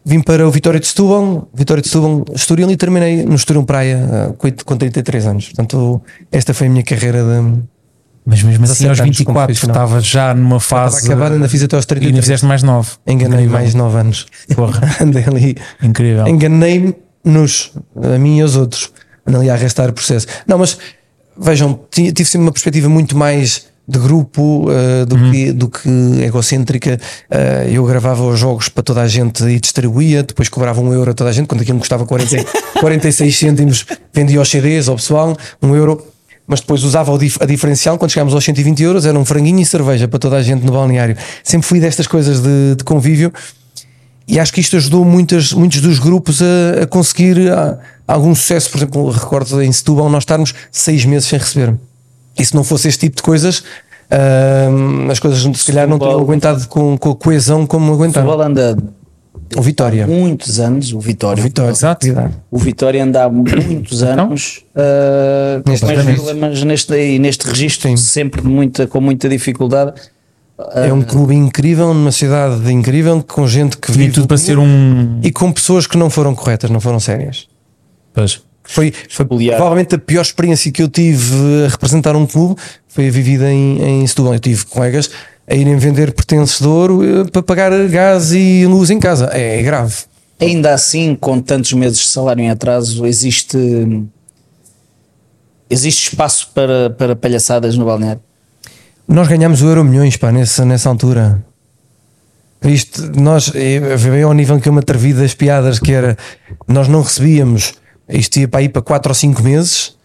Vim 0.06 0.22
para 0.22 0.46
o 0.46 0.52
Vitória 0.52 0.80
de 0.80 0.88
Setúbal, 0.88 1.48
Vitória 1.54 1.82
de 1.82 1.88
Setúbal, 1.88 2.26
Estoril 2.36 2.70
e 2.70 2.76
terminei 2.76 3.24
no 3.24 3.36
Estoril 3.36 3.64
Praia 3.64 4.30
uh, 4.30 4.66
com 4.66 4.78
33 4.78 5.28
anos. 5.28 5.46
Portanto, 5.46 6.02
esta 6.30 6.54
foi 6.54 6.68
a 6.68 6.70
minha 6.70 6.84
carreira 6.84 7.24
de. 7.24 7.73
Mas 8.26 8.42
mesmo 8.42 8.64
assim, 8.64 8.88
aos 8.88 9.00
anos 9.00 9.18
como 9.18 9.38
24, 9.40 9.46
profissional. 9.48 9.76
estava 9.86 10.02
já 10.02 10.34
numa 10.34 10.58
Estava 10.58 10.90
fase. 10.92 11.06
acabado, 11.08 11.34
ainda 11.34 11.50
fiz 11.50 11.62
até 11.64 11.76
aos 11.76 11.84
E 11.84 11.88
ainda 11.94 12.00
33. 12.02 12.24
fizeste 12.26 12.46
mais 12.46 12.64
9. 12.64 12.90
Enganei 13.06 13.48
mais 13.48 13.74
9 13.74 13.98
anos. 13.98 14.26
Porra. 14.56 14.82
Andei 15.02 15.24
ali. 15.26 15.58
Incrível. 15.82 16.26
Enganei-nos, 16.28 17.72
a 18.02 18.18
mim 18.18 18.38
e 18.38 18.42
aos 18.42 18.56
outros. 18.56 18.92
Andei 19.28 19.42
ali 19.42 19.50
a 19.50 19.54
arrastar 19.54 19.90
o 19.90 19.94
processo. 19.94 20.28
Não, 20.48 20.58
mas 20.58 20.78
vejam, 21.38 21.80
ti- 21.92 22.12
tive 22.12 22.30
sempre 22.30 22.46
uma 22.46 22.52
perspectiva 22.52 22.88
muito 22.90 23.18
mais 23.18 23.66
de 23.86 24.00
grupo 24.00 24.70
uh, 24.70 25.06
do, 25.06 25.18
que, 25.30 25.52
do 25.52 25.68
que 25.70 25.90
egocêntrica. 26.24 26.98
Uh, 27.30 27.70
eu 27.70 27.84
gravava 27.86 28.24
os 28.24 28.40
jogos 28.40 28.70
para 28.70 28.82
toda 28.84 29.02
a 29.02 29.08
gente 29.08 29.44
e 29.44 29.60
distribuía, 29.60 30.24
depois 30.24 30.48
cobrava 30.48 30.80
um 30.80 30.94
euro 30.94 31.12
a 31.12 31.14
toda 31.14 31.30
a 31.30 31.34
gente, 31.34 31.48
quando 31.48 31.62
aquilo 31.62 31.76
me 31.76 31.80
custava 31.82 32.06
40, 32.06 32.46
46 32.80 33.36
cêntimos, 33.38 33.86
vendia 34.14 34.40
os 34.40 34.50
CDs 34.50 34.88
ao 34.88 34.96
pessoal, 34.96 35.36
um 35.62 35.76
euro. 35.76 36.08
Mas 36.46 36.60
depois 36.60 36.84
usava 36.84 37.12
a 37.16 37.46
diferencial 37.46 37.98
quando 37.98 38.12
chegámos 38.12 38.34
aos 38.34 38.44
120 38.44 38.84
euros, 38.84 39.06
era 39.06 39.18
um 39.18 39.24
franguinho 39.24 39.60
e 39.62 39.66
cerveja 39.66 40.08
para 40.08 40.20
toda 40.20 40.36
a 40.36 40.42
gente 40.42 40.66
no 40.66 40.74
balneário. 40.74 41.16
Sempre 41.44 41.68
fui 41.68 41.80
destas 41.80 42.06
coisas 42.06 42.42
de, 42.42 42.76
de 42.76 42.84
convívio 42.84 43.32
e 44.28 44.40
acho 44.40 44.52
que 44.54 44.60
isto 44.60 44.76
ajudou 44.76 45.06
muitas, 45.06 45.54
muitos 45.54 45.80
dos 45.80 46.00
grupos 46.00 46.42
a, 46.42 46.84
a 46.84 46.88
conseguir 46.88 47.50
ah, 47.52 47.78
algum 48.06 48.36
sucesso. 48.36 48.70
Por 48.72 48.78
exemplo, 48.78 49.10
recordo 49.10 49.62
em 49.62 49.72
Setúbal 49.72 50.10
nós 50.10 50.24
estarmos 50.24 50.54
seis 50.72 51.06
meses 51.06 51.30
sem 51.30 51.40
receber. 51.40 51.76
E 52.38 52.46
se 52.46 52.54
não 52.56 52.64
fosse 52.64 52.90
este 52.90 53.02
tipo 53.08 53.16
de 53.18 53.24
coisas, 53.24 53.64
ah, 54.12 55.12
as 55.12 55.20
coisas 55.20 55.42
se 55.58 55.66
calhar 55.66 55.88
não 55.88 55.96
Setúbal- 55.96 56.10
teriam 56.10 56.22
aguentado 56.22 56.68
com, 56.68 56.98
com 56.98 57.12
a 57.12 57.16
coesão 57.16 57.66
como 57.66 57.94
aguentaram. 57.94 58.28
Futebol 58.28 58.46
anda 58.46 58.78
O 59.56 59.62
Vitória. 59.62 60.08
muitos 60.08 60.60
anos, 60.60 60.94
o 60.94 61.00
Vitória. 61.00 61.42
O 61.42 61.44
Vitória. 61.44 61.72
Exato. 61.72 62.08
O 62.50 62.58
Vitória 62.58 63.04
anda 63.04 63.24
há 63.24 63.30
muitos 63.30 64.02
anos 64.04 64.64
uh, 64.76 65.64
com 65.64 66.16
problemas 66.16 66.64
neste, 66.64 67.20
neste 67.20 67.48
registro, 67.48 67.90
Sim. 67.90 67.98
sempre 67.98 68.42
muita, 68.42 68.88
com 68.88 69.00
muita 69.00 69.30
dificuldade. 69.30 69.94
É 70.76 70.94
um 70.94 71.02
clube 71.02 71.34
incrível, 71.34 71.94
numa 71.94 72.12
cidade 72.12 72.72
incrível, 72.72 73.24
com 73.24 73.48
gente 73.48 73.78
que 73.78 73.92
vive 73.92 74.14
tudo 74.14 74.24
do 74.24 74.28
para 74.28 74.38
ser 74.38 74.58
um. 74.58 75.20
e 75.24 75.32
com 75.32 75.52
pessoas 75.52 75.88
que 75.88 75.98
não 75.98 76.10
foram 76.10 76.36
corretas, 76.36 76.70
não 76.70 76.80
foram 76.80 77.00
sérias. 77.00 77.48
Pois. 78.14 78.42
Foi, 78.66 78.94
foi 79.10 79.26
provavelmente 79.26 79.96
a 79.96 79.98
pior 79.98 80.22
experiência 80.22 80.72
que 80.72 80.82
eu 80.82 80.88
tive 80.88 81.66
a 81.66 81.70
representar 81.70 82.16
um 82.16 82.26
clube 82.26 82.56
foi 82.88 83.10
a 83.10 83.12
vivida 83.12 83.52
em, 83.52 84.04
em 84.04 84.08
Setúbal. 84.08 84.36
Eu 84.36 84.40
tive 84.40 84.66
colegas 84.66 85.12
a 85.48 85.56
irem 85.56 85.78
vender 85.78 86.14
pertences 86.14 86.60
de 86.60 86.68
ouro 86.68 87.04
eh, 87.04 87.26
para 87.26 87.44
pagar 87.44 87.72
gás 87.88 88.32
e 88.32 88.66
luz 88.66 88.90
em 88.90 89.00
casa. 89.00 89.30
É, 89.34 89.62
grave. 89.62 89.94
Ainda 90.40 90.74
assim, 90.74 91.16
com 91.16 91.40
tantos 91.40 91.74
meses 91.74 92.00
de 92.00 92.08
salário 92.08 92.42
em 92.42 92.50
atraso, 92.50 93.06
existe, 93.06 93.58
existe 95.70 96.10
espaço 96.10 96.52
para, 96.54 96.90
para 96.90 97.16
palhaçadas 97.16 97.78
no 97.78 97.86
balneário. 97.86 98.22
Nós 99.08 99.28
ganhámos 99.28 99.62
o 99.62 99.68
Euro 99.68 99.84
Milhões 99.84 100.18
pá, 100.18 100.32
nessa, 100.32 100.66
nessa 100.66 100.90
altura. 100.90 101.44
Isto, 102.64 103.12
nós, 103.20 103.52
é, 103.54 103.96
veio 103.98 104.28
ao 104.28 104.34
nível 104.34 104.60
que 104.60 104.70
eu 104.70 104.74
me 104.74 104.80
atrevi 104.80 105.14
das 105.14 105.34
piadas 105.34 105.80
que 105.80 105.92
era 105.92 106.18
nós 106.66 106.88
não 106.88 107.02
recebíamos, 107.02 107.74
isto 108.08 108.40
ia 108.40 108.48
para 108.48 108.62
aí 108.62 108.70
para 108.70 108.82
4 108.82 109.12
ou 109.12 109.16
5 109.16 109.44
meses 109.44 109.96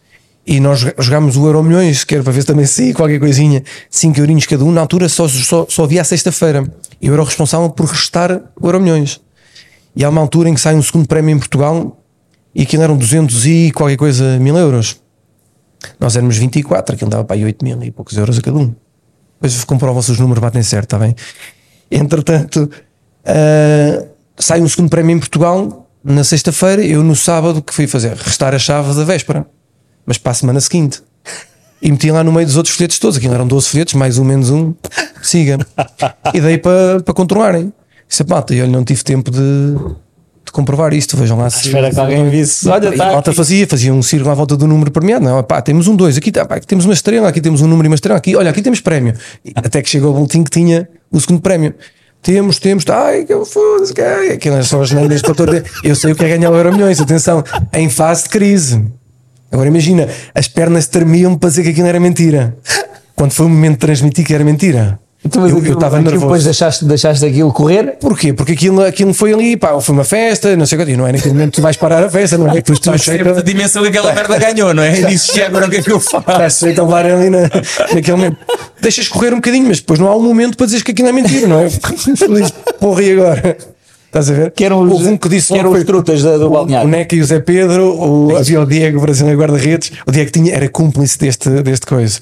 e 0.49 0.61
nós 0.61 0.81
jogámos 0.99 1.37
o 1.37 1.45
Euro 1.45 1.63
Milhões, 1.63 2.05
que 2.05 2.15
era 2.15 2.25
para 2.25 2.33
ver 2.33 2.41
se 2.41 2.47
também 2.47 2.65
saía 2.65 2.95
qualquer 2.95 3.21
coisinha, 3.21 3.63
5 3.91 4.19
eurinhos 4.19 4.47
cada 4.47 4.65
um, 4.65 4.73
na 4.73 4.81
altura 4.81 5.07
só, 5.07 5.29
só, 5.29 5.67
só 5.69 5.85
havia 5.85 6.01
a 6.01 6.05
sexta-feira. 6.05 6.67
Eu 7.03 7.13
era 7.13 7.21
o 7.21 7.25
responsável 7.27 7.69
por 7.69 7.85
restar 7.85 8.41
o 8.59 8.67
Euro 8.67 8.81
Milhões. 8.81 9.21
E 9.95 10.03
há 10.03 10.09
uma 10.09 10.23
altura 10.23 10.49
em 10.49 10.55
que 10.55 10.61
sai 10.61 10.75
um 10.75 10.81
segundo 10.81 11.07
prémio 11.07 11.37
em 11.37 11.39
Portugal 11.39 12.03
e 12.55 12.63
aquilo 12.63 12.83
eram 12.83 12.97
200 12.97 13.45
e 13.45 13.73
qualquer 13.73 13.99
coisa 13.99 14.39
mil 14.39 14.57
euros. 14.57 14.97
Nós 16.01 16.17
éramos 16.17 16.39
24, 16.39 16.95
aquilo 16.95 17.11
dava 17.11 17.25
para 17.25 17.37
aí 17.37 17.45
8 17.45 17.63
mil 17.63 17.83
e 17.83 17.91
poucos 17.91 18.17
euros 18.17 18.39
a 18.39 18.41
cada 18.41 18.57
um. 18.57 18.75
Depois 19.35 19.65
comprovam 19.65 20.01
se 20.01 20.13
os 20.13 20.19
números 20.19 20.41
batem 20.41 20.63
certo, 20.63 20.85
está 20.85 20.99
bem? 20.99 21.15
Entretanto, 21.91 22.71
ah, 23.27 24.03
sai 24.39 24.63
um 24.63 24.69
segundo 24.69 24.89
prémio 24.89 25.15
em 25.15 25.19
Portugal 25.19 25.91
na 26.03 26.25
sexta-feira. 26.25 26.83
Eu 26.83 27.05
no 27.05 27.15
sábado 27.15 27.61
que 27.61 27.75
fui 27.75 27.87
fazer 27.87 28.17
restar 28.17 28.55
a 28.55 28.59
chave 28.59 28.95
da 28.95 29.05
véspera, 29.05 29.47
mas 30.09 30.17
para 30.17 30.33
a 30.33 30.35
semana 30.35 30.61
seguinte. 30.61 31.03
E 31.81 31.93
meti 31.93 32.11
lá 32.11 32.25
no 32.25 32.33
meio 32.33 32.47
dos 32.47 32.57
outros 32.57 32.75
folhetos 32.75 32.99
todos. 32.99 33.19
Aquilo 33.19 33.35
eram 33.35 33.47
12 33.47 33.69
folhetos, 33.69 33.95
mais 33.95 34.19
um 34.19 34.25
menos 34.25 34.51
um, 34.51 34.75
siga. 35.23 35.59
E 36.35 36.41
dei 36.41 36.59
para, 36.59 37.01
para 37.01 37.15
controlarem. 37.15 37.73
Disse, 38.09 38.25
malta, 38.27 38.55
e 38.55 38.63
olha, 38.63 38.71
não 38.71 38.83
tive 38.83 39.05
tempo 39.05 39.31
de, 39.31 39.75
de 40.45 40.51
comprovar 40.51 40.95
isto. 40.95 41.17
Vejam 41.17 41.37
lá 41.37 41.51
se. 41.51 41.67
Espera 41.67 41.91
que 41.91 42.01
alguém 42.01 42.29
visse. 42.31 42.67
Olha, 42.69 42.89
a 42.89 42.97
tá 42.97 43.13
malta 43.13 43.31
aqui. 43.31 43.37
fazia, 43.37 43.67
fazia 43.67 43.93
um 43.93 44.03
círculo 44.03 44.31
à 44.31 44.35
volta 44.35 44.57
do 44.57 44.67
número 44.67 44.91
premiado. 44.91 45.25
Não, 45.25 45.43
pá, 45.45 45.61
temos 45.61 45.87
um 45.87 45.95
2, 45.95 46.17
aqui, 46.17 46.33
tá, 46.33 46.47
pá, 46.47 46.57
aqui 46.57 46.67
temos 46.67 46.87
uma 46.87 46.95
estrela, 46.95 47.29
aqui 47.29 47.41
temos 47.41 47.61
um 47.61 47.69
número 47.69 47.87
e 47.87 47.91
uma 47.91 47.95
estrela, 47.95 48.19
aqui, 48.19 48.35
olha, 48.35 48.51
aqui 48.51 48.63
temos 48.63 48.81
prémio. 48.81 49.15
E 49.45 49.53
até 49.55 49.83
que 49.83 49.91
chegou 49.91 50.11
o 50.11 50.15
boletim 50.15 50.43
que 50.43 50.51
tinha 50.51 50.89
o 51.13 51.21
segundo 51.21 51.43
prémio. 51.43 51.75
Temos, 52.21 52.59
temos, 52.59 52.85
ai, 52.89 53.25
que 53.25 53.33
eu 53.33 53.45
foda-se, 53.45 53.95
é 54.01 54.63
só 54.63 54.83
as 54.83 54.91
neiras 54.91 55.23
para 55.23 55.35
todo. 55.35 55.63
Eu 55.85 55.95
sei 55.95 56.11
o 56.11 56.17
que 56.17 56.25
é 56.25 56.29
ganhar 56.31 56.51
o 56.51 56.57
Euro 56.57 56.73
Milhões, 56.73 57.01
atenção, 57.01 57.45
em 57.73 57.89
fase 57.89 58.25
de 58.25 58.31
crise. 58.31 58.85
Agora 59.51 59.69
imagina, 59.69 60.09
as 60.35 60.47
pernas 60.49 60.87
tremiam 60.87 61.35
para 61.37 61.49
dizer 61.49 61.63
que 61.63 61.71
aquilo 61.71 61.87
era 61.87 61.99
mentira. 61.99 62.57
Quando 63.17 63.33
foi 63.33 63.47
o 63.47 63.49
momento 63.49 63.73
de 63.73 63.79
transmitir 63.79 64.25
que 64.25 64.35
era 64.35 64.45
mentira. 64.45 64.99
Então, 65.25 65.49
eu 65.49 65.59
eu 65.65 65.73
estava 65.75 66.01
nervoso. 66.01 66.21
Depois 66.21 66.45
deixaste, 66.45 66.85
deixaste 66.85 67.27
aquilo 67.27 67.53
correr. 67.53 67.97
Porquê? 67.99 68.33
Porque 68.33 68.53
aquilo, 68.53 68.85
aquilo 68.85 69.13
foi 69.13 69.33
ali, 69.33 69.57
pá, 69.57 69.79
foi 69.81 69.93
uma 69.93 70.05
festa, 70.05 70.55
não 70.57 70.65
sei 70.65 70.79
o 70.79 70.87
que, 70.87 70.93
e 70.93 70.97
não 70.97 71.09
é 71.09 71.13
naquele 71.13 71.35
momento 71.35 71.51
que 71.51 71.57
tu 71.57 71.63
vais 71.63 71.77
parar 71.77 72.05
a 72.05 72.09
festa, 72.09 72.39
não 72.39 72.49
é? 72.49 72.63
Que 72.63 72.63
tu 72.63 72.81
percebes 72.81 73.37
a 73.37 73.43
dimensão 73.43 73.83
que 73.83 73.89
aquela 73.89 74.13
merda 74.13 74.39
ganhou, 74.39 74.73
não 74.73 74.83
é? 74.83 74.97
E 74.97 75.05
dizes, 75.07 75.35
"E 75.35 75.43
agora 75.43 75.67
o 75.67 75.71
que 75.71 75.79
é 75.79 75.83
que 75.83 75.91
eu 75.91 75.99
faço? 75.99 76.19
Estás 76.19 76.55
sujeito 76.55 76.81
a 76.81 76.85
levar 76.85 77.05
ali 77.05 77.31
na, 77.31 77.41
naquele 77.93 78.13
momento. 78.17 78.37
Deixas 78.81 79.09
correr 79.09 79.33
um 79.33 79.37
bocadinho, 79.37 79.67
mas 79.67 79.79
depois 79.81 79.99
não 79.99 80.07
há 80.07 80.17
um 80.17 80.23
momento 80.23 80.57
para 80.57 80.67
dizeres 80.67 80.85
que 80.85 80.93
aquilo 80.93 81.09
é 81.09 81.13
mentira, 81.13 81.49
não 81.49 81.61
é? 81.61 81.69
Porra, 82.79 83.03
e 83.03 83.13
agora? 83.13 83.59
Estás 84.09 84.31
a 84.31 84.35
ver? 84.35 84.51
Que 84.53 84.65
eram 84.65 84.81
os, 84.83 84.91
Houve 84.93 85.09
um 85.09 85.17
que 85.17 85.29
disse 85.29 85.49
que 85.49 85.55
eram 85.59 85.65
logo 85.71 85.77
os 85.77 85.85
foi 85.85 85.87
trutas 85.87 86.23
da- 86.23 86.37
do 86.39 86.45
o, 86.45 86.49
o 86.49 86.51
balneário. 86.51 86.89
Neca 86.89 87.15
e 87.15 87.21
o 87.21 87.25
Zé 87.25 87.41
Pedro, 87.41 87.95
o, 87.95 88.37
havia 88.37 88.61
o 88.61 88.67
Diego, 88.67 89.01
brasileiro 89.01 89.39
guarda-redes, 89.39 89.93
o 90.07 90.11
Diego 90.11 90.31
tinha, 90.31 90.55
era 90.55 90.69
cúmplice 90.69 91.19
deste, 91.19 91.49
deste 91.63 91.87
coisa. 91.87 92.19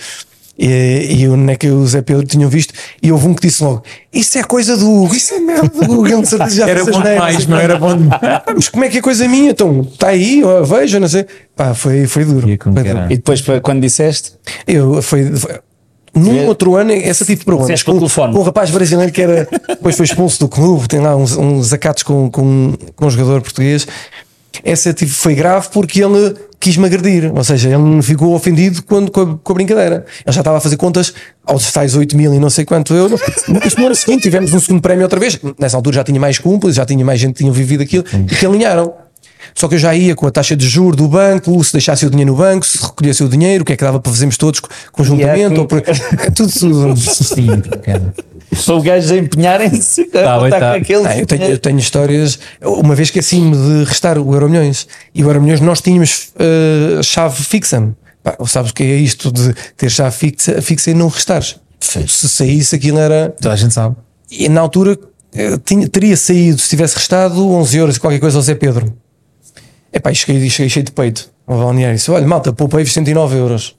E, 0.58 1.18
e 1.20 1.28
o 1.28 1.36
Neca 1.36 1.66
e 1.66 1.70
o 1.70 1.86
Zé 1.86 2.00
Pedro 2.00 2.24
tinham 2.24 2.48
visto, 2.48 2.72
e 3.02 3.12
houve 3.12 3.26
um 3.28 3.34
que 3.34 3.46
disse 3.46 3.62
logo: 3.62 3.82
Isso 4.10 4.38
é 4.38 4.42
coisa 4.42 4.74
do 4.74 4.90
Hugo, 4.90 5.14
isso 5.14 5.34
é 5.34 5.38
merda 5.38 5.68
do 5.68 5.92
Hugo, 5.92 6.06
ele 6.08 6.24
já 6.50 6.66
Era 6.66 6.82
bom 6.82 6.90
asneiras." 6.98 7.04
demais, 7.04 7.46
não 7.46 7.58
era 7.58 7.78
bom 7.78 7.94
demais. 7.94 8.20
Ah, 8.22 8.42
Mas 8.54 8.68
como 8.70 8.82
é 8.82 8.88
que 8.88 8.96
é 8.98 9.02
coisa 9.02 9.28
minha? 9.28 9.50
Então, 9.50 9.82
está 9.82 10.08
aí, 10.08 10.42
ó, 10.42 10.62
veja, 10.62 10.98
não 10.98 11.08
sei. 11.08 11.26
Pá, 11.54 11.74
foi, 11.74 12.06
foi 12.06 12.24
duro. 12.24 12.48
E 12.48 12.58
Foi 12.60 12.72
duro. 12.72 13.04
E 13.10 13.16
depois, 13.16 13.44
quando 13.62 13.82
disseste, 13.82 14.32
Eu, 14.66 15.02
foi, 15.02 15.30
foi- 15.36 15.60
num 16.18 16.32
Vê- 16.32 16.46
outro 16.46 16.76
ano, 16.76 16.92
esse 16.92 17.24
tipo 17.24 17.40
de 17.40 17.44
problemas. 17.44 17.82
Com, 17.82 17.98
com 18.32 18.38
um 18.40 18.42
rapaz 18.42 18.70
brasileiro 18.70 19.12
que 19.12 19.22
era, 19.22 19.48
depois 19.68 19.96
foi 19.96 20.04
expulso 20.06 20.40
do 20.40 20.48
clube, 20.48 20.88
tem 20.88 21.00
lá 21.00 21.14
uns, 21.14 21.36
uns 21.36 21.72
acatos 21.72 22.02
com, 22.02 22.30
com, 22.30 22.72
com 22.94 23.06
um 23.06 23.10
jogador 23.10 23.40
português. 23.42 23.86
Essa 24.64 24.92
tipo, 24.92 25.12
foi 25.12 25.34
grave 25.34 25.68
porque 25.70 26.02
ele 26.02 26.34
quis-me 26.58 26.86
agredir, 26.86 27.30
ou 27.34 27.44
seja, 27.44 27.68
ele 27.68 28.02
ficou 28.02 28.34
ofendido 28.34 28.82
quando, 28.82 29.10
com, 29.10 29.20
a, 29.20 29.36
com 29.36 29.52
a 29.52 29.54
brincadeira. 29.54 30.04
Ele 30.24 30.32
já 30.32 30.40
estava 30.40 30.56
a 30.58 30.60
fazer 30.60 30.76
contas 30.76 31.12
aos 31.44 31.70
tais 31.70 31.94
8 31.94 32.16
mil 32.16 32.32
e 32.34 32.38
não 32.38 32.50
sei 32.50 32.64
quanto 32.64 32.94
euros. 32.94 33.20
Na 33.46 33.68
semana 33.68 33.94
seguinte 33.94 34.22
tivemos 34.22 34.52
um 34.52 34.58
segundo 34.58 34.80
prémio 34.80 35.02
outra 35.04 35.20
vez. 35.20 35.38
Nessa 35.58 35.76
altura 35.76 35.96
já 35.96 36.04
tinha 36.04 36.18
mais 36.18 36.38
cúmplices, 36.38 36.76
já 36.76 36.86
tinha 36.86 37.04
mais 37.04 37.20
gente 37.20 37.34
que 37.34 37.38
tinha 37.40 37.52
vivido 37.52 37.82
aquilo 37.82 38.04
e 38.12 38.34
que 38.34 38.46
alinharam. 38.46 38.92
Só 39.56 39.66
que 39.68 39.74
eu 39.74 39.78
já 39.78 39.94
ia 39.94 40.14
com 40.14 40.26
a 40.26 40.30
taxa 40.30 40.54
de 40.54 40.68
juros 40.68 40.96
do 40.96 41.08
banco, 41.08 41.64
se 41.64 41.72
deixasse 41.72 42.04
o 42.04 42.10
dinheiro 42.10 42.30
no 42.32 42.36
banco, 42.36 42.64
se 42.66 42.76
recolhesse 42.80 43.24
o 43.24 43.28
dinheiro, 43.28 43.62
o 43.62 43.64
que 43.64 43.72
é 43.72 43.76
que 43.76 43.82
dava 43.82 43.98
para 43.98 44.12
fazermos 44.12 44.36
todos 44.36 44.60
conjuntamente, 44.92 45.56
é 45.56 45.58
ou 45.58 45.66
por- 45.66 45.78
é 45.78 45.82
tudo, 46.30 46.52
tudo. 46.52 46.96
Sim, 47.00 47.46
cara. 47.82 48.12
são 48.54 48.82
gajos 48.82 49.10
a 49.12 49.16
empenharem-se 49.16 50.02
a 50.02 50.22
Tá, 50.22 50.38
contar 50.38 50.60
tá. 50.60 50.70
com 50.72 50.76
aqueles. 50.82 51.06
Ah, 51.06 51.18
eu, 51.18 51.24
tenho, 51.26 51.44
eu 51.44 51.58
tenho 51.58 51.78
histórias. 51.78 52.38
Uma 52.62 52.94
vez 52.94 53.08
esqueci-me 53.08 53.56
de 53.56 53.84
restar 53.88 54.18
o 54.18 54.32
Euro 54.34 54.46
Milhões 54.48 54.86
e 55.14 55.24
o 55.24 55.28
Euro 55.28 55.40
Milhões 55.40 55.60
nós 55.62 55.80
tínhamos 55.80 56.28
eh, 56.38 57.02
chave 57.02 57.42
fixa. 57.42 57.94
Pá, 58.22 58.36
sabes 58.46 58.72
o 58.72 58.74
que 58.74 58.82
é 58.82 58.96
isto 58.96 59.32
de 59.32 59.54
ter 59.74 59.88
chave 59.90 60.14
fixa, 60.14 60.60
fixa 60.60 60.90
e 60.90 60.94
não 60.94 61.08
restares? 61.08 61.56
Se 61.80 62.28
saísse 62.28 62.74
aquilo 62.76 62.98
era. 62.98 63.34
Toda 63.40 63.54
a 63.54 63.56
gente 63.56 63.72
sabe. 63.72 63.96
E 64.30 64.50
na 64.50 64.60
altura 64.60 64.98
eh, 65.34 65.58
tinha- 65.64 65.88
teria 65.88 66.14
saído, 66.16 66.60
se 66.60 66.68
tivesse 66.68 66.94
restado, 66.96 67.48
11 67.52 67.74
euros 67.78 67.96
e 67.96 68.00
qualquer 68.00 68.18
coisa 68.20 68.36
ao 68.36 68.42
Zé 68.42 68.54
Pedro. 68.54 68.92
Epá, 69.96 70.12
e 70.12 70.14
cheguei, 70.14 70.50
cheguei 70.50 70.68
cheio 70.68 70.84
de 70.84 70.92
peito 70.92 71.30
ao 71.46 71.56
balneário 71.58 71.94
e 71.94 71.96
disse: 71.96 72.10
Olha, 72.10 72.26
malta, 72.26 72.52
poupei-vos 72.52 72.92
109 72.92 73.36
euros. 73.38 73.74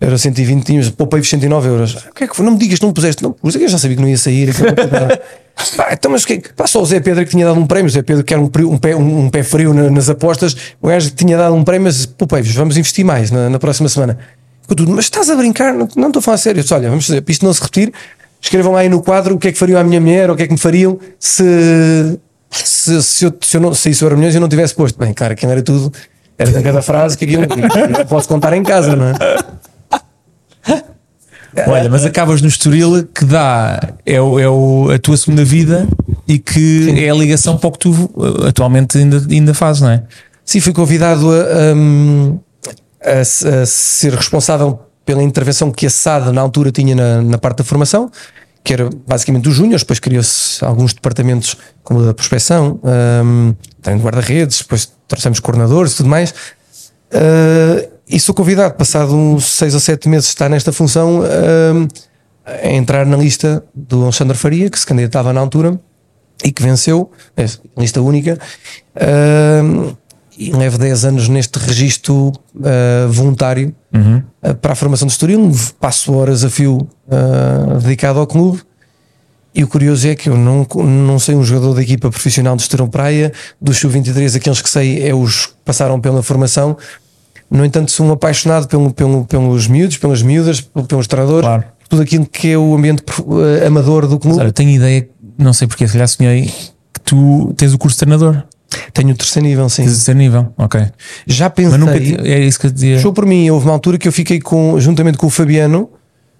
Era 0.00 0.16
120, 0.16 0.64
tínhamos, 0.64 0.90
poupei-vos 0.90 1.28
109 1.28 1.68
euros. 1.68 1.94
O 2.10 2.14
que 2.14 2.24
é 2.24 2.26
que 2.26 2.34
foi? 2.36 2.44
Não 2.44 2.52
me 2.52 2.58
digas, 2.58 2.80
não 2.80 2.88
me 2.88 2.94
puseste. 2.94 3.22
Não, 3.22 3.32
pus, 3.32 3.54
eu 3.54 3.68
já 3.68 3.76
sabia 3.78 3.96
que 3.96 4.02
não 4.02 4.08
ia 4.08 4.16
sair. 4.18 4.50
Pá, 5.76 5.88
então, 5.92 6.10
mas 6.10 6.22
o 6.22 6.26
que 6.26 6.32
é 6.34 6.36
que. 6.38 6.52
Pá, 6.52 6.66
só 6.66 6.82
o 6.82 6.86
Zé 6.86 7.00
Pedro 7.00 7.24
que 7.24 7.30
tinha 7.30 7.44
dado 7.46 7.58
um 7.58 7.66
prémio. 7.66 7.86
O 7.86 7.90
Zé 7.90 8.02
Pedro 8.02 8.22
que 8.24 8.32
era 8.32 8.42
um, 8.42 8.50
um 8.70 8.78
pé, 8.78 8.94
um, 8.96 9.28
pé 9.30 9.42
frio 9.42 9.72
na- 9.72 9.90
nas 9.90 10.08
apostas. 10.10 10.54
O 10.82 10.88
gajo 10.88 11.10
tinha 11.10 11.36
dado 11.36 11.54
um 11.54 11.64
prémio, 11.64 11.84
mas 11.84 12.04
poupei-vos, 12.06 12.52
vamos 12.54 12.76
investir 12.76 13.04
mais 13.04 13.30
na, 13.30 13.48
na 13.50 13.58
próxima 13.58 13.88
semana. 13.88 14.18
Eu 14.68 14.74
tudo, 14.76 14.90
mas 14.92 15.06
estás 15.06 15.30
a 15.30 15.36
brincar? 15.36 15.72
Não, 15.72 15.88
não 15.96 16.08
estou 16.08 16.20
a 16.20 16.22
falar 16.22 16.34
a 16.34 16.38
sério. 16.38 16.58
Eu 16.58 16.62
disse, 16.62 16.74
Olha, 16.74 16.88
vamos 16.90 17.06
fazer, 17.06 17.20
para 17.22 17.32
isto 17.32 17.44
não 17.46 17.52
se 17.54 17.62
repetir, 17.62 17.90
escrevam 18.40 18.76
aí 18.76 18.88
no 18.90 19.02
quadro 19.02 19.34
o 19.34 19.38
que 19.38 19.48
é 19.48 19.52
que 19.52 19.58
fariam 19.58 19.80
à 19.80 19.84
minha 19.84 20.00
mulher 20.00 20.28
ou 20.28 20.34
o 20.34 20.36
que 20.36 20.42
é 20.42 20.46
que 20.46 20.52
me 20.52 20.58
fariam 20.58 20.98
se. 21.18 22.18
Se, 22.50 23.02
se, 23.02 23.24
eu, 23.24 23.34
se 23.40 23.56
eu 23.56 23.60
não 23.60 23.74
saísse 23.74 24.02
o 24.02 24.06
Euro 24.06 24.16
Milhões 24.16 24.34
e 24.34 24.36
eu 24.38 24.40
não 24.40 24.48
tivesse 24.48 24.74
posto. 24.74 24.98
Bem, 24.98 25.12
claro, 25.12 25.32
aquilo 25.32 25.52
era 25.52 25.62
tudo. 25.62 25.92
Era 26.38 26.62
cada 26.62 26.82
frase 26.82 27.16
que 27.16 27.24
aquilo 27.24 27.42
não 27.90 28.04
posso 28.06 28.28
contar 28.28 28.52
em 28.54 28.62
casa, 28.62 28.94
não 28.94 29.06
é? 29.06 29.14
Olha, 31.66 31.88
mas 31.88 32.04
acabas 32.04 32.42
no 32.42 32.48
Estoril 32.48 33.06
que 33.14 33.24
dá, 33.24 33.94
é, 34.04 34.20
o- 34.20 34.38
é 34.38 34.46
o- 34.48 34.90
a 34.94 34.98
tua 34.98 35.16
segunda 35.16 35.42
vida 35.42 35.88
e 36.28 36.38
que 36.38 36.94
é 37.02 37.08
a 37.08 37.14
ligação 37.14 37.56
para 37.56 37.68
o 37.68 37.72
que 37.72 37.78
tu 37.78 37.90
uh, 38.14 38.46
atualmente 38.48 38.98
ainda, 38.98 39.22
ainda 39.30 39.54
fazes, 39.54 39.80
não 39.80 39.88
é? 39.90 40.02
Sim, 40.44 40.60
fui 40.60 40.74
convidado 40.74 41.30
a, 41.32 41.74
um, 41.74 42.38
a 43.02 43.24
se- 43.24 43.48
a 43.48 43.64
ser 43.64 44.12
responsável 44.12 44.78
pela 45.06 45.22
intervenção 45.22 45.70
que 45.70 45.86
a 45.86 45.90
SAD 45.90 46.30
na 46.30 46.42
altura 46.42 46.70
tinha 46.70 46.94
na, 46.94 47.22
na 47.22 47.38
parte 47.38 47.58
da 47.58 47.64
formação, 47.64 48.10
que 48.66 48.72
era 48.72 48.90
basicamente 49.06 49.44
dos 49.44 49.54
júniores, 49.54 49.82
depois 49.82 50.00
criou-se 50.00 50.62
alguns 50.64 50.92
departamentos 50.92 51.56
como 51.84 52.00
o 52.00 52.04
da 52.04 52.12
prospeção, 52.12 52.80
um, 52.82 53.54
guarda-redes, 54.00 54.58
depois 54.58 54.92
trouxemos 55.06 55.38
coordenadores 55.38 55.92
e 55.92 55.96
tudo 55.98 56.08
mais. 56.08 56.30
Uh, 57.12 57.88
e 58.08 58.18
sou 58.18 58.34
convidado, 58.34 58.74
passado 58.74 59.14
uns 59.14 59.44
seis 59.44 59.72
ou 59.72 59.78
sete 59.78 60.08
meses 60.08 60.26
de 60.26 60.30
estar 60.30 60.48
nesta 60.48 60.72
função, 60.72 61.20
um, 61.20 61.86
a 62.44 62.68
entrar 62.72 63.06
na 63.06 63.16
lista 63.16 63.64
do 63.72 64.02
Alexandre 64.02 64.36
Faria, 64.36 64.68
que 64.68 64.80
se 64.80 64.84
candidatava 64.84 65.32
na 65.32 65.40
altura 65.40 65.80
e 66.42 66.50
que 66.50 66.60
venceu, 66.60 67.12
é, 67.36 67.46
lista 67.78 68.02
única, 68.02 68.36
um, 69.62 69.94
e 70.38 70.52
levo 70.52 70.78
10 70.78 71.04
anos 71.04 71.28
neste 71.28 71.58
registro 71.58 72.32
uh, 72.54 73.08
voluntário 73.08 73.74
uh, 73.94 74.54
para 74.56 74.72
a 74.72 74.76
formação 74.76 75.06
de 75.06 75.12
Estoril, 75.12 75.50
passo 75.80 76.12
horas 76.14 76.44
a 76.44 76.50
fio 76.50 76.76
uh, 77.06 77.78
dedicado 77.80 78.18
ao 78.18 78.26
clube 78.26 78.60
E 79.54 79.64
o 79.64 79.68
curioso 79.68 80.06
é 80.06 80.14
que 80.14 80.28
eu 80.28 80.36
não, 80.36 80.66
não 80.84 81.18
sei 81.18 81.34
um 81.34 81.42
jogador 81.42 81.74
da 81.74 81.82
equipa 81.82 82.10
profissional 82.10 82.54
de 82.56 82.62
Estorão 82.62 82.88
Praia, 82.88 83.32
dos 83.60 83.78
sub-23, 83.78 84.36
aqueles 84.36 84.60
que 84.60 84.68
sei 84.68 85.08
é 85.08 85.14
os 85.14 85.46
que 85.46 85.54
passaram 85.64 85.98
pela 85.98 86.22
formação. 86.22 86.76
No 87.50 87.64
entanto, 87.64 87.90
sou 87.90 88.06
um 88.06 88.12
apaixonado 88.12 88.68
pelo, 88.68 88.92
pelo, 88.92 89.24
pelos 89.24 89.66
miúdos, 89.66 89.96
pelas 89.96 90.20
miúdas, 90.20 90.60
pelos 90.60 91.06
treinadores, 91.06 91.46
Claro. 91.46 91.64
tudo 91.88 92.02
aquilo 92.02 92.26
que 92.26 92.50
é 92.50 92.58
o 92.58 92.74
ambiente 92.74 93.02
amador 93.66 94.06
do 94.06 94.18
clube. 94.18 94.38
Olha, 94.38 94.48
eu 94.48 94.52
tenho 94.52 94.70
ideia, 94.70 95.08
não 95.38 95.52
sei 95.54 95.66
porque, 95.66 95.86
se 95.86 95.92
calhar 95.94 96.08
sonhei 96.08 96.52
que 96.92 97.00
tu 97.04 97.54
tens 97.56 97.72
o 97.72 97.78
curso 97.78 97.94
de 97.94 98.00
treinador. 98.00 98.42
Tenho 98.96 99.10
o 99.10 99.14
terceiro 99.16 99.46
nível, 99.48 99.68
sim. 99.68 99.84
Terceiro 99.84 100.18
nível, 100.18 100.52
ok. 100.56 100.80
Já 101.26 101.46
Mas 101.46 101.54
pensei. 101.54 101.78
nunca 101.78 102.00
ti- 102.00 102.16
é 102.28 102.40
isso 102.40 102.58
que 102.58 102.66
eu 102.66 102.70
dizia. 102.70 102.98
Show 102.98 103.12
por 103.12 103.26
mim, 103.26 103.48
houve 103.50 103.66
uma 103.66 103.72
altura 103.74 103.98
que 103.98 104.08
eu 104.08 104.12
fiquei 104.12 104.40
com, 104.40 104.78
juntamente 104.80 105.18
com 105.18 105.26
o 105.26 105.30
Fabiano 105.30 105.88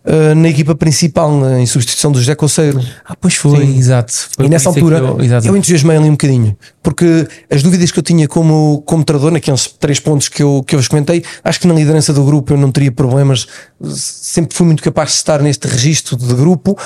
eh, 0.06 0.34
na 0.34 0.48
equipa 0.48 0.74
principal, 0.74 1.44
eh, 1.46 1.60
em 1.60 1.66
substituição 1.66 2.12
do 2.12 2.18
José 2.18 2.34
Conceiro. 2.36 2.80
Ah, 3.04 3.16
pois 3.20 3.34
foi, 3.34 3.58
Sim. 3.66 3.76
exato. 3.76 4.12
Foi 4.36 4.46
e 4.46 4.48
nessa 4.48 4.68
é 4.68 4.70
altura 4.70 4.98
eu- 4.98 5.18
eu, 5.44 5.56
entusiasmei 5.56 5.96
ali 5.96 6.06
um 6.06 6.12
bocadinho, 6.12 6.56
porque 6.82 7.26
as 7.50 7.62
dúvidas 7.62 7.90
que 7.90 7.98
eu 7.98 8.02
tinha 8.02 8.28
como, 8.28 8.82
como 8.86 9.02
treinador, 9.04 9.32
naqueles 9.32 9.66
três 9.66 9.98
pontos 9.98 10.28
que 10.28 10.42
eu, 10.42 10.62
que 10.66 10.74
eu 10.76 10.78
vos 10.78 10.86
comentei, 10.88 11.24
acho 11.42 11.58
que 11.58 11.66
na 11.66 11.74
liderança 11.74 12.12
do 12.12 12.22
grupo 12.24 12.52
eu 12.52 12.56
não 12.56 12.70
teria 12.70 12.92
problemas, 12.92 13.46
sempre 13.90 14.56
fui 14.56 14.64
muito 14.66 14.82
capaz 14.82 15.10
de 15.10 15.16
estar 15.16 15.42
neste 15.42 15.66
registro 15.66 16.16
de 16.16 16.34
grupo. 16.34 16.78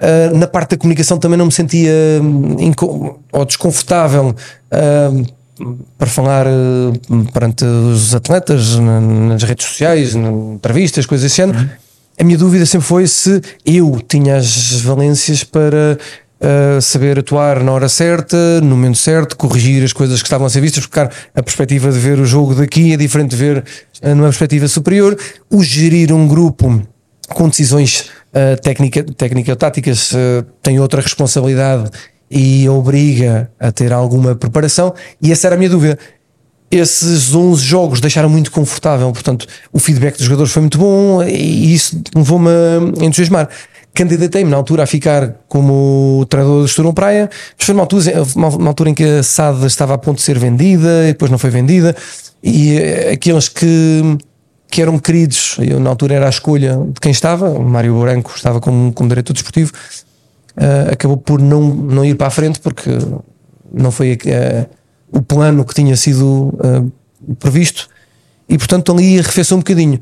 Ah, 0.00 0.30
na 0.34 0.46
parte 0.46 0.70
da 0.70 0.76
comunicação 0.76 1.18
também 1.18 1.36
não 1.36 1.46
me 1.46 1.52
sentia 1.52 1.90
hum, 2.22 2.56
ou 3.32 3.44
desconfortável. 3.44 4.34
ah, 4.70 5.10
para 5.98 6.06
falar 6.06 6.46
ah, 6.46 6.92
perante 7.32 7.64
os 7.64 8.14
atletas 8.14 8.78
na- 8.78 9.00
nas 9.00 9.42
redes 9.42 9.66
sociais, 9.66 10.14
entrevistas, 10.14 11.04
coisas 11.04 11.24
desse 11.24 11.38
género, 11.38 11.68
a 12.18 12.24
minha 12.24 12.36
dúvida 12.36 12.66
sempre 12.66 12.86
foi 12.86 13.06
se 13.06 13.40
eu 13.64 14.02
tinha 14.06 14.36
as 14.36 14.80
valências 14.80 15.44
para 15.44 15.96
uh, 16.40 16.82
saber 16.82 17.18
atuar 17.18 17.62
na 17.62 17.70
hora 17.70 17.88
certa, 17.88 18.60
no 18.60 18.70
momento 18.70 18.98
certo, 18.98 19.36
corrigir 19.36 19.84
as 19.84 19.92
coisas 19.92 20.20
que 20.20 20.26
estavam 20.26 20.46
a 20.46 20.50
ser 20.50 20.60
vistas, 20.60 20.84
porque 20.84 20.98
a 20.98 21.42
perspectiva 21.42 21.92
de 21.92 21.98
ver 21.98 22.18
o 22.18 22.26
jogo 22.26 22.54
daqui 22.56 22.92
é 22.92 22.96
diferente 22.96 23.30
de 23.30 23.36
ver 23.36 23.64
uh, 24.02 24.08
numa 24.08 24.24
perspectiva 24.24 24.66
superior, 24.66 25.16
o 25.48 25.62
gerir 25.62 26.12
um 26.12 26.26
grupo 26.26 26.82
com 27.28 27.48
decisões 27.48 28.10
uh, 28.32 28.60
técnica, 28.62 29.04
técnica-táticas 29.04 30.12
uh, 30.12 30.44
tem 30.60 30.80
outra 30.80 31.00
responsabilidade 31.00 31.88
e 32.30 32.68
obriga 32.68 33.50
a 33.60 33.70
ter 33.70 33.92
alguma 33.92 34.34
preparação, 34.34 34.92
e 35.22 35.30
essa 35.30 35.46
era 35.46 35.54
a 35.54 35.58
minha 35.58 35.70
dúvida 35.70 35.98
esses 36.70 37.34
11 37.34 37.62
jogos 37.64 38.00
deixaram 38.00 38.28
muito 38.28 38.50
confortável, 38.50 39.10
portanto, 39.12 39.46
o 39.72 39.78
feedback 39.78 40.16
dos 40.16 40.24
jogadores 40.24 40.52
foi 40.52 40.60
muito 40.60 40.78
bom 40.78 41.22
e 41.22 41.74
isso 41.74 42.00
levou-me 42.14 42.50
a 42.50 43.04
entusiasmar. 43.04 43.48
Candidatei-me 43.94 44.50
na 44.50 44.56
altura 44.56 44.82
a 44.82 44.86
ficar 44.86 45.34
como 45.48 46.24
treinador 46.28 46.60
do 46.60 46.66
Estorão 46.66 46.92
Praia, 46.92 47.30
mas 47.56 47.66
foi 47.66 47.74
numa 47.74 47.82
altura, 47.82 48.22
uma, 48.36 48.68
altura 48.68 48.90
em 48.90 48.94
que 48.94 49.02
a 49.02 49.22
SAD 49.22 49.66
estava 49.66 49.94
a 49.94 49.98
ponto 49.98 50.18
de 50.18 50.22
ser 50.22 50.38
vendida 50.38 51.04
e 51.04 51.08
depois 51.08 51.30
não 51.30 51.38
foi 51.38 51.50
vendida, 51.50 51.96
e 52.42 52.76
eh, 52.76 53.12
aqueles 53.12 53.48
que, 53.48 54.18
que 54.70 54.82
eram 54.82 54.98
queridos, 54.98 55.56
eu 55.58 55.80
na 55.80 55.90
altura 55.90 56.14
era 56.14 56.26
a 56.26 56.30
escolha 56.30 56.76
de 56.76 57.00
quem 57.00 57.10
estava, 57.10 57.48
o 57.50 57.64
Mário 57.64 57.98
Branco 57.98 58.32
estava 58.36 58.60
como, 58.60 58.92
como 58.92 59.08
diretor 59.08 59.32
desportivo, 59.32 59.72
eh, 60.56 60.90
acabou 60.92 61.16
por 61.16 61.40
não, 61.40 61.62
não 61.62 62.04
ir 62.04 62.14
para 62.14 62.26
a 62.26 62.30
frente 62.30 62.60
porque 62.60 62.90
não 63.72 63.90
foi 63.90 64.18
eh, 64.26 64.66
o 65.12 65.22
plano 65.22 65.64
que 65.64 65.74
tinha 65.74 65.96
sido 65.96 66.52
eh, 66.62 66.82
previsto 67.38 67.88
e 68.48 68.56
portanto 68.58 68.92
ali 68.92 69.18
arrefeceu 69.18 69.56
um 69.56 69.60
bocadinho. 69.60 70.00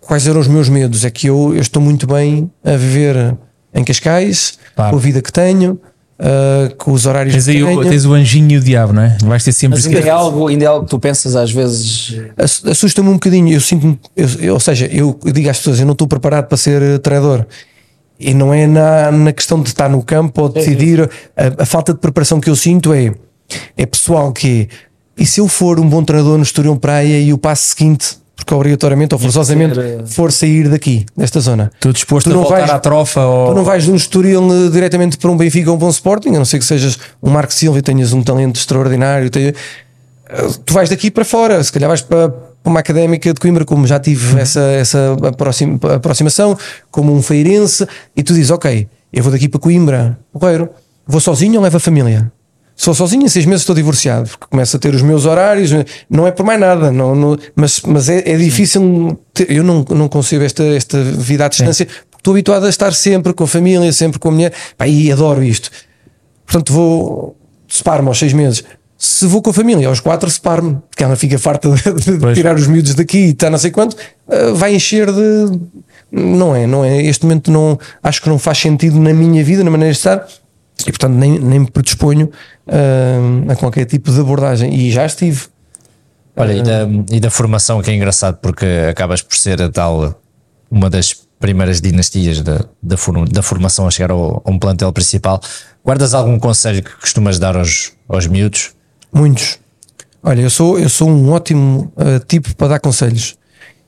Quais 0.00 0.26
eram 0.26 0.40
os 0.40 0.48
meus 0.48 0.68
medos? 0.68 1.04
É 1.04 1.10
que 1.10 1.26
eu, 1.26 1.52
eu 1.54 1.60
estou 1.60 1.82
muito 1.82 2.06
bem 2.06 2.50
a 2.64 2.76
viver 2.76 3.36
em 3.74 3.84
Cascais, 3.84 4.58
Claro. 4.74 4.92
com 4.92 4.96
a 4.96 5.00
vida 5.00 5.20
que 5.20 5.30
tenho, 5.30 5.78
eh, 6.18 6.72
com 6.78 6.92
os 6.92 7.04
horários 7.04 7.34
Tens, 7.34 7.44
que 7.44 7.50
aí, 7.50 7.64
tenho. 7.64 7.78
o- 7.80 7.84
tens 7.84 8.04
o 8.06 8.14
anjinho 8.14 8.52
e 8.52 8.56
o 8.56 8.60
diabo, 8.60 8.92
não 8.94 9.02
é? 9.02 9.18
Vais 9.22 9.44
ter 9.44 9.52
sempre 9.52 9.76
Mas 9.78 9.86
ainda 9.86 10.00
é, 10.00 10.08
algo, 10.08 10.48
ainda 10.48 10.64
é 10.64 10.66
algo 10.66 10.84
que 10.86 10.90
tu 10.90 10.98
pensas 10.98 11.36
às 11.36 11.50
vezes. 11.52 12.14
Ass- 12.38 12.62
assusta-me 12.66 13.08
um 13.10 13.14
bocadinho. 13.14 13.52
Eu 13.52 13.60
sinto, 13.60 13.98
eu, 14.16 14.28
eu- 14.40 14.54
ou 14.54 14.60
seja, 14.60 14.86
eu, 14.86 15.18
eu 15.24 15.32
digo 15.32 15.50
às 15.50 15.58
pessoas, 15.58 15.78
eu 15.78 15.84
não 15.86 15.92
estou 15.92 16.08
preparado 16.08 16.46
para 16.46 16.56
ser 16.56 16.80
eh, 16.80 16.98
treinador. 16.98 17.44
E 18.18 18.32
não 18.34 18.52
é 18.52 18.66
na, 18.66 19.12
na 19.12 19.32
questão 19.32 19.62
de 19.62 19.68
estar 19.68 19.88
no 19.88 20.02
campo 20.02 20.42
ou 20.42 20.48
decidir. 20.48 21.02
A, 21.36 21.62
a 21.62 21.66
falta 21.66 21.92
de 21.92 22.00
preparação 22.00 22.40
que 22.40 22.48
eu 22.50 22.56
sinto 22.56 22.92
é, 22.94 23.12
é 23.76 23.86
pessoal 23.86 24.32
que 24.32 24.68
e 25.16 25.26
se 25.26 25.40
eu 25.40 25.48
for 25.48 25.80
um 25.80 25.88
bom 25.88 26.02
treinador 26.04 26.36
no 26.36 26.42
Estoril 26.44 26.76
Praia 26.76 27.18
e 27.20 27.32
o 27.32 27.38
passo 27.38 27.68
seguinte, 27.74 28.16
porque 28.36 28.54
obrigatoriamente 28.54 29.14
ou 29.14 29.18
forçosamente 29.20 29.74
ser, 29.74 30.00
eh, 30.00 30.06
for 30.06 30.30
sair 30.30 30.68
daqui, 30.68 31.04
desta 31.16 31.40
zona. 31.40 31.72
Estou 31.74 31.92
disposto 31.92 32.26
Tu 32.26 32.30
a 32.30 32.34
não 32.34 32.42
voltar 32.42 32.58
vais- 32.60 32.70
à 32.70 32.78
trofa 32.78 33.20
ou... 33.26 33.48
Tu 33.48 33.54
não 33.56 33.64
vais 33.64 33.82
de 33.84 33.90
um 33.90 33.96
Estoril 33.96 34.40
eh, 34.66 34.70
diretamente 34.70 35.18
para 35.18 35.28
um 35.30 35.36
Benfica 35.36 35.70
ou 35.70 35.76
um 35.76 35.78
bom 35.78 35.88
Sporting, 35.90 36.28
a 36.30 36.38
não 36.38 36.44
ser 36.44 36.60
que 36.60 36.64
sejas 36.64 36.96
um 37.20 37.30
Marco 37.30 37.52
Silva 37.52 37.78
e 37.80 37.82
tenhas 37.82 38.12
um 38.12 38.22
talento 38.22 38.56
extraordinário. 38.56 39.28
tenha- 39.28 39.52
eh, 40.28 40.46
Tu 40.64 40.72
vais 40.72 40.88
daqui 40.88 41.10
para 41.10 41.24
fora, 41.24 41.62
se 41.64 41.72
calhar 41.72 41.88
vais 41.88 42.00
para, 42.00 42.32
uma 42.64 42.78
académica 42.78 43.34
de 43.34 43.40
Coimbra, 43.40 43.64
como 43.64 43.86
já 43.88 43.98
tive 43.98 44.38
essa, 44.38 44.60
essa 44.60 45.16
aproxim- 45.26 45.80
aproximação, 45.96 46.56
como 46.92 47.12
um 47.12 47.20
feirense, 47.22 47.84
e 48.16 48.22
tu 48.22 48.32
dizes: 48.34 48.50
Ok, 48.52 48.86
eu 49.12 49.22
vou 49.22 49.32
daqui 49.32 49.48
para 49.48 49.58
Coimbra, 49.58 50.16
porreiro, 50.32 50.68
vou 51.06 51.20
sozinho 51.20 51.56
ou 51.56 51.62
levo 51.62 51.76
a 51.78 51.80
família? 51.80 52.30
Sou 52.80 52.94
sozinho, 52.94 53.24
em 53.24 53.28
seis 53.28 53.44
meses 53.44 53.62
estou 53.62 53.74
divorciado, 53.74 54.28
porque 54.30 54.46
começo 54.48 54.76
a 54.76 54.78
ter 54.78 54.94
os 54.94 55.02
meus 55.02 55.26
horários, 55.26 55.70
não 56.08 56.28
é 56.28 56.30
por 56.30 56.46
mais 56.46 56.60
nada, 56.60 56.92
não, 56.92 57.12
não- 57.12 57.36
mas, 57.56 57.80
mas 57.84 58.08
é, 58.08 58.22
é 58.24 58.36
difícil. 58.36 59.18
ter- 59.34 59.50
eu 59.50 59.64
não, 59.64 59.84
não 59.90 60.08
concebo 60.08 60.44
esta, 60.44 60.62
esta 60.62 61.02
vida 61.02 61.44
à 61.44 61.48
distância, 61.48 61.86
porque 61.86 62.18
estou 62.20 62.32
habituado 62.34 62.66
a 62.66 62.68
estar 62.68 62.92
sempre 62.94 63.32
com 63.34 63.42
a 63.42 63.48
família, 63.48 63.92
sempre 63.92 64.20
com 64.20 64.28
a 64.28 64.30
mulher, 64.30 64.52
pá, 64.76 64.86
e 64.86 65.10
adoro 65.10 65.42
isto. 65.42 65.70
Portanto, 66.46 66.72
vou 66.72 67.36
separo-me 67.66 68.08
aos 68.10 68.18
seis 68.20 68.32
meses. 68.32 68.62
Se 68.96 69.26
vou 69.26 69.42
com 69.42 69.50
a 69.50 69.52
família, 69.52 69.88
aos 69.88 69.98
quatro, 69.98 70.30
separo-me, 70.30 70.78
porque 70.88 71.02
ela 71.02 71.16
fica 71.16 71.36
farta 71.36 71.68
de, 71.70 72.18
de 72.18 72.34
tirar 72.34 72.54
os 72.54 72.68
miúdos 72.68 72.94
daqui 72.94 73.18
e 73.18 73.30
está 73.30 73.50
não 73.50 73.58
sei 73.58 73.72
quanto, 73.72 73.96
ah, 74.28 74.52
vai 74.54 74.74
encher 74.74 75.10
de. 75.12 75.58
Não 76.12 76.54
é, 76.54 76.64
não 76.66 76.84
é. 76.84 77.02
Este 77.02 77.24
momento 77.24 77.50
não 77.50 77.76
acho 78.02 78.22
que 78.22 78.28
não 78.28 78.38
faz 78.38 78.58
sentido 78.58 78.98
na 79.00 79.12
minha 79.12 79.42
vida, 79.42 79.62
na 79.64 79.70
maneira 79.70 79.92
de 79.92 79.98
estar, 79.98 80.26
e 80.86 80.92
portanto 80.92 81.14
nem, 81.14 81.38
nem 81.38 81.60
me 81.60 81.70
predisponho 81.70 82.30
ah, 82.66 83.52
a 83.52 83.56
qualquer 83.56 83.84
tipo 83.84 84.10
de 84.10 84.20
abordagem. 84.20 84.74
E 84.74 84.90
já 84.90 85.06
estive. 85.06 85.46
Olha, 86.36 86.52
e 86.52 86.62
da, 86.62 86.88
e 87.10 87.20
da 87.20 87.30
formação 87.30 87.82
que 87.82 87.90
é 87.90 87.94
engraçado 87.94 88.38
porque 88.40 88.66
acabas 88.88 89.22
por 89.22 89.36
ser 89.36 89.60
a 89.60 89.68
tal 89.68 90.20
uma 90.70 90.88
das 90.88 91.14
primeiras 91.40 91.80
dinastias 91.80 92.42
da, 92.42 92.64
da, 92.82 92.96
da 93.30 93.42
formação 93.42 93.86
a 93.86 93.90
chegar 93.90 94.10
ao, 94.10 94.42
a 94.44 94.50
um 94.50 94.58
plantel 94.58 94.92
principal. 94.92 95.40
Guardas 95.84 96.14
algum 96.14 96.38
conselho 96.38 96.82
que 96.82 96.94
costumas 96.96 97.38
dar 97.38 97.56
aos, 97.56 97.92
aos 98.08 98.26
miúdos? 98.26 98.72
Muitos. 99.12 99.58
Olha, 100.22 100.42
eu 100.42 100.50
sou, 100.50 100.78
eu 100.78 100.88
sou 100.88 101.08
um 101.08 101.30
ótimo 101.30 101.92
ah, 101.96 102.20
tipo 102.26 102.54
para 102.54 102.68
dar 102.68 102.80
conselhos. 102.80 103.36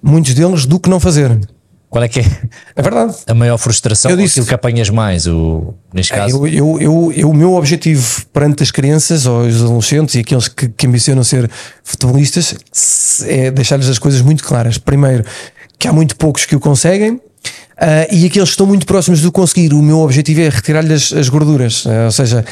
Muitos 0.02 0.34
deles 0.34 0.64
do 0.66 0.80
que 0.80 0.88
não 0.88 0.98
fazer. 0.98 1.38
Qual 1.90 2.04
é 2.04 2.08
que 2.08 2.20
é 2.20 2.24
É 2.76 2.82
verdade. 2.82 3.14
a 3.26 3.34
maior 3.34 3.58
frustração 3.58 4.10
Eu 4.12 4.16
disse- 4.16 4.34
aquilo 4.38 4.46
que 4.46 4.54
apanhas 4.54 4.88
mais? 4.90 5.26
O, 5.26 5.74
neste 5.92 6.12
caso, 6.12 6.46
É, 6.46 6.50
Eu, 6.50 6.78
eu, 6.78 6.80
eu, 6.80 7.12
eu- 7.16 7.30
o 7.30 7.34
meu 7.34 7.54
objetivo 7.54 8.22
perante 8.32 8.62
as 8.62 8.70
crianças 8.70 9.26
ou 9.26 9.40
os 9.40 9.60
adolescentes 9.60 10.14
e 10.14 10.20
aqueles 10.20 10.46
que, 10.46 10.68
que 10.68 10.86
ambicionam 10.86 11.24
ser 11.24 11.50
futebolistas 11.82 12.54
é 13.26 13.50
deixar-lhes 13.50 13.88
as 13.88 13.98
coisas 13.98 14.20
muito 14.22 14.44
claras. 14.44 14.78
Primeiro, 14.78 15.24
que 15.78 15.88
há 15.88 15.92
muito 15.92 16.14
poucos 16.16 16.44
que 16.46 16.54
o 16.54 16.60
conseguem. 16.60 17.20
ah, 17.76 18.06
e 18.10 18.24
aqueles 18.26 18.50
que 18.50 18.52
estão 18.54 18.66
muito 18.66 18.86
próximos 18.86 19.20
do 19.20 19.32
conseguir, 19.32 19.72
o 19.74 19.82
meu 19.82 19.98
objetivo 19.98 20.42
é 20.42 20.48
retirar-lhes 20.48 21.12
as, 21.12 21.18
as 21.18 21.28
gorduras, 21.28 21.84
ah, 21.88 22.04
ou 22.04 22.12
seja, 22.12 22.44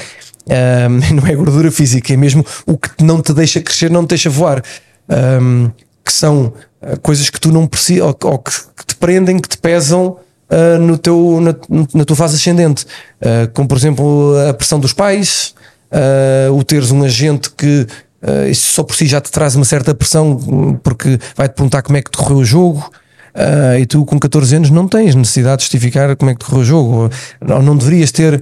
ah, 0.51 0.89
não 1.15 1.25
é 1.27 1.35
gordura 1.37 1.71
física, 1.71 2.13
é 2.13 2.17
mesmo 2.17 2.45
o 2.67 2.77
que 2.77 2.91
não 3.05 3.23
te 3.23 3.33
deixa 3.33 3.61
crescer, 3.61 3.89
não 3.91 4.05
te 4.05 4.09
deixa 4.11 4.29
voar, 4.31 4.63
Ah, 5.09 5.71
que 6.09 6.13
são 6.15 6.55
ah, 6.81 6.97
coisas 6.97 7.29
que 7.29 7.39
tu 7.39 7.53
não 7.53 7.67
precisas, 7.67 8.03
ou, 8.03 8.17
ou 8.31 8.39
que, 8.39 8.51
te 8.87 8.97
prendem, 8.97 9.39
que 9.39 9.49
te 9.49 9.59
pesam 9.59 10.17
uh, 10.51 10.79
no 10.81 10.97
teu, 10.97 11.39
na, 11.41 11.55
na 11.95 12.05
tua 12.05 12.17
fase 12.17 12.37
ascendente, 12.37 12.87
Uh, 13.21 13.51
como 13.53 13.67
por 13.67 13.77
exemplo 13.77 14.33
a 14.49 14.55
pressão 14.55 14.79
dos 14.79 14.93
pais, 14.93 15.53
uh, 15.91 16.53
o 16.57 16.63
teres 16.63 16.93
um 16.93 17.03
agente 17.03 17.51
que 17.51 17.85
uh, 18.23 18.49
isso 18.49 18.75
só 18.75 18.85
por 18.85 18.95
si 18.95 19.07
já 19.07 19.21
te 19.21 19.29
traz 19.29 19.57
uma 19.57 19.65
certa 19.65 19.93
pressão, 19.93 20.79
porque 20.85 21.19
vai-te 21.35 21.57
perguntar 21.57 21.83
como 21.83 21.99
é 21.99 22.03
que 22.03 22.13
correu 22.13 22.37
o 22.37 22.45
jogo. 22.45 22.89
uh, 23.35 23.77
e 23.77 23.87
tu 23.87 24.05
com 24.05 24.21
14 24.21 24.55
anos 24.55 24.71
não 24.71 24.87
tens 24.87 25.17
necessidade 25.17 25.57
de 25.57 25.63
justificar 25.65 26.15
como 26.15 26.31
é 26.31 26.35
que 26.37 26.45
correu 26.45 26.61
o 26.61 26.65
jogo, 26.65 27.11
não, 27.45 27.77
deverias 27.77 28.13
ter 28.13 28.35
uh, 28.35 28.41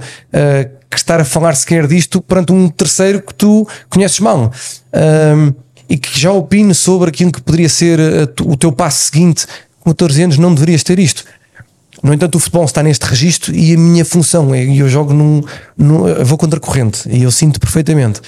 que 0.91 0.97
estar 0.99 1.19
a 1.19 1.25
falar 1.25 1.55
sequer 1.55 1.87
disto 1.87 2.21
perante 2.21 2.53
um 2.53 2.69
terceiro 2.69 3.23
que 3.23 3.35
tu 3.35 3.67
conheces 3.89 4.21
mal. 4.21 4.53
Um, 4.93 5.66
e 5.89 5.97
que 5.97 6.19
já 6.19 6.33
opine 6.33 6.75
sobre 6.75 7.09
aquilo 7.09 7.31
que 7.33 7.41
poderia 7.41 7.69
ser 7.69 7.99
uh, 8.01 8.27
tu- 8.27 8.49
o 8.51 8.57
teu 8.57 8.73
passo 8.73 9.05
seguinte, 9.11 9.47
com 9.81 9.91
14 9.91 10.23
anos 10.23 10.39
não 10.39 10.53
deverias 10.55 10.83
ter 10.83 10.99
isto. 10.99 11.25
No 12.03 12.13
entanto, 12.13 12.35
o 12.35 12.39
futebol 12.39 12.65
está 12.65 12.83
neste 12.83 13.05
registro 13.07 13.55
e 13.55 13.75
a 13.75 13.79
minha 13.79 14.05
função 14.05 14.55
é, 14.55 14.63
eu 14.65 14.89
jogo 14.89 15.13
num, 15.15 15.43
num- 15.77 16.07
eu 16.07 16.25
vou 16.27 16.37
contra 16.37 16.59
a 16.59 16.63
corrente 16.63 17.09
e 17.09 17.23
eu 17.23 17.31
sinto 17.31 17.59
perfeitamente. 17.59 18.21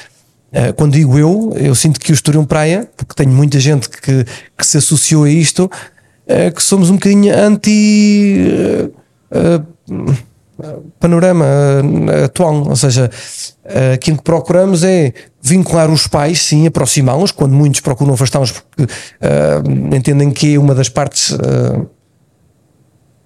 Eh, 0.51 0.73
Quando 0.73 0.93
digo 0.95 1.19
eu, 1.19 1.53
eu 1.57 1.75
sinto 1.75 2.01
que 2.01 2.11
o 2.11 2.15
Estoril 2.15 2.47
Praia, 2.47 2.89
porque 2.97 3.15
tenho 3.15 3.31
muita 3.31 3.61
gente 3.61 3.89
que, 3.91 4.25
que 4.57 4.67
se 4.67 4.79
associou 4.79 5.25
a 5.25 5.31
isto, 5.31 5.71
eh, 6.27 6.51
que 6.51 6.63
somos 6.63 6.89
um 6.89 6.95
bocadinho 6.95 7.37
anti. 7.39 8.47
eh, 8.49 8.89
eh, 9.33 9.61
panorama 10.99 11.45
uh, 11.45 12.25
atual. 12.25 12.69
Ou 12.69 12.77
seja, 12.77 13.11
uh, 13.65 13.95
aquilo 13.95 14.19
que 14.19 14.25
procuramos 14.25 14.83
é 14.85 15.13
vincular 15.41 15.91
os 15.91 16.07
pais, 16.07 16.43
sim, 16.43 16.67
aproximá-los, 16.67 17.31
quando 17.31 17.53
muitos 17.53 17.81
procuram 17.81 18.15
afastá-los 18.15 18.53
porque 18.53 18.83
uh, 18.83 19.95
entendem 19.95 20.31
que 20.31 20.55
é 20.55 20.59
uma 20.59 20.75
das 20.75 20.89
partes 20.89 21.37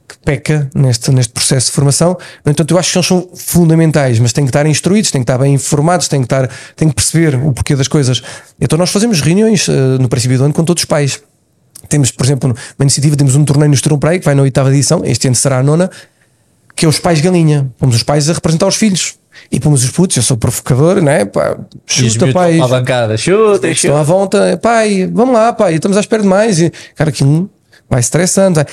que 0.08 0.18
peca 0.24 0.70
neste, 0.74 1.10
neste 1.10 1.32
processo 1.32 1.66
de 1.66 1.72
formação. 1.72 2.16
No 2.44 2.52
entanto, 2.52 2.72
eu 2.72 2.78
acho 2.78 2.92
que 2.92 2.98
eles 2.98 3.06
são 3.06 3.28
fundamentais, 3.34 4.18
mas 4.18 4.32
têm 4.32 4.44
que 4.44 4.50
estar 4.50 4.66
instruídos, 4.66 5.10
têm 5.10 5.22
que 5.22 5.24
estar 5.24 5.38
bem 5.38 5.54
informados, 5.54 6.06
têm 6.06 6.20
que, 6.20 6.26
estar, 6.26 6.48
têm 6.76 6.88
que 6.88 6.94
perceber 6.94 7.34
o 7.36 7.52
porquê 7.52 7.74
das 7.74 7.88
coisas. 7.88 8.22
Então, 8.60 8.78
nós 8.78 8.90
fazemos 8.90 9.20
reuniões 9.20 9.66
no 9.98 10.08
princípio 10.08 10.36
do 10.36 10.44
ano 10.44 10.54
com 10.54 10.64
todos 10.64 10.82
os 10.82 10.84
pais. 10.84 11.22
Temos, 11.88 12.10
por 12.10 12.24
exemplo, 12.24 12.50
uma 12.50 12.84
iniciativa, 12.84 13.16
temos 13.16 13.34
um 13.34 13.44
torneio 13.44 13.68
no 13.68 13.74
Estorão 13.74 13.98
Praia, 13.98 14.18
que 14.18 14.24
vai 14.24 14.34
na 14.34 14.42
oitava 14.42 14.70
edição, 14.70 15.02
este 15.04 15.26
ano 15.26 15.34
será 15.34 15.58
a 15.58 15.62
nona, 15.62 15.90
que 16.82 16.86
é 16.86 16.88
os 16.88 16.98
pais 16.98 17.20
galinha. 17.20 17.72
Pomos 17.78 17.94
os 17.94 18.02
pais 18.02 18.28
a 18.28 18.32
representar 18.32 18.66
os 18.66 18.74
filhos. 18.74 19.14
E 19.52 19.60
pomos 19.60 19.84
os 19.84 19.90
putos, 19.92 20.16
eu 20.16 20.22
sou 20.24 20.36
provocador, 20.36 21.00
né? 21.00 21.24
Pá, 21.24 21.56
chuta, 21.86 22.32
pai. 22.32 22.58
À 22.58 22.66
bancada, 22.66 23.16
chuta, 23.16 23.68
Estão 23.68 23.96
à 23.96 24.02
volta, 24.02 24.58
pai, 24.60 25.08
vamos 25.12 25.32
lá, 25.32 25.52
pai, 25.52 25.76
estamos 25.76 25.96
à 25.96 26.00
espera 26.00 26.24
de 26.24 26.28
mais. 26.28 26.60
E, 26.60 26.72
cara, 26.96 27.10
aquilo 27.10 27.48
vai 27.88 28.00
estressando. 28.00 28.56
Vai. 28.56 28.66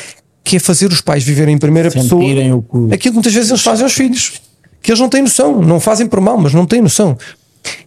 Que 0.43 0.55
é 0.55 0.59
fazer 0.59 0.91
os 0.91 1.01
pais 1.01 1.23
viverem 1.23 1.53
em 1.53 1.59
primeira 1.59 1.91
pessoa 1.91 2.23
aquilo 2.91 2.97
que 2.97 3.11
muitas 3.11 3.31
vezes 3.31 3.51
eles 3.51 3.61
fazem 3.61 3.83
aos 3.83 3.93
filhos. 3.93 4.41
Que 4.81 4.89
eles 4.89 4.99
não 4.99 5.07
têm 5.07 5.21
noção, 5.21 5.61
não 5.61 5.79
fazem 5.79 6.07
por 6.07 6.19
mal, 6.19 6.35
mas 6.35 6.51
não 6.51 6.65
têm 6.65 6.81
noção. 6.81 7.15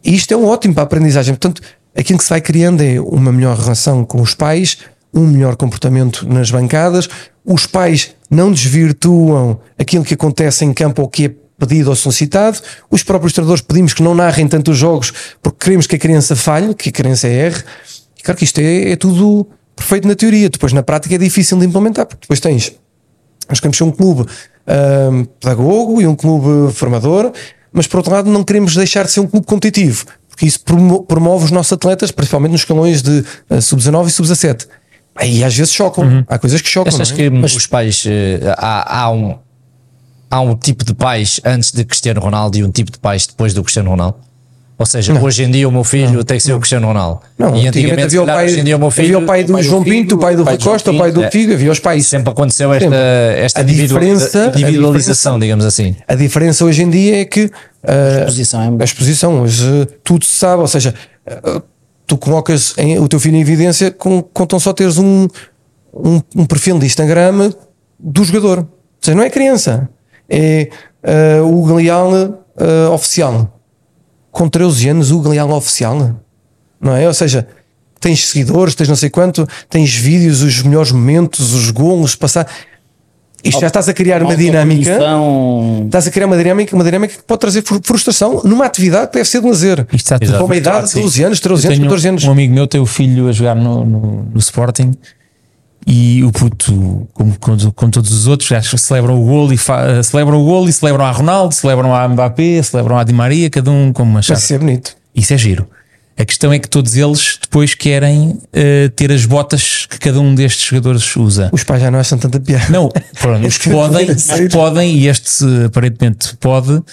E 0.05 0.15
isto 0.15 0.32
é 0.32 0.36
um 0.36 0.47
ótimo 0.47 0.73
para 0.73 0.85
a 0.85 0.86
aprendizagem. 0.86 1.35
Portanto, 1.35 1.61
aquilo 1.97 2.16
que 2.16 2.24
se 2.24 2.31
vai 2.31 2.40
criando 2.40 2.81
é 2.81 3.01
uma 3.01 3.32
melhor 3.32 3.59
relação 3.59 4.05
com 4.05 4.23
os 4.23 4.36
pais, 4.36 4.78
um 5.12 5.26
melhor 5.26 5.56
comportamento 5.56 6.26
nas 6.26 6.51
bancadas, 6.51 7.09
os 7.44 7.66
pais 7.66 8.14
não 8.30 8.51
desvirtuam 8.51 9.60
aquilo 9.78 10.05
que 10.05 10.14
acontece 10.14 10.64
em 10.64 10.72
campo 10.72 11.02
ou 11.02 11.09
que 11.09 11.26
é 11.26 11.34
pedido 11.59 11.90
ou 11.90 11.97
solicitado, 11.97 12.59
os 12.90 13.02
próprios 13.02 13.32
treinadores 13.32 13.62
pedimos 13.62 13.93
que 13.94 14.02
não 14.02 14.14
narrem 14.14 14.48
tanto 14.48 14.70
os 14.70 14.78
jogos 14.78 15.12
porque 15.40 15.64
queremos 15.64 15.86
que 15.86 15.97
a 15.97 15.98
criança 15.98 16.34
falhe, 16.34 16.74
que 16.74 16.89
a 16.89 16.93
criança 16.93 17.28
erre. 17.28 17.62
E 18.18 18.22
claro 18.22 18.39
que 18.39 18.44
isto 18.44 18.59
é, 18.59 18.93
é 18.93 18.97
tudo 18.97 19.47
perfeito 19.76 20.09
na 20.09 20.14
teoria, 20.14 20.48
depois 20.48 20.72
na 20.72 20.82
prática 20.82 21.14
é 21.14 21.18
difícil 21.18 21.59
de 21.59 21.66
implementar, 21.66 22.06
porque 22.06 22.22
depois 22.22 22.40
tens. 22.40 22.72
Nós 23.48 23.60
queremos 23.60 23.76
ser 23.76 23.84
um 23.84 23.90
clube 23.90 24.26
um, 25.12 25.24
pedagogo 25.24 26.01
e 26.01 26.06
um 26.06 26.14
clube 26.14 26.72
formador, 26.72 27.32
mas 27.72 27.86
por 27.86 27.98
outro 27.98 28.12
lado 28.12 28.30
não 28.30 28.43
queremos 28.44 28.74
deixar 28.74 29.05
de 29.05 29.12
ser 29.12 29.20
um 29.20 29.26
clube 29.26 29.47
competitivo, 29.47 30.06
porque 30.28 30.47
isso 30.47 30.60
promove 31.06 31.44
os 31.44 31.51
nossos 31.51 31.72
atletas, 31.72 32.10
principalmente 32.10 32.52
nos 32.52 32.62
escalões 32.62 33.02
de 33.02 33.24
uh, 33.51 33.60
sub-19 33.60 34.06
e 34.06 34.10
sub-17 34.10 34.66
Aí 35.14 35.44
às 35.44 35.56
vezes 35.56 35.72
chocam. 35.72 36.05
Uhum. 36.05 36.24
Há 36.26 36.39
coisas 36.39 36.60
que 36.60 36.68
chocam. 36.68 36.93
Achas 36.93 37.12
é? 37.12 37.14
que 37.14 37.30
Mas... 37.30 37.55
os 37.55 37.66
pais. 37.66 38.05
Uh, 38.05 38.55
há, 38.56 39.01
há, 39.01 39.10
um, 39.10 39.36
há 40.30 40.40
um 40.40 40.56
tipo 40.56 40.84
de 40.84 40.94
pais 40.94 41.40
antes 41.44 41.72
de 41.72 41.84
Cristiano 41.84 42.20
Ronaldo 42.20 42.56
e 42.59 42.64
um 42.64 42.70
tipo 42.70 42.90
de 42.90 42.98
pais 42.98 43.26
depois 43.26 43.55
do 43.55 43.62
Cristiano 43.62 43.90
Ronaldo? 43.90 44.16
Ou 44.82 44.86
seja, 44.86 45.12
não. 45.12 45.22
hoje 45.22 45.44
em 45.44 45.51
dia 45.51 45.68
o 45.68 45.70
meu 45.70 45.84
filho 45.84 46.12
não. 46.12 46.22
tem 46.24 46.39
que 46.39 46.43
ser 46.43 46.55
o 46.55 46.59
Cristiano 46.59 46.89
Ronaldo. 46.89 47.20
Não, 47.39 47.55
e 47.55 47.68
antigamente, 47.68 48.02
havia, 48.02 48.22
o 48.22 48.26
pai, 48.26 48.47
hoje 48.47 48.60
em 48.60 48.64
dia 48.64 48.76
o 48.76 48.80
meu 48.80 48.90
filho, 48.90 49.06
havia 49.06 49.18
o 49.18 49.26
pai 49.26 49.44
do 49.44 49.52
o 49.52 49.55
pai 49.55 49.62
João 49.62 49.84
Pinto, 49.84 50.14
o 50.16 50.18
pai 50.18 50.34
do 50.34 50.43
Rui 50.43 50.59
Costa, 50.59 50.90
o 50.90 50.98
pai 50.98 51.12
do 51.12 51.22
Figo, 51.30 51.52
havia 51.52 51.70
os 51.70 51.78
pais. 51.78 52.06
Sempre 52.06 52.32
aconteceu 52.32 52.72
esta, 52.72 52.97
esta 52.97 53.60
a 53.60 53.62
diferença, 53.62 54.51
individualização, 54.56 55.36
a 55.36 55.39
diferença, 55.39 55.39
digamos 55.39 55.64
assim. 55.64 55.97
A 56.09 56.14
diferença 56.16 56.64
hoje 56.64 56.82
em 56.82 56.90
dia 56.90 57.20
é 57.20 57.24
que 57.24 57.44
uh, 57.44 57.51
a 57.84 58.18
exposição, 58.20 58.60
é... 58.60 58.82
a 58.82 58.84
exposição 58.84 59.43
hoje 59.43 59.89
tudo 60.02 60.24
se 60.24 60.34
sabe, 60.34 60.62
ou 60.62 60.68
seja, 60.68 60.93
uh, 61.28 61.62
tu 62.07 62.16
colocas 62.16 62.74
em, 62.77 62.99
o 62.99 63.09
teu 63.09 63.20
filho 63.20 63.37
em 63.37 63.41
evidência 63.41 63.91
com, 63.91 64.23
com 64.23 64.47
tão 64.47 64.59
só 64.61 64.73
teres 64.73 64.99
um, 64.99 65.27
um, 65.93 66.20
um, 66.37 66.47
perfil 66.47 66.79
de 66.79 66.87
Instagram 66.87 67.53
do 67.99 68.24
jogador. 68.24 68.59
Ou 68.59 68.66
seja, 69.01 69.16
não 69.16 69.24
é 69.24 69.31
criança, 69.31 69.89
é 70.29 70.69
uh, 71.41 71.47
o 71.47 71.65
Galeal 71.65 72.12
uh, 72.12 72.93
oficial. 72.93 73.59
Com 74.31 74.49
13 74.49 74.89
anos, 74.89 75.11
o 75.11 75.20
Galeal 75.20 75.51
oficial. 75.53 76.16
Não 76.81 76.97
é? 76.97 77.07
Ou 77.07 77.15
seja, 77.15 77.47
tens 78.01 78.29
seguidores, 78.29 78.74
tens 78.74 78.89
não 78.89 78.97
sei 78.97 79.11
quanto, 79.11 79.49
tens 79.69 79.95
vídeos, 79.95 80.43
os 80.43 80.62
melhores 80.62 80.91
momentos, 80.91 81.53
os 81.53 81.70
golos, 81.70 82.16
passar. 82.16 82.49
Isto 83.44 83.60
já 83.60 83.66
estás 83.66 83.89
a 83.89 83.93
criar 83.93 84.23
uma 84.23 84.36
dinâmica. 84.36 84.98
Estás 85.85 86.06
a 86.06 86.10
criar 86.10 86.27
uma 86.27 86.36
dinâmica, 86.36 86.74
uma 86.74 86.85
dinâmica 86.85 87.14
que 87.16 87.23
pode 87.23 87.40
trazer 87.40 87.64
frustração 87.82 88.40
numa 88.44 88.64
atividade 88.64 89.09
que 89.09 89.14
deve 89.14 89.28
ser 89.28 89.40
de 89.40 89.48
lazer. 89.48 89.86
Isto 89.93 90.14
está 90.14 90.39
com 90.39 90.44
uma 90.44 90.56
idade 90.56 90.89
de 90.89 91.01
12 91.01 91.24
anos, 91.24 91.40
13 91.40 91.66
anos, 91.66 91.78
14 91.81 92.09
anos. 92.09 92.24
Um 92.24 92.32
amigo 92.32 92.55
meu 92.55 92.66
tem 92.66 92.81
o 92.81 92.86
filho 92.86 93.28
a 93.28 93.32
jogar 93.32 93.55
no, 93.55 93.85
no, 93.85 94.23
no 94.32 94.39
Sporting 94.39 94.93
e 95.86 96.23
o 96.23 96.31
puto, 96.31 97.09
como, 97.12 97.36
como, 97.40 97.73
como, 97.73 97.90
todos 97.90 98.12
os 98.12 98.27
outros, 98.28 98.52
acho 98.52 98.70
que 98.70 98.78
celebram 98.78 99.20
o 99.20 99.27
gol 99.27 99.52
e 99.52 99.59
celebram 100.05 100.40
o 100.40 100.44
gol 100.44 100.69
e 100.69 100.73
celebram 100.73 101.05
a 101.05 101.10
Ronaldo, 101.10 101.55
celebram 101.55 101.93
a 101.94 102.09
Mbappé, 102.09 102.62
celebram 102.62 102.98
a 102.98 103.05
Di 103.05 103.12
Maria, 103.12 103.51
cada 103.51 103.70
um 103.70 103.93
como 103.93 104.19
achar. 104.19 104.35
Isso 104.35 104.55
é 104.55 104.59
bonito. 104.59 104.97
Isso 105.14 105.35
é 105.35 105.39
giro. 105.39 105.66
A 106.16 106.24
questão 106.24 106.52
é 106.52 106.59
que 106.59 106.68
todos 106.68 106.94
eles 106.94 107.39
depois 107.40 107.74
querem 107.74 108.30
uh, 108.30 108.89
ter 108.94 109.10
as 109.10 109.24
botas 109.24 109.86
que 109.86 109.98
cada 109.98 110.20
um 110.20 110.34
destes 110.34 110.66
jogadores 110.66 111.16
usa. 111.16 111.48
Os 111.52 111.64
pais 111.64 111.80
já 111.80 111.90
não 111.90 111.98
acham 111.98 112.18
tanta 112.18 112.39
piada. 112.39 112.66
Não, 112.68 112.90
pronto, 113.20 113.47
os 113.47 113.59
que 113.59 113.70
podem, 113.70 114.06
podem, 114.52 114.97
e 114.98 115.09
este 115.09 115.44
aparentemente 115.66 116.36
pode, 116.36 116.72
uh, 116.72 116.84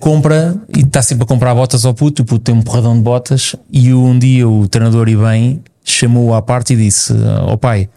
compra 0.00 0.54
e 0.74 0.80
está 0.80 1.02
sempre 1.02 1.24
a 1.24 1.26
comprar 1.26 1.54
botas 1.54 1.84
ao 1.84 1.94
puto. 1.94 2.22
O 2.22 2.24
puto 2.24 2.44
tem 2.44 2.54
um 2.54 2.62
porradão 2.62 2.94
de 2.94 3.02
botas. 3.02 3.56
E 3.72 3.92
um 3.92 4.18
dia 4.18 4.46
o 4.48 4.68
treinador, 4.68 5.08
e 5.08 5.16
bem, 5.16 5.62
chamou-o 5.82 6.34
à 6.34 6.42
parte 6.42 6.74
e 6.74 6.76
disse: 6.76 7.14
Ó 7.40 7.54
oh, 7.54 7.58
pai, 7.58 7.88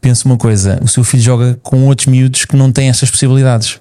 pensa 0.00 0.26
uma 0.26 0.36
coisa, 0.38 0.80
o 0.82 0.88
seu 0.88 1.04
filho 1.04 1.22
joga 1.22 1.58
com 1.62 1.86
outros 1.86 2.06
miúdos 2.06 2.44
que 2.44 2.56
não 2.56 2.72
têm 2.72 2.88
essas 2.88 3.10
possibilidades. 3.10 3.78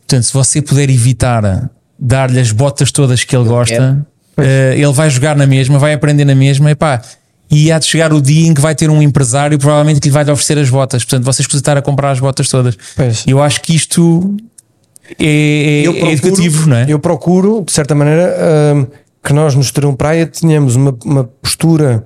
Portanto, 0.00 0.24
se 0.24 0.32
você 0.32 0.60
puder 0.60 0.90
evitar 0.90 1.70
dar-lhe 1.96 2.40
as 2.40 2.50
botas 2.50 2.90
todas 2.90 3.22
que 3.22 3.36
ele 3.36 3.46
gosta 3.46 4.04
Uh, 4.38 4.72
ele 4.74 4.92
vai 4.92 5.10
jogar 5.10 5.36
na 5.36 5.46
mesma, 5.46 5.78
vai 5.78 5.92
aprender 5.92 6.24
na 6.24 6.34
mesma, 6.34 6.70
epá, 6.70 7.02
e 7.50 7.72
há 7.72 7.78
de 7.78 7.86
chegar 7.86 8.12
o 8.12 8.20
dia 8.22 8.46
em 8.46 8.54
que 8.54 8.60
vai 8.60 8.74
ter 8.74 8.88
um 8.88 9.02
empresário 9.02 9.58
provavelmente 9.58 10.00
que 10.00 10.08
lhe 10.08 10.12
vai 10.12 10.22
lhe 10.22 10.30
oferecer 10.30 10.56
as 10.58 10.70
botas. 10.70 11.04
Portanto, 11.04 11.24
vocês 11.24 11.46
precisam 11.46 11.60
estar 11.60 11.76
a 11.76 11.82
comprar 11.82 12.12
as 12.12 12.20
botas 12.20 12.48
todas. 12.48 12.76
Pois. 12.94 13.24
Eu 13.26 13.42
acho 13.42 13.60
que 13.60 13.74
isto 13.74 14.36
é, 15.18 15.80
é, 15.80 15.82
procuro, 15.84 16.06
é, 16.06 16.12
educativo, 16.12 16.68
não 16.68 16.76
é? 16.76 16.86
Eu 16.88 16.98
procuro, 17.00 17.64
de 17.66 17.72
certa 17.72 17.94
maneira, 17.94 18.36
uh, 18.36 18.86
que 19.22 19.32
nós 19.32 19.54
no 19.54 19.60
Estoril 19.60 19.94
Praia 19.94 20.26
tenhamos 20.26 20.76
uma, 20.76 20.96
uma 21.04 21.24
postura 21.24 22.04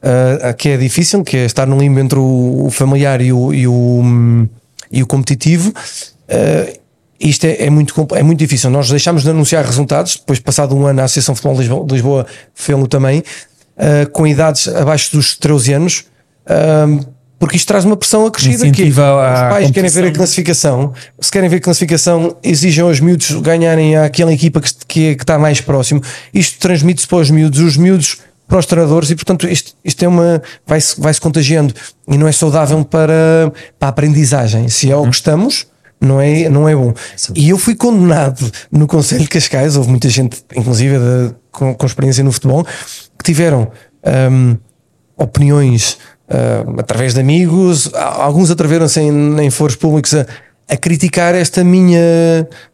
uh, 0.00 0.54
que 0.54 0.68
é 0.68 0.76
difícil, 0.76 1.24
que 1.24 1.36
é 1.36 1.44
estar 1.44 1.66
no 1.66 1.76
limbo 1.76 1.98
entre 1.98 2.18
o, 2.18 2.66
o 2.66 2.70
familiar 2.70 3.20
e 3.20 3.32
o, 3.32 3.52
e 3.52 3.66
o, 3.66 4.48
e 4.92 5.02
o 5.02 5.06
competitivo. 5.06 5.70
Uh, 5.70 6.78
isto 7.20 7.44
é, 7.44 7.64
é, 7.64 7.70
muito, 7.70 8.06
é 8.14 8.22
muito 8.22 8.38
difícil. 8.38 8.70
Nós 8.70 8.88
deixámos 8.88 9.22
de 9.22 9.30
anunciar 9.30 9.64
resultados, 9.64 10.16
depois, 10.16 10.38
passado 10.38 10.76
um 10.76 10.86
ano, 10.86 11.00
a 11.00 11.04
Associação 11.04 11.34
Futebol 11.34 11.54
de 11.54 11.62
Lisboa, 11.62 11.86
Lisboa 11.90 12.26
fez-lo 12.54 12.86
também, 12.86 13.20
uh, 13.20 14.08
com 14.10 14.26
idades 14.26 14.68
abaixo 14.68 15.16
dos 15.16 15.36
13 15.36 15.72
anos, 15.74 16.04
uh, 16.46 17.06
porque 17.38 17.56
isto 17.56 17.68
traz 17.68 17.84
uma 17.84 17.96
pressão 17.96 18.26
acrescida. 18.26 18.64
que 18.72 18.82
os 18.84 18.94
pais 18.96 19.70
querem 19.70 19.90
ver 19.90 20.04
a 20.06 20.12
classificação, 20.12 20.92
se 21.20 21.30
querem 21.30 21.48
ver 21.48 21.56
a 21.56 21.60
classificação, 21.60 22.36
exigem 22.42 22.82
aos 22.82 22.98
miúdos 22.98 23.30
ganharem 23.40 23.96
àquela 23.96 24.32
equipa 24.32 24.60
que, 24.60 24.70
que, 24.86 25.14
que 25.16 25.22
está 25.22 25.38
mais 25.38 25.60
próximo. 25.60 26.02
Isto 26.34 26.58
transmite-se 26.58 27.06
para 27.06 27.18
os 27.18 27.30
miúdos, 27.30 27.60
os 27.60 27.76
miúdos 27.76 28.18
para 28.48 28.58
os 28.58 28.66
treinadores 28.66 29.10
e 29.10 29.14
portanto 29.14 29.46
isto, 29.46 29.74
isto 29.84 30.02
é 30.02 30.08
uma 30.08 30.42
vai-se 30.66 30.98
vai 30.98 31.12
-se 31.12 31.20
contagiando 31.20 31.74
e 32.08 32.16
não 32.16 32.26
é 32.26 32.32
saudável 32.32 32.82
para, 32.82 33.52
para 33.78 33.88
a 33.88 33.90
aprendizagem 33.90 34.68
se 34.68 34.90
é 34.90 34.96
o 34.96 35.02
que 35.02 35.16
estamos 35.16 35.66
não 36.00 36.20
é, 36.20 36.48
não 36.48 36.68
é 36.68 36.74
bom. 36.74 36.92
Sim. 37.16 37.32
E 37.36 37.48
eu 37.48 37.58
fui 37.58 37.74
condenado 37.74 38.50
no 38.70 38.86
Conselho 38.86 39.22
de 39.22 39.28
Cascais, 39.28 39.76
houve 39.76 39.90
muita 39.90 40.08
gente, 40.08 40.42
inclusive 40.54 40.96
de, 40.98 41.34
com, 41.50 41.74
com, 41.74 41.86
experiência 41.86 42.22
no 42.22 42.32
futebol, 42.32 42.64
que 42.64 43.24
tiveram 43.24 43.70
um, 44.30 44.56
opiniões 45.16 45.98
uh, 46.28 46.78
através 46.78 47.14
de 47.14 47.20
amigos, 47.20 47.90
alguns 47.94 48.50
atreveram-se 48.50 49.00
em, 49.00 49.40
em 49.40 49.50
foros 49.50 49.74
públicos 49.74 50.14
a, 50.14 50.24
a 50.68 50.76
criticar 50.76 51.34
esta 51.34 51.64
minha, 51.64 52.00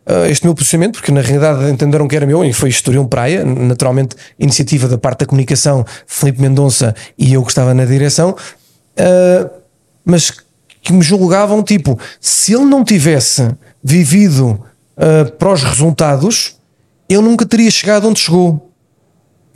uh, 0.07 0.27
este 0.29 0.45
meu 0.45 0.55
posicionamento, 0.55 0.95
porque 0.95 1.13
na 1.13 1.23
realidade 1.23 1.71
entenderam 1.71 2.07
que 2.07 2.17
era 2.17 2.27
meu 2.27 2.45
e 2.45 2.53
foi 2.53 2.69
Estoril 2.69 3.07
Praia, 3.07 3.45
naturalmente 3.45 4.17
iniciativa 4.39 4.87
da 4.87 4.99
parte 4.99 5.21
da 5.21 5.27
comunicação, 5.27 5.85
Felipe 6.07 6.43
Mendonça 6.43 6.95
e 7.17 7.33
eu 7.33 7.43
que 7.43 7.51
estava 7.51 7.73
na 7.73 7.87
direção, 7.87 8.31
uh, 8.31 9.51
mas 10.05 10.44
que 10.85 10.93
me 10.93 11.03
julgavam 11.03 11.63
tipo, 11.63 11.99
se 12.21 12.53
ele 12.53 12.67
não 12.67 12.85
tivesse 12.85 13.51
vivido 13.83 14.61
uh, 14.97 15.33
para 15.39 15.53
os 15.53 15.63
resultados, 15.63 16.57
ele 17.09 17.23
nunca 17.23 17.47
teria 17.47 17.71
chegado 17.71 18.07
onde 18.07 18.21
chegou. 18.21 18.71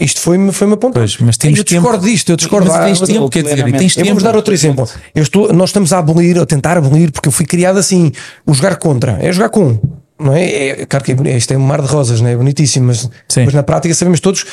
Isto 0.00 0.20
foi-me 0.20 0.52
foi 0.52 0.66
apontado. 0.72 1.00
Pois, 1.00 1.18
mas 1.18 1.36
temos 1.36 1.58
eu 1.58 1.64
discordo 1.64 1.98
tempo. 1.98 2.10
disto, 2.10 2.30
eu 2.30 2.36
discordo. 2.36 2.68
Mas 2.68 2.84
tens 2.84 3.02
ah, 3.02 3.06
tempo, 3.06 3.28
quer 3.28 3.42
dizer, 3.42 3.72
tens 3.72 3.96
eu 3.98 4.14
vou 4.14 4.22
dar 4.22 4.36
outro 4.36 4.54
exemplo. 4.54 4.88
Eu 5.14 5.22
estou, 5.22 5.52
nós 5.52 5.70
estamos 5.70 5.92
a 5.92 5.98
abolir, 5.98 6.38
a 6.38 6.46
tentar 6.46 6.78
abolir, 6.78 7.10
porque 7.10 7.28
eu 7.28 7.32
fui 7.32 7.44
criado 7.44 7.78
assim, 7.78 8.12
o 8.46 8.54
jogar 8.54 8.76
contra, 8.76 9.18
é 9.20 9.30
jogar 9.30 9.50
com. 9.50 9.78
Não 10.18 10.34
é? 10.34 10.44
é 10.80 10.86
claro 10.86 11.04
que 11.04 11.12
é, 11.12 11.36
isto 11.36 11.52
é 11.52 11.56
um 11.56 11.60
mar 11.60 11.82
de 11.82 11.88
rosas, 11.88 12.20
não 12.20 12.28
é? 12.28 12.36
Bonitíssimo, 12.36 12.86
mas, 12.86 13.08
mas 13.36 13.52
na 13.52 13.62
prática 13.62 13.92
sabemos 13.92 14.20
todos 14.20 14.46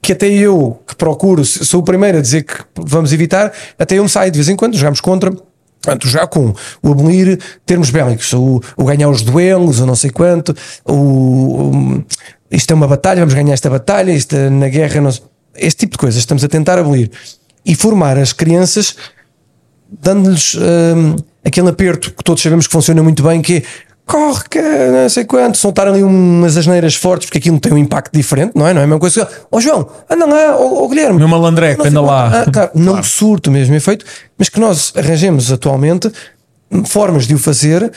que 0.00 0.12
até 0.12 0.28
eu 0.28 0.80
que 0.86 0.94
procuro, 0.94 1.44
sou 1.44 1.80
o 1.80 1.82
primeiro 1.82 2.18
a 2.18 2.20
dizer 2.20 2.44
que 2.44 2.54
vamos 2.76 3.12
evitar, 3.12 3.52
até 3.76 3.98
eu 3.98 4.04
me 4.04 4.08
saio 4.08 4.30
de 4.30 4.38
vez 4.38 4.48
em 4.48 4.54
quando, 4.54 4.76
jogamos 4.76 5.00
contra 5.00 5.32
Portanto, 5.86 6.08
já 6.08 6.26
com 6.26 6.52
o 6.82 6.90
abolir 6.90 7.38
termos 7.64 7.90
bélicos, 7.90 8.32
o, 8.32 8.60
o 8.76 8.84
ganhar 8.84 9.08
os 9.08 9.22
duelos, 9.22 9.80
ou 9.80 9.86
não 9.86 9.94
sei 9.94 10.10
quanto, 10.10 10.54
o, 10.84 10.92
o- 10.92 12.04
isto 12.50 12.70
é 12.72 12.74
uma 12.74 12.88
batalha, 12.88 13.20
vamos 13.20 13.34
ganhar 13.34 13.54
esta 13.54 13.70
batalha, 13.70 14.10
isto 14.10 14.34
é 14.34 14.50
na 14.50 14.68
guerra, 14.68 15.00
não, 15.00 15.10
este 15.54 15.78
tipo 15.80 15.92
de 15.92 15.98
coisas 15.98 16.18
estamos 16.18 16.42
a 16.42 16.48
tentar 16.48 16.76
abolir. 16.78 17.10
E 17.64 17.74
formar 17.76 18.18
as 18.18 18.32
crianças 18.32 18.96
dando-lhes 20.02 20.54
hum, 20.56 21.16
aquele 21.44 21.68
aperto 21.68 22.10
que 22.12 22.24
todos 22.24 22.42
sabemos 22.42 22.66
que 22.66 22.72
funciona 22.72 23.02
muito 23.02 23.22
bem, 23.22 23.40
que 23.40 23.56
é 23.58 23.62
corre, 24.06 24.44
que 24.48 24.60
não 24.62 25.08
sei 25.08 25.24
quanto, 25.24 25.58
soltar 25.58 25.88
ali 25.88 26.02
umas 26.02 26.56
asneiras 26.56 26.94
fortes, 26.94 27.26
porque 27.26 27.38
aquilo 27.38 27.58
tem 27.58 27.72
um 27.72 27.78
impacto 27.78 28.12
diferente, 28.16 28.52
não 28.54 28.66
é? 28.66 28.72
Não 28.72 28.80
é 28.80 28.84
a 28.84 28.86
mesma 28.86 29.00
coisa 29.00 29.26
que, 29.26 29.34
ó 29.50 29.60
João, 29.60 29.88
anda 30.08 30.24
lá, 30.26 30.56
ó 30.56 30.84
ó 30.84 30.88
Guilherme, 30.88 31.18
Meu 31.18 31.28
malandreco, 31.28 31.82
anda 31.82 31.90
quanto." 31.90 32.06
lá. 32.06 32.42
Ah, 32.42 32.50
claro, 32.50 32.70
não 32.74 33.02
surto 33.02 33.50
o 33.50 33.52
mesmo 33.52 33.74
efeito, 33.74 34.06
mas 34.38 34.48
que 34.48 34.60
nós 34.60 34.92
arranjemos 34.96 35.50
atualmente 35.50 36.10
formas 36.84 37.26
de 37.26 37.34
o 37.34 37.38
fazer 37.38 37.92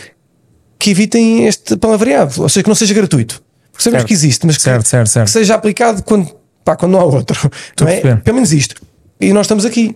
que 0.80 0.92
evitem 0.92 1.46
este 1.46 1.78
palavreado, 1.78 2.42
ou 2.42 2.50
seja, 2.50 2.64
que 2.64 2.70
não 2.70 2.76
seja 2.76 2.94
gratuito. 2.94 3.42
Porque 3.72 3.84
sabemos 3.84 4.02
Certo. 4.02 4.08
que 4.08 4.14
existe, 4.14 4.46
mas 4.46 4.58
que, 4.58 4.64
Certo, 4.64 4.88
certo, 4.88 5.26
que 5.26 5.32
seja 5.32 5.56
aplicado 5.56 6.04
quando, 6.04 6.30
pá, 6.66 6.76
quando 6.76 6.94
não 6.94 7.00
há 7.02 7.04
outro. 7.06 7.50
Não 7.80 7.88
é? 7.88 8.16
Pelo 8.16 8.36
menos 8.36 8.52
isto. 8.52 8.76
E 9.22 9.32
nós 9.34 9.46
estamos 9.46 9.66
aqui. 9.66 9.96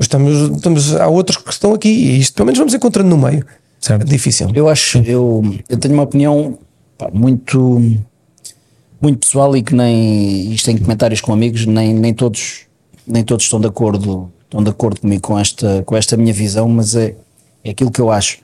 Estamos, 0.00 0.56
estamos, 0.56 0.94
há 0.96 1.08
outros 1.08 1.38
que 1.38 1.50
estão 1.50 1.74
aqui 1.74 1.88
e 1.88 2.20
isto 2.20 2.34
pelo 2.34 2.46
menos 2.46 2.58
vamos 2.58 2.72
encontrando 2.74 3.08
no 3.08 3.18
meio. 3.18 3.44
Certo. 3.80 4.06
Difícil. 4.06 4.50
Eu 4.54 4.68
acho, 4.68 4.98
eu, 4.98 5.42
eu 5.68 5.78
tenho 5.78 5.94
uma 5.94 6.02
opinião 6.02 6.58
pá, 6.96 7.10
muito, 7.12 7.80
muito 9.00 9.18
pessoal 9.20 9.56
e 9.56 9.62
que 9.62 9.74
nem 9.74 10.52
isto 10.52 10.70
em 10.70 10.78
comentários 10.78 11.20
com 11.20 11.32
amigos, 11.32 11.64
nem, 11.64 11.94
nem 11.94 12.12
todos, 12.12 12.66
nem 13.06 13.22
todos 13.22 13.44
estão 13.44 13.60
de 13.60 13.68
acordo, 13.68 14.30
estão 14.44 14.62
de 14.62 14.70
acordo 14.70 15.00
comigo 15.00 15.22
com 15.22 15.38
esta, 15.38 15.82
com 15.84 15.96
esta 15.96 16.16
minha 16.16 16.32
visão, 16.32 16.68
mas 16.68 16.96
é, 16.96 17.14
é 17.62 17.70
aquilo 17.70 17.90
que 17.90 18.00
eu 18.00 18.10
acho. 18.10 18.38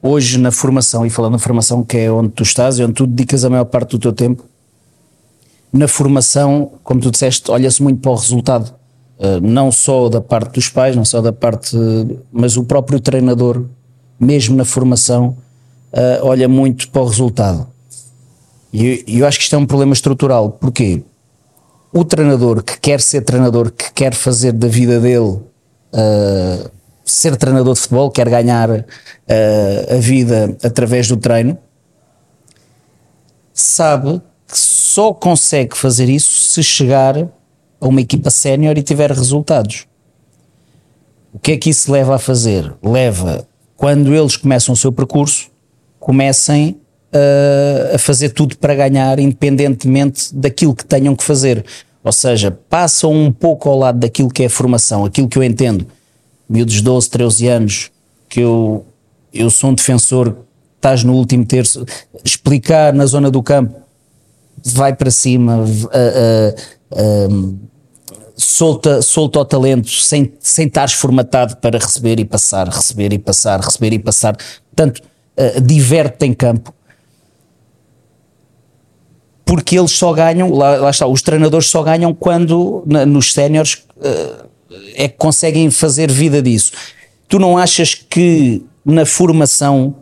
Hoje 0.00 0.38
na 0.38 0.52
formação, 0.52 1.04
e 1.04 1.10
falando 1.10 1.32
na 1.32 1.38
formação 1.38 1.82
que 1.82 1.98
é 1.98 2.10
onde 2.10 2.28
tu 2.28 2.44
estás 2.44 2.78
e 2.78 2.84
onde 2.84 2.94
tu 2.94 3.06
dedicas 3.06 3.44
a 3.44 3.50
maior 3.50 3.64
parte 3.64 3.90
do 3.90 3.98
teu 3.98 4.12
tempo, 4.12 4.44
na 5.72 5.88
formação, 5.88 6.72
como 6.84 7.00
tu 7.00 7.10
disseste, 7.10 7.50
olha-se 7.50 7.82
muito 7.82 8.00
para 8.00 8.12
o 8.12 8.14
resultado. 8.14 8.77
Uh, 9.18 9.40
não 9.40 9.72
só 9.72 10.08
da 10.08 10.20
parte 10.20 10.52
dos 10.52 10.68
pais, 10.68 10.94
não 10.94 11.04
só 11.04 11.20
da 11.20 11.32
parte, 11.32 11.76
mas 12.30 12.56
o 12.56 12.62
próprio 12.62 13.00
treinador, 13.00 13.64
mesmo 14.18 14.56
na 14.56 14.64
formação, 14.64 15.36
uh, 15.92 16.24
olha 16.24 16.48
muito 16.48 16.88
para 16.88 17.02
o 17.02 17.06
resultado. 17.06 17.66
E 18.72 19.04
e 19.06 19.18
eu 19.18 19.26
acho 19.26 19.38
que 19.38 19.44
isto 19.44 19.56
é 19.56 19.58
um 19.58 19.66
problema 19.66 19.92
estrutural. 19.92 20.50
Porquê? 20.50 21.02
O 21.92 22.04
treinador 22.04 22.62
que 22.62 22.78
quer 22.78 23.00
ser 23.00 23.22
treinador, 23.22 23.72
que 23.72 23.92
quer 23.92 24.14
fazer 24.14 24.52
da 24.52 24.68
vida 24.68 25.00
dele 25.00 25.40
uh, 25.92 26.70
ser 27.04 27.36
treinador 27.36 27.74
de 27.74 27.80
futebol, 27.80 28.10
quer 28.10 28.28
ganhar 28.28 28.70
uh, 28.70 28.84
a 29.90 29.96
vida 29.96 30.56
através 30.62 31.08
do 31.08 31.16
treino, 31.16 31.58
sabe 33.52 34.20
que 34.46 34.58
só 34.58 35.12
consegue 35.12 35.76
fazer 35.76 36.08
isso 36.08 36.52
se 36.52 36.62
chegar 36.62 37.26
a 37.80 37.86
uma 37.88 38.00
equipa 38.00 38.30
sénior 38.30 38.76
e 38.78 38.82
tiver 38.82 39.10
resultados. 39.10 39.86
O 41.32 41.38
que 41.38 41.52
é 41.52 41.56
que 41.56 41.70
isso 41.70 41.90
leva 41.92 42.16
a 42.16 42.18
fazer? 42.18 42.74
Leva, 42.82 43.46
quando 43.76 44.14
eles 44.14 44.36
começam 44.36 44.72
o 44.72 44.76
seu 44.76 44.90
percurso, 44.90 45.48
comecem 46.00 46.80
uh, 47.12 47.94
a 47.94 47.98
fazer 47.98 48.30
tudo 48.30 48.56
para 48.56 48.74
ganhar, 48.74 49.18
independentemente 49.18 50.34
daquilo 50.34 50.74
que 50.74 50.84
tenham 50.84 51.14
que 51.14 51.22
fazer. 51.22 51.64
Ou 52.02 52.12
seja, 52.12 52.50
passam 52.68 53.12
um 53.12 53.30
pouco 53.30 53.68
ao 53.68 53.78
lado 53.78 53.98
daquilo 53.98 54.30
que 54.30 54.42
é 54.42 54.46
a 54.46 54.50
formação, 54.50 55.04
aquilo 55.04 55.28
que 55.28 55.38
eu 55.38 55.44
entendo. 55.44 55.86
Miúdos 56.48 56.74
de 56.74 56.82
12, 56.82 57.10
13 57.10 57.48
anos, 57.48 57.90
que 58.28 58.40
eu, 58.40 58.86
eu 59.32 59.50
sou 59.50 59.70
um 59.70 59.74
defensor, 59.74 60.34
estás 60.76 61.04
no 61.04 61.12
último 61.12 61.44
terço, 61.44 61.84
explicar 62.24 62.94
na 62.94 63.04
zona 63.04 63.30
do 63.30 63.42
campo, 63.42 63.74
vai 64.64 64.94
para 64.94 65.10
cima, 65.10 65.62
v- 65.64 65.88
a- 65.92 66.77
a- 66.92 67.68
solta, 68.36 69.02
solta 69.02 69.40
o 69.40 69.44
talento 69.44 69.88
sem, 69.90 70.32
sem 70.40 70.66
estares 70.66 70.92
formatado 70.94 71.56
para 71.56 71.78
receber 71.78 72.20
e 72.20 72.24
passar, 72.24 72.68
receber 72.68 73.12
e 73.12 73.18
passar, 73.18 73.60
receber 73.60 73.92
e 73.92 73.98
passar. 73.98 74.36
Portanto, 74.74 75.02
uh, 75.36 75.60
diverte 75.60 76.24
em 76.24 76.32
campo. 76.32 76.72
Porque 79.44 79.78
eles 79.78 79.92
só 79.92 80.12
ganham, 80.12 80.52
lá, 80.52 80.76
lá 80.76 80.90
está, 80.90 81.06
os 81.06 81.22
treinadores 81.22 81.68
só 81.68 81.82
ganham 81.82 82.12
quando 82.14 82.82
na- 82.86 83.06
nos 83.06 83.32
séniores 83.32 83.82
uh, 83.96 84.46
é 84.94 85.08
que 85.08 85.16
conseguem 85.16 85.70
fazer 85.70 86.10
vida 86.10 86.42
disso. 86.42 86.72
Tu 87.26 87.38
não 87.38 87.56
achas 87.56 87.94
que 87.94 88.62
na 88.84 89.04
formação 89.06 89.96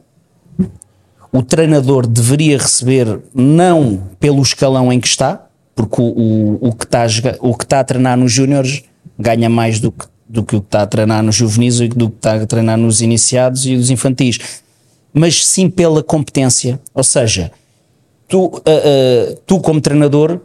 o 1.33 1.43
treinador 1.43 2.07
deveria 2.07 2.59
receber 2.59 3.21
não 3.35 4.09
pelo 4.19 4.43
escalão 4.43 4.93
em 4.93 4.99
que 5.01 5.07
está, 5.09 5.46
porque 5.77 6.01
o, 6.01 6.05
o, 6.05 6.69
o 6.71 6.73
que 6.75 6.85
está 6.85 7.07
está 7.07 7.81
a 7.81 7.85
treinar 7.85 8.17
nos 8.17 8.33
júniores 8.33 8.83
ganha 9.17 9.49
mais 9.49 9.79
do 9.79 9.93
que, 9.93 10.07
do 10.29 10.43
que 10.43 10.57
o 10.57 10.61
que 10.61 10.67
está 10.67 10.83
a 10.83 10.87
treinar 10.87 11.23
nos 11.23 11.35
juvenis 11.37 11.79
e 11.81 11.87
do 11.89 12.11
que 12.11 12.17
está 12.17 12.35
a 12.35 12.47
treinar 12.47 12.77
nos 12.77 13.01
iniciados 13.03 13.65
e 13.67 13.75
os 13.77 13.91
infantis, 13.91 14.39
mas 15.13 15.47
sim 15.47 15.71
pela 15.71 16.03
competência. 16.03 16.81
Ou 16.95 17.05
seja, 17.05 17.53
tu, 18.27 18.51
ah, 18.67 18.71
ah, 18.71 19.37
tu 19.47 19.61
como 19.61 19.81
treinador, 19.81 20.41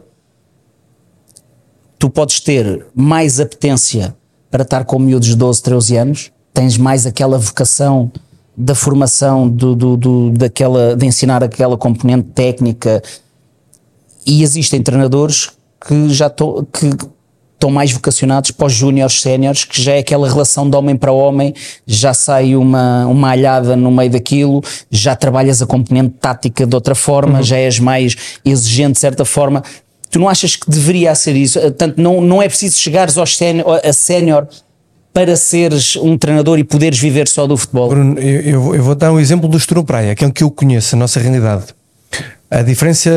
tu 1.98 2.10
podes 2.10 2.40
ter 2.40 2.86
mais 2.94 3.40
apetência 3.40 4.14
para 4.50 4.62
estar 4.62 4.84
com 4.84 4.98
miúdos 4.98 5.28
de 5.28 5.36
12, 5.36 5.62
13 5.62 5.96
anos, 5.96 6.32
tens 6.52 6.76
mais 6.76 7.06
aquela 7.06 7.38
vocação 7.38 8.10
da 8.54 8.74
formação, 8.74 9.48
do, 9.48 9.74
do, 9.74 9.96
do- 9.96 10.30
daquela, 10.32 10.94
de 10.94 11.06
ensinar 11.06 11.42
aquela 11.42 11.76
componente 11.78 12.28
técnica. 12.34 13.02
E 14.26 14.42
existem 14.42 14.82
treinadores 14.82 15.50
que 15.86 16.08
já 16.10 16.26
estão, 16.28 16.66
que 16.72 16.90
estão 17.54 17.70
mais 17.70 17.92
vocacionados 17.92 18.50
para 18.50 18.66
os 18.66 18.72
júniores, 18.72 19.20
séniores, 19.20 19.64
que 19.64 19.80
já 19.80 19.92
é 19.92 19.98
aquela 19.98 20.28
relação 20.28 20.68
de 20.68 20.76
homem 20.76 20.96
para 20.96 21.12
homem, 21.12 21.54
já 21.86 22.12
sai 22.12 22.56
uma, 22.56 23.06
uma 23.06 23.30
alhada 23.30 23.76
no 23.76 23.90
meio 23.90 24.10
daquilo, 24.10 24.62
já 24.90 25.14
trabalhas 25.14 25.62
a 25.62 25.66
componente 25.66 26.14
tática 26.20 26.66
de 26.66 26.74
outra 26.74 26.94
forma, 26.94 27.42
já 27.42 27.56
és 27.56 27.78
mais 27.78 28.16
exigente 28.44 28.94
de 28.94 28.98
certa 28.98 29.24
forma. 29.24 29.62
Tu 30.10 30.18
não 30.18 30.28
achas 30.28 30.56
que 30.56 30.68
deveria 30.68 31.14
ser 31.14 31.34
isso? 31.36 31.58
Portanto, 31.60 31.94
não, 31.98 32.20
não 32.20 32.42
é 32.42 32.48
preciso 32.48 32.78
chegares 32.78 33.16
aos 33.16 33.36
sénior, 33.36 33.80
a 33.82 33.92
sénior 33.92 34.46
para 35.12 35.36
seres 35.36 35.94
um 35.96 36.16
treinador 36.18 36.58
e 36.58 36.64
poderes 36.64 36.98
viver 36.98 37.28
só 37.28 37.46
do 37.46 37.56
futebol. 37.56 37.88
Bruno, 37.90 38.18
eu, 38.18 38.74
eu 38.74 38.82
vou- 38.82 38.94
dar 38.94 39.12
um 39.12 39.20
exemplo 39.20 39.48
do 39.48 39.56
Estoril 39.56 39.84
Praia, 39.84 40.12
aquele 40.12 40.32
que 40.32 40.42
eu 40.42 40.50
conheço, 40.50 40.96
a 40.96 40.98
nossa 40.98 41.20
realidade. 41.20 41.64
A 42.54 42.60
diferença 42.60 43.10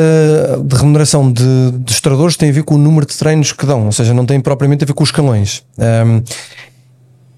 de 0.63 0.75
remuneração 0.77 1.29
de, 1.29 1.71
dos 1.79 1.99
treinadores 1.99 2.37
tem 2.37 2.49
a 2.49 2.53
ver 2.53 2.63
com 2.63 2.75
o 2.75 2.77
número 2.77 3.05
de 3.05 3.17
treinos 3.17 3.51
que 3.51 3.65
dão, 3.65 3.85
ou 3.85 3.91
seja, 3.91 4.13
não 4.13 4.25
tem 4.25 4.39
propriamente 4.39 4.85
a 4.85 4.87
ver 4.87 4.93
com 4.93 5.03
os 5.03 5.09
escalões. 5.09 5.61
Ahm, 5.77 6.21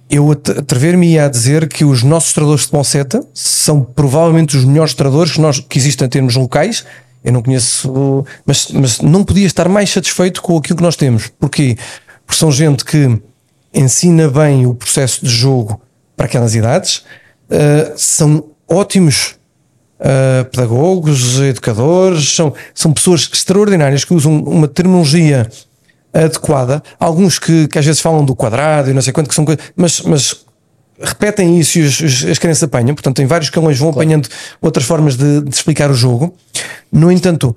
eu 0.07 0.31
at- 0.31 0.59
atrever-me 0.59 1.17
a 1.17 1.27
dizer 1.27 1.67
que 1.67 1.83
os 1.83 2.03
nossos 2.03 2.33
treinadores 2.33 2.61
de 2.61 2.65
futebol 2.67 2.83
seta 2.83 3.25
são 3.33 3.81
provavelmente 3.81 4.55
os 4.55 4.63
melhores 4.63 4.93
treinadores 4.93 5.33
que, 5.33 5.61
que 5.63 5.79
existem 5.79 6.05
em 6.05 6.09
termos 6.09 6.35
locais. 6.35 6.85
Eu 7.23 7.33
não 7.33 7.41
conheço, 7.41 8.23
mas, 8.45 8.67
mas 8.69 9.01
não 9.01 9.23
podia 9.23 9.47
estar 9.47 9.67
mais 9.67 9.89
satisfeito 9.89 10.39
com 10.39 10.55
aquilo 10.55 10.77
que 10.77 10.83
nós 10.83 10.95
temos. 10.95 11.31
Porquê? 11.39 11.77
Porque 12.27 12.39
são 12.39 12.51
gente 12.51 12.85
que 12.85 13.19
ensina 13.73 14.29
bem 14.29 14.67
o 14.67 14.75
processo 14.75 15.25
de 15.25 15.31
jogo 15.31 15.81
para 16.15 16.27
aquelas 16.27 16.53
idades, 16.53 16.97
uh, 17.49 17.93
são 17.97 18.45
ótimos 18.69 19.35
uh, 19.99 20.45
pedagogos, 20.45 21.39
educadores, 21.39 22.33
são, 22.35 22.53
são 22.73 22.91
pessoas 22.93 23.29
extraordinárias 23.31 24.03
que 24.03 24.13
usam 24.13 24.37
uma 24.41 24.67
terminologia 24.67 25.49
adequada. 26.13 26.81
Alguns 26.99 27.37
que, 27.39 27.67
que 27.67 27.77
às 27.77 27.85
vezes 27.85 28.01
falam 28.01 28.23
do 28.25 28.35
quadrado 28.35 28.89
e 28.89 28.93
não 28.93 29.01
sei 29.01 29.13
quanto, 29.13 29.29
que 29.29 29.35
são 29.35 29.45
coisas, 29.45 29.63
mas, 29.75 30.01
mas 30.01 30.45
repetem 30.99 31.59
isso 31.59 31.77
e 31.79 31.83
os, 31.83 31.99
os- 31.99 32.25
as 32.25 32.39
crianças 32.39 32.63
apanham. 32.63 32.95
Portanto, 32.95 33.21
em 33.21 33.25
vários 33.25 33.47
escalões 33.47 33.77
vão 33.77 33.89
apanhando 33.89 34.27
outras 34.61 34.85
formas 34.85 35.15
de, 35.15 35.41
de 35.41 35.53
explicar 35.53 35.91
o 35.91 35.93
jogo. 35.93 36.33
No 36.91 37.11
entanto, 37.11 37.55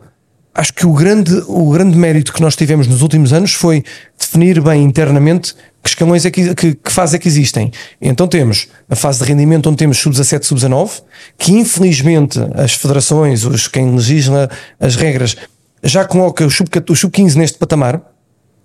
acho 0.55 0.75
que 0.75 0.85
o 0.87 0.93
grande, 0.93 1.33
o 1.47 1.71
grande 1.71 1.97
mérito 1.97 2.33
que 2.33 2.43
nós 2.43 2.55
tivemos 2.57 2.87
nos 2.87 3.01
últimos 3.03 3.33
anos 3.33 3.55
foi 3.55 3.83
definir 4.19 4.61
bem 4.61 4.83
internamente 4.83 5.55
que 5.83 5.89
escalões 5.89 6.25
é 6.27 6.31
que, 6.31 6.55
que, 6.55 6.75
que 6.75 7.01
é 7.15 7.19
que 7.19 7.29
existem. 7.29 7.73
Então 8.01 8.27
temos 8.29 8.69
a 8.89 8.95
fase 8.97 9.21
de 9.21 9.25
rendimento 9.25 9.67
onde 9.69 9.79
temos 9.79 9.99
sub-17, 9.99 10.43
sub-19, 10.45 11.03
que 11.39 11.53
infelizmente 11.53 12.39
as 12.55 12.75
federações, 12.75 13.45
os, 13.45 13.67
quem 13.67 13.95
legisla 13.95 14.51
as 14.79 14.97
regras, 14.97 15.37
já 15.83 16.05
coloca 16.05 16.45
o 16.45 16.51
sub- 16.51 16.69
o 16.91 16.95
sub-15 16.97 17.35
neste 17.37 17.59
patamar. 17.59 18.01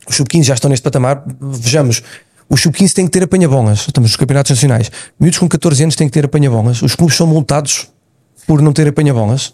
Os 0.08 0.18
sub-15 0.18 0.44
já 0.44 0.54
estão 0.56 0.70
neste 0.70 0.84
patamar. 0.84 1.24
Vejamos, 1.40 2.04
os 2.50 2.62
sub-15 2.62 2.94
têm 2.94 3.06
que 3.06 3.12
ter 3.12 3.24
apanha-bolas. 3.24 3.80
Estamos 3.88 4.10
nos 4.12 4.18
campeonatos 4.18 4.52
nacionais. 4.52 4.92
Miúdos 5.20 5.40
com 5.40 5.48
14 5.48 5.84
anos 5.84 5.96
têm 5.96 6.08
que 6.08 6.14
ter 6.14 6.26
apanha-bolas. 6.26 6.82
Os 6.82 6.96
clubes 6.96 7.16
são 7.16 7.26
multados 7.26 7.88
por 8.46 8.62
não 8.62 8.74
ter 8.74 8.88
apanha-bolas. 8.88 9.54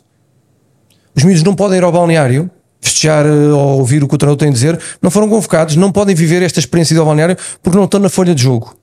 Os 1.16 1.24
miúdos 1.24 1.44
não 1.44 1.54
podem 1.56 1.78
ir 1.78 1.84
ao 1.84 1.92
balneário 1.92 2.50
festejar 2.82 3.26
eh, 3.26 3.30
ou 3.30 3.80
ouvir 3.80 4.04
o 4.04 4.08
que 4.08 4.16
o 4.16 4.18
treinador 4.18 4.40
tem 4.40 4.50
a 4.50 4.52
dizer. 4.52 4.80
Não 5.02 5.12
foram 5.12 5.30
convocados, 5.30 5.76
não 5.76 5.92
podem 5.92 6.16
viver 6.16 6.42
esta 6.42 6.60
experiência 6.60 6.96
do 6.96 7.06
balneário 7.06 7.38
porque 7.62 7.78
não 7.78 7.86
estão 7.86 8.00
na 8.00 8.10
folha 8.10 8.34
de 8.34 8.42
jogo. 8.42 8.76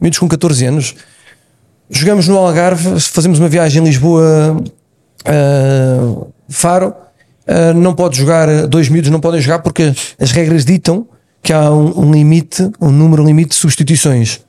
miúdos 0.00 0.18
com 0.18 0.28
14 0.28 0.66
anos. 0.66 0.94
Jogamos 1.90 2.28
no 2.28 2.36
Algarve, 2.36 3.00
fazemos 3.00 3.38
uma 3.38 3.48
viagem 3.48 3.82
em 3.82 3.86
Lisboa, 3.86 4.56
uh, 5.26 6.32
Faro. 6.48 6.94
Uh, 7.46 7.74
não 7.74 7.94
pode 7.94 8.16
jogar, 8.16 8.66
dois 8.66 8.88
miúdos 8.88 9.10
não 9.10 9.20
podem 9.20 9.40
jogar 9.40 9.58
porque 9.58 9.94
as 10.18 10.30
regras 10.30 10.64
ditam 10.64 11.06
que 11.42 11.52
há 11.52 11.70
um, 11.70 12.06
um 12.06 12.12
limite, 12.12 12.70
um 12.80 12.90
número 12.90 13.24
limite 13.24 13.50
de 13.50 13.56
substituições. 13.56 14.40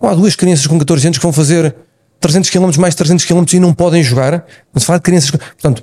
Ou 0.00 0.08
há 0.08 0.14
duas 0.14 0.34
crianças 0.34 0.66
com 0.66 0.78
14 0.78 1.06
anos 1.06 1.18
que 1.18 1.22
vão 1.22 1.32
fazer 1.32 1.74
300 2.20 2.48
km 2.48 2.70
mais 2.78 2.94
300 2.94 3.24
km 3.26 3.44
e 3.52 3.60
não 3.60 3.74
podem 3.74 4.02
jogar. 4.02 4.46
Mas 4.72 4.84
fala 4.84 4.98
de 4.98 5.02
crianças. 5.02 5.30
Portanto, 5.30 5.82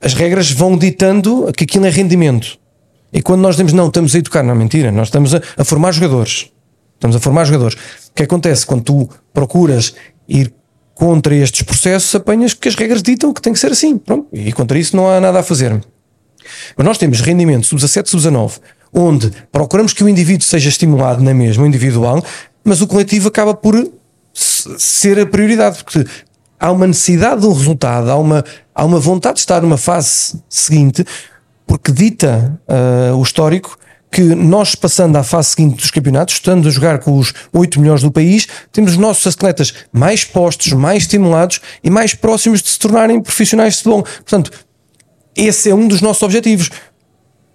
as 0.00 0.14
regras 0.14 0.50
vão 0.50 0.76
ditando 0.76 1.50
que 1.56 1.64
aquilo 1.64 1.86
é 1.86 1.90
rendimento. 1.90 2.58
E 3.12 3.22
quando 3.22 3.40
nós 3.40 3.54
dizemos 3.54 3.72
não, 3.72 3.88
estamos 3.88 4.14
a 4.14 4.18
educar, 4.18 4.42
não, 4.42 4.54
mentira, 4.54 4.92
nós 4.92 5.08
estamos 5.08 5.34
a, 5.34 5.40
a 5.56 5.64
formar 5.64 5.92
jogadores. 5.92 6.50
Estamos 6.94 7.16
a 7.16 7.20
formar 7.20 7.44
jogadores. 7.44 7.74
O 8.10 8.14
que 8.14 8.22
acontece 8.24 8.66
quando 8.66 8.82
tu 8.82 9.08
procuras 9.32 9.94
ir 10.28 10.52
contra 10.94 11.34
estes 11.34 11.62
processos, 11.62 12.12
apanhas 12.14 12.54
que 12.54 12.68
as 12.68 12.74
regras 12.74 13.02
ditam 13.02 13.32
que 13.32 13.40
tem 13.40 13.52
que 13.52 13.58
ser 13.58 13.70
assim. 13.70 13.96
Pronto. 13.96 14.26
E 14.32 14.52
contra 14.52 14.78
isso 14.78 14.96
não 14.96 15.08
há 15.08 15.20
nada 15.20 15.38
a 15.38 15.42
fazer. 15.42 15.80
Mas 16.76 16.84
nós 16.86 16.98
temos 16.98 17.20
rendimento 17.20 17.66
sub-17, 17.66 18.08
sub-19, 18.08 18.58
onde 18.92 19.32
procuramos 19.52 19.92
que 19.92 20.02
o 20.02 20.08
indivíduo 20.08 20.44
seja 20.44 20.68
estimulado 20.68 21.22
na 21.22 21.32
mesma, 21.32 21.66
individual, 21.66 22.24
mas 22.64 22.80
o 22.80 22.86
coletivo 22.86 23.28
acaba 23.28 23.54
por 23.54 23.90
ser 24.32 25.20
a 25.20 25.26
prioridade, 25.26 25.82
porque 25.84 26.04
há 26.58 26.70
uma 26.70 26.86
necessidade 26.86 27.40
de 27.40 27.46
um 27.46 27.52
resultado, 27.52 28.10
há 28.10 28.16
uma, 28.16 28.44
há 28.74 28.84
uma 28.84 28.98
vontade 28.98 29.34
de 29.34 29.40
estar 29.40 29.62
numa 29.62 29.76
fase 29.76 30.42
seguinte, 30.48 31.04
porque 31.66 31.92
dita 31.92 32.60
uh, 32.68 33.16
o 33.16 33.22
histórico 33.22 33.78
que 34.10 34.22
nós 34.22 34.74
passando 34.74 35.16
à 35.16 35.22
fase 35.22 35.50
seguinte 35.50 35.76
dos 35.76 35.90
campeonatos, 35.90 36.34
estando 36.34 36.66
a 36.66 36.70
jogar 36.70 36.98
com 36.98 37.18
os 37.18 37.32
oito 37.52 37.78
melhores 37.78 38.02
do 38.02 38.10
país, 38.10 38.48
temos 38.72 38.92
os 38.92 38.96
nossos 38.96 39.34
atletas 39.34 39.74
mais 39.92 40.24
postos, 40.24 40.72
mais 40.72 41.02
estimulados 41.02 41.60
e 41.84 41.90
mais 41.90 42.14
próximos 42.14 42.62
de 42.62 42.70
se 42.70 42.78
tornarem 42.78 43.20
profissionais 43.20 43.74
de 43.74 43.82
futebol. 43.82 44.02
Portanto, 44.02 44.50
esse 45.36 45.70
é 45.70 45.74
um 45.74 45.86
dos 45.86 46.00
nossos 46.00 46.22
objetivos. 46.22 46.70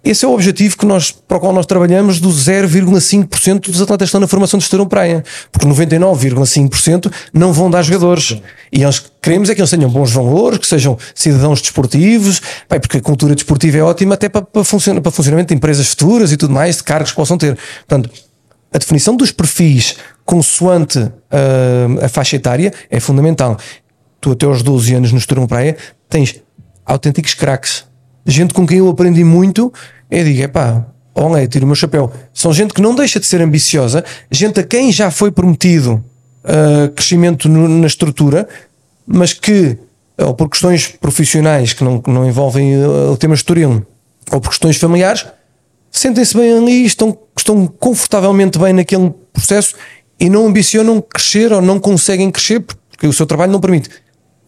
Esse 0.03 0.25
é 0.25 0.27
o 0.27 0.33
objetivo 0.33 0.77
que 0.77 0.85
nós, 0.85 1.11
para 1.11 1.37
o 1.37 1.39
qual 1.39 1.53
nós 1.53 1.65
trabalhamos 1.65 2.19
do 2.19 2.27
0,5% 2.27 3.71
dos 3.71 3.81
atletas 3.81 4.07
que 4.07 4.09
estão 4.09 4.19
na 4.19 4.27
formação 4.27 4.57
de 4.57 4.65
Estorão 4.65 4.85
Praia. 4.85 5.23
Porque 5.49 5.65
99,5% 5.65 7.09
não 7.33 7.53
vão 7.53 7.71
dar 7.71 7.83
jogadores. 7.83 8.41
E 8.69 8.79
nós 8.79 9.01
queremos 9.21 9.49
é 9.49 9.55
que 9.55 9.61
eles 9.61 9.69
tenham 9.69 9.89
bons 9.89 10.11
valores, 10.11 10.59
que 10.59 10.67
sejam 10.67 10.97
cidadãos 11.15 11.61
desportivos, 11.61 12.41
bem, 12.69 12.81
porque 12.81 12.97
a 12.97 13.01
cultura 13.01 13.33
desportiva 13.33 13.77
é 13.77 13.81
ótima 13.81 14.15
até 14.15 14.27
para, 14.27 14.41
para, 14.41 14.61
para 14.61 15.11
funcionamento 15.11 15.47
de 15.47 15.55
empresas 15.55 15.87
futuras 15.87 16.33
e 16.33 16.37
tudo 16.37 16.53
mais, 16.53 16.77
de 16.77 16.83
cargos 16.83 17.11
que 17.11 17.15
possam 17.15 17.37
ter. 17.37 17.57
Portanto, 17.87 18.09
a 18.73 18.77
definição 18.77 19.15
dos 19.15 19.31
perfis 19.31 19.95
consoante 20.25 20.99
uh, 20.99 22.03
a 22.03 22.09
faixa 22.09 22.35
etária 22.35 22.73
é 22.89 22.99
fundamental. 22.99 23.57
Tu 24.19 24.31
até 24.31 24.45
aos 24.45 24.61
12 24.61 24.95
anos 24.95 25.11
no 25.13 25.17
Estorão 25.17 25.47
Praia 25.47 25.77
tens 26.09 26.41
autênticos 26.85 27.33
craques 27.33 27.85
gente 28.25 28.53
com 28.53 28.65
quem 28.65 28.79
eu 28.79 28.89
aprendi 28.89 29.23
muito, 29.23 29.71
eu 30.09 30.23
digo, 30.23 30.41
é 30.41 30.47
pá, 30.47 30.85
olha, 31.15 31.47
tiro 31.47 31.65
o 31.65 31.67
meu 31.67 31.75
chapéu. 31.75 32.11
São 32.33 32.53
gente 32.53 32.73
que 32.73 32.81
não 32.81 32.95
deixa 32.95 33.19
de 33.19 33.25
ser 33.25 33.41
ambiciosa, 33.41 34.03
gente 34.31 34.59
a 34.59 34.63
quem 34.63 34.91
já 34.91 35.11
foi 35.11 35.31
prometido 35.31 36.03
uh, 36.43 36.89
crescimento 36.91 37.49
no, 37.49 37.67
na 37.67 37.87
estrutura, 37.87 38.47
mas 39.05 39.33
que, 39.33 39.77
ou 40.17 40.33
por 40.33 40.49
questões 40.49 40.87
profissionais 40.87 41.73
que 41.73 41.83
não, 41.83 41.99
que 41.99 42.09
não 42.09 42.27
envolvem 42.27 42.75
uh, 42.77 43.11
o 43.11 43.17
tema 43.17 43.35
estoril, 43.35 43.85
ou 44.31 44.39
por 44.39 44.49
questões 44.49 44.77
familiares, 44.77 45.25
sentem-se 45.91 46.35
bem 46.35 46.57
ali, 46.57 46.85
estão, 46.85 47.17
estão 47.37 47.67
confortavelmente 47.67 48.57
bem 48.57 48.73
naquele 48.73 49.13
processo 49.31 49.75
e 50.19 50.29
não 50.29 50.47
ambicionam 50.47 51.01
crescer 51.01 51.51
ou 51.51 51.61
não 51.61 51.79
conseguem 51.79 52.31
crescer 52.31 52.61
porque 53.03 53.07
o 53.07 53.13
seu 53.13 53.25
trabalho 53.25 53.51
não 53.51 53.59
permite. 53.59 53.89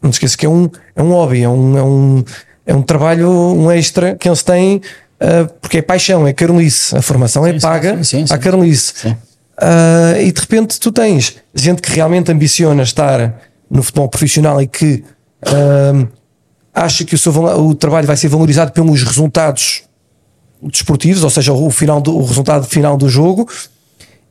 Não 0.01 0.11
se 0.11 0.17
esqueça 0.17 0.37
que 0.37 0.45
é 0.45 0.49
um, 0.49 0.69
é 0.95 1.03
um 1.03 1.09
hobby, 1.09 1.41
é 1.41 1.49
um, 1.49 1.77
é 1.77 1.83
um 1.83 2.23
é 2.65 2.73
um 2.73 2.81
trabalho, 2.81 3.29
um 3.29 3.71
extra 3.71 4.15
que 4.15 4.27
eles 4.27 4.41
têm, 4.41 4.77
uh, 4.77 5.53
porque 5.61 5.77
é 5.77 5.81
paixão, 5.81 6.27
é 6.27 6.33
carolice. 6.33 6.95
A 6.95 7.01
formação 7.01 7.45
é 7.45 7.53
sim, 7.53 7.59
paga 7.59 8.03
sim, 8.03 8.25
sim, 8.25 8.33
à 8.33 8.37
carolice. 8.37 9.07
Uh, 9.07 10.19
e 10.21 10.31
de 10.31 10.41
repente 10.41 10.79
tu 10.79 10.91
tens 10.91 11.37
gente 11.53 11.81
que 11.81 11.91
realmente 11.91 12.31
ambiciona 12.31 12.83
estar 12.83 13.39
no 13.69 13.81
futebol 13.81 14.09
profissional 14.09 14.61
e 14.61 14.67
que 14.67 15.03
uh, 15.47 16.07
acha 16.73 17.05
que 17.05 17.15
o, 17.15 17.17
seu, 17.17 17.31
o 17.33 17.73
trabalho 17.73 18.05
vai 18.05 18.17
ser 18.17 18.27
valorizado 18.27 18.71
pelos 18.71 19.01
resultados 19.03 19.83
desportivos, 20.61 21.23
ou 21.23 21.29
seja, 21.29 21.53
o, 21.53 21.69
final 21.69 22.01
do, 22.01 22.17
o 22.17 22.25
resultado 22.25 22.65
final 22.65 22.97
do 22.97 23.07
jogo, 23.07 23.47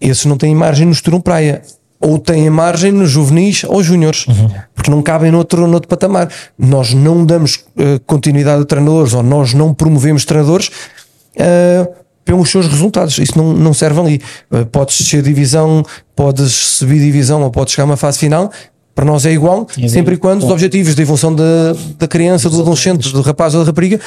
esses 0.01 0.25
não 0.27 0.37
têm 0.37 0.55
margem 0.55 0.85
no 0.85 0.93
Esturão 0.93 1.21
Praia 1.21 1.63
ou 2.05 2.19
têm 2.19 2.51
margem 2.51 2.93
nos 2.93 3.11
juvenis 3.11 3.65
ou 3.65 3.83
júniores, 3.83 4.27
uhum. 4.27 4.51
porque 4.75 4.91
não 4.91 5.03
cabem 5.03 5.31
noutro, 5.31 5.67
noutro 5.67 5.89
patamar. 5.89 6.29
Nós 6.59 6.93
não 6.93 7.25
damos 7.25 7.65
uh, 7.77 7.99
continuidade 8.07 8.63
a 8.63 8.65
treinadores 8.67 9.15
ou 9.15 9.23
nós 9.23 9.55
não 9.55 9.73
promovemos 9.73 10.27
treinadores 10.27 10.69
uh, 10.69 11.95
pelos 12.25 12.51
seus 12.51 12.67
resultados. 12.67 13.19
Isso 13.19 13.37
não, 13.39 13.55
não 13.55 13.73
serve 13.73 14.01
ali. 14.01 14.23
Uh, 14.51 14.67
podes 14.67 14.97
ser 14.99 15.23
divisão, 15.23 15.83
podes 16.15 16.53
subir 16.53 17.01
divisão 17.01 17.43
ou 17.43 17.51
podes 17.51 17.73
chegar 17.73 17.85
a 17.85 17.87
uma 17.87 17.97
fase 17.97 18.19
final. 18.19 18.53
Para 18.95 19.07
nós 19.07 19.27
é 19.27 19.33
igual, 19.33 19.67
é 19.77 19.89
sempre 19.89 20.15
e 20.15 20.17
quando 20.19 20.43
bom. 20.43 20.47
os 20.47 20.53
objetivos 20.53 20.95
de 20.95 21.03
evolução 21.03 21.35
da, 21.35 21.75
da 21.99 22.07
criança, 22.07 22.49
do 22.49 22.61
adolescente, 22.61 23.13
do 23.13 23.23
rapaz 23.23 23.53
ou 23.55 23.63
da 23.63 23.67
rapariga 23.67 23.99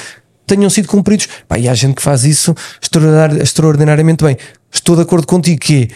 tenham 0.46 0.70
sido 0.70 0.88
cumpridos. 0.88 1.28
Pá, 1.46 1.60
e 1.60 1.68
há 1.68 1.74
gente 1.74 1.96
que 1.96 2.02
faz 2.02 2.24
isso 2.24 2.56
extraordinariamente 3.42 4.24
bem. 4.24 4.38
Estou 4.72 4.96
de 4.96 5.02
acordo 5.02 5.28
contigo 5.28 5.60
que 5.60 5.90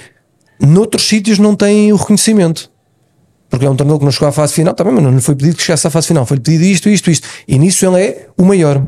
noutros 0.66 1.08
sítios 1.08 1.40
não 1.40 1.56
têm 1.56 1.92
o 1.92 1.96
reconhecimento. 1.96 2.70
Porque 3.50 3.66
é 3.66 3.70
um 3.70 3.76
treinador 3.76 4.00
que 4.00 4.06
não 4.06 4.12
chegou 4.12 4.30
à 4.30 4.32
fase 4.32 4.54
final, 4.54 4.74
também, 4.74 4.94
mas 4.94 5.04
não 5.04 5.20
foi 5.20 5.36
pedido 5.36 5.58
que 5.58 5.64
chegasse 5.64 5.86
à 5.86 5.90
fase 5.90 6.08
final, 6.08 6.26
foi 6.26 6.40
pedido 6.40 6.64
isto, 6.64 6.88
isto, 6.88 7.12
isto. 7.12 7.28
E 7.48 7.60
nisso 7.60 7.86
ele 7.86 8.02
é 8.02 8.28
o 8.38 8.46
maior. 8.46 8.82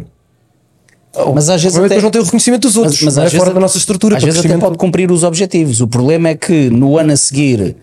Mas 1.33 1.49
às 1.49 1.61
vezes 1.61 1.77
até, 1.77 2.01
não 2.01 2.09
tem 2.09 2.21
o 2.21 2.23
reconhecimento 2.23 2.61
dos 2.61 2.75
outros, 2.75 3.01
mas, 3.03 3.17
mas 3.17 3.33
é 3.33 3.37
fora 3.37 3.53
da 3.53 3.59
nossa 3.59 3.77
estrutura. 3.77 4.17
Às 4.17 4.23
vezes 4.23 4.39
até 4.39 4.57
pode 4.57 4.77
cumprir 4.77 5.11
os 5.11 5.23
objetivos. 5.23 5.79
O 5.81 5.87
problema 5.87 6.29
é 6.29 6.35
que 6.35 6.69
no 6.69 6.97
ano 6.97 7.11
a 7.11 7.17
seguir, 7.17 7.75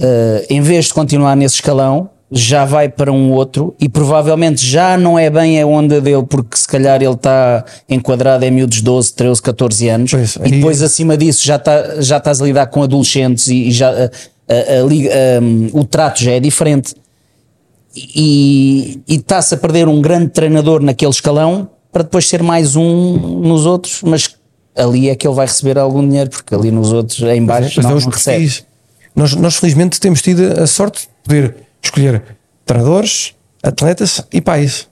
uh, 0.00 0.46
em 0.48 0.60
vez 0.60 0.84
de 0.84 0.94
continuar 0.94 1.34
nesse 1.34 1.56
escalão, 1.56 2.10
já 2.32 2.64
vai 2.64 2.88
para 2.88 3.12
um 3.12 3.30
outro 3.30 3.74
e 3.78 3.88
provavelmente 3.88 4.64
já 4.64 4.96
não 4.96 5.18
é 5.18 5.28
bem 5.28 5.60
a 5.60 5.66
onda 5.66 6.00
dele, 6.00 6.24
porque 6.24 6.56
se 6.56 6.66
calhar 6.66 7.02
ele 7.02 7.12
está 7.12 7.64
enquadrado 7.88 8.44
em 8.44 8.50
miúdos 8.50 8.80
12, 8.80 9.12
13, 9.12 9.42
14 9.42 9.88
anos. 9.88 10.10
Pois, 10.10 10.36
e 10.36 10.50
depois 10.50 10.82
acima 10.82 11.16
disso 11.16 11.44
já, 11.44 11.56
está, 11.56 12.00
já 12.00 12.16
estás 12.16 12.40
a 12.40 12.44
lidar 12.44 12.66
com 12.66 12.82
adolescentes 12.82 13.48
e, 13.48 13.70
já 13.70 13.90
a, 13.90 14.04
a, 14.04 14.80
a, 14.80 15.40
um, 15.42 15.70
o 15.72 15.84
trato 15.84 16.22
já 16.22 16.32
é 16.32 16.40
diferente. 16.40 16.94
E, 17.94 19.02
está-se 19.06 19.54
a 19.54 19.58
perder 19.58 19.86
um 19.86 20.00
grande 20.00 20.28
treinador 20.28 20.82
naquele 20.82 21.10
escalão 21.10 21.68
para 21.92 22.02
depois 22.02 22.26
ser 22.26 22.42
mais 22.42 22.76
um 22.76 23.40
nos 23.40 23.66
outros, 23.66 24.00
mas 24.02 24.34
ali 24.74 25.10
é 25.10 25.14
que 25.14 25.28
ele 25.28 25.34
vai 25.34 25.46
receber 25.46 25.78
algum 25.78 26.06
dinheiro, 26.06 26.30
porque 26.30 26.54
ali 26.54 26.70
nos 26.70 26.90
outros, 26.90 27.20
em 27.20 27.44
baixo, 27.44 27.78
é, 27.78 27.82
não, 27.82 27.90
não 27.90 28.08
recebe. 28.08 28.50
Nós, 29.14 29.34
nós 29.34 29.56
felizmente 29.56 30.00
temos 30.00 30.22
tido 30.22 30.40
a 30.58 30.66
sorte 30.66 31.02
de 31.02 31.08
poder 31.22 31.54
escolher 31.82 32.22
treinadores, 32.64 33.34
atletas 33.62 34.24
e 34.32 34.40
pais. 34.40 34.88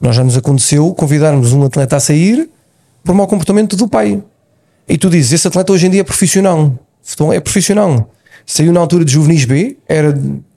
Nós 0.00 0.14
já 0.14 0.22
nos 0.22 0.36
aconteceu 0.36 0.94
convidarmos 0.94 1.52
um 1.52 1.64
atleta 1.64 1.96
a 1.96 2.00
sair 2.00 2.48
por 3.04 3.14
mau 3.14 3.26
comportamento 3.26 3.76
do 3.76 3.88
pai. 3.88 4.22
E 4.88 4.96
tu 4.98 5.10
dizes, 5.10 5.32
esse 5.32 5.48
atleta 5.48 5.72
hoje 5.72 5.86
em 5.86 5.90
dia 5.90 6.02
é 6.02 6.04
profissional. 6.04 6.72
É 7.32 7.40
profissional. 7.40 8.10
Saiu 8.44 8.72
na 8.72 8.80
altura 8.80 9.04
de 9.04 9.12
juvenis 9.12 9.44
B, 9.44 9.76
era 9.88 10.12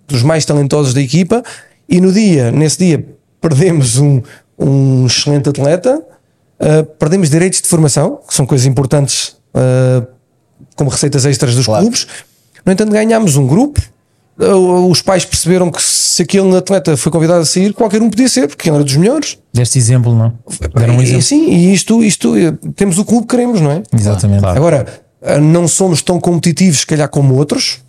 dos 0.07 0.23
mais 0.23 0.45
talentosos 0.45 0.93
da 0.93 1.01
equipa, 1.01 1.43
e 1.87 1.99
no 1.99 2.11
dia, 2.11 2.51
nesse 2.51 2.77
dia, 2.77 3.05
perdemos 3.41 3.97
um, 3.97 4.21
um 4.57 5.05
excelente 5.05 5.49
atleta, 5.49 5.95
uh, 5.97 6.85
perdemos 6.97 7.29
direitos 7.29 7.61
de 7.61 7.67
formação, 7.67 8.19
que 8.27 8.33
são 8.33 8.45
coisas 8.45 8.67
importantes 8.67 9.37
uh, 9.53 10.05
como 10.75 10.89
receitas 10.89 11.25
extras 11.25 11.55
dos 11.55 11.65
claro. 11.65 11.83
clubes. 11.83 12.07
No 12.65 12.71
entanto, 12.71 12.91
ganhámos 12.91 13.35
um 13.35 13.47
grupo 13.47 13.81
os 14.39 15.01
pais 15.01 15.25
perceberam 15.25 15.69
que 15.69 15.81
se 15.81 16.21
aquele 16.21 16.55
atleta 16.55 16.95
foi 16.95 17.11
convidado 17.11 17.41
a 17.41 17.45
sair, 17.45 17.73
qualquer 17.73 18.01
um 18.01 18.09
podia 18.09 18.29
ser, 18.29 18.47
porque 18.47 18.69
ele 18.69 18.77
era 18.77 18.85
dos 18.85 18.95
melhores. 18.95 19.37
Deste 19.53 19.77
exemplo, 19.77 20.15
não? 20.15 20.33
Era 20.81 20.91
um 20.93 21.01
exemplo. 21.01 21.21
Sim, 21.21 21.49
e 21.49 21.73
isto, 21.73 22.01
isto 22.01 22.33
temos 22.75 22.97
o 22.97 23.03
clube 23.03 23.27
que 23.27 23.35
queremos, 23.35 23.59
não 23.59 23.71
é? 23.71 23.83
Exatamente. 23.93 24.39
Claro. 24.39 24.57
Agora, 24.57 24.85
eh, 25.21 25.39
não 25.39 25.67
somos 25.67 26.01
tão 26.01 26.19
competitivos, 26.19 26.79
se 26.79 26.87
calhar, 26.87 27.09
como 27.09 27.35
outros. 27.35 27.81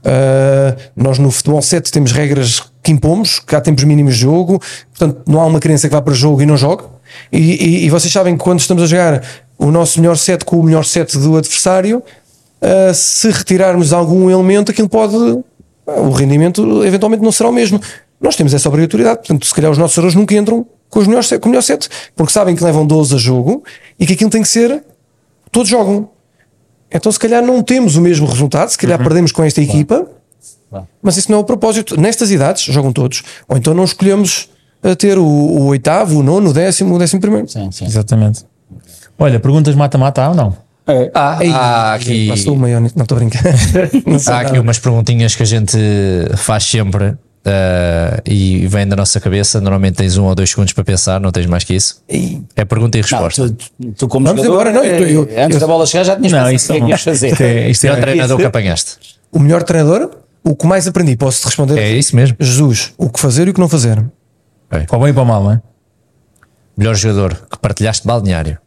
Uh, 0.00 0.80
nós 0.96 1.18
no 1.18 1.30
futebol 1.30 1.60
7 1.60 1.92
temos 1.92 2.12
regras 2.12 2.62
que 2.82 2.90
impomos, 2.90 3.38
que 3.38 3.54
há 3.54 3.60
tempos 3.60 3.84
mínimos 3.84 4.14
de 4.14 4.22
jogo, 4.22 4.58
portanto, 4.88 5.20
não 5.28 5.38
há 5.38 5.44
uma 5.44 5.60
criança 5.60 5.86
que 5.88 5.94
vá 5.94 6.00
para 6.00 6.12
o 6.12 6.16
jogo 6.16 6.40
e 6.40 6.46
não 6.46 6.56
jogue. 6.56 6.84
E, 7.30 7.38
e, 7.38 7.84
e 7.84 7.90
vocês 7.90 8.10
sabem 8.10 8.34
que 8.34 8.42
quando 8.42 8.60
estamos 8.60 8.82
a 8.82 8.86
jogar 8.86 9.22
o 9.58 9.70
nosso 9.70 10.00
melhor 10.00 10.16
set 10.16 10.42
com 10.42 10.58
o 10.58 10.62
melhor 10.62 10.86
set 10.86 11.18
do 11.18 11.36
adversário, 11.36 11.98
uh, 11.98 12.94
se 12.94 13.30
retirarmos 13.30 13.92
algum 13.92 14.30
elemento, 14.30 14.70
aquilo 14.70 14.88
pode 14.88 15.14
o 15.96 16.10
rendimento 16.10 16.84
eventualmente 16.84 17.22
não 17.22 17.32
será 17.32 17.48
o 17.48 17.52
mesmo. 17.52 17.80
Nós 18.20 18.36
temos 18.36 18.52
essa 18.52 18.68
obrigatoriedade, 18.68 19.18
portanto, 19.18 19.46
se 19.46 19.54
calhar 19.54 19.70
os 19.70 19.78
nossos 19.78 19.96
erros 19.96 20.14
nunca 20.14 20.34
entram 20.34 20.66
com, 20.88 21.00
os 21.00 21.06
melhores, 21.06 21.28
com 21.28 21.46
o 21.46 21.48
melhor 21.48 21.62
set, 21.62 21.88
porque 22.14 22.32
sabem 22.32 22.54
que 22.54 22.62
levam 22.62 22.86
12 22.86 23.14
a 23.14 23.18
jogo 23.18 23.62
e 23.98 24.06
que 24.06 24.12
aquilo 24.12 24.30
tem 24.30 24.42
que 24.42 24.48
ser. 24.48 24.82
Todos 25.50 25.68
jogam. 25.68 26.10
Então, 26.90 27.10
se 27.10 27.18
calhar, 27.18 27.42
não 27.42 27.62
temos 27.62 27.96
o 27.96 28.00
mesmo 28.00 28.26
resultado, 28.26 28.68
se 28.68 28.78
calhar 28.78 28.98
perdemos 28.98 29.32
com 29.32 29.42
esta 29.42 29.60
equipa, 29.62 30.06
mas 31.02 31.16
isso 31.16 31.30
não 31.30 31.38
é 31.38 31.40
o 31.40 31.44
propósito. 31.44 31.98
Nestas 31.98 32.30
idades, 32.30 32.62
jogam 32.64 32.92
todos, 32.92 33.22
ou 33.48 33.56
então 33.56 33.72
não 33.72 33.84
escolhemos 33.84 34.50
a 34.82 34.94
ter 34.96 35.18
o, 35.18 35.24
o 35.24 35.66
oitavo, 35.66 36.18
o 36.18 36.22
nono, 36.22 36.50
o 36.50 36.52
décimo, 36.52 36.96
o 36.96 36.98
décimo 36.98 37.20
primeiro. 37.20 37.48
Sim, 37.48 37.70
sim. 37.70 37.84
Exatamente. 37.84 38.44
Olha, 39.18 39.38
perguntas 39.38 39.74
mata-mata 39.74 40.28
ou 40.28 40.34
não? 40.34 40.69
Ah, 41.14 41.38
Ei, 41.40 41.50
há 41.50 41.94
aqui, 41.94 42.28
Passou 42.28 42.54
o 42.54 42.58
maior, 42.58 42.80
não 42.80 42.86
estou. 42.86 43.18
Não 44.06 44.18
sei 44.18 44.32
há 44.32 44.40
aqui 44.40 44.58
umas 44.58 44.78
perguntinhas 44.78 45.34
que 45.34 45.42
a 45.42 45.46
gente 45.46 45.76
faz 46.36 46.64
sempre 46.64 47.14
ah, 47.44 48.20
e 48.26 48.66
vem 48.66 48.86
da 48.86 48.96
nossa 48.96 49.18
cabeça. 49.20 49.60
Normalmente 49.60 49.96
tens 49.96 50.16
um 50.16 50.24
ou 50.24 50.34
dois 50.34 50.50
segundos 50.50 50.72
para 50.72 50.84
pensar, 50.84 51.20
não 51.20 51.30
tens 51.32 51.46
mais 51.46 51.64
que 51.64 51.74
isso. 51.74 52.02
É 52.56 52.64
pergunta 52.64 52.98
e 52.98 53.00
Não, 53.00 53.08
resposta. 53.08 53.48
tu, 53.50 53.92
tu 53.96 54.08
como 54.08 54.26
Vamos 54.26 54.42
jogador, 54.42 54.68
embora, 54.68 54.72
não, 54.72 54.84
eu- 54.84 55.06
eu- 55.08 55.28
eh, 55.30 55.42
antes 55.44 55.54
eu- 55.56 55.60
da 55.60 55.66
bola 55.66 55.86
chegar 55.86 56.04
já 56.04 56.16
tinhas 56.16 56.32
Não, 56.32 56.50
isso 56.50 56.66
o 56.72 56.74
que 56.74 56.78
é 56.78 56.80
não. 56.82 56.88
ias 56.88 57.02
fazer. 57.02 57.28
Isto 57.32 57.42
é, 57.42 57.70
isto 57.70 57.84
é 57.86 57.90
o 57.90 57.94
é, 57.96 58.00
treinador 58.00 58.36
que 58.38 58.44
apanhaste. 58.44 58.96
o 59.32 59.38
melhor 59.38 59.62
treinador, 59.62 60.10
o 60.44 60.54
que 60.56 60.66
mais 60.66 60.86
aprendi, 60.86 61.16
posso-te 61.16 61.44
responder? 61.46 61.78
É 61.78 61.90
isso 61.92 62.14
mesmo. 62.16 62.36
Jesus, 62.40 62.92
o 62.98 63.08
que 63.08 63.20
fazer 63.20 63.46
e 63.48 63.50
o 63.50 63.54
que 63.54 63.60
não 63.60 63.68
fazer. 63.68 64.02
para 64.68 64.96
o 64.96 65.00
bem 65.00 65.10
e 65.10 65.12
para 65.12 65.22
o 65.22 65.26
mal, 65.26 65.42
não 65.44 65.52
é? 65.52 65.62
Melhor 66.76 66.94
jogador 66.94 67.34
que 67.50 67.58
partilhaste 67.58 68.06
balneário. 68.06 68.58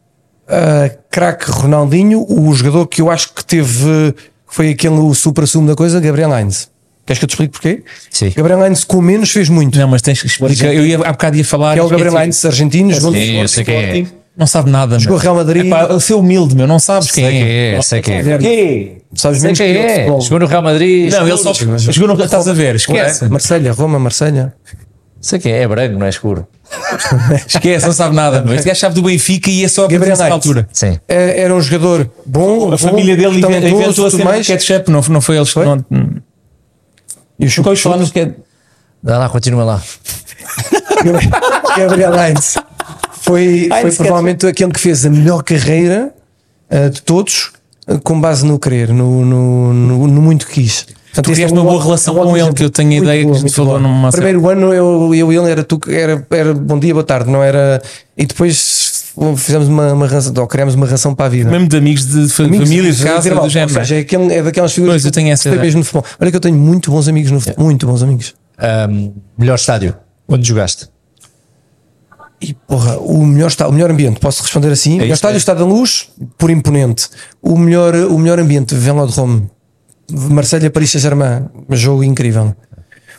Uh, 0.46 0.96
craque 1.10 1.50
Ronaldinho, 1.50 2.24
o 2.28 2.52
jogador 2.54 2.86
que 2.86 3.00
eu 3.00 3.10
acho 3.10 3.32
que 3.32 3.44
teve, 3.44 4.14
foi 4.46 4.70
aquele 4.70 4.96
o 4.96 5.14
supra-sumo 5.14 5.66
da 5.66 5.74
coisa, 5.74 5.98
Gabriel 6.00 6.36
Heinz. 6.36 6.68
Queres 7.06 7.18
que 7.18 7.24
eu 7.24 7.28
te 7.28 7.32
explique 7.32 7.52
porquê? 7.52 7.82
Sim. 8.10 8.32
Gabriel 8.34 8.64
Heinz 8.64 8.84
com 8.84 9.00
menos 9.00 9.30
fez 9.30 9.48
muito. 9.48 9.78
Não, 9.78 9.88
mas 9.88 10.00
tens 10.00 10.20
que 10.20 10.26
explicar. 10.26 10.72
Eu 10.72 10.86
ia, 10.86 10.96
há 10.96 11.12
bocado 11.12 11.36
ia 11.36 11.44
falar. 11.44 11.74
Que 11.74 11.80
é 11.80 11.82
o 11.82 11.88
Gabriel. 11.88 12.18
Heinz 12.18 12.44
argentino, 12.44 12.92
jogou 12.92 13.10
no 13.10 13.18
Sim, 13.18 13.40
eu 13.40 13.48
sei 13.48 13.64
quem 13.64 13.76
é. 13.76 14.06
Não 14.36 14.46
sabe 14.46 14.68
nada. 14.68 14.98
Jogou 14.98 15.16
meu. 15.16 15.22
Real 15.22 15.34
Madrid. 15.36 15.72
É 15.72 16.00
ser 16.00 16.14
humilde, 16.14 16.56
meu. 16.56 16.66
Não 16.66 16.80
sabes 16.80 17.08
Sei 17.08 17.22
quem 17.22 17.32
quem 17.32 17.42
é. 17.42 17.74
é, 17.74 17.82
sei 17.82 18.02
quem 18.02 18.14
é. 18.16 18.38
Quê? 18.38 18.92
Sabes 19.14 19.38
Sei 19.38 19.46
menos 19.46 19.58
quem 19.58 19.76
é. 19.76 20.06
Jogou 20.06 20.40
no 20.40 20.46
Real 20.46 20.62
Madrid. 20.62 21.12
Não, 21.12 21.28
ele 21.28 21.36
só 21.36 21.52
jogou 21.52 22.16
no. 22.16 22.24
Estás 22.24 22.48
a 22.48 22.52
ver? 22.52 22.74
Esquece. 22.74 23.28
Marselha, 23.28 23.72
Roma, 23.72 23.98
Marselha. 23.98 24.52
Sei 25.24 25.38
quem 25.38 25.52
é, 25.52 25.62
é 25.62 25.66
branco, 25.68 25.98
não 25.98 26.04
é 26.04 26.10
escuro. 26.10 26.46
Esquece, 27.48 27.86
não 27.86 27.94
sabe 27.94 28.14
nada. 28.14 28.42
meu. 28.42 28.54
Este 28.54 28.66
gajo 28.68 28.78
sabe 28.78 28.94
do 28.94 29.02
Benfica 29.02 29.50
e 29.50 29.64
é 29.64 29.68
só 29.68 29.86
a 29.86 29.88
Gabriel 29.88 30.22
altura. 30.30 30.68
Sim. 30.70 31.00
É- 31.08 31.40
Era 31.40 31.54
um 31.54 31.62
jogador 31.62 32.10
bom. 32.26 32.66
A 32.66 32.70
bom, 32.72 32.76
família 32.76 33.16
dele 33.16 33.40
talentoso, 33.40 33.74
inventou 33.74 34.06
a 34.06 34.10
tudo 34.10 34.18
cena 34.18 34.24
mais. 34.30 34.46
ketchup, 34.46 34.90
não, 34.90 35.00
não 35.00 35.22
foi 35.22 35.36
eles 35.36 35.48
que 35.48 35.54
Foi? 35.54 35.64
não. 35.64 35.82
E 37.38 37.46
o 37.46 37.48
chute- 37.48 37.88
nos 37.96 38.12
que 38.12 38.34
Dá 39.02 39.16
lá, 39.16 39.30
continua 39.30 39.64
lá. 39.64 39.82
Gabriel 41.76 42.12
Heinz 42.18 42.56
foi, 43.22 43.70
foi 43.80 43.92
provavelmente 43.92 44.46
aquele 44.46 44.72
que 44.72 44.80
fez 44.80 45.06
a 45.06 45.10
melhor 45.10 45.42
carreira 45.42 46.12
uh, 46.70 46.90
de 46.90 47.00
todos, 47.00 47.50
uh, 47.88 47.98
com 48.00 48.20
base 48.20 48.44
no 48.44 48.58
querer, 48.58 48.90
no, 48.90 49.24
no, 49.24 49.72
no, 49.72 50.06
no 50.06 50.20
muito 50.22 50.46
quis. 50.46 50.86
Portanto, 51.14 51.24
Tu 51.26 51.32
criaste 51.34 51.56
é 51.56 51.60
um 51.60 51.62
uma 51.62 51.70
boa 51.70 51.82
relação 51.82 52.18
é 52.18 52.20
um 52.20 52.24
com 52.24 52.36
ele, 52.36 52.52
que 52.52 52.64
eu 52.64 52.70
tenho 52.70 52.90
a 52.90 52.96
ideia 52.96 53.20
que 53.20 53.26
boa, 53.26 53.36
a 53.36 53.40
gente 53.40 53.54
falou 53.54 53.70
boa. 53.78 53.80
numa 53.80 54.10
Primeiro 54.10 54.48
ano 54.48 54.72
eu, 54.74 55.14
eu 55.14 55.32
e 55.32 55.36
ele 55.36 55.50
era, 55.50 55.62
tu, 55.62 55.78
era, 55.88 56.26
era 56.30 56.52
bom 56.54 56.78
dia, 56.78 56.92
boa 56.92 57.04
tarde, 57.04 57.30
não 57.30 57.40
era. 57.42 57.80
E 58.16 58.26
depois 58.26 59.12
fizemos 59.36 59.68
uma, 59.68 59.92
uma 59.92 60.06
ração, 60.08 60.32
ou 60.36 60.46
criámos 60.48 60.74
uma 60.74 60.86
ração 60.86 61.14
para 61.14 61.26
a 61.26 61.28
vida. 61.28 61.48
Mesmo 61.50 61.68
de 61.68 61.76
amigos 61.76 62.04
de 62.06 62.28
fa- 62.28 62.42
Amigos, 62.42 62.68
família, 62.68 62.92
de 62.92 63.04
casa, 63.04 63.30
do 63.30 63.48
género. 63.48 63.72
Ou 63.72 63.84
seja, 63.84 63.94
é, 63.94 63.98
aquele, 64.00 64.34
é 64.34 64.42
daquelas 64.42 64.72
figuras 64.72 64.94
Pois, 64.94 65.04
eu 65.04 65.12
tenho 65.12 65.30
essa 65.32 65.48
que 65.48 65.56
mesmo 65.56 65.78
no 65.78 65.84
futebol. 65.84 66.04
Olha 66.20 66.30
que 66.30 66.36
eu 66.36 66.40
tenho 66.40 66.56
muito 66.58 66.90
bons 66.90 67.06
amigos 67.06 67.30
no 67.30 67.40
futebol. 67.40 67.64
Muito 67.64 67.86
bons 67.86 68.02
amigos. 68.02 68.34
Ahm, 68.58 69.12
melhor 69.38 69.54
estádio. 69.54 69.94
Onde 70.28 70.48
jogaste? 70.48 70.88
E 72.40 72.52
porra, 72.52 72.98
o 72.98 73.24
melhor, 73.24 73.46
está, 73.46 73.68
o 73.68 73.72
melhor 73.72 73.90
ambiente, 73.90 74.18
posso 74.20 74.42
responder 74.42 74.70
assim? 74.70 74.96
o 74.96 74.98
melhor 74.98 75.14
estádio 75.14 75.34
mesmo. 75.34 75.38
está 75.38 75.54
da 75.54 75.64
luz, 75.64 76.10
por 76.36 76.50
imponente. 76.50 77.08
O 77.40 77.56
melhor, 77.56 77.94
o 77.94 78.18
melhor 78.18 78.38
ambiente, 78.38 78.74
Velodrome, 78.74 79.48
Marselha, 80.10 80.70
Paris 80.70 80.90
Saint-Germain, 80.90 81.46
jogo 81.70 82.04
incrível. 82.04 82.54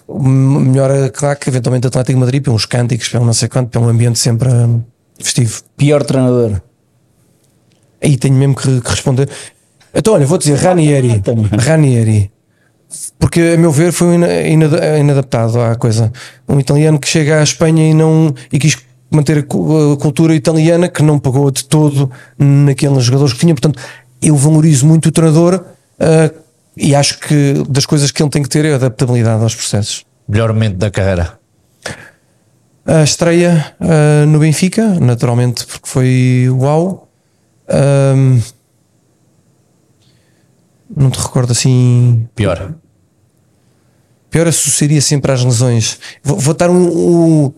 O 0.07 0.21
melhor, 0.23 1.09
claro 1.09 1.39
que 1.39 1.49
eventualmente 1.49 1.87
Atlético 1.87 2.13
de 2.13 2.19
Madrid, 2.19 2.43
pelos 2.43 2.65
cânticos, 2.65 3.09
pelo 3.09 3.25
não 3.25 3.33
sei 3.33 3.47
quanto, 3.49 3.69
pelo 3.69 3.89
ambiente 3.89 4.19
sempre 4.19 4.49
hum, 4.49 4.83
festivo. 5.19 5.61
Pior 5.75 6.03
treinador. 6.03 6.61
Aí 8.03 8.17
tenho 8.17 8.35
mesmo 8.35 8.55
que, 8.55 8.81
que 8.81 8.89
responder. 8.89 9.27
Então, 9.93 10.13
olha, 10.13 10.25
vou 10.27 10.37
dizer 10.37 10.55
Ranieri. 10.57 11.23
Ranieri. 11.57 12.31
Porque, 13.17 13.53
a 13.55 13.57
meu 13.57 13.71
ver, 13.71 13.91
foi 13.91 14.13
ina- 14.15 14.41
inada- 14.41 14.99
inadaptado 14.99 15.59
à 15.59 15.75
coisa. 15.75 16.11
Um 16.47 16.59
italiano 16.59 16.99
que 16.99 17.07
chega 17.07 17.39
à 17.39 17.43
Espanha 17.43 17.89
e 17.89 17.93
não 17.93 18.33
e 18.53 18.59
quis 18.59 18.77
manter 19.09 19.39
a 19.39 19.43
cu- 19.43 19.93
a 19.93 19.97
cultura 19.97 20.35
italiana 20.35 20.87
que 20.87 21.01
não 21.01 21.17
pagou 21.17 21.49
de 21.49 21.65
todo 21.65 22.11
naqueles 22.37 23.03
jogadores 23.03 23.33
que 23.33 23.39
tinha. 23.39 23.55
Portanto, 23.55 23.81
eu 24.21 24.35
valorizo 24.35 24.85
muito 24.85 25.07
o 25.09 25.11
treinador 25.11 25.65
ah, 25.99 26.31
e 26.77 26.93
acho 26.93 27.19
que 27.19 27.63
das 27.69 27.85
coisas 27.85 28.11
que 28.11 28.21
ele 28.21 28.29
tem 28.29 28.43
que 28.43 28.49
ter 28.49 28.65
é 28.65 28.73
adaptabilidade 28.73 29.41
aos 29.41 29.55
processos. 29.55 30.05
Melhor 30.27 30.51
momento 30.53 30.77
da 30.77 30.91
carreira. 30.91 31.39
A 32.85 33.03
estreia 33.03 33.75
ah, 33.79 34.25
no 34.27 34.39
Benfica, 34.39 34.99
naturalmente, 34.99 35.65
porque 35.65 35.87
foi 35.87 36.47
uau. 36.49 37.09
Ahm, 37.67 38.39
não 40.95 41.09
te 41.09 41.19
recordo 41.19 41.51
assim. 41.51 42.27
Pior. 42.35 42.73
Pior 44.29 44.47
associaria 44.47 45.01
sempre 45.01 45.31
às 45.31 45.43
lesões. 45.43 45.97
Vou, 46.23 46.37
vou 46.37 46.53
dar 46.53 46.69
um, 46.69 46.87
um, 46.87 47.53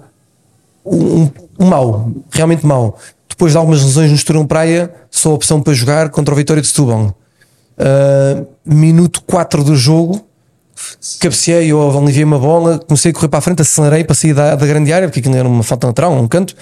um, 0.86 1.32
um 1.60 1.66
mau, 1.66 2.12
realmente 2.32 2.66
mau. 2.66 2.98
Depois 3.28 3.52
de 3.52 3.58
algumas 3.58 3.84
lesões 3.84 4.10
no 4.10 4.16
Estorão 4.16 4.48
Praia, 4.48 4.94
só 5.12 5.32
a 5.32 5.34
opção 5.34 5.62
para 5.62 5.74
jogar 5.74 6.10
contra 6.10 6.34
o 6.34 6.38
Vitória 6.38 6.62
de 6.62 6.68
Setúbal. 6.68 7.16
Ah, 7.78 8.44
minuto 8.68 9.22
4 9.24 9.64
do 9.64 9.76
jogo, 9.76 10.26
cabeceei 11.20 11.74
ou 11.74 11.98
aliviei 11.98 12.24
uma 12.24 12.40
bola, 12.40 12.80
comecei 12.80 13.12
a 13.12 13.14
correr 13.14 13.28
para 13.28 13.40
a 13.40 13.42
frente, 13.42 13.62
acelerei 13.62 14.04
para 14.04 14.16
sair 14.16 14.34
da, 14.34 14.56
da 14.56 14.66
grande 14.66 14.92
área, 14.94 15.08
porque 15.08 15.20
aquilo 15.20 15.36
era 15.36 15.48
uma 15.48 15.64
falta 15.64 15.88
lateral, 15.88 16.14
um 16.14 16.28
canto, 16.28 16.56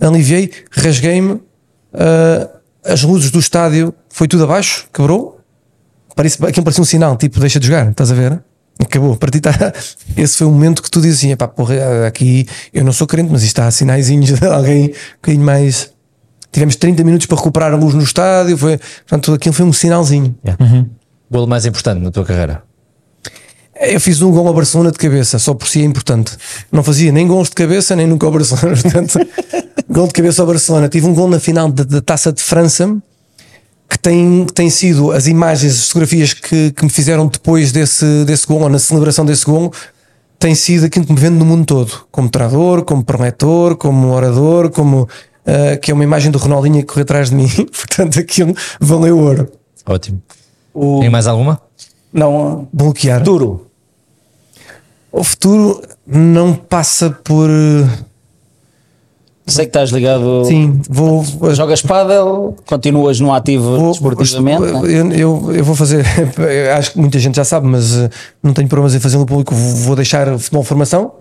aliviei, 0.00 0.50
rasguei-me, 0.70 1.40
ah, 1.94 2.48
as 2.84 3.02
luzes 3.02 3.30
do 3.30 3.38
estádio 3.38 3.92
foi 4.08 4.28
tudo 4.28 4.44
abaixo, 4.44 4.86
quebrou, 4.92 5.36
Parece, 6.16 6.42
aquilo 6.46 6.64
parecia 6.64 6.80
um 6.80 6.86
sinal, 6.86 7.14
tipo, 7.18 7.38
deixa 7.38 7.60
de 7.60 7.66
jogar, 7.66 7.90
estás 7.90 8.10
a 8.10 8.14
ver? 8.14 8.42
Acabou, 8.80 9.12
a 9.12 9.16
partir 9.18 9.40
tá, 9.40 9.52
esse 10.16 10.38
foi 10.38 10.46
o 10.46 10.50
momento 10.50 10.82
que 10.82 10.90
tu 10.90 10.98
dizes 10.98 11.18
assim, 11.18 11.32
epá, 11.32 11.46
porra, 11.46 12.06
aqui 12.06 12.46
eu 12.72 12.82
não 12.82 12.92
sou 12.92 13.06
crente, 13.06 13.30
mas 13.30 13.42
isto 13.42 13.58
há 13.60 13.70
sinaizinhos 13.70 14.32
de 14.40 14.46
alguém 14.46 14.86
um 14.86 15.16
bocadinho 15.16 15.44
mais. 15.44 15.90
Tivemos 16.50 16.74
30 16.76 17.04
minutos 17.04 17.26
para 17.26 17.36
recuperar 17.36 17.72
a 17.74 17.76
luz 17.76 17.92
no 17.92 18.02
estádio, 18.02 18.56
foi, 18.56 18.78
portanto, 18.78 19.34
aquilo 19.34 19.52
foi 19.52 19.66
um 19.66 19.74
sinalzinho. 19.74 20.34
Golo 21.30 21.46
mais 21.46 21.66
importante 21.66 22.00
na 22.00 22.10
tua 22.10 22.24
carreira. 22.24 22.62
Eu 23.78 24.00
fiz 24.00 24.22
um 24.22 24.30
gol 24.30 24.48
ao 24.48 24.54
Barcelona 24.54 24.90
de 24.90 24.98
cabeça, 24.98 25.38
só 25.38 25.52
por 25.52 25.68
si 25.68 25.82
é 25.82 25.84
importante. 25.84 26.36
Não 26.72 26.82
fazia 26.82 27.12
nem 27.12 27.26
gols 27.26 27.50
de 27.50 27.54
cabeça, 27.54 27.94
nem 27.94 28.06
nunca 28.06 28.26
ao 28.26 28.32
Barcelona. 28.32 28.74
Portanto, 28.80 29.18
gol 29.88 30.06
de 30.06 30.14
cabeça 30.14 30.42
ao 30.42 30.46
Barcelona. 30.46 30.88
Tive 30.88 31.06
um 31.06 31.14
gol 31.14 31.28
na 31.28 31.38
final 31.38 31.70
da, 31.70 32.00
Taça 32.00 32.32
de 32.32 32.42
França, 32.42 32.96
que 33.88 33.98
tem, 33.98 34.46
que 34.46 34.52
tem 34.52 34.70
sido 34.70 35.12
as 35.12 35.26
imagens, 35.26 35.74
as 35.74 35.88
fotografias 35.88 36.32
que, 36.32 36.70
que 36.72 36.84
me 36.84 36.90
fizeram 36.90 37.26
depois 37.26 37.70
desse, 37.70 38.24
desse 38.24 38.46
gol, 38.46 38.62
ou 38.62 38.68
na 38.68 38.78
celebração 38.78 39.26
desse 39.26 39.44
gol, 39.44 39.72
tem 40.38 40.54
sido 40.54 40.86
aquilo 40.86 41.04
que 41.04 41.12
me 41.12 41.20
vende 41.20 41.36
no 41.36 41.44
mundo 41.44 41.66
todo. 41.66 42.06
Como 42.10 42.30
treinador, 42.30 42.82
como 42.82 43.04
preletor, 43.04 43.76
como 43.76 44.08
orador, 44.08 44.70
como. 44.70 45.06
ah, 45.44 45.76
que 45.76 45.90
é 45.90 45.94
uma 45.94 46.04
imagem 46.04 46.30
do 46.30 46.38
Ronaldinho 46.38 46.80
que 46.80 46.86
corre 46.86 47.02
atrás 47.02 47.28
de 47.28 47.36
mim. 47.36 47.48
Portanto, 47.76 48.18
aquilo 48.18 48.54
valeu 48.80 49.18
ouro. 49.18 49.52
Ótimo. 49.84 50.22
O, 50.78 51.00
Tem 51.00 51.08
mais 51.08 51.26
alguma? 51.26 51.58
não, 52.12 52.68
Bloquear. 52.72 53.22
duro. 53.22 53.66
O 55.10 55.24
futuro 55.24 55.80
não 56.06 56.52
passa 56.52 57.10
por. 57.10 57.48
eh, 57.48 57.88
Sei 59.46 59.64
que 59.64 59.68
estás 59.70 59.90
ligado. 59.90 60.44
Sim, 60.44 60.80
vou. 60.88 61.22
vou- 61.22 61.54
Jogas 61.54 61.80
pádel, 61.80 62.56
continuas 62.66 63.20
no 63.20 63.32
ativo 63.32 63.76
vou- 63.78 63.90
desportivamente. 63.92 64.60
não 64.60 64.84
é? 64.84 64.90
eu, 64.90 65.12
eu, 65.12 65.52
eu 65.54 65.64
vou 65.64 65.74
fazer. 65.76 66.04
acho 66.76 66.92
que 66.92 66.98
muita 66.98 67.18
gente 67.18 67.36
já 67.36 67.44
sabe, 67.44 67.66
mas 67.66 67.96
eh, 67.96 68.10
não 68.42 68.52
tenho 68.52 68.68
problemas 68.68 68.94
em 68.94 69.00
fazer 69.00 69.16
no 69.16 69.24
público. 69.24 69.54
Vou 69.54 69.94
deixar 69.96 70.28
o 70.28 70.38
futebol 70.38 70.64
formação. 70.64 71.12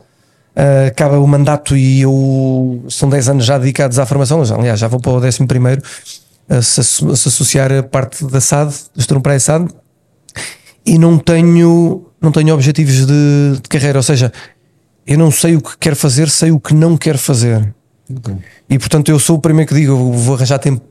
Eh, 0.56 0.88
acaba 0.88 1.20
o 1.20 1.28
mandato 1.28 1.78
e 1.78 2.02
eu 2.02 2.84
são 2.90 3.08
10 3.10 3.30
anos 3.30 3.46
já 3.46 3.58
dedicados 3.60 4.00
à 4.00 4.06
formação. 4.06 4.42
Aliás, 4.42 4.80
já 4.80 4.88
vou 4.88 5.00
para 5.00 5.12
o 5.12 5.16
11 5.24 5.46
primeiro 5.46 5.82
a 6.50 6.62
se, 6.62 6.80
associar 6.82 7.72
a 7.72 7.84
parte 7.84 8.24
da 8.26 8.40
SAD, 8.40 8.74
do 8.94 9.00
Estorão 9.00 9.22
Praia 9.22 9.40
SAD, 9.40 9.70
e 10.86 10.98
não 10.98 11.18
tenho, 11.18 12.06
não 12.22 12.32
tenho 12.32 12.54
objetivos 12.54 13.06
de, 13.06 13.60
de 13.62 13.70
carreira. 13.70 14.00
Ou 14.00 14.04
seja, 14.04 14.32
eu 15.06 15.18
não 15.18 15.32
sei 15.32 15.56
o 15.56 15.62
que 15.62 15.78
quero 15.78 15.96
fazer, 15.96 16.30
sei 16.30 16.52
o 16.52 16.60
que 16.60 16.74
não 16.74 16.98
quero 16.98 17.18
fazer. 17.18 17.74
E 18.70 18.78
portanto, 18.78 19.10
eu 19.10 19.20
sou 19.20 19.38
o 19.38 19.42
primeiro 19.42 19.68
que 19.70 19.76
digo: 19.76 19.96
vou 20.14 20.36
arranjar 20.36 20.60
tempo, 20.60 20.82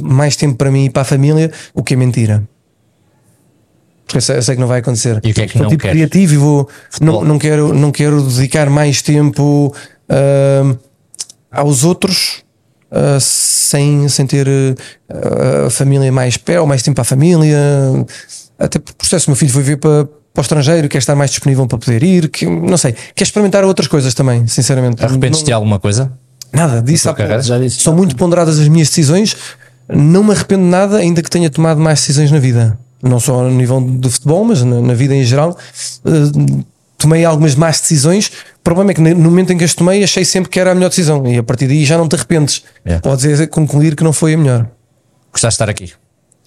mais 0.00 0.36
tempo 0.36 0.56
para 0.56 0.70
mim 0.70 0.84
e 0.84 0.90
para 0.90 1.02
a 1.02 1.04
família, 1.04 1.50
o 1.74 1.82
que 1.82 1.94
é 1.94 1.96
mentira. 1.96 2.46
Porque 4.04 4.18
eu 4.18 4.22
sei, 4.22 4.36
eu 4.36 4.42
sei 4.42 4.54
que 4.54 4.60
não 4.60 4.68
vai 4.68 4.80
acontecer. 4.80 5.20
E 5.22 5.30
o 5.30 5.34
que 5.34 5.42
é 5.42 5.46
que 5.46 5.52
Sou 5.52 5.62
não 5.62 5.68
tipo 5.68 5.82
queres? 5.82 5.96
criativo 5.96 6.34
e 6.34 6.36
vou, 6.38 6.68
não, 7.00 7.22
não, 7.22 7.38
quero, 7.38 7.74
não 7.74 7.92
quero 7.92 8.22
dedicar 8.22 8.70
mais 8.70 9.02
tempo 9.02 9.74
ahm, 10.08 10.78
aos 11.50 11.84
outros 11.84 12.42
uh, 12.90 13.20
sem, 13.20 14.08
sem 14.08 14.26
ter 14.26 14.46
uh, 14.46 15.66
a 15.66 15.70
família 15.70 16.10
mais 16.12 16.36
perto, 16.36 16.60
ou 16.60 16.66
mais 16.66 16.82
tempo 16.82 16.96
para 16.96 17.02
a 17.02 17.04
família. 17.04 17.58
Até 18.58 18.78
por 18.78 18.92
processo, 18.94 19.28
o 19.28 19.30
meu 19.30 19.36
filho 19.36 19.52
foi 19.52 19.62
ver 19.62 19.76
para, 19.76 20.04
para 20.04 20.40
o 20.40 20.42
estrangeiro, 20.42 20.88
quer 20.88 20.98
estar 20.98 21.14
mais 21.14 21.30
disponível 21.30 21.66
para 21.66 21.78
poder 21.78 22.02
ir, 22.02 22.28
que, 22.28 22.46
não 22.46 22.76
sei, 22.76 22.94
quer 23.14 23.24
experimentar 23.24 23.64
outras 23.64 23.86
coisas 23.86 24.14
também, 24.14 24.46
sinceramente. 24.46 25.04
Arrependes-te 25.04 25.46
de 25.46 25.52
alguma 25.52 25.78
coisa? 25.78 26.12
Nada, 26.52 26.82
disse 26.82 27.08
há. 27.08 27.40
Já 27.40 27.58
disse. 27.58 27.80
São 27.80 27.94
muito 27.94 28.16
ponderadas 28.16 28.58
as 28.58 28.68
minhas 28.68 28.88
decisões. 28.88 29.36
Não 29.88 30.22
me 30.22 30.32
arrependo 30.32 30.64
de 30.64 30.70
nada, 30.70 30.98
ainda 30.98 31.22
que 31.22 31.30
tenha 31.30 31.48
tomado 31.50 31.80
mais 31.80 32.00
decisões 32.00 32.30
na 32.30 32.38
vida. 32.38 32.78
Não 33.02 33.20
só 33.20 33.42
no 33.42 33.50
nível 33.50 33.80
do 33.80 34.10
futebol, 34.10 34.44
mas 34.44 34.62
na, 34.62 34.80
na 34.80 34.94
vida 34.94 35.14
em 35.14 35.24
geral. 35.24 35.56
Uh, 36.04 36.64
tomei 36.96 37.24
algumas 37.24 37.54
más 37.54 37.80
decisões. 37.80 38.30
O 38.68 38.74
problema 38.74 38.90
é 38.90 38.94
que 38.94 39.00
no 39.00 39.30
momento 39.30 39.50
em 39.50 39.56
que 39.56 39.64
as 39.64 39.72
tomei, 39.72 40.04
achei 40.04 40.26
sempre 40.26 40.50
que 40.50 40.60
era 40.60 40.72
a 40.72 40.74
melhor 40.74 40.90
decisão. 40.90 41.26
E 41.26 41.38
a 41.38 41.42
partir 41.42 41.66
daí 41.66 41.86
já 41.86 41.96
não 41.96 42.06
te 42.06 42.16
arrependes. 42.16 42.62
É. 42.84 42.98
Podes 42.98 43.46
concluir 43.46 43.96
que 43.96 44.04
não 44.04 44.12
foi 44.12 44.34
a 44.34 44.36
melhor. 44.36 44.66
Gostaste 45.32 45.58
de 45.58 45.64
estar 45.64 45.70
aqui? 45.70 45.92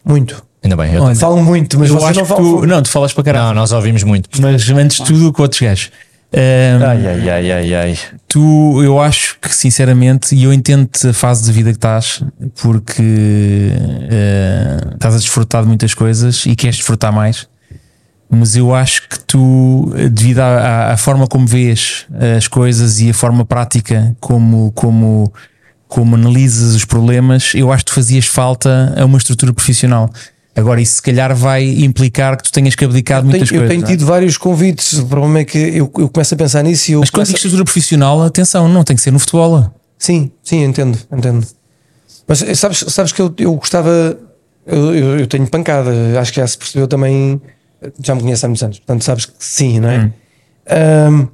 Muito. 0.05 0.43
Ainda 0.63 0.75
bem. 0.75 0.93
Eu 0.93 1.01
Olha, 1.01 1.15
Falo 1.15 1.41
muito, 1.41 1.79
mas 1.79 1.89
eu 1.89 1.95
vocês 1.95 2.11
acho 2.11 2.19
não 2.19 2.25
que 2.27 2.33
falam. 2.33 2.61
tu, 2.61 2.67
não, 2.67 2.83
tu 2.83 2.89
falas 2.89 3.11
para 3.11 3.23
caralho. 3.23 3.47
Não, 3.47 3.53
nós 3.55 3.71
ouvimos 3.71 4.03
muito. 4.03 4.29
Mas 4.39 4.69
antes 4.69 4.97
de 4.97 5.03
tudo, 5.03 5.33
com 5.33 5.41
outros 5.41 5.59
gajos. 5.61 5.89
Ahm, 6.31 6.83
Ai, 6.83 7.07
ai, 7.07 7.29
ai, 7.29 7.51
ai, 7.51 7.73
ai. 7.75 7.99
Tu, 8.27 8.83
eu 8.83 9.01
acho 9.01 9.37
que 9.41 9.53
sinceramente, 9.53 10.35
e 10.35 10.43
eu 10.43 10.53
entendo 10.53 10.89
a 11.09 11.13
fase 11.13 11.43
de 11.43 11.51
vida 11.51 11.71
que 11.71 11.77
estás, 11.77 12.23
porque 12.61 13.71
eh, 14.11 14.77
estás 14.93 15.15
a 15.15 15.17
desfrutar 15.17 15.63
de 15.63 15.67
muitas 15.67 15.95
coisas 15.95 16.45
e 16.45 16.55
queres 16.55 16.77
desfrutar 16.77 17.11
mais, 17.11 17.47
mas 18.31 18.55
eu 18.55 18.73
acho 18.73 19.07
que 19.09 19.19
tu, 19.19 19.91
devido 20.11 20.39
à, 20.39 20.91
à- 20.93 20.97
forma 20.97 21.27
como 21.27 21.45
vês 21.45 22.05
as 22.37 22.47
coisas 22.47 22.99
e 23.01 23.09
a 23.09 23.13
forma 23.13 23.43
prática 23.45 24.15
como, 24.19 24.71
como, 24.73 25.31
como 25.87 26.15
analisas 26.15 26.73
os 26.73 26.85
problemas, 26.85 27.51
eu 27.53 27.71
acho 27.71 27.83
que 27.85 27.91
tu 27.91 27.95
fazias 27.95 28.25
falta 28.25 28.93
a 28.97 29.03
uma 29.05 29.17
estrutura 29.17 29.51
profissional. 29.53 30.09
Agora, 30.55 30.81
isso 30.81 30.95
se 30.95 31.01
calhar 31.01 31.33
vai 31.35 31.63
implicar 31.65 32.35
que 32.37 32.43
tu 32.43 32.51
tenhas 32.51 32.75
que 32.75 32.83
abdicar 32.83 33.21
de 33.21 33.27
Tenho- 33.27 33.31
muitas 33.31 33.49
eu 33.51 33.57
coisas. 33.59 33.69
tenho 33.69 33.81
não 33.81 33.87
é? 33.87 33.91
tido 33.91 34.05
vários 34.05 34.37
convites. 34.37 34.93
O 34.99 35.05
problema 35.07 35.39
é 35.39 35.45
que 35.45 35.57
eu, 35.57 35.91
eu 35.97 36.09
começo 36.09 36.33
a 36.33 36.37
pensar 36.37 36.61
nisso 36.63 36.91
e 36.91 36.93
eu. 36.93 36.99
Mas 37.01 37.09
quando 37.09 37.27
a- 37.27 37.31
estrutura 37.31 37.63
profissional, 37.63 38.21
atenção, 38.23 38.67
não 38.67 38.83
tem 38.83 38.95
que 38.95 39.01
ser 39.01 39.11
no 39.11 39.19
futebol. 39.19 39.73
Sim, 39.97 40.29
sim, 40.43 40.63
entendo, 40.63 40.97
entendo. 41.11 41.45
Mas 42.27 42.41
eh, 42.41 42.53
sabes, 42.55 42.83
sabes 42.89 43.11
que 43.13 43.21
eu, 43.21 43.33
eu 43.37 43.53
gostava. 43.55 44.17
Eu, 44.65 44.93
eu, 44.95 45.19
eu 45.19 45.27
tenho 45.27 45.47
pancada, 45.47 45.89
acho 46.19 46.31
que 46.33 46.39
já 46.41 46.47
se 46.47 46.57
percebeu 46.57 46.87
também. 46.87 47.41
Já 48.03 48.13
me 48.15 48.21
conhece 48.21 48.45
há 48.45 48.47
muitos 48.47 48.63
anos, 48.63 48.77
portanto 48.79 49.03
sabes 49.03 49.25
que 49.25 49.33
sim, 49.39 49.79
não 49.79 49.89
é? 49.89 50.11
Ahm, 50.69 51.27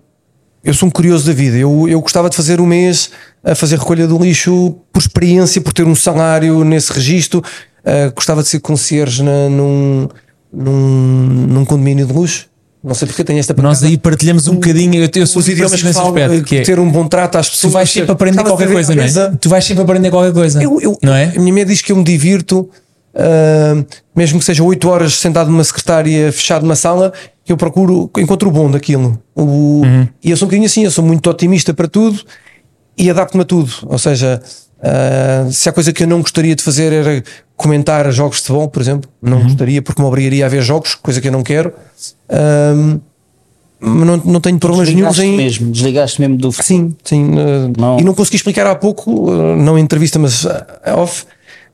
eu 0.64 0.74
sou 0.74 0.88
um 0.88 0.92
curioso 0.92 1.26
da 1.28 1.34
vida. 1.34 1.58
Eu, 1.58 1.88
eu 1.88 2.00
gostava 2.02 2.30
de 2.30 2.36
fazer 2.36 2.60
um 2.62 2.66
mês 2.66 3.10
a 3.44 3.56
fazer 3.56 3.78
recolha 3.80 4.08
do 4.08 4.18
lixo 4.18 4.76
por 4.92 5.00
experiência, 5.00 5.62
por 5.62 5.74
ter 5.74 5.84
um 5.86 5.96
salário 5.96 6.64
nesse 6.64 6.92
registro. 6.92 7.44
Ah, 7.86 8.12
gostava 8.14 8.42
de 8.44 8.50
ser 8.50 8.60
concierge 8.60 9.24
na, 9.24 9.50
num, 9.50 10.10
num, 10.52 11.48
num 11.48 11.66
condomínio 11.66 12.06
de 12.06 12.14
luxo. 12.14 12.48
Não 12.84 12.94
sei 12.94 13.08
porque 13.08 13.24
tenho 13.24 13.40
esta 13.40 13.54
Nós 13.54 13.78
pancada. 13.80 13.88
aí 13.88 13.98
partilhamos 13.98 14.48
um 14.48 14.56
bocadinho. 14.56 14.96
Eu, 15.04 15.10
eu 15.14 15.28
sou 15.28 15.42
Os 15.42 15.48
idiomas 15.50 15.82
que 15.82 15.94
falo, 15.94 16.08
aspecto, 16.10 16.44
que 16.46 16.58
é, 16.58 16.62
ter 16.62 16.80
um 16.80 16.90
bom 16.92 17.08
trato 17.08 17.38
às 17.38 17.50
pessoas. 17.50 17.72
tu 17.72 17.74
vais 17.74 17.90
sempre 17.90 18.12
aprender 18.12 18.44
qualquer 18.44 18.72
coisa, 18.72 18.96
não 18.96 19.04
é? 19.04 19.32
Tu 19.40 19.50
vais 19.50 19.66
sempre 19.66 19.84
aprender 19.84 20.10
qualquer 20.10 20.34
coisa. 20.34 20.62
Eu, 20.62 20.80
eu- 20.82 20.98
não 21.04 21.14
é? 21.14 21.34
A 21.36 21.40
minha 21.40 21.54
média 21.54 21.74
diz 21.74 21.82
que 21.82 21.92
eu 21.92 21.96
me 21.98 22.04
divirto, 22.04 22.70
ah, 23.18 23.84
mesmo 24.16 24.40
que 24.40 24.46
seja 24.46 24.64
8 24.64 24.88
horas 24.90 25.14
sentado 25.16 25.50
numa 25.50 25.64
secretária, 25.64 26.32
fechado 26.32 26.64
numa 26.64 26.76
sala, 26.76 27.12
eu 27.48 27.58
procuro, 27.58 28.10
encontro 28.18 28.50
o 28.50 28.52
bom 28.52 28.70
daquilo. 28.70 29.18
O- 29.36 29.82
E 30.24 30.30
eu 30.32 30.38
sou 30.38 30.46
um 30.46 30.50
bocadinho 30.50 30.66
assim, 30.68 30.84
eu 30.84 30.92
sou 30.92 31.04
muito 31.04 31.30
otimista 31.30 31.74
para 31.74 31.88
tudo 31.88 32.20
e 32.98 33.10
adapto-me 33.10 33.44
a 33.44 33.46
tudo. 33.46 33.72
Ou 33.86 33.98
seja, 33.98 34.42
ah, 34.82 35.48
se 35.52 35.68
há 35.70 35.72
coisa 35.74 35.92
que 35.94 36.04
eu 36.04 36.08
não 36.08 36.22
gostaria 36.22 36.56
de 36.56 36.62
fazer 36.64 36.92
era 36.94 37.24
comentar 37.56 38.12
jogos 38.12 38.38
de 38.38 38.44
futebol, 38.44 38.68
por 38.68 38.82
exemplo, 38.82 39.10
não 39.22 39.42
gostaria 39.44 39.82
porque 39.82 40.02
me 40.02 40.08
obrigaria 40.08 40.46
a 40.46 40.50
ver 40.50 40.62
jogos, 40.62 40.94
coisa 40.96 41.20
que 41.22 41.28
eu 41.28 41.32
não 41.32 41.42
quero. 41.44 41.74
Ah, 42.30 42.98
mas 43.80 44.08
não, 44.08 44.18
não 44.18 44.42
tenho 44.42 44.58
problemas 44.58 44.90
nenhums 44.92 45.20
em. 45.20 45.38
mesmo, 45.38 45.72
desligaste 45.72 46.20
mesmo 46.20 46.36
do 46.38 46.52
futebol. 46.52 46.66
Sim, 46.90 46.96
sim. 47.04 47.30
uh, 47.36 47.72
Não. 47.78 48.00
E 48.00 48.04
não 48.04 48.16
consegui 48.16 48.38
explicar 48.38 48.66
há 48.66 48.74
pouco, 48.76 49.30
uh, 49.32 49.56
não 49.56 49.78
em 49.78 49.84
entrevista, 49.84 50.18
mas 50.18 50.46
uh, 50.46 50.50
off, 50.96 51.26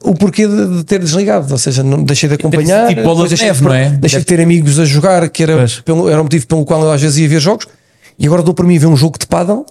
o 0.03 0.13
porquê 0.13 0.47
de, 0.47 0.77
de 0.77 0.83
ter 0.83 0.99
desligado. 0.99 1.51
Ou 1.51 1.57
seja, 1.57 1.81
não 1.83 2.03
deixei 2.03 2.27
de 2.27 2.35
acompanhar, 2.35 2.89
tipo 2.89 3.03
bola 3.03 3.27
deixei, 3.27 3.47
neve, 3.47 3.59
de, 3.59 3.65
não 3.65 3.73
é? 3.73 3.89
deixei 3.89 4.19
de 4.19 4.25
ter 4.25 4.39
amigos 4.41 4.79
a 4.79 4.85
jogar, 4.85 5.27
que 5.29 5.43
era, 5.43 5.57
Pois. 5.57 5.79
pelo, 5.79 6.09
era 6.09 6.19
o 6.19 6.23
motivo 6.23 6.45
pelo 6.45 6.65
qual 6.65 6.81
eu 6.83 6.91
às 6.91 7.01
vezes 7.01 7.17
ia 7.17 7.27
ver 7.29 7.39
jogos, 7.39 7.67
e 8.19 8.25
agora 8.25 8.43
dou 8.43 8.53
para 8.53 8.65
mim 8.65 8.77
ver 8.77 8.87
um 8.87 8.95
jogo 8.95 9.17
de 9.17 9.25
paddle 9.25 9.65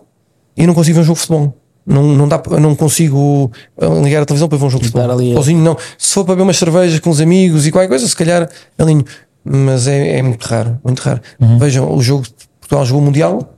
e 0.57 0.67
não 0.67 0.75
consigo 0.75 0.97
ver 0.97 1.03
um 1.03 1.05
jogo 1.05 1.19
de 1.19 1.27
futebol. 1.27 1.57
Não, 1.85 2.03
não, 2.03 2.29
dá, 2.29 2.41
não 2.61 2.77
consigo 2.77 3.51
uh, 3.77 4.05
ligar 4.05 4.23
a 4.23 4.25
televisão 4.25 4.49
para 4.49 4.57
ver 4.57 4.65
um 4.65 4.71
jogo 4.71 4.85
de 4.85 4.91
futebol. 4.91 5.11
ali 5.11 5.35
Sozinho, 5.35 5.61
não. 5.61 5.77
Se 5.99 6.15
for 6.15 6.25
para 6.25 6.35
beber 6.35 6.45
umas 6.45 6.57
cervejas 6.57 7.01
com 7.01 7.11
os 7.11 7.21
amigos 7.21 7.67
e 7.67 7.73
qualquer 7.73 7.89
coisa, 7.89 8.07
se 8.07 8.15
calhar 8.15 8.49
alinho. 8.79 9.05
Mas 9.45 9.89
é, 9.89 10.19
é 10.19 10.23
muito 10.23 10.45
raro, 10.45 10.79
muito 10.85 11.01
raro. 11.01 11.21
Uhum. 11.41 11.59
Vejam, 11.59 11.93
o 11.93 12.01
jogo 12.01 12.23
de 12.23 12.31
Portugal 12.61 12.87
jogou 12.87 13.03
o 13.03 13.05
Mundial, 13.05 13.52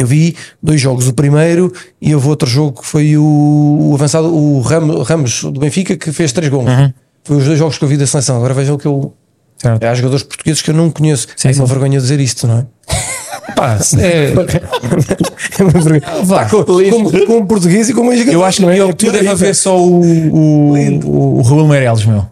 eu 0.00 0.06
vi 0.06 0.34
dois 0.62 0.80
jogos, 0.80 1.06
o 1.06 1.12
primeiro 1.12 1.70
e 2.00 2.14
houve 2.14 2.26
outro 2.26 2.48
jogo 2.48 2.80
que 2.80 2.86
foi 2.86 3.18
o, 3.18 3.22
o 3.22 3.94
avançado, 3.94 4.34
o 4.34 4.62
Ramos, 4.62 5.06
Ramos 5.06 5.42
do 5.44 5.60
Benfica, 5.60 5.94
que 5.94 6.10
fez 6.10 6.32
três 6.32 6.50
gols. 6.50 6.66
Uhum. 6.66 6.90
Foi 7.22 7.36
os 7.36 7.44
dois 7.44 7.58
jogos 7.58 7.76
que 7.76 7.84
eu 7.84 7.88
vi 7.88 7.98
da 7.98 8.06
seleção. 8.06 8.36
Agora 8.36 8.54
vejam 8.54 8.76
o 8.76 8.78
que 8.78 8.86
eu. 8.86 9.12
Certo. 9.58 9.84
Há 9.84 9.94
jogadores 9.94 10.22
portugueses 10.22 10.62
que 10.62 10.70
eu 10.70 10.74
não 10.74 10.90
conheço. 10.90 11.28
Sim, 11.36 11.48
é 11.48 11.52
sim. 11.52 11.60
uma 11.60 11.66
vergonha 11.66 12.00
dizer 12.00 12.18
isto, 12.18 12.46
não 12.46 12.60
é? 12.60 12.66
Pá, 13.54 13.78
é- 13.98 14.32
É 15.60 15.62
uma 15.62 15.70
vergonha. 15.72 16.24
Vá. 16.24 16.46
Como, 16.46 16.64
como, 16.64 17.26
como 17.26 17.46
português 17.46 17.90
e 17.90 17.92
como 17.92 18.10
jogador. 18.10 18.32
eu 18.32 18.42
acho 18.42 18.56
que 18.56 18.62
não 18.62 18.70
é? 18.70 18.78
eu, 18.78 18.94
tu 18.94 19.12
deve 19.12 19.28
haver 19.28 19.54
só 19.54 19.78
o, 19.78 20.00
o, 20.00 20.74
o, 21.04 21.38
o 21.40 21.42
Raul 21.42 21.68
Meireles, 21.68 22.06
meu. 22.06 22.24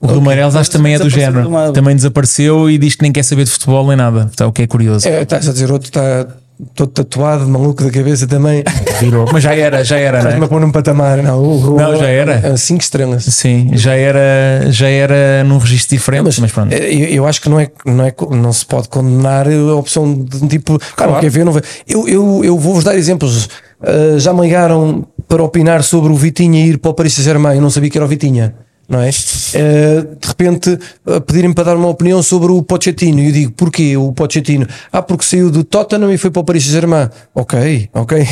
O 0.00 0.06
Raul 0.08 0.20
Meireles 0.20 0.56
acho 0.56 0.68
que 0.68 0.76
também 0.76 0.94
é 0.94 0.98
do 0.98 1.08
género. 1.08 1.48
Também 1.72 1.94
desapareceu 1.94 2.68
e 2.68 2.76
diz 2.76 2.96
que 2.96 3.02
nem 3.02 3.12
quer 3.12 3.22
saber 3.22 3.44
de 3.44 3.52
futebol 3.52 3.86
nem 3.86 3.96
nada. 3.96 4.28
Então, 4.32 4.48
o 4.48 4.52
que 4.52 4.62
é 4.62 4.66
curioso. 4.66 5.08
É, 5.08 5.22
estás 5.22 5.48
a 5.48 5.52
dizer 5.52 5.70
outro 5.70 5.88
está 5.88 6.26
todo 6.74 6.90
tatuado, 6.90 7.46
maluco 7.48 7.84
da 7.84 7.90
cabeça 7.90 8.26
também. 8.26 8.64
Virou. 9.00 9.26
Mas 9.32 9.42
já 9.42 9.54
era, 9.54 9.84
já 9.84 9.96
era, 9.96 10.18
Estás-me 10.18 10.40
não 10.40 10.44
a 10.44 10.46
é? 10.46 10.48
pôr 10.48 10.60
num 10.60 10.72
patamar. 10.72 11.22
Não, 11.22 11.42
o- 11.42 11.76
Não, 11.76 11.96
já 11.96 12.06
era. 12.08 12.32
é 12.48 12.56
Cinco 12.56 12.82
estrelas. 12.82 13.24
Sim, 13.24 13.70
já 13.74 13.94
era, 13.94 14.66
já 14.70 14.88
era 14.88 15.44
num 15.44 15.58
registro 15.58 15.96
diferente, 15.96 16.40
mas, 16.40 16.52
pronto. 16.52 16.72
É, 16.72 16.92
Eu, 16.92 17.08
eu 17.08 17.26
acho 17.26 17.40
que 17.40 17.48
não, 17.48 17.60
é, 17.60 17.70
não, 17.86 18.04
é, 18.04 18.14
não 18.30 18.52
se 18.52 18.66
pode 18.66 18.88
condenar 18.88 19.46
a 19.48 19.74
opção 19.74 20.12
de 20.24 20.36
um 20.44 20.48
tipo, 20.48 20.78
cara, 20.96 21.12
não 21.12 21.20
quer 21.20 21.30
ver, 21.30 21.44
não 21.44 21.52
vê. 21.52 21.62
Eu, 21.86 22.08
eu, 22.08 22.40
eu 22.44 22.58
vou-vos 22.58 22.84
dar 22.84 22.96
exemplos. 22.96 23.48
Uh, 23.80 24.18
já 24.18 24.32
me 24.34 24.40
ligaram 24.40 25.06
para 25.28 25.42
opinar 25.42 25.82
sobre 25.84 26.10
o 26.10 26.16
Vitinha 26.16 26.66
ir 26.66 26.78
para 26.78 26.90
o 26.90 26.94
Paris 26.94 27.12
Saint-Germain. 27.14 27.56
Eu 27.56 27.62
não 27.62 27.70
sabia 27.70 27.88
que 27.88 27.96
era 27.96 28.04
o 28.04 28.08
Vitinha. 28.08 28.54
Não 28.88 29.00
é? 29.02 29.10
Uh, 29.10 30.16
de 30.18 30.26
repente 30.28 30.78
uh, 31.06 31.20
pedirem 31.20 31.52
para 31.52 31.64
dar 31.64 31.76
uma 31.76 31.88
opinião 31.88 32.22
sobre 32.22 32.50
o 32.50 32.62
Pochettino 32.62 33.20
e 33.20 33.26
eu 33.26 33.32
digo, 33.32 33.52
porquê 33.52 33.94
o 33.98 34.12
Pochettino? 34.12 34.66
Ah, 34.90 35.02
porque 35.02 35.26
saiu 35.26 35.50
do 35.50 35.62
Tottenham 35.62 36.10
e 36.10 36.16
foi 36.16 36.30
para 36.30 36.40
o 36.40 36.44
Paris 36.44 36.64
Saint-Germain 36.64 37.10
ok, 37.34 37.90
ok 37.92 38.18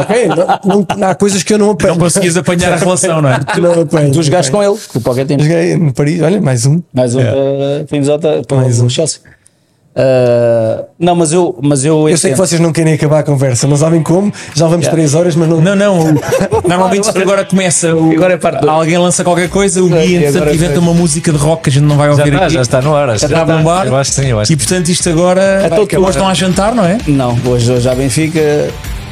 ok, 0.00 0.28
não, 0.64 0.86
não- 0.98 1.08
há 1.08 1.14
coisas 1.16 1.42
que 1.42 1.52
eu 1.52 1.58
não 1.58 1.70
apanho 1.70 1.94
Não 1.94 2.00
conseguias 2.00 2.36
apanhar 2.36 2.72
a 2.72 2.76
relação, 2.76 3.20
não 3.20 3.28
é? 3.28 3.40
não 3.60 3.82
apanho 3.82 4.12
Tu 4.12 4.22
jogaste 4.22 4.52
com 4.52 4.62
ele, 4.62 4.78
com 4.92 4.98
o 4.98 5.02
Pochettino. 5.02 5.42
Joguei 5.42 5.76
no 5.76 5.92
Paris, 5.92 6.22
olha, 6.22 6.40
mais 6.40 6.64
um 6.66 6.80
Mais 6.92 7.14
um 7.16 7.20
para 7.20 7.86
Minnesota, 7.90 8.42
para 8.46 8.56
Mais 8.58 8.80
um. 8.80 8.88
Chelsea. 8.88 9.20
Ah, 9.96 10.84
não, 10.98 11.14
mas 11.16 11.32
eu, 11.32 11.58
mas 11.62 11.84
eu, 11.84 12.08
Eu 12.08 12.16
sei 12.16 12.30
que 12.32 12.38
vocês 12.38 12.60
não 12.60 12.72
querem 12.72 12.94
acabar 12.94 13.18
a 13.20 13.22
conversa, 13.22 13.66
não 13.66 13.76
sabem 13.76 14.02
como, 14.02 14.32
já 14.54 14.66
vamos 14.66 14.86
três 14.88 15.14
horas, 15.14 15.34
mas 15.34 15.48
não. 15.48 15.60
Não, 15.60 15.74
não. 15.74 16.00
o- 16.00 16.14
Normalmente 16.68 17.06
isto 17.08 17.18
agora 17.20 17.44
começa. 17.44 17.94
O, 17.94 18.12
Agora 18.12 18.34
é 18.34 18.36
parte 18.36 18.60
do- 18.60 18.70
Alguém 18.70 18.98
lança 18.98 19.24
qualquer 19.24 19.48
coisa, 19.48 19.82
o 19.82 19.88
e 19.88 20.14
entretanto, 20.16 20.36
agora 20.42 20.54
inventa 20.54 20.78
uma 20.80 20.94
música 20.94 21.32
de 21.32 21.38
rock 21.38 21.64
que 21.64 21.70
a 21.70 21.72
gente 21.72 21.84
não 21.84 21.96
vai 21.96 22.06
Já 22.08 22.12
ouvir 22.16 22.32
está, 22.34 22.44
aqui. 22.44 22.54
já 22.54 22.62
está 22.62 22.80
no 22.82 22.94
ar. 22.94 23.10
acho 23.10 23.26
que 23.26 23.32
Está 23.32 23.42
a 23.42 23.44
bombar. 23.44 23.86
Eu 23.86 23.96
acho 23.96 24.10
que 24.10 24.20
sim, 24.20 24.26
eu 24.28 24.38
acho 24.40 24.52
E 24.52 24.56
portanto 24.56 24.88
isto 24.88 25.08
agora. 25.08 25.68
Hoje 25.98 26.10
estão 26.10 26.28
a 26.28 26.34
jantar, 26.34 26.74
não 26.74 26.84
é? 26.84 26.98
Não, 27.08 27.36
hoje, 27.46 27.72
hoje 27.72 27.88
à 27.88 27.94
Benfica. 27.94 28.68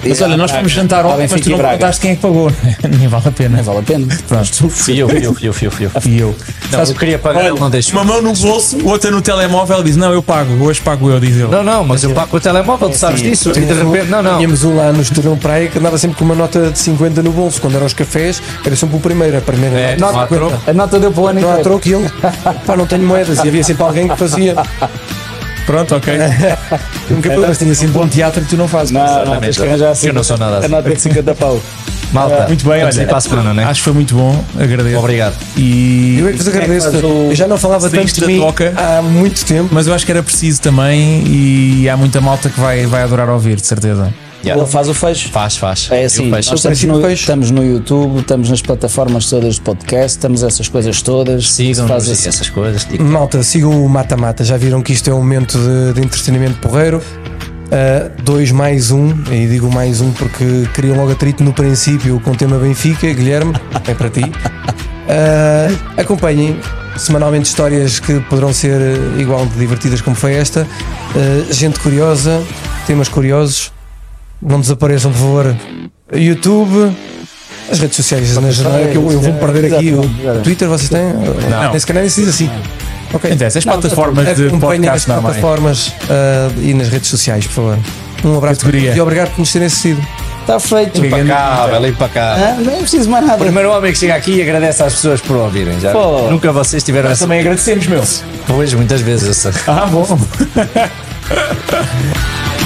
Mas 0.07 0.21
olha, 0.23 0.37
nós 0.37 0.51
fomos 0.51 0.71
jantar 0.73 1.05
ontem, 1.05 1.27
mas 1.31 1.41
tu 1.41 1.49
e 1.49 1.51
não 1.51 1.59
Braga. 1.59 1.75
contaste 1.79 2.01
quem 2.01 2.11
é 2.13 2.15
que 2.15 2.21
pagou. 2.23 2.53
Nem 2.99 3.09
vale 3.09 3.29
a 3.29 3.33
pena. 3.33 3.57
Não 3.59 3.65
vale 3.65 3.79
a 3.79 3.83
pena. 3.83 4.07
Pronto. 4.29 4.71
Fui 4.71 4.97
eu, 4.97 5.09
fui 5.09 5.27
eu, 5.27 5.35
fui 5.35 5.49
eu, 5.49 5.53
fui 5.73 5.87
eu, 5.87 5.91
fui 6.01 6.23
eu. 6.23 6.37
Não, 6.71 6.81
eu 6.85 6.95
queria 6.95 7.19
pagar, 7.19 7.45
ele 7.47 7.59
não 7.59 7.69
deixou. 7.69 7.95
Uma 7.95 8.05
mão 8.05 8.23
no 8.23 8.33
bolso, 8.33 8.79
outra 8.87 9.11
no 9.11 9.21
telemóvel 9.21 9.83
diz: 9.83 9.97
Não, 9.97 10.13
eu 10.13 10.23
pago, 10.23 10.65
hoje 10.65 10.81
pago 10.81 11.11
eu, 11.11 11.19
diz 11.19 11.37
ele. 11.37 11.49
Não, 11.49 11.63
não, 11.63 11.85
mas 11.85 12.05
eu 12.05 12.11
pago 12.11 12.37
o 12.37 12.41
telemóvel, 12.41 12.91
tu 12.91 12.97
sabes 12.97 13.21
disso. 13.23 13.51
E 13.51 13.61
de 13.61 13.73
repente, 13.73 14.07
não, 14.09 14.23
não. 14.23 14.37
Tínhamos 14.37 14.65
um 14.65 14.77
lá 14.77 14.93
no 14.93 15.03
Estoril 15.03 15.37
Praia 15.37 15.69
que 15.69 15.79
andava 15.79 15.99
sempre 15.99 16.17
com 16.17 16.25
uma 16.25 16.35
nota 16.35 16.71
de 16.71 16.79
50 16.79 17.23
no 17.23 17.33
bolso. 17.33 17.61
Quando 17.61 17.75
eram 17.77 17.87
os 17.87 17.95
cafés, 17.95 18.41
era 18.65 18.77
sempre 18.77 18.97
o 18.97 19.01
primeiro. 19.01 19.37
A 19.37 19.41
primeira 19.41 19.77
É, 19.79 19.97
nota 19.97 20.13
não 20.13 20.21
há 20.21 20.25
de 20.25 20.31
50. 20.35 20.49
troco. 20.51 20.71
A 20.71 20.73
nota 20.75 20.99
deu 21.01 21.13
para 21.13 21.23
o 21.23 21.27
ano 21.27 21.41
Não 21.41 21.49
há 21.49 21.61
inteiro. 21.61 21.71
troco 21.71 21.89
e 21.89 21.93
ele, 21.95 22.09
pá, 22.67 22.77
não 22.77 22.87
tenho 22.87 23.03
moedas. 23.03 23.39
E 23.45 23.49
havia 23.49 23.65
sempre 23.65 23.83
alguém 23.83 24.09
que 24.09 24.17
fazia. 24.17 24.55
Pronto, 25.69 25.95
ok. 25.97 26.15
Nunca 27.11 27.37
mas 27.47 27.59
tinha 27.59 27.75
sempre 27.75 27.93
Bom 27.93 28.09
teatro 28.09 28.41
que 28.41 28.49
tu 28.49 28.57
não 28.57 28.67
fazes. 28.67 28.91
Não, 28.91 29.25
não, 29.27 29.39
tens 29.39 29.59
que 29.59 29.63
arranjar 29.67 29.91
assim. 29.91 30.07
Eu 30.07 30.15
não 30.15 30.25
sou 30.25 30.39
nada 30.39 30.57
A 30.57 30.59
assim. 30.61 30.69
nota 30.69 30.91
de 30.91 30.99
50 30.99 31.35
pau. 31.35 31.61
Malta, 32.11 32.47
Muito 32.49 32.67
bem, 32.67 32.83
olha. 32.83 33.07
para 33.07 33.19
a 33.19 33.21
semana, 33.21 33.53
né? 33.53 33.65
Acho 33.65 33.81
que 33.81 33.85
foi 33.85 33.93
muito 33.93 34.15
bom, 34.15 34.43
agradeço. 34.59 34.99
Obrigado. 34.99 35.35
E 35.59 36.17
Eu 36.19 36.29
é 36.29 36.33
que 36.33 36.39
vos 36.39 36.49
agradeço. 36.49 36.89
o- 37.07 37.29
Eu 37.31 37.35
já 37.35 37.47
não 37.47 37.59
falava 37.59 37.91
tanto 37.91 38.15
de 38.15 38.27
mim 38.27 38.39
toca. 38.41 38.73
há 38.75 39.03
muito 39.03 39.45
tempo. 39.45 39.69
Mas 39.71 39.87
eu 39.87 39.93
acho 39.93 40.07
que 40.07 40.13
era 40.13 40.23
preciso 40.23 40.63
também 40.63 41.23
e 41.27 41.87
há 41.87 41.99
muita 41.99 42.19
malta 42.23 42.49
que 42.49 42.59
vai, 42.59 42.87
vai 42.87 43.03
adorar 43.03 43.29
ouvir, 43.29 43.57
de 43.57 43.67
certeza. 43.67 44.11
Yeah. 44.45 44.63
Ele 44.63 44.71
faz 44.71 44.89
o 44.89 44.95
fecho. 44.95 45.31
Faz, 45.31 45.57
faz. 45.57 45.89
É 45.91 46.05
assim, 46.05 46.29
nós 46.29 46.47
estamos 46.47 46.85
no, 46.85 47.01
fecho. 47.01 47.15
estamos 47.15 47.51
no 47.51 47.65
YouTube, 47.65 48.21
estamos 48.21 48.49
nas 48.51 48.63
plataformas 48.63 49.29
todas 49.29 49.57
de 49.57 49.61
podcast, 49.61 50.17
estamos 50.17 50.43
essas 50.43 50.69
coisas 50.69 51.03
todas. 51.03 51.51
Sigam 51.51 51.89
faz 51.89 52.09
assim. 52.09 52.29
essas 52.29 52.49
coisas. 52.49 52.85
Tipo, 52.85 53.03
Malta, 53.03 53.43
sigam 53.43 53.85
o 53.85 53.89
Mata 53.89 54.17
Mata. 54.17 54.45
Já 54.45 54.57
viram 54.57 54.81
que 54.81 54.93
isto 54.93 55.11
é 55.11 55.15
um 55.15 55.19
momento 55.19 55.59
de, 55.59 55.95
de 55.95 56.07
entretenimento 56.07 56.59
porreiro. 56.61 57.03
Uh, 57.69 58.23
dois 58.23 58.51
mais 58.51 58.91
um, 58.91 59.13
e 59.31 59.47
digo 59.47 59.71
mais 59.71 60.01
um 60.01 60.11
porque 60.13 60.67
criam 60.73 60.97
logo 60.97 61.13
atrito 61.13 61.45
no 61.45 61.53
princípio 61.53 62.19
com 62.21 62.31
o 62.31 62.37
tema 62.37 62.59
Benfica. 62.59 63.13
Guilherme, 63.13 63.53
é 63.87 63.95
para 63.95 64.09
ti. 64.09 64.23
Uh, 64.23 66.01
acompanhem 66.01 66.59
semanalmente 66.97 67.49
histórias 67.49 67.99
que 67.99 68.21
poderão 68.21 68.53
ser 68.53 68.81
igual 69.19 69.45
de 69.47 69.59
divertidas 69.59 70.01
como 70.01 70.17
foi 70.17 70.35
esta. 70.35 70.67
Uh, 71.15 71.53
gente 71.53 71.81
curiosa, 71.81 72.43
temas 72.87 73.09
curiosos. 73.09 73.73
Não 74.41 74.61
desapareçam, 74.61 75.11
por 75.11 75.19
favor. 75.19 75.57
YouTube, 76.13 76.95
as 77.71 77.79
redes 77.81 77.97
sociais 77.97 78.37
na 78.37 78.51
geral, 78.51 78.79
é 78.79 78.87
que 78.87 78.97
eu, 78.97 79.11
eu 79.11 79.21
vou 79.21 79.33
perder 79.35 79.75
aqui. 79.75 79.93
O 79.93 80.41
Twitter 80.43 80.69
vocês 80.69 80.89
têm? 80.89 81.13
Não. 81.51 81.73
Nesse 81.73 81.87
canal 81.87 82.09
se 82.09 82.21
diz 82.21 82.31
assim. 82.31 82.51
Ok. 83.13 83.31
Então, 83.33 83.47
essas 83.47 83.65
plataformas 83.65 84.37
de 84.37 84.47
Acompanhem 84.49 84.81
nas 84.81 85.05
podcast 85.05 85.09
normais. 85.09 85.37
plataformas 85.39 85.93
ah, 86.11 86.51
e 86.63 86.75
nas 86.75 86.89
redes 86.89 87.09
sociais, 87.09 87.47
por 87.47 87.53
favor. 87.55 87.79
Um 88.25 88.37
abraço 88.37 88.61
Categoria. 88.61 88.95
e 88.95 89.01
obrigado 89.01 89.31
por 89.31 89.41
nos 89.41 89.53
terem 89.53 89.67
assistido. 89.67 90.05
Está 90.41 90.59
feito. 90.59 91.05
impecável, 91.05 91.89
impecável. 91.89 92.45
Ah, 92.45 92.57
não 92.59 92.73
é 92.73 92.77
preciso 92.79 93.11
mais 93.11 93.25
O 93.25 93.29
nada. 93.29 93.45
primeiro 93.45 93.71
homem 93.71 93.93
que 93.93 93.99
chega 93.99 94.15
aqui 94.15 94.37
e 94.37 94.43
agradece 94.43 94.83
às 94.83 94.95
pessoas 94.95 95.21
por 95.21 95.37
ouvirem. 95.37 95.79
Já. 95.79 95.93
Pô. 95.93 96.29
Nunca 96.31 96.51
vocês 96.53 96.83
tiveram 96.83 97.11
essa. 97.11 97.25
Também 97.25 97.41
agradecemos, 97.41 97.87
meu. 97.87 98.03
Pois, 98.47 98.73
muitas 98.73 99.01
vezes. 99.03 99.47
Ah, 99.67 99.87
bom. 99.87 100.19